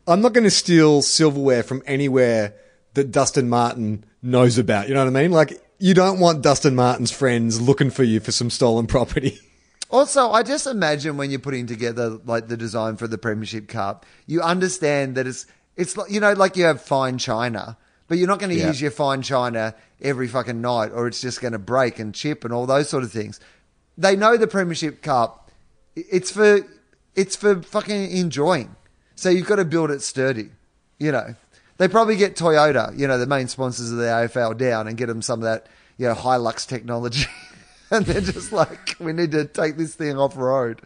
I'm 0.07 0.21
not 0.21 0.33
going 0.33 0.43
to 0.43 0.51
steal 0.51 1.01
silverware 1.01 1.63
from 1.63 1.81
anywhere 1.87 2.53
that 2.93 3.11
Dustin 3.11 3.47
Martin 3.49 4.03
knows 4.21 4.57
about. 4.59 4.87
You 4.87 4.93
know 4.93 5.03
what 5.03 5.17
I 5.17 5.21
mean? 5.21 5.31
Like, 5.31 5.59
you 5.79 5.93
don't 5.93 6.19
want 6.19 6.41
Dustin 6.41 6.75
Martin's 6.75 7.11
friends 7.11 7.61
looking 7.61 7.89
for 7.89 8.03
you 8.03 8.19
for 8.19 8.31
some 8.31 8.49
stolen 8.49 8.87
property. 8.87 9.39
Also, 9.91 10.31
I 10.31 10.41
just 10.41 10.65
imagine 10.65 11.15
when 11.15 11.29
you're 11.29 11.39
putting 11.39 11.67
together 11.67 12.17
like 12.25 12.47
the 12.47 12.57
design 12.57 12.97
for 12.97 13.07
the 13.07 13.19
Premiership 13.19 13.67
Cup, 13.67 14.03
you 14.25 14.41
understand 14.41 15.15
that 15.15 15.27
it's 15.27 15.45
it's 15.77 15.95
like 15.95 16.09
you 16.11 16.19
know 16.19 16.33
like 16.33 16.57
you 16.57 16.65
have 16.65 16.81
fine 16.81 17.19
china, 17.19 17.77
but 18.07 18.17
you're 18.17 18.27
not 18.27 18.39
going 18.39 18.49
to 18.49 18.57
Yeah. 18.57 18.67
use 18.67 18.81
your 18.81 18.89
fine 18.89 19.21
china 19.21 19.75
every 20.01 20.27
fucking 20.27 20.59
night, 20.59 20.91
or 20.91 21.05
it's 21.07 21.21
just 21.21 21.39
going 21.39 21.53
to 21.53 21.59
break 21.59 21.99
and 21.99 22.15
chip 22.15 22.43
and 22.43 22.51
all 22.51 22.65
those 22.65 22.89
sort 22.89 23.03
of 23.03 23.11
things. 23.11 23.39
They 23.95 24.15
know 24.15 24.35
the 24.37 24.47
Premiership 24.47 25.03
Cup. 25.03 25.51
It's 25.95 26.31
for 26.31 26.61
it's 27.13 27.35
for 27.35 27.61
fucking 27.61 28.11
enjoying. 28.17 28.75
So 29.13 29.29
you've 29.29 29.47
got 29.47 29.57
to 29.57 29.65
build 29.65 29.91
it 29.91 30.01
sturdy. 30.01 30.49
You 30.97 31.11
know, 31.11 31.35
they 31.77 31.87
probably 31.87 32.15
get 32.15 32.35
Toyota, 32.35 32.97
you 32.97 33.07
know, 33.07 33.17
the 33.17 33.25
main 33.25 33.47
sponsors 33.47 33.91
of 33.91 33.97
the 33.97 34.05
AFL, 34.05 34.57
down 34.57 34.87
and 34.87 34.97
get 34.97 35.07
them 35.07 35.21
some 35.21 35.39
of 35.39 35.43
that 35.43 35.67
you 35.97 36.07
know 36.07 36.15
Hilux 36.15 36.67
technology. 36.67 37.25
and 37.91 38.05
they're 38.05 38.21
just 38.21 38.51
like, 38.51 38.95
we 38.99 39.13
need 39.13 39.31
to 39.31 39.45
take 39.45 39.77
this 39.77 39.95
thing 39.95 40.17
off 40.17 40.37
road. 40.37 40.81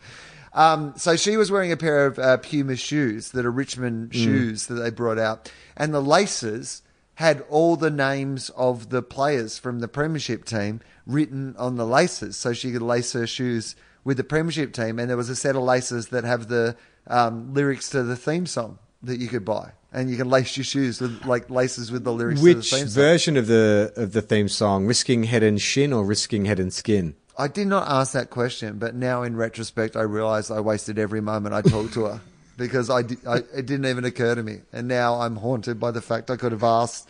Um, 0.54 0.94
so 0.98 1.16
she 1.16 1.38
was 1.38 1.52
wearing 1.52 1.72
a 1.72 1.78
pair 1.78 2.06
of 2.08 2.18
uh, 2.18 2.38
Puma 2.38 2.76
shoes 2.76 3.32
that 3.32 3.46
are 3.46 3.52
Richmond 3.52 4.16
shoes 4.16 4.66
that 4.68 4.76
they 4.76 4.90
brought 4.90 5.20
out, 5.20 5.52
and 5.78 5.94
the 5.94 6.02
laces 6.02 6.82
had 7.16 7.44
all 7.50 7.76
the 7.76 7.92
names 7.92 8.50
of 8.52 8.90
the 8.90 9.04
players 9.04 9.60
from 9.60 9.80
the 9.80 9.88
Premiership 9.88 10.46
team 10.46 10.80
written 11.06 11.56
on 11.58 11.76
the 11.76 11.86
laces, 11.86 12.38
so 12.38 12.54
she 12.54 12.72
could 12.72 12.82
lace 12.82 13.14
her 13.14 13.28
shoes 13.28 13.76
with 14.04 14.18
the 14.18 14.24
Premiership 14.24 14.74
team. 14.74 14.98
And 14.98 15.10
there 15.10 15.18
was 15.18 15.30
a 15.30 15.36
set 15.36 15.56
of 15.56 15.64
laces 15.64 16.08
that 16.10 16.24
have 16.24 16.48
the 16.48 16.76
um, 17.08 17.54
lyrics 17.54 17.90
to 17.90 18.04
the 18.04 18.16
theme 18.16 18.46
song 18.46 18.80
that 19.04 19.20
you 19.20 19.28
could 19.28 19.46
buy, 19.46 19.74
and 19.92 20.10
you 20.10 20.18
can 20.18 20.30
lace 20.30 20.56
your 20.58 20.64
shoes 20.64 21.02
with 21.02 21.26
like 21.26 21.50
laces 21.50 21.92
with 21.92 22.04
the 22.04 22.14
lyrics 22.14 22.42
Which 22.42 22.72
the 22.72 22.78
theme 22.78 22.88
song. 22.88 23.04
version 23.04 23.38
of 23.38 23.48
the 23.48 23.94
of 23.96 24.14
the 24.14 24.22
theme 24.22 24.48
song? 24.48 24.86
Risking 24.86 25.24
head 25.24 25.44
and 25.44 25.60
shin 25.62 25.94
or 25.94 26.04
risking 26.04 26.46
head 26.46 26.60
and 26.60 26.74
skin? 26.74 27.16
I 27.38 27.48
did 27.48 27.68
not 27.68 27.88
ask 27.88 28.12
that 28.14 28.30
question, 28.30 28.80
but 28.80 28.96
now 28.96 29.24
in 29.24 29.36
retrospect, 29.36 29.96
I 29.96 30.02
realize 30.02 30.52
I 30.52 30.60
wasted 30.60 31.00
every 31.00 31.22
moment 31.22 31.56
I 31.56 31.62
talked 31.62 31.94
to 31.94 32.06
her 32.06 32.22
because 32.58 32.90
I, 32.90 33.00
I 33.26 33.38
it 33.56 33.66
didn't 33.66 33.86
even 33.86 34.04
occur 34.04 34.36
to 34.36 34.44
me, 34.44 34.62
and 34.74 34.88
now 34.88 35.22
I'm 35.22 35.38
haunted 35.38 35.80
by 35.80 35.92
the 35.92 36.02
fact 36.02 36.30
I 36.30 36.36
could 36.36 36.52
have 36.52 36.64
asked, 36.64 37.08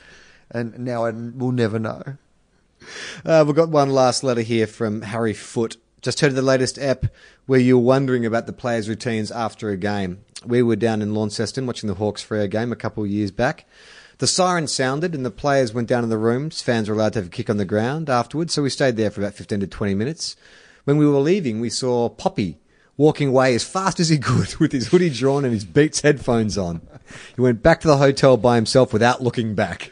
and 0.52 0.78
now 0.80 1.06
I 1.06 1.12
will 1.12 1.52
never 1.52 1.80
know. 1.80 2.04
Uh, 3.26 3.44
we've 3.46 3.56
got 3.56 3.70
one 3.70 3.90
last 3.90 4.24
letter 4.24 4.42
here 4.42 4.68
from 4.68 5.02
Harry 5.02 5.34
Foot. 5.34 5.78
Just 6.02 6.22
heard 6.22 6.30
of 6.30 6.36
the 6.36 6.42
latest 6.42 6.78
app 6.80 7.06
where 7.46 7.60
you're 7.60 7.78
wondering 7.78 8.26
about 8.26 8.46
the 8.46 8.54
players' 8.54 8.88
routines 8.88 9.32
after 9.32 9.70
a 9.70 9.78
game. 9.78 10.24
We 10.46 10.62
were 10.62 10.78
down 10.78 11.02
in 11.02 11.14
Launceston 11.14 11.66
watching 11.66 11.88
the 11.88 11.96
Hawks 11.96 12.26
Freo 12.26 12.50
game 12.50 12.72
a 12.72 12.78
couple 12.78 13.04
of 13.04 13.10
years 13.10 13.32
back. 13.32 13.66
The 14.20 14.28
siren 14.28 14.68
sounded 14.68 15.14
and 15.14 15.26
the 15.26 15.32
players 15.32 15.74
went 15.74 15.88
down 15.88 16.04
to 16.04 16.08
the 16.08 16.18
rooms. 16.18 16.62
Fans 16.62 16.88
were 16.88 16.96
allowed 16.96 17.14
to 17.14 17.20
have 17.20 17.28
a 17.28 17.32
kick 17.32 17.50
on 17.50 17.58
the 17.58 17.66
ground 17.66 18.10
afterwards, 18.10 18.54
so 18.54 18.62
we 18.62 18.70
stayed 18.70 18.96
there 18.96 19.12
for 19.12 19.22
about 19.22 19.34
15 19.34 19.62
to 19.62 19.68
20 19.68 19.96
minutes. 19.96 20.36
When 20.86 20.98
we 20.98 21.06
were 21.06 21.20
leaving, 21.20 21.60
we 21.60 21.70
saw 21.70 22.10
Poppy 22.10 22.58
walking 22.98 23.30
away 23.30 23.56
as 23.56 23.64
fast 23.64 24.00
as 24.00 24.10
he 24.10 24.18
could 24.18 24.56
with 24.60 24.72
his 24.72 24.88
hoodie 24.88 25.10
drawn 25.10 25.46
and 25.46 25.54
his 25.54 25.66
Beats 25.66 26.02
headphones 26.02 26.58
on. 26.58 26.82
He 27.36 27.42
went 27.42 27.64
back 27.64 27.82
to 27.82 27.88
the 27.88 27.98
hotel 27.98 28.38
by 28.38 28.56
himself 28.56 28.94
without 28.94 29.24
looking 29.24 29.56
back. 29.56 29.92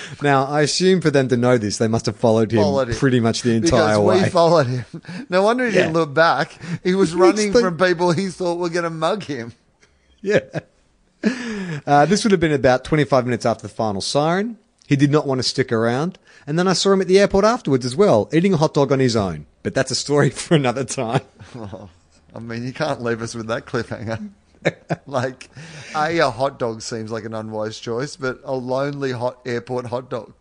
Now, 0.22 0.44
I 0.46 0.62
assume 0.62 1.00
for 1.00 1.10
them 1.10 1.28
to 1.28 1.36
know 1.36 1.58
this, 1.58 1.78
they 1.78 1.88
must 1.88 2.06
have 2.06 2.16
followed 2.16 2.52
him, 2.52 2.60
Followed 2.62 2.88
him. 2.90 2.94
pretty 2.96 3.20
much 3.20 3.42
the 3.42 3.52
entire 3.54 3.94
because 3.96 3.98
way. 3.98 4.22
we 4.22 4.28
followed 4.28 4.66
him. 4.66 4.84
No 5.28 5.42
wonder 5.42 5.64
he 5.66 5.72
didn't 5.72 5.92
Yeah. 5.94 5.98
look 6.00 6.14
back. 6.14 6.58
He 6.84 6.94
was 6.94 7.14
running 7.24 7.52
from 7.52 7.76
people 7.76 8.12
he 8.12 8.28
thought 8.28 8.58
were 8.58 8.68
going 8.70 8.84
to 8.84 8.90
mug 8.90 9.24
him. 9.24 9.52
yeah. 10.20 10.40
Uh, 11.86 12.04
this 12.06 12.24
would 12.24 12.32
have 12.32 12.40
been 12.40 12.52
about 12.52 12.82
25 12.84 13.24
minutes 13.26 13.46
after 13.46 13.62
the 13.62 13.68
final 13.72 14.00
siren. 14.00 14.58
He 14.88 14.96
did 14.96 15.10
not 15.12 15.24
want 15.26 15.38
to 15.38 15.42
stick 15.44 15.70
around. 15.70 16.18
And 16.48 16.58
then 16.58 16.66
I 16.66 16.72
saw 16.72 16.92
him 16.92 17.00
at 17.00 17.06
the 17.06 17.20
airport 17.20 17.44
afterwards 17.44 17.86
as 17.86 17.94
well, 17.94 18.28
eating 18.32 18.52
a 18.54 18.56
hot 18.56 18.74
dog 18.74 18.90
on 18.90 18.98
his 18.98 19.14
own. 19.14 19.46
But 19.62 19.72
that's 19.74 19.92
a 19.92 19.94
story 19.94 20.30
for 20.30 20.54
another 20.56 20.82
time. 20.84 21.20
I 22.34 22.38
mean, 22.40 22.64
you 22.64 22.72
can't 22.72 23.02
leave 23.02 23.22
us 23.22 23.34
with 23.36 23.46
that 23.46 23.66
cliffhanger. 23.66 24.30
like, 25.06 25.50
a, 25.94 26.18
a 26.18 26.30
hot 26.30 26.58
dog 26.58 26.82
seems 26.82 27.10
like 27.10 27.24
an 27.24 27.34
unwise 27.34 27.78
choice, 27.78 28.16
but 28.16 28.40
a 28.44 28.54
lonely 28.54 29.12
hot 29.12 29.40
airport 29.44 29.86
hot 29.86 30.10
dog. 30.10 30.32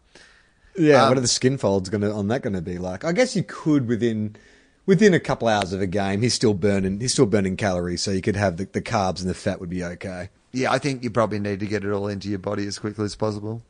Yeah, 0.78 1.03
Um, 1.03 1.09
what 1.09 1.17
are 1.17 1.22
the 1.22 1.28
skin 1.28 1.57
folds 1.57 1.89
going 1.89 2.01
to 2.01 2.11
on 2.11 2.28
that 2.30 2.41
going 2.41 2.53
to 2.53 2.61
be 2.61 2.78
like? 2.78 3.03
I 3.03 3.11
guess 3.11 3.36
you 3.36 3.43
could 3.43 3.88
within 3.88 4.36
within 4.86 5.13
a 5.13 5.19
couple 5.19 5.47
hours 5.47 5.74
of 5.74 5.82
a 5.82 5.88
game. 5.88 6.22
He's 6.22 6.34
still 6.34 6.53
burning. 6.53 6.99
He's 6.99 7.13
still 7.13 7.26
burning 7.26 7.57
calories, 7.57 8.01
so 8.01 8.11
you 8.11 8.22
could 8.22 8.36
have 8.36 8.57
the, 8.57 8.65
the 8.65 8.82
carbs 8.82 9.22
and 9.22 9.30
the 9.30 9.34
fat 9.34 9.59
would 9.59 9.69
be 9.69 9.84
okay. 9.84 10.30
Yeah, 10.53 10.72
I 10.72 10.80
think 10.80 11.03
you 11.03 11.09
probably 11.09 11.39
need 11.39 11.59
to 11.61 11.65
get 11.65 11.84
it 11.84 11.91
all 11.91 12.07
into 12.07 12.30
your 12.30 12.39
body 12.39 12.67
as 12.67 12.78
quickly 12.80 13.05
as 13.05 13.15
possible. 13.15 13.61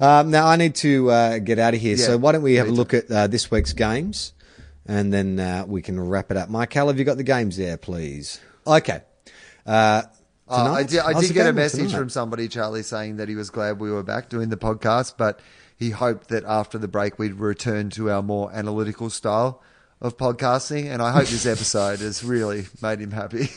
Um, 0.00 0.30
now 0.30 0.46
I 0.46 0.56
need 0.56 0.74
to 0.76 1.10
uh, 1.10 1.38
get 1.38 1.58
out 1.58 1.74
of 1.74 1.80
here. 1.80 1.96
Yeah, 1.96 2.06
so 2.06 2.16
why 2.18 2.32
don't 2.32 2.42
we 2.42 2.54
have 2.54 2.66
a 2.66 2.70
me 2.70 2.76
look 2.76 2.94
at 2.94 3.10
uh, 3.10 3.26
this 3.28 3.50
week's 3.50 3.72
games, 3.72 4.32
and 4.86 5.12
then 5.12 5.38
uh, 5.38 5.64
we 5.66 5.82
can 5.82 6.00
wrap 6.00 6.30
it 6.30 6.36
up. 6.36 6.48
Michael, 6.48 6.88
have 6.88 6.98
you 6.98 7.04
got 7.04 7.16
the 7.16 7.22
games 7.22 7.56
there, 7.56 7.76
please? 7.76 8.40
Okay. 8.66 9.02
Uh, 9.66 10.02
Uh, 10.46 10.72
I 10.74 10.82
did, 10.82 10.98
I 11.00 11.18
did 11.18 11.32
get 11.32 11.46
a 11.46 11.52
message 11.54 11.86
tonight? 11.88 11.98
from 11.98 12.10
somebody, 12.10 12.48
Charlie, 12.48 12.82
saying 12.82 13.16
that 13.16 13.28
he 13.30 13.34
was 13.34 13.48
glad 13.48 13.80
we 13.80 13.90
were 13.90 14.02
back 14.02 14.28
doing 14.28 14.50
the 14.50 14.58
podcast, 14.58 15.14
but 15.16 15.40
he 15.76 15.88
hoped 15.90 16.28
that 16.28 16.44
after 16.44 16.76
the 16.78 16.86
break 16.88 17.18
we'd 17.18 17.34
return 17.34 17.88
to 17.90 18.10
our 18.10 18.22
more 18.22 18.52
analytical 18.52 19.08
style 19.08 19.62
of 20.02 20.18
podcasting. 20.18 20.84
And 20.92 21.00
I 21.00 21.12
hope 21.12 21.28
this 21.28 21.46
episode 21.46 22.00
has 22.00 22.22
really 22.22 22.66
made 22.82 23.00
him 23.00 23.10
happy. 23.10 23.48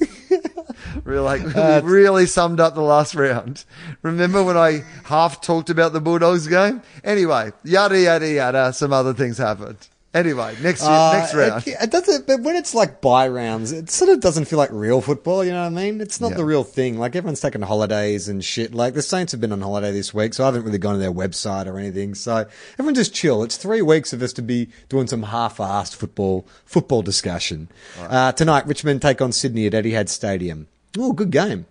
We're 1.04 1.20
like, 1.20 1.42
Uh, 1.56 1.80
we 1.84 1.90
really 1.90 2.26
summed 2.26 2.58
up 2.60 2.74
the 2.74 2.80
last 2.82 3.14
round. 3.14 3.64
Remember 4.02 4.42
when 4.42 4.56
I 4.56 4.82
half 5.04 5.40
talked 5.40 5.70
about 5.70 5.92
the 5.92 6.00
Bulldogs 6.00 6.46
game? 6.48 6.82
Anyway, 7.04 7.52
yada, 7.62 7.98
yada, 8.00 8.28
yada. 8.28 8.72
Some 8.72 8.92
other 8.92 9.14
things 9.14 9.38
happened. 9.38 9.88
Anyway, 10.14 10.54
next 10.62 10.82
year, 10.82 10.90
Uh, 10.92 11.12
next 11.14 11.34
round. 11.34 11.66
It, 11.66 11.76
it 11.80 11.90
doesn't, 11.90 12.26
but 12.28 12.40
when 12.40 12.54
it's 12.54 12.72
like 12.72 13.00
bye 13.00 13.26
rounds, 13.26 13.72
it 13.72 13.90
sort 13.90 14.10
of 14.10 14.20
doesn't 14.20 14.44
feel 14.44 14.58
like 14.60 14.70
real 14.72 15.00
football. 15.00 15.44
You 15.44 15.50
know 15.50 15.62
what 15.62 15.66
I 15.78 15.84
mean? 15.84 16.00
It's 16.00 16.20
not 16.20 16.30
Yeah. 16.30 16.36
the 16.36 16.44
real 16.44 16.62
thing. 16.62 16.98
Like 16.98 17.16
everyone's 17.16 17.40
taking 17.40 17.62
holidays 17.62 18.28
and 18.28 18.44
shit. 18.44 18.72
Like 18.72 18.94
the 18.94 19.02
Saints 19.02 19.32
have 19.32 19.40
been 19.40 19.50
on 19.50 19.60
holiday 19.60 19.90
this 19.90 20.14
week, 20.14 20.32
so 20.34 20.44
I 20.44 20.46
haven't 20.46 20.62
really 20.62 20.78
gone 20.78 20.94
to 20.94 21.00
their 21.00 21.12
website 21.12 21.66
or 21.66 21.78
anything. 21.78 22.14
So 22.14 22.46
everyone 22.74 22.94
just 22.94 23.12
chill. 23.12 23.42
It's 23.42 23.56
three 23.56 23.82
weeks 23.82 24.12
of 24.12 24.22
us 24.22 24.32
to 24.34 24.42
be 24.42 24.68
doing 24.88 25.08
some 25.08 25.24
half-assed 25.24 25.96
football 25.96 26.46
football 26.64 27.02
discussion. 27.02 27.68
Uh, 28.00 28.30
tonight, 28.30 28.68
Richmond 28.68 29.02
take 29.02 29.20
on 29.20 29.32
Sydney 29.32 29.66
at 29.66 29.72
Etihad 29.72 30.08
Stadium. 30.08 30.68
Oh, 30.96 31.12
good 31.12 31.32
game. 31.32 31.66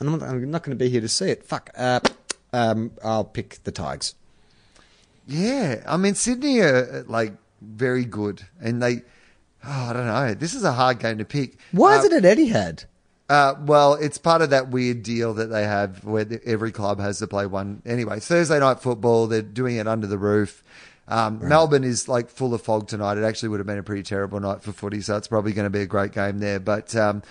And 0.00 0.08
I'm 0.08 0.18
not, 0.18 0.28
I'm 0.28 0.50
not 0.50 0.62
going 0.62 0.76
to 0.76 0.82
be 0.82 0.88
here 0.88 1.02
to 1.02 1.08
see 1.08 1.26
it. 1.26 1.44
Fuck. 1.44 1.68
Uh, 1.76 2.00
um, 2.54 2.92
I'll 3.04 3.24
pick 3.24 3.58
the 3.64 3.70
Tigers. 3.70 4.14
Yeah, 5.28 5.82
I 5.86 5.96
mean 5.98 6.14
Sydney 6.14 6.60
are 6.60 7.00
uh, 7.00 7.02
like 7.06 7.34
very 7.62 8.04
good, 8.04 8.42
and 8.60 8.82
they. 8.82 9.02
Oh, 9.64 9.86
I 9.90 9.92
don't 9.92 10.06
know. 10.06 10.34
This 10.34 10.54
is 10.54 10.64
a 10.64 10.72
hard 10.72 10.98
game 10.98 11.18
to 11.18 11.24
pick. 11.24 11.56
Why 11.70 11.94
Uh, 11.96 11.98
is 12.00 12.04
it 12.06 12.24
at 12.24 12.36
Etihad? 12.38 12.84
Uh, 13.28 13.54
well, 13.64 13.94
it's 13.94 14.18
part 14.18 14.42
of 14.42 14.50
that 14.50 14.68
weird 14.70 15.02
deal 15.04 15.32
that 15.34 15.46
they 15.46 15.62
have 15.62 16.04
where 16.04 16.24
the, 16.24 16.44
every 16.44 16.72
club 16.72 16.98
has 17.00 17.18
to 17.20 17.26
play 17.28 17.46
one. 17.46 17.80
Anyway, 17.86 18.18
Thursday 18.20 18.58
night 18.58 18.80
football, 18.80 19.26
they're 19.28 19.40
doing 19.40 19.76
it 19.76 19.86
under 19.86 20.06
the 20.06 20.18
roof. 20.18 20.62
Um, 21.08 21.46
Melbourne 21.48 21.84
is 21.84 22.08
like 22.08 22.28
full 22.28 22.52
of 22.54 22.62
fog 22.62 22.88
tonight. 22.88 23.18
It 23.18 23.24
actually 23.24 23.50
would 23.50 23.60
have 23.60 23.66
been 23.66 23.78
a 23.78 23.82
pretty 23.82 24.02
terrible 24.02 24.40
night 24.40 24.62
for 24.62 24.72
footy, 24.72 25.00
so 25.00 25.16
it's 25.16 25.28
probably 25.28 25.52
going 25.52 25.66
to 25.66 25.70
be 25.70 25.80
a 25.82 25.86
great 25.86 26.12
game 26.12 26.38
there. 26.40 26.58
But 26.60 26.94
um, 26.96 27.22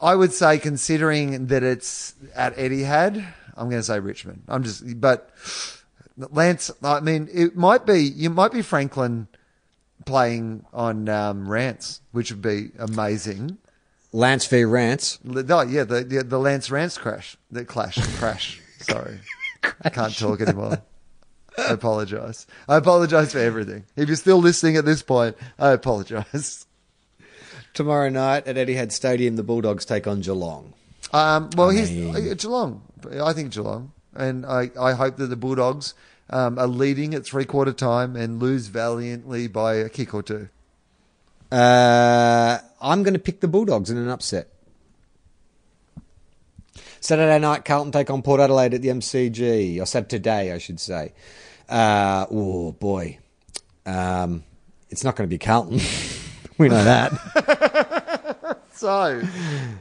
I 0.00 0.14
would 0.14 0.32
say, 0.32 0.58
considering 0.58 1.46
that 1.46 1.62
it's 1.62 2.14
at 2.34 2.56
Etihad, 2.56 3.16
I'm 3.56 3.68
going 3.70 3.80
to 3.80 3.82
say 3.82 3.98
Richmond. 3.98 4.42
I'm 4.48 4.62
just, 4.62 5.00
but 5.00 5.30
Lance, 6.16 6.70
I 6.82 7.00
mean, 7.00 7.28
it 7.32 7.56
might 7.56 7.86
be, 7.86 8.00
you 8.00 8.30
might 8.30 8.52
be 8.52 8.62
Franklin 8.62 9.28
playing 10.04 10.64
on 10.72 11.08
um, 11.08 11.48
Rance, 11.48 12.00
which 12.12 12.30
would 12.30 12.42
be 12.42 12.70
amazing. 12.78 13.58
Lance 14.12 14.46
v. 14.46 14.64
Rance. 14.64 15.18
No, 15.24 15.62
yeah, 15.62 15.84
the, 15.84 16.02
the 16.04 16.22
the 16.22 16.38
Lance 16.38 16.70
Rance 16.70 16.96
crash, 16.96 17.36
the 17.50 17.64
clash, 17.64 17.98
crash. 18.18 18.60
Sorry, 18.80 19.18
I 19.82 19.90
can't 19.90 20.16
talk 20.16 20.40
anymore. 20.40 20.80
I 21.58 21.70
apologize. 21.72 22.46
I 22.68 22.76
apologize 22.76 23.32
for 23.32 23.38
everything. 23.38 23.84
If 23.96 24.08
you're 24.08 24.16
still 24.16 24.38
listening 24.38 24.76
at 24.76 24.84
this 24.84 25.02
point, 25.02 25.36
I 25.58 25.70
apologize. 25.72 26.66
Tomorrow 27.74 28.08
night 28.10 28.46
at 28.46 28.56
Etihad 28.56 28.92
Stadium, 28.92 29.36
the 29.36 29.42
Bulldogs 29.42 29.84
take 29.84 30.06
on 30.06 30.20
Geelong. 30.20 30.72
Um, 31.12 31.50
well, 31.56 31.70
I 31.70 31.74
here's 31.74 31.90
mean- 31.90 32.14
uh, 32.30 32.34
Geelong. 32.34 32.82
I 33.22 33.32
think 33.32 33.52
Geelong, 33.52 33.92
and 34.14 34.46
I, 34.46 34.70
I 34.80 34.92
hope 34.92 35.16
that 35.16 35.26
the 35.26 35.36
Bulldogs 35.36 35.94
um, 36.30 36.58
are 36.58 36.66
leading 36.66 37.14
at 37.14 37.24
three 37.24 37.44
quarter 37.44 37.72
time 37.72 38.16
and 38.16 38.40
lose 38.40 38.66
valiantly 38.68 39.48
by 39.48 39.74
a 39.74 39.88
kick 39.88 40.14
or 40.14 40.22
two. 40.22 40.48
Uh, 41.50 42.58
I'm 42.80 43.02
going 43.02 43.14
to 43.14 43.20
pick 43.20 43.40
the 43.40 43.48
Bulldogs 43.48 43.90
in 43.90 43.96
an 43.96 44.08
upset. 44.08 44.48
Saturday 47.00 47.38
night, 47.38 47.64
Carlton 47.64 47.92
take 47.92 48.10
on 48.10 48.22
Port 48.22 48.40
Adelaide 48.40 48.74
at 48.74 48.82
the 48.82 48.88
MCG, 48.88 49.80
or 49.80 49.86
Saturday, 49.86 50.52
I 50.52 50.58
should 50.58 50.80
say. 50.80 51.12
Uh, 51.68 52.26
oh 52.30 52.72
boy, 52.72 53.18
um, 53.84 54.42
it's 54.90 55.04
not 55.04 55.14
going 55.14 55.28
to 55.28 55.32
be 55.32 55.38
Carlton. 55.38 55.80
we 56.58 56.68
know 56.68 56.82
that. 56.82 57.12
So, 58.76 59.22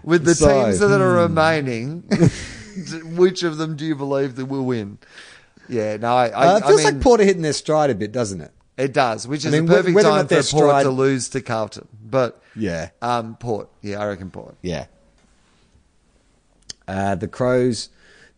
with 0.03 0.23
the 0.23 0.35
So, 0.35 0.47
teams 0.47 0.79
that 0.79 1.01
are 1.01 1.27
hmm. 1.27 1.33
remaining, 1.33 2.03
which 3.17 3.43
of 3.43 3.57
them 3.57 3.75
do 3.75 3.85
you 3.85 3.95
believe 3.95 4.37
that 4.37 4.45
will 4.45 4.63
win? 4.63 4.99
Yeah, 5.69 5.97
no, 5.97 6.15
I, 6.15 6.27
I, 6.27 6.47
Uh, 6.53 6.57
it 6.57 6.65
feels 6.65 6.81
I 6.81 6.83
mean, 6.85 6.93
like 6.95 7.01
Port 7.03 7.21
are 7.21 7.23
hitting 7.25 7.41
their 7.41 7.53
stride 7.53 7.89
a 7.89 7.95
bit, 7.95 8.11
doesn't 8.11 8.41
it? 8.41 8.51
it 8.77 8.91
does, 8.93 9.25
which 9.27 9.45
is 9.45 9.51
mean, 9.53 9.65
the 9.65 9.73
perfect 9.73 9.97
time 10.01 10.27
for 10.27 10.35
Port 10.35 10.45
stride- 10.45 10.83
to 10.83 10.89
lose 10.91 11.29
to 11.29 11.41
Carlton. 11.41 11.87
But 12.07 12.41
Yeah. 12.55 12.89
um, 13.01 13.35
Port, 13.37 13.69
yeah, 13.81 13.99
I 14.01 14.07
reckon 14.07 14.29
Port. 14.31 14.55
Yeah. 14.61 14.85
Uh, 16.87 17.15
the 17.15 17.27
Crows, 17.27 17.89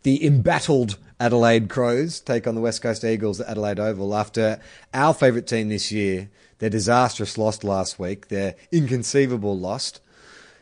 the 0.04 0.26
embattled 0.26 0.98
Adelaide 1.20 1.70
Crows, 1.70 2.20
take 2.20 2.48
on 2.48 2.56
the 2.56 2.62
West 2.62 2.82
Coast 2.82 3.04
Eagles 3.04 3.42
at 3.42 3.50
Adelaide 3.50 3.80
Oval 3.80 4.16
after 4.16 4.60
our 4.94 5.14
favourite 5.14 5.48
team 5.48 5.70
this 5.70 5.92
year, 5.92 6.30
their 6.60 6.70
disastrous 6.70 7.38
loss 7.38 7.64
last 7.64 8.00
week, 8.00 8.30
their 8.30 8.56
inconceivable 8.72 9.58
loss, 9.58 9.94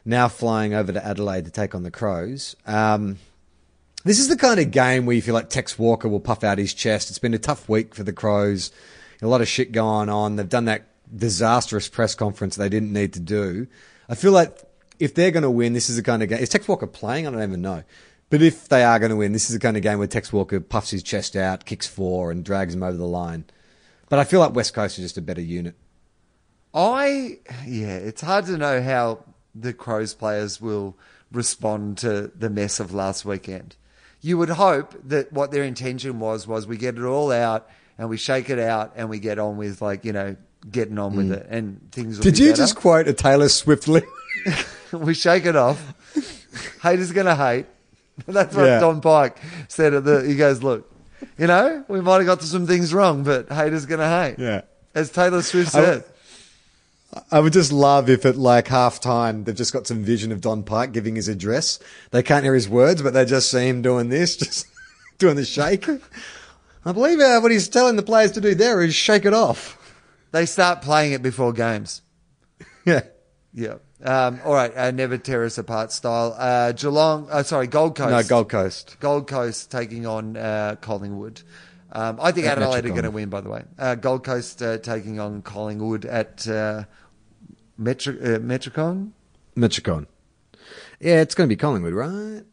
now 0.04 0.28
flying 0.28 0.74
over 0.74 0.92
to 0.92 1.06
Adelaide 1.06 1.46
to 1.46 1.52
take 1.52 1.76
on 1.76 1.84
the 1.84 1.92
Crows. 1.92 2.56
Um, 2.66 3.18
this 4.06 4.20
is 4.20 4.30
the 4.30 4.38
kind 4.38 4.60
of 4.60 4.72
game 4.72 5.06
where 5.06 5.16
you 5.16 5.22
feel 5.22 5.34
like 5.34 5.50
Tex 5.50 5.78
Walker 5.78 6.08
will 6.08 6.20
puff 6.20 6.44
out 6.44 6.60
his 6.60 6.74
chest. 6.74 7.10
It's 7.10 7.20
been 7.20 7.34
a 7.34 7.40
tough 7.40 7.68
week 7.68 7.96
for 7.96 8.04
the 8.04 8.14
Crows. 8.14 8.72
A 9.22 9.28
lot 9.28 9.42
of 9.42 9.48
shit 9.48 9.72
going 9.72 10.10
on. 10.10 10.36
They've 10.36 10.48
done 10.48 10.66
that 10.66 10.88
disastrous 11.14 11.90
press 11.90 12.14
conference 12.14 12.56
they 12.56 12.70
didn't 12.70 12.94
need 12.94 13.14
to 13.14 13.20
do. 13.20 13.68
I 14.08 14.16
feel 14.16 14.32
like 14.32 14.58
if 15.00 15.16
they're 15.16 15.32
going 15.32 15.44
to 15.44 15.50
win, 15.52 15.74
this 15.74 15.90
is 15.90 15.96
the 15.96 16.04
kind 16.04 16.22
of 16.22 16.30
game. 16.30 16.38
Is 16.38 16.50
Tex 16.50 16.68
Walker 16.68 16.86
playing? 16.86 17.26
I 17.26 17.32
don't 17.32 17.42
even 17.42 17.62
know. 17.62 17.84
But 18.30 18.42
if 18.42 18.70
they 18.70 18.84
are 18.84 19.00
going 19.00 19.10
to 19.10 19.16
win, 19.16 19.34
this 19.34 19.50
is 19.50 19.56
the 19.56 19.60
kind 19.60 19.76
of 19.76 19.84
game 19.84 19.98
where 19.98 20.08
Tex 20.08 20.32
Walker 20.32 20.60
puffs 20.60 20.92
his 20.92 21.04
chest 21.04 21.36
out, 21.36 21.66
kicks 21.66 21.88
four, 21.88 22.32
and 22.32 22.46
drags 22.46 22.76
him 22.76 22.84
over 22.84 22.98
the 22.98 23.06
line. 23.08 23.46
But 24.10 24.20
I 24.20 24.24
feel 24.24 24.40
like 24.40 24.54
West 24.54 24.74
Coast 24.74 25.00
is 25.00 25.06
just 25.06 25.18
a 25.18 25.22
better 25.22 25.42
unit. 25.42 25.76
I 26.74 27.40
yeah, 27.66 27.96
it's 27.96 28.22
hard 28.22 28.46
to 28.48 28.58
know 28.58 28.82
how 28.82 29.24
the 29.56 29.74
Crows 29.74 30.14
players 30.14 30.60
will 30.60 30.98
respond 31.32 31.98
to 32.00 32.32
the 32.36 32.50
mess 32.50 32.80
of 32.80 32.94
last 32.94 33.26
weekend. 33.26 33.76
You 34.26 34.40
would 34.40 34.50
hope 34.50 34.96
that 35.10 35.32
what 35.32 35.52
their 35.52 35.64
intention 35.64 36.20
was 36.20 36.48
was 36.48 36.66
we 36.66 36.78
get 36.78 36.98
it 36.98 37.04
all 37.04 37.32
out 37.32 37.70
and 38.00 38.10
we 38.10 38.18
shake 38.18 38.50
it 38.50 38.58
out 38.58 38.94
and 38.96 39.08
we 39.08 39.20
get 39.20 39.38
on 39.38 39.58
with 39.58 39.84
like 39.84 40.04
you 40.04 40.14
know 40.14 40.36
getting 40.72 40.98
on 40.98 41.16
with 41.16 41.30
mm. 41.30 41.38
it 41.38 41.48
and 41.48 41.92
things. 41.92 42.18
Did 42.18 42.34
be 42.34 42.40
you 42.40 42.50
better. 42.50 42.58
just 42.58 42.76
quote 42.76 43.08
a 43.08 43.14
Taylor 43.14 43.50
Swift 43.50 43.88
lyric? 43.88 44.10
we 44.92 45.14
shake 45.14 45.46
it 45.46 45.56
off? 45.56 45.94
Haters 46.82 47.12
gonna 47.12 47.36
hate. 47.36 47.68
That's 48.26 48.56
what 48.56 48.66
Yeah. 48.66 48.80
Don 48.80 49.00
Pyke 49.00 49.38
said. 49.68 49.94
At 49.94 50.06
the 50.06 50.24
he 50.24 50.36
goes, 50.36 50.64
look, 50.64 50.92
you 51.38 51.46
know, 51.46 51.86
we 51.88 52.02
might 52.02 52.18
have 52.18 52.26
got 52.26 52.42
some 52.42 52.66
things 52.66 52.96
wrong, 52.96 53.24
but 53.24 53.52
haters 53.52 53.86
gonna 53.86 54.10
hate. 54.10 54.40
Yeah. 54.40 54.62
as 54.96 55.12
Taylor 55.12 55.44
Swift 55.44 55.72
said. 55.72 56.04
I 56.04 56.15
would 57.40 57.54
just 57.54 57.72
love 57.72 58.10
if 58.10 58.26
at 58.26 58.36
like 58.36 58.68
half 58.68 59.00
time 59.00 59.44
they've 59.44 59.56
just 59.56 59.74
got 59.74 59.88
some 59.88 60.04
vision 60.04 60.32
of 60.32 60.42
Don 60.42 60.64
Pyke 60.64 60.92
giving 60.92 61.16
his 61.16 61.28
address. 61.28 61.80
They 62.12 62.24
can't 62.24 62.44
hear 62.44 62.54
his 62.54 62.70
words, 62.70 63.02
but 63.02 63.14
they 63.14 63.26
just 63.26 63.50
see 63.50 63.68
him 63.68 63.82
doing 63.82 64.10
this, 64.10 64.36
just 64.38 64.68
doing 65.18 65.36
the 65.36 65.46
shake. 65.46 65.88
I 66.86 66.92
believe 66.92 67.20
uh, 67.20 67.40
what 67.40 67.52
he's 67.52 67.68
telling 67.68 67.96
the 67.96 68.04
players 68.04 68.32
to 68.34 68.42
do 68.42 68.54
there 68.54 68.82
is 68.82 68.94
shake 68.94 69.26
it 69.26 69.34
off. 69.34 69.82
They 70.32 70.46
start 70.46 70.82
playing 70.82 71.14
it 71.14 71.22
before 71.22 71.54
games. 71.54 72.02
Yeah. 72.86 73.02
Yeah. 73.52 73.78
Um, 74.04 74.40
all 74.46 74.54
right. 74.54 74.72
Uh, 74.78 74.92
never 74.92 75.18
tear 75.18 75.44
us 75.44 75.58
apart 75.58 75.92
style. 75.92 76.36
Uh, 76.38 76.72
Geelong. 76.72 77.28
Uh, 77.32 77.42
sorry, 77.42 77.66
Gold 77.66 77.96
Coast. 77.96 78.12
No, 78.12 78.22
Gold 78.22 78.50
Coast. 78.50 78.98
Gold 79.00 79.28
Coast 79.28 79.72
taking 79.72 80.06
on 80.06 80.38
uh, 80.38 80.76
Collingwood. 80.82 81.42
Um, 81.92 82.20
I 82.22 82.32
think 82.32 82.46
Adelaide 82.46 82.86
are 82.86 82.90
going 82.90 83.04
to 83.04 83.10
win. 83.10 83.30
By 83.30 83.42
the 83.42 83.50
way, 83.50 83.64
uh, 83.80 83.96
Gold 83.96 84.24
Coast 84.24 84.62
uh, 84.62 84.78
taking 84.78 85.20
on 85.20 85.42
Collingwood 85.42 86.06
at 86.06 86.46
Metro, 87.78 88.14
uh, 88.14 88.40
Metricon. 88.40 89.12
Metricon. 89.56 90.08
Yeah, 91.00 91.22
it's 91.22 91.36
going 91.36 91.48
to 91.48 91.54
be 91.54 91.58
Collingwood, 91.58 91.94
right? 91.94 92.44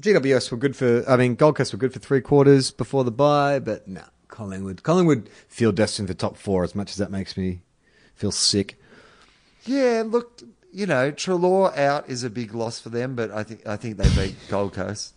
GWS 0.00 0.50
were 0.50 0.56
good 0.56 0.76
for, 0.76 1.08
I 1.08 1.16
mean, 1.16 1.34
Gold 1.34 1.56
Coast 1.56 1.72
were 1.72 1.78
good 1.78 1.92
for 1.92 1.98
three 2.00 2.20
quarters 2.20 2.70
before 2.70 3.04
the 3.04 3.12
bye, 3.12 3.58
but 3.58 3.86
no, 3.86 4.02
Collingwood. 4.28 4.82
Collingwood 4.82 5.28
feel 5.48 5.72
destined 5.72 6.08
for 6.08 6.14
top 6.14 6.36
four 6.36 6.64
as 6.64 6.74
much 6.74 6.90
as 6.90 6.96
that 6.96 7.10
makes 7.10 7.36
me 7.36 7.60
feel 8.14 8.32
sick. 8.32 8.78
Yeah. 9.64 10.02
Look, 10.06 10.42
you 10.72 10.86
know, 10.86 11.12
Treloar 11.12 11.76
out 11.76 12.08
is 12.08 12.24
a 12.24 12.30
big 12.30 12.54
loss 12.54 12.80
for 12.80 12.88
them, 12.88 13.14
but 13.14 13.30
I 13.30 13.44
think 13.44 13.66
I 13.66 13.76
think 13.76 13.96
they 13.96 14.08
beat 14.26 14.36
Gold 14.48 14.74
Coast. 14.74 15.14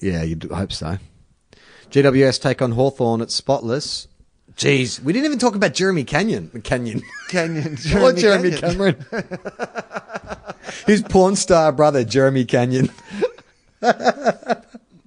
Yeah, 0.00 0.22
you'd 0.22 0.44
hope 0.44 0.72
so. 0.72 0.98
GWS 1.90 2.40
take 2.40 2.62
on 2.62 2.72
Hawthorn 2.72 3.20
at 3.20 3.30
Spotless. 3.30 4.08
Jeez, 4.58 5.00
we 5.02 5.12
didn't 5.12 5.26
even 5.26 5.38
talk 5.38 5.54
about 5.54 5.72
Jeremy 5.72 6.02
Canyon. 6.04 6.50
Canyon. 6.64 7.00
Canyon. 7.28 7.78
Or 7.96 8.12
Jeremy 8.12 8.50
Canyon. 8.56 8.94
Cameron. 9.10 9.28
His 10.86 11.02
porn 11.02 11.36
star 11.36 11.70
brother, 11.72 12.04
Jeremy 12.04 12.44
Canyon. 12.44 12.90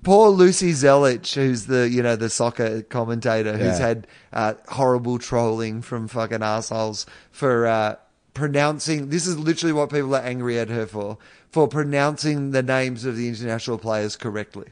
Poor 0.03 0.29
Lucy 0.29 0.71
Zelić, 0.71 1.35
who's 1.35 1.67
the 1.67 1.87
you 1.89 2.01
know 2.01 2.15
the 2.15 2.29
soccer 2.29 2.81
commentator, 2.83 3.51
who's 3.53 3.77
Yeah. 3.79 3.87
had 3.87 4.07
uh, 4.33 4.53
horrible 4.69 5.19
trolling 5.19 5.81
from 5.83 6.07
fucking 6.07 6.41
assholes 6.41 7.05
for 7.31 7.67
uh, 7.67 7.95
pronouncing. 8.33 9.09
This 9.09 9.27
is 9.27 9.37
literally 9.37 9.73
what 9.73 9.91
people 9.91 10.15
are 10.15 10.21
angry 10.23 10.57
at 10.57 10.69
her 10.69 10.87
for 10.87 11.17
for 11.51 11.67
pronouncing 11.67 12.49
the 12.51 12.63
names 12.63 13.05
of 13.05 13.15
the 13.17 13.27
international 13.27 13.77
players 13.77 14.15
correctly. 14.15 14.67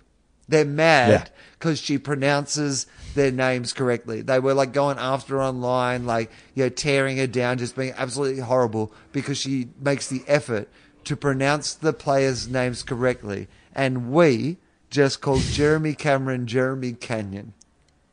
They're 0.49 0.65
mad 0.65 1.29
because 1.57 1.79
she 1.79 1.97
pronounces 1.97 2.87
their 3.15 3.31
names 3.31 3.73
correctly. 3.73 4.21
They 4.21 4.39
were 4.39 4.53
like 4.53 4.73
going 4.73 4.97
after 4.97 5.35
her 5.35 5.41
online, 5.41 6.05
like 6.05 6.31
you 6.55 6.63
know, 6.63 6.69
tearing 6.69 7.17
her 7.17 7.27
down, 7.27 7.57
just 7.57 7.75
being 7.75 7.93
absolutely 7.95 8.41
horrible 8.41 8.91
because 9.11 9.37
she 9.37 9.69
makes 9.79 10.07
the 10.07 10.23
effort 10.27 10.67
to 11.05 11.15
pronounce 11.15 11.73
the 11.73 11.93
players' 11.93 12.47
names 12.47 12.83
correctly, 12.83 13.47
and 13.73 14.11
we 14.11 14.57
just 14.89 15.21
called 15.21 15.41
Jeremy 15.41 15.93
Cameron 15.93 16.47
Jeremy 16.47 16.93
Canyon. 16.93 17.53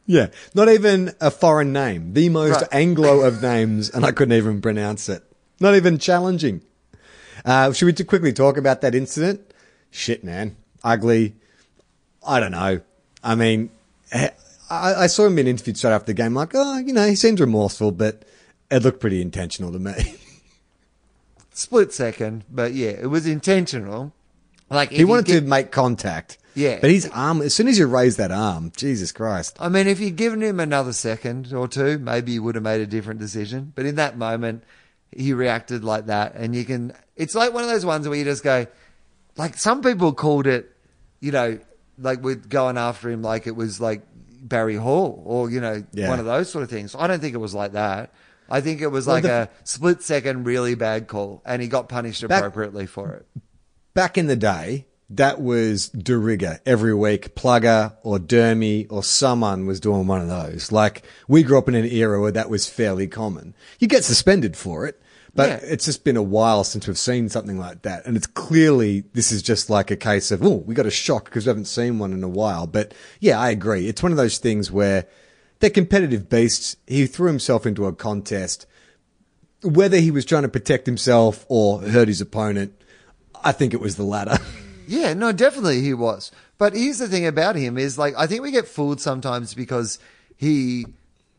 Yeah, 0.06 0.28
not 0.54 0.68
even 0.68 1.14
a 1.20 1.30
foreign 1.30 1.72
name. 1.72 2.12
The 2.12 2.28
most 2.28 2.60
Right. 2.60 2.68
Anglo 2.70 3.20
of 3.22 3.42
names, 3.42 3.90
and 3.90 4.04
I 4.04 4.12
couldn't 4.12 4.36
even 4.36 4.60
pronounce 4.60 5.08
it. 5.08 5.24
Not 5.58 5.74
even 5.74 5.98
challenging. 5.98 6.62
Uh, 7.44 7.72
should 7.72 7.86
we 7.86 8.04
quickly 8.04 8.32
talk 8.32 8.56
about 8.56 8.82
that 8.82 8.94
incident? 8.94 9.52
Shit, 9.90 10.22
man. 10.22 10.56
Ugly. 10.84 11.34
I 12.26 12.40
don't 12.40 12.52
know. 12.52 12.80
I 13.22 13.34
mean, 13.34 13.70
I, 14.12 14.30
I 14.70 15.06
saw 15.06 15.26
him 15.26 15.36
being 15.36 15.46
interviewed 15.46 15.76
straight 15.76 15.92
after 15.92 16.06
the 16.06 16.14
game, 16.14 16.34
like, 16.34 16.50
oh, 16.54 16.78
you 16.78 16.92
know, 16.92 17.06
he 17.06 17.14
seemed 17.14 17.40
remorseful, 17.40 17.92
but 17.92 18.24
it 18.70 18.82
looked 18.82 19.00
pretty 19.00 19.22
intentional 19.22 19.72
to 19.72 19.78
me. 19.78 19.92
Split 21.52 21.92
second, 21.92 22.44
but 22.50 22.74
yeah, 22.74 22.90
it 22.90 23.06
was 23.06 23.26
intentional. 23.26 24.12
Like 24.68 24.90
he 24.90 25.04
wanted 25.04 25.26
gi- 25.26 25.32
to 25.40 25.40
make 25.42 25.70
contact. 25.70 26.38
Yeah. 26.54 26.78
But 26.80 26.90
his 26.90 27.08
arm, 27.12 27.42
as 27.42 27.54
soon 27.54 27.68
as 27.68 27.78
you 27.78 27.86
raise 27.86 28.16
that 28.16 28.32
arm, 28.32 28.72
Jesus 28.76 29.12
Christ. 29.12 29.56
I 29.60 29.68
mean, 29.68 29.86
if 29.86 30.00
you'd 30.00 30.16
given 30.16 30.42
him 30.42 30.58
another 30.58 30.92
second 30.92 31.52
or 31.52 31.68
two, 31.68 31.98
maybe 31.98 32.32
he 32.32 32.38
would 32.38 32.54
have 32.54 32.64
made 32.64 32.80
a 32.80 32.86
different 32.86 33.20
decision. 33.20 33.72
But 33.74 33.86
in 33.86 33.96
that 33.96 34.16
moment, 34.16 34.64
he 35.14 35.32
reacted 35.32 35.84
like 35.84 36.06
that. 36.06 36.34
And 36.34 36.54
you 36.54 36.64
can, 36.64 36.94
it's 37.14 37.34
like 37.34 37.52
one 37.52 37.62
of 37.62 37.68
those 37.68 37.84
ones 37.84 38.08
where 38.08 38.18
you 38.18 38.24
just 38.24 38.42
go, 38.42 38.66
like 39.36 39.56
some 39.58 39.82
people 39.82 40.14
called 40.14 40.46
it, 40.46 40.74
you 41.20 41.30
know, 41.30 41.58
like 41.98 42.22
we're 42.22 42.34
going 42.36 42.76
after 42.78 43.10
him 43.10 43.22
like 43.22 43.46
it 43.46 43.56
was 43.56 43.80
like 43.80 44.02
Barry 44.42 44.76
Hall 44.76 45.22
or, 45.24 45.50
you 45.50 45.60
know, 45.60 45.82
Yeah. 45.92 46.08
one 46.08 46.18
of 46.20 46.24
those 46.26 46.50
sort 46.50 46.62
of 46.62 46.70
things. 46.70 46.94
I 46.98 47.06
don't 47.06 47.20
think 47.20 47.34
it 47.34 47.38
was 47.38 47.54
like 47.54 47.72
that. 47.72 48.12
I 48.48 48.60
think 48.60 48.80
it 48.80 48.88
was 48.88 49.06
Well, 49.06 49.16
like 49.16 49.22
the- 49.24 49.30
a 49.32 49.48
split 49.64 50.02
second, 50.02 50.44
really 50.44 50.74
bad 50.76 51.08
call. 51.08 51.42
And 51.44 51.60
he 51.60 51.68
got 51.68 51.88
punished 51.88 52.26
Back- 52.28 52.38
appropriately 52.40 52.86
for 52.86 53.12
it. 53.12 53.26
back 53.94 54.16
in 54.18 54.26
the 54.26 54.36
day, 54.36 54.86
that 55.08 55.40
was 55.40 55.88
de 55.88 56.16
rigueur 56.16 56.60
every 56.66 56.92
week. 56.94 57.34
Plugger 57.34 57.94
or 58.02 58.18
Dermy 58.18 58.86
or 58.90 59.02
someone 59.02 59.64
was 59.66 59.80
doing 59.80 60.06
one 60.06 60.20
of 60.20 60.28
those. 60.28 60.70
Like 60.72 61.02
we 61.28 61.42
grew 61.42 61.58
up 61.58 61.68
in 61.68 61.74
an 61.74 61.86
era 61.86 62.20
where 62.20 62.32
that 62.32 62.50
was 62.50 62.66
fairly 62.66 63.06
common. 63.06 63.54
You 63.78 63.88
get 63.88 64.04
suspended 64.04 64.56
for 64.56 64.86
it, 64.86 65.00
but 65.36 65.48
Yeah. 65.48 65.60
it's 65.62 65.84
just 65.84 66.02
been 66.04 66.16
a 66.16 66.22
while 66.22 66.64
since 66.64 66.86
we've 66.86 66.98
seen 66.98 67.28
something 67.28 67.58
like 67.58 67.82
that. 67.82 68.04
And 68.06 68.16
it's 68.16 68.26
clearly 68.26 69.04
this 69.12 69.30
is 69.30 69.42
just 69.42 69.70
like 69.70 69.90
a 69.90 69.96
case 69.96 70.30
of 70.30 70.42
oh, 70.42 70.56
we 70.66 70.74
got 70.74 70.86
a 70.86 70.90
shock 70.90 71.26
because 71.26 71.46
we 71.46 71.50
haven't 71.50 71.66
seen 71.66 71.98
one 71.98 72.12
in 72.12 72.24
a 72.24 72.28
while. 72.28 72.66
But 72.66 72.94
yeah, 73.20 73.38
I 73.38 73.50
agree. 73.50 73.88
It's 73.88 74.02
one 74.02 74.12
of 74.12 74.18
those 74.18 74.38
things 74.38 74.72
where 74.72 75.06
they're 75.60 75.70
competitive 75.70 76.28
beasts. 76.28 76.76
He 76.86 77.06
threw 77.06 77.28
himself 77.28 77.66
into 77.66 77.86
a 77.86 77.92
contest 77.92 78.66
whether 79.62 79.96
he 79.96 80.10
was 80.10 80.24
trying 80.24 80.42
to 80.42 80.48
protect 80.48 80.86
himself 80.86 81.44
or 81.48 81.80
hurt 81.80 82.08
his 82.08 82.20
opponent, 82.20 82.72
I 83.42 83.52
think 83.52 83.74
it 83.74 83.80
was 83.80 83.96
the 83.96 84.04
latter. 84.04 84.38
Yeah, 84.88 85.14
no, 85.14 85.32
definitely 85.32 85.80
he 85.80 85.94
was. 85.94 86.30
But 86.58 86.74
here's 86.74 86.98
the 86.98 87.08
thing 87.08 87.26
about 87.26 87.56
him 87.56 87.76
is 87.76 87.98
like 87.98 88.14
I 88.16 88.28
think 88.28 88.42
we 88.42 88.52
get 88.52 88.68
fooled 88.68 89.00
sometimes 89.00 89.52
because 89.52 89.98
he 90.36 90.86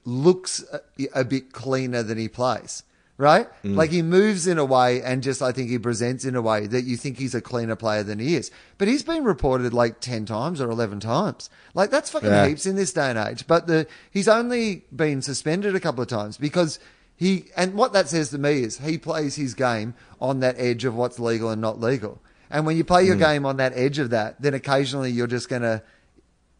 looks 0.04 0.66
a, 0.74 0.82
a 1.16 1.24
bit 1.24 1.54
cleaner 1.54 2.04
than 2.04 2.18
he 2.18 2.28
plays. 2.28 2.84
Right? 3.20 3.48
Like 3.64 3.90
he 3.90 4.04
moves 4.04 4.46
in 4.46 4.60
a 4.60 4.66
way 4.66 5.02
and 5.02 5.24
just 5.24 5.42
I 5.42 5.52
think 5.52 5.72
he 5.72 5.80
presents 5.80 6.24
in 6.24 6.36
a 6.36 6.42
way 6.42 6.68
that 6.68 6.84
you 6.84 6.96
think 6.96 7.18
he's 7.18 7.34
a 7.34 7.42
cleaner 7.42 7.76
player 7.76 8.04
than 8.04 8.20
he 8.20 8.36
is. 8.36 8.52
But 8.78 8.88
he's 8.88 9.02
been 9.02 9.24
reported 9.24 9.74
like 9.74 10.00
10 10.02 10.26
times 10.26 10.62
or 10.62 10.70
11 10.70 11.00
times. 11.00 11.50
Like 11.74 11.90
that's 11.90 12.12
fucking 12.12 12.30
Yeah. 12.30 12.48
heaps 12.48 12.68
in 12.68 12.76
this 12.76 12.94
day 12.94 13.10
and 13.10 13.18
age. 13.18 13.48
But 13.48 13.66
the 13.66 13.88
he's 14.12 14.28
only 14.28 14.84
been 14.96 15.24
suspended 15.24 15.76
a 15.76 15.80
couple 15.80 16.04
of 16.04 16.08
times 16.10 16.38
because 16.38 16.78
he 17.16 17.46
and 17.58 17.74
what 17.74 17.92
that 17.94 18.08
says 18.08 18.30
to 18.30 18.38
me 18.38 18.62
is 18.62 18.78
he 18.78 19.00
plays 19.00 19.36
his 19.36 19.56
game 19.56 19.96
on 20.22 20.40
that 20.42 20.54
edge 20.60 20.86
of 20.86 20.94
what's 20.96 21.18
legal 21.18 21.50
and 21.50 21.60
not 21.60 21.80
legal. 21.82 22.22
And 22.52 22.68
when 22.68 22.78
you 22.78 22.84
play 22.84 23.04
your 23.04 23.16
Hmm. 23.16 23.22
game 23.24 23.46
on 23.48 23.58
that 23.58 23.74
edge 23.76 23.98
of 23.98 24.12
that, 24.12 24.40
then 24.40 24.54
occasionally 24.54 25.10
you're 25.10 25.26
just 25.26 25.50
gonna 25.50 25.82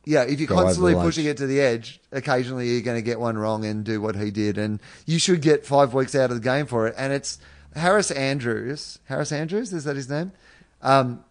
yeah, 0.08 0.24
if 0.24 0.40
you're 0.40 0.48
constantly 0.48 0.94
pushing 0.94 1.26
it 1.26 1.36
to 1.38 1.48
the 1.48 1.60
edge, 1.60 2.00
occasionally 2.14 2.70
you're 2.70 2.82
going 2.82 2.98
to 2.98 3.02
get 3.02 3.20
one 3.20 3.38
wrong 3.38 3.66
and 3.66 3.84
do 3.84 4.00
what 4.00 4.16
he 4.16 4.32
did, 4.32 4.58
and 4.58 4.82
you 5.06 5.20
should 5.20 5.42
get 5.42 5.66
five 5.66 5.94
weeks 5.94 6.16
out 6.16 6.32
of 6.32 6.38
the 6.38 6.42
game 6.42 6.66
for 6.66 6.88
it. 6.88 6.96
And 6.98 7.12
it's 7.12 7.40
Harris 7.76 8.10
Andrews. 8.10 9.00
Harris 9.06 9.34
Andrews 9.34 9.74
is 9.74 9.84
that 9.84 9.98
his 9.98 10.10
name? 10.10 10.32
Um, 10.82 11.26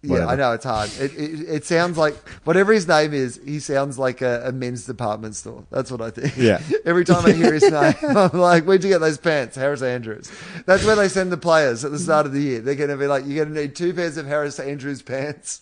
yeah, 0.00 0.12
Whatever. 0.12 0.30
I 0.30 0.36
know 0.36 0.52
it's 0.52 0.64
hard. 0.64 0.90
It, 0.98 1.12
it, 1.14 1.40
it 1.48 1.64
sounds 1.66 1.98
like 1.98 2.16
whatever 2.44 2.72
his 2.72 2.88
name 2.88 3.12
is. 3.12 3.38
He 3.44 3.58
sounds 3.58 3.98
like 3.98 4.22
a, 4.22 4.48
a 4.48 4.52
men's 4.52 4.86
department 4.86 5.36
store. 5.36 5.64
That's 5.70 5.90
what 5.90 6.00
I 6.00 6.08
think. 6.08 6.38
Yeah. 6.38 6.62
Every 6.86 7.04
time 7.04 7.26
I 7.26 7.32
hear 7.32 7.52
his 7.52 7.70
name, 7.70 7.94
I'm 8.16 8.38
like, 8.38 8.64
"Where'd 8.64 8.82
you 8.82 8.90
get 8.90 9.00
those 9.00 9.18
pants, 9.18 9.56
Harris 9.56 9.82
Andrews?" 9.82 10.30
That's 10.64 10.84
where 10.84 10.96
they 10.96 11.08
send 11.08 11.32
the 11.32 11.36
players 11.36 11.84
at 11.84 11.90
the 11.90 11.98
start 11.98 12.24
of 12.24 12.32
the 12.32 12.40
year. 12.40 12.60
They're 12.60 12.76
going 12.76 12.90
to 12.90 12.96
be 12.96 13.08
like, 13.08 13.24
"You're 13.26 13.44
going 13.44 13.54
to 13.54 13.60
need 13.60 13.76
two 13.76 13.92
pairs 13.92 14.16
of 14.16 14.26
Harris 14.26 14.58
Andrews 14.58 15.02
pants 15.02 15.60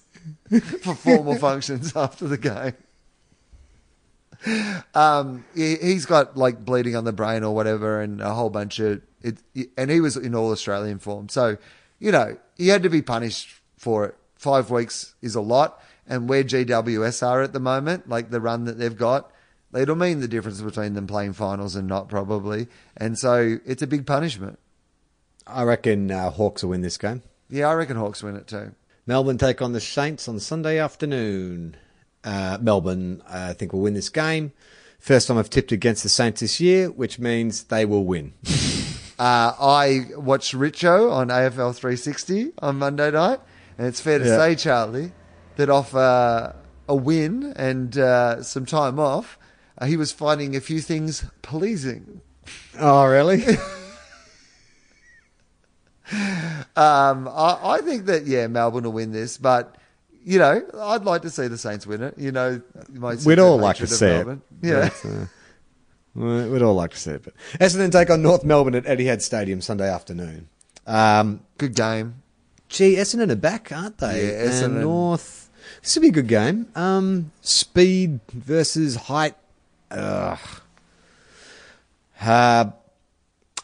for 0.83 0.95
formal 0.95 1.37
functions 1.37 1.95
after 1.97 2.27
the 2.27 2.39
game." 2.39 2.75
Um, 4.95 5.45
he, 5.55 5.77
he's 5.77 6.07
got 6.07 6.37
like 6.37 6.65
bleeding 6.65 6.97
on 6.97 7.05
the 7.05 7.13
brain 7.13 7.45
or 7.45 7.55
whatever, 7.55 8.01
and 8.01 8.21
a 8.21 8.35
whole 8.35 8.51
bunch 8.51 8.79
of 8.79 9.03
it. 9.23 9.39
And 9.77 9.91
he 9.91 10.01
was 10.01 10.17
in 10.17 10.35
all 10.35 10.51
Australian 10.51 10.99
form, 10.99 11.29
so 11.29 11.57
you 11.99 12.13
know 12.13 12.37
he 12.57 12.69
had 12.69 12.83
to 12.83 12.91
be 12.91 13.03
punished 13.03 13.61
for 13.77 14.07
it. 14.07 14.17
Five 14.37 14.71
weeks 14.71 15.15
is 15.23 15.35
a 15.35 15.41
lot, 15.41 15.83
and 16.07 16.29
where 16.29 16.45
GWS 16.45 17.27
are 17.27 17.43
at 17.43 17.53
the 17.53 17.61
moment, 17.61 18.09
like 18.09 18.31
the 18.31 18.41
run 18.41 18.65
that 18.65 18.79
they've 18.79 18.97
got, 18.97 19.31
it'll 19.75 19.97
mean 19.97 20.21
the 20.21 20.29
difference 20.29 20.61
between 20.61 20.95
them 20.95 21.07
playing 21.07 21.33
finals 21.33 21.75
and 21.77 21.89
not 21.89 22.09
probably. 22.09 22.69
And 22.97 23.19
so 23.19 23.59
it's 23.65 23.83
a 23.83 23.87
big 23.87 24.07
punishment. 24.07 24.59
I 25.47 25.63
reckon 25.63 26.11
uh, 26.11 26.31
Hawks 26.31 26.63
will 26.63 26.71
win 26.71 26.83
this 26.83 26.99
game. 26.99 27.23
Yeah, 27.49 27.69
I 27.69 27.75
reckon 27.75 27.97
Hawks 27.97 28.23
win 28.23 28.37
it 28.37 28.47
too. 28.47 28.75
Melbourne 29.07 29.39
take 29.39 29.61
on 29.61 29.73
the 29.73 29.81
Saints 29.81 30.29
on 30.29 30.39
Sunday 30.41 30.79
afternoon. 30.79 31.77
Uh, 32.23 32.59
Melbourne, 32.61 33.23
I 33.29 33.53
think, 33.53 33.73
will 33.73 33.81
win 33.83 33.95
this 33.95 34.09
game. 34.09 34.53
First 34.99 35.29
time 35.29 35.37
I've 35.37 35.51
tipped 35.51 35.73
against 35.73 36.03
the 36.03 36.09
Saints 36.09 36.41
this 36.41 36.59
year, 36.61 36.91
which 36.91 37.19
means 37.19 37.65
they 37.65 37.85
will 37.85 38.05
win. 38.05 38.33
Uh, 39.17 39.55
I 39.61 40.07
watched 40.17 40.55
Richo 40.55 41.13
on 41.13 41.29
AFL 41.29 41.73
360 41.77 42.51
on 42.59 42.81
Monday 42.81 43.13
night, 43.13 43.39
and 43.79 43.87
it's 43.87 44.01
fair 44.01 44.19
to 44.19 44.25
Yeah. 44.25 44.37
say, 44.37 44.57
Charlie, 44.57 45.13
that 45.55 45.71
off 45.71 45.95
uh, 45.95 46.53
a 46.89 46.97
win 46.97 47.53
and 47.55 47.97
uh, 47.97 48.43
some 48.43 48.67
time 48.67 48.99
off, 48.99 49.39
uh, 49.79 49.87
he 49.87 49.97
was 49.97 50.11
finding 50.11 50.57
a 50.57 50.61
few 50.61 50.81
things 50.81 51.25
pleasing. 51.43 52.23
oh, 52.81 53.05
really? 53.07 53.45
Um, 56.77 57.29
I, 57.29 57.59
I 57.63 57.79
think 57.83 58.07
that 58.07 58.27
yeah, 58.27 58.47
Melbourne 58.49 58.85
will 58.85 58.93
win 58.93 59.13
this, 59.13 59.39
but 59.39 59.77
you 60.25 60.39
know, 60.39 60.63
I'd 60.81 61.05
like 61.05 61.23
to 61.23 61.31
see 61.31 61.47
the 61.49 61.59
Saints 61.59 61.87
win 61.87 62.03
it. 62.03 62.15
You 62.19 62.33
know, 62.33 62.61
We'd 63.25 63.39
all 63.39 63.59
like 63.59 63.77
to 63.77 63.87
see 63.87 64.07
it. 64.07 64.39
Yeah, 64.63 64.89
But, 65.03 65.09
uh, 65.09 65.27
we- 66.15 66.49
we'd 66.49 66.63
all 66.63 66.75
like 66.75 66.93
to 66.93 66.99
see 66.99 67.11
it. 67.13 67.23
But 67.25 67.35
Essendon 67.61 67.93
take 67.93 68.11
on 68.11 68.23
North 68.23 68.43
Melbourne 68.45 68.75
at 68.75 68.85
Etihad 68.85 69.21
Stadium 69.23 69.61
Sunday 69.61 69.89
afternoon. 69.89 70.49
Um, 70.87 71.41
good 71.59 71.75
game. 71.75 72.23
gee, 72.69 72.97
Essendon 72.97 73.31
are 73.31 73.37
back, 73.37 73.71
aren't 73.71 73.99
they? 73.99 74.27
Yeah, 74.29 74.47
Essendon. 74.47 74.65
And 74.65 74.81
North. 74.81 75.51
This 75.83 75.95
will 75.95 76.03
be 76.03 76.09
a 76.09 76.13
good 76.13 76.29
game. 76.29 76.67
Um, 76.75 77.31
speed 77.43 78.21
versus 78.33 78.97
height. 78.97 79.35
Ugh. 79.91 80.39
Uh, 82.21 82.71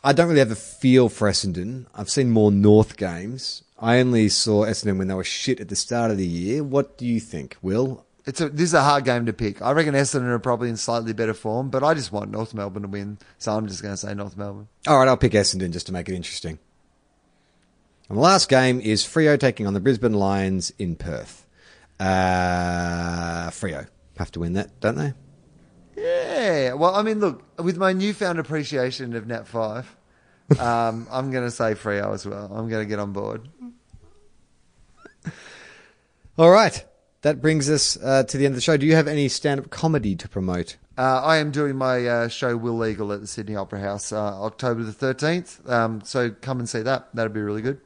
I 0.02 0.12
don't 0.12 0.28
really 0.28 0.38
have 0.38 0.50
a 0.50 0.56
feel 0.56 1.08
for 1.08 1.28
Essendon. 1.28 1.86
I've 1.94 2.08
seen 2.08 2.30
more 2.30 2.50
North 2.50 2.96
games. 2.96 3.64
I 3.78 3.98
only 3.98 4.28
saw 4.28 4.64
Essendon 4.64 4.98
when 4.98 5.08
they 5.08 5.14
were 5.14 5.24
shit 5.24 5.60
at 5.60 5.68
the 5.68 5.76
start 5.76 6.10
of 6.10 6.16
the 6.16 6.26
year. 6.26 6.64
What 6.64 6.96
do 6.96 7.06
you 7.06 7.20
think, 7.20 7.56
Wil? 7.60 8.06
It's 8.26 8.40
a 8.40 8.48
this 8.48 8.64
is 8.64 8.74
a 8.74 8.82
hard 8.82 9.04
game 9.04 9.26
to 9.26 9.32
pick. 9.32 9.60
I 9.62 9.72
reckon 9.72 9.94
Essendon 9.94 10.28
are 10.28 10.38
probably 10.38 10.68
in 10.68 10.76
slightly 10.76 11.12
better 11.12 11.34
form, 11.34 11.70
but 11.70 11.82
I 11.82 11.94
just 11.94 12.12
want 12.12 12.30
North 12.30 12.54
Melbourne 12.54 12.82
to 12.82 12.88
win, 12.88 13.18
so 13.38 13.52
I'm 13.52 13.66
just 13.66 13.82
going 13.82 13.94
to 13.94 13.96
say 13.96 14.14
North 14.14 14.36
Melbourne. 14.36 14.68
All 14.86 14.98
right, 14.98 15.08
I'll 15.08 15.16
pick 15.16 15.32
Essendon 15.32 15.72
just 15.72 15.86
to 15.86 15.92
make 15.92 16.08
it 16.08 16.14
interesting. 16.14 16.58
And 18.08 18.18
the 18.18 18.22
last 18.22 18.48
game 18.48 18.80
is 18.80 19.04
Freo 19.04 19.38
taking 19.38 19.66
on 19.66 19.74
the 19.74 19.80
Brisbane 19.80 20.14
Lions 20.14 20.72
in 20.78 20.96
Perth. 20.96 21.46
Uh, 21.98 23.50
Freo 23.50 23.86
have 24.18 24.32
to 24.32 24.40
win 24.40 24.54
that, 24.54 24.80
don't 24.80 24.96
they? 24.96 25.14
Yeah. 26.00 26.72
Well, 26.74 26.94
I 26.94 27.02
mean, 27.02 27.20
look, 27.20 27.42
with 27.62 27.76
my 27.76 27.92
newfound 27.92 28.38
appreciation 28.38 29.14
of 29.14 29.26
Nat 29.26 29.46
Fyfe, 29.46 29.86
um, 30.58 31.06
I'm 31.12 31.30
going 31.30 31.44
to 31.44 31.50
say 31.50 31.74
Freo 31.74 32.14
as 32.14 32.26
well. 32.26 32.50
I'm 32.54 32.68
going 32.68 32.82
to 32.82 32.88
get 32.88 32.98
on 32.98 33.12
board. 33.12 33.48
All 36.38 36.50
right, 36.50 36.82
that 37.20 37.42
brings 37.42 37.68
us 37.68 37.98
uh, 38.02 38.22
to 38.22 38.38
the 38.38 38.46
end 38.46 38.52
of 38.52 38.56
the 38.56 38.62
show. 38.62 38.78
Do 38.78 38.86
you 38.86 38.94
have 38.94 39.08
any 39.08 39.28
stand-up 39.28 39.68
comedy 39.68 40.16
to 40.16 40.28
promote? 40.28 40.76
Uh, 40.96 41.20
I 41.22 41.36
am 41.36 41.50
doing 41.50 41.76
my 41.76 42.06
uh, 42.06 42.28
show 42.28 42.56
Will 42.56 42.78
Legal 42.78 43.12
at 43.12 43.20
the 43.20 43.26
Sydney 43.26 43.56
Opera 43.56 43.80
House 43.80 44.10
uh, 44.12 44.42
October 44.42 44.82
the 44.82 44.92
13th. 44.92 45.68
Um, 45.68 46.00
so 46.02 46.30
come 46.30 46.58
and 46.58 46.68
see 46.68 46.80
that. 46.80 47.14
That'd 47.14 47.34
be 47.34 47.40
really 47.40 47.62
good. 47.62 47.80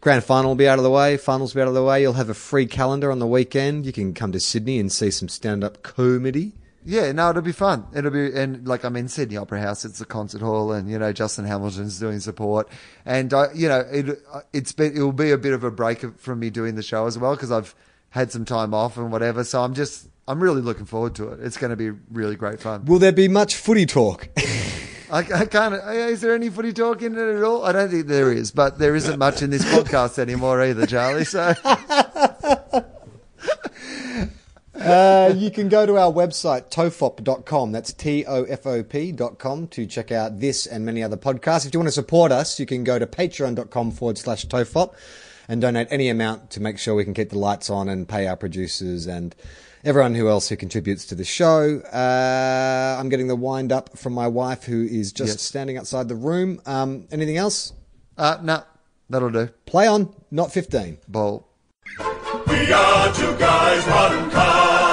Grand 0.00 0.24
final 0.24 0.52
will 0.52 0.56
be 0.56 0.66
out 0.66 0.78
of 0.78 0.84
the 0.84 0.90
way. 0.90 1.18
Finals 1.18 1.54
will 1.54 1.60
be 1.60 1.62
out 1.62 1.68
of 1.68 1.74
the 1.74 1.84
way. 1.84 2.00
You'll 2.00 2.14
have 2.14 2.30
a 2.30 2.34
free 2.34 2.64
calendar 2.64 3.10
on 3.10 3.18
the 3.18 3.26
weekend. 3.26 3.84
You 3.84 3.92
can 3.92 4.14
come 4.14 4.32
to 4.32 4.40
Sydney 4.40 4.78
and 4.78 4.90
see 4.90 5.10
some 5.10 5.28
stand-up 5.28 5.82
comedy. 5.82 6.54
Yeah, 6.84 7.12
no, 7.12 7.30
it'll 7.30 7.42
be 7.42 7.52
fun. 7.52 7.86
It'll 7.94 8.10
be, 8.10 8.32
and 8.34 8.66
like 8.68 8.84
I'm 8.84 8.96
in 8.96 9.08
Sydney 9.08 9.36
Opera 9.38 9.60
House, 9.60 9.84
it's 9.84 10.00
a 10.00 10.04
concert 10.04 10.42
hall, 10.42 10.72
and 10.72 10.90
you 10.90 10.98
know 10.98 11.12
Justin 11.12 11.46
Hamilton's 11.46 11.98
doing 11.98 12.20
support, 12.20 12.68
and 13.06 13.32
I, 13.32 13.52
you 13.54 13.68
know 13.68 13.80
it, 13.90 14.22
it's 14.52 14.72
been, 14.72 14.96
it 14.96 15.00
will 15.00 15.12
be 15.12 15.30
a 15.30 15.38
bit 15.38 15.54
of 15.54 15.64
a 15.64 15.70
break 15.70 16.18
from 16.18 16.40
me 16.40 16.50
doing 16.50 16.74
the 16.74 16.82
show 16.82 17.06
as 17.06 17.18
well 17.18 17.34
because 17.34 17.50
I've 17.50 17.74
had 18.10 18.30
some 18.30 18.44
time 18.44 18.74
off 18.74 18.96
and 18.96 19.10
whatever. 19.10 19.42
So 19.44 19.62
I'm 19.62 19.74
just, 19.74 20.08
I'm 20.28 20.40
really 20.42 20.60
looking 20.60 20.84
forward 20.84 21.14
to 21.16 21.28
it. 21.30 21.40
It's 21.40 21.56
going 21.56 21.70
to 21.70 21.76
be 21.76 21.90
really 22.12 22.36
great 22.36 22.60
fun. 22.60 22.84
Will 22.84 22.98
there 22.98 23.12
be 23.12 23.28
much 23.28 23.56
footy 23.56 23.86
talk? 23.86 24.28
I, 25.10 25.18
I 25.18 25.46
can't. 25.46 25.74
Uh, 25.74 25.90
is 25.90 26.20
there 26.20 26.34
any 26.34 26.48
footy 26.48 26.72
talk 26.72 27.02
in 27.02 27.16
it 27.16 27.36
at 27.36 27.42
all? 27.42 27.64
I 27.64 27.72
don't 27.72 27.90
think 27.90 28.06
there 28.06 28.32
is, 28.32 28.50
but 28.50 28.78
there 28.78 28.94
isn't 28.94 29.18
much 29.18 29.42
in 29.42 29.50
this 29.50 29.64
podcast 29.64 30.18
anymore 30.18 30.62
either, 30.62 30.86
Charlie. 30.86 31.24
So 31.24 31.54
Uh, 34.84 35.34
you 35.36 35.50
can 35.50 35.68
go 35.68 35.86
to 35.86 35.96
our 35.96 36.12
website, 36.12 36.70
tofop.com. 36.70 37.72
That's 37.72 37.92
T 37.92 38.24
O 38.26 38.44
F 38.44 38.66
O 38.66 38.82
P.com 38.82 39.68
to 39.68 39.86
check 39.86 40.12
out 40.12 40.40
this 40.40 40.66
and 40.66 40.84
many 40.84 41.02
other 41.02 41.16
podcasts. 41.16 41.66
If 41.66 41.72
you 41.74 41.80
want 41.80 41.88
to 41.88 41.92
support 41.92 42.30
us, 42.32 42.60
you 42.60 42.66
can 42.66 42.84
go 42.84 42.98
to 42.98 43.06
patreon.com 43.06 43.92
forward 43.92 44.18
slash 44.18 44.46
tofop 44.46 44.94
and 45.48 45.60
donate 45.60 45.88
any 45.90 46.08
amount 46.08 46.50
to 46.50 46.60
make 46.60 46.78
sure 46.78 46.94
we 46.94 47.04
can 47.04 47.14
keep 47.14 47.30
the 47.30 47.38
lights 47.38 47.70
on 47.70 47.88
and 47.88 48.08
pay 48.08 48.26
our 48.26 48.36
producers 48.36 49.06
and 49.06 49.34
everyone 49.84 50.14
who 50.14 50.28
else 50.28 50.48
who 50.48 50.56
contributes 50.56 51.04
to 51.06 51.14
the 51.14 51.24
show. 51.24 51.80
Uh, 51.92 52.96
I'm 52.98 53.08
getting 53.08 53.28
the 53.28 53.36
wind 53.36 53.70
up 53.72 53.96
from 53.98 54.12
my 54.14 54.26
wife 54.28 54.64
who 54.64 54.84
is 54.84 55.12
just 55.12 55.34
Yes. 55.34 55.42
standing 55.42 55.76
outside 55.78 56.08
the 56.08 56.14
room. 56.14 56.60
Um, 56.66 57.06
anything 57.12 57.36
else? 57.36 57.72
uh, 58.16 58.38
no, 58.42 58.62
that'll 59.10 59.30
do. 59.30 59.48
Play 59.66 59.86
on, 59.86 60.14
not 60.30 60.52
15. 60.52 60.98
Ball. 61.08 61.46
We 62.54 62.72
are 62.72 63.12
two 63.12 63.36
guys, 63.36 63.84
one 63.84 64.30
car. 64.30 64.83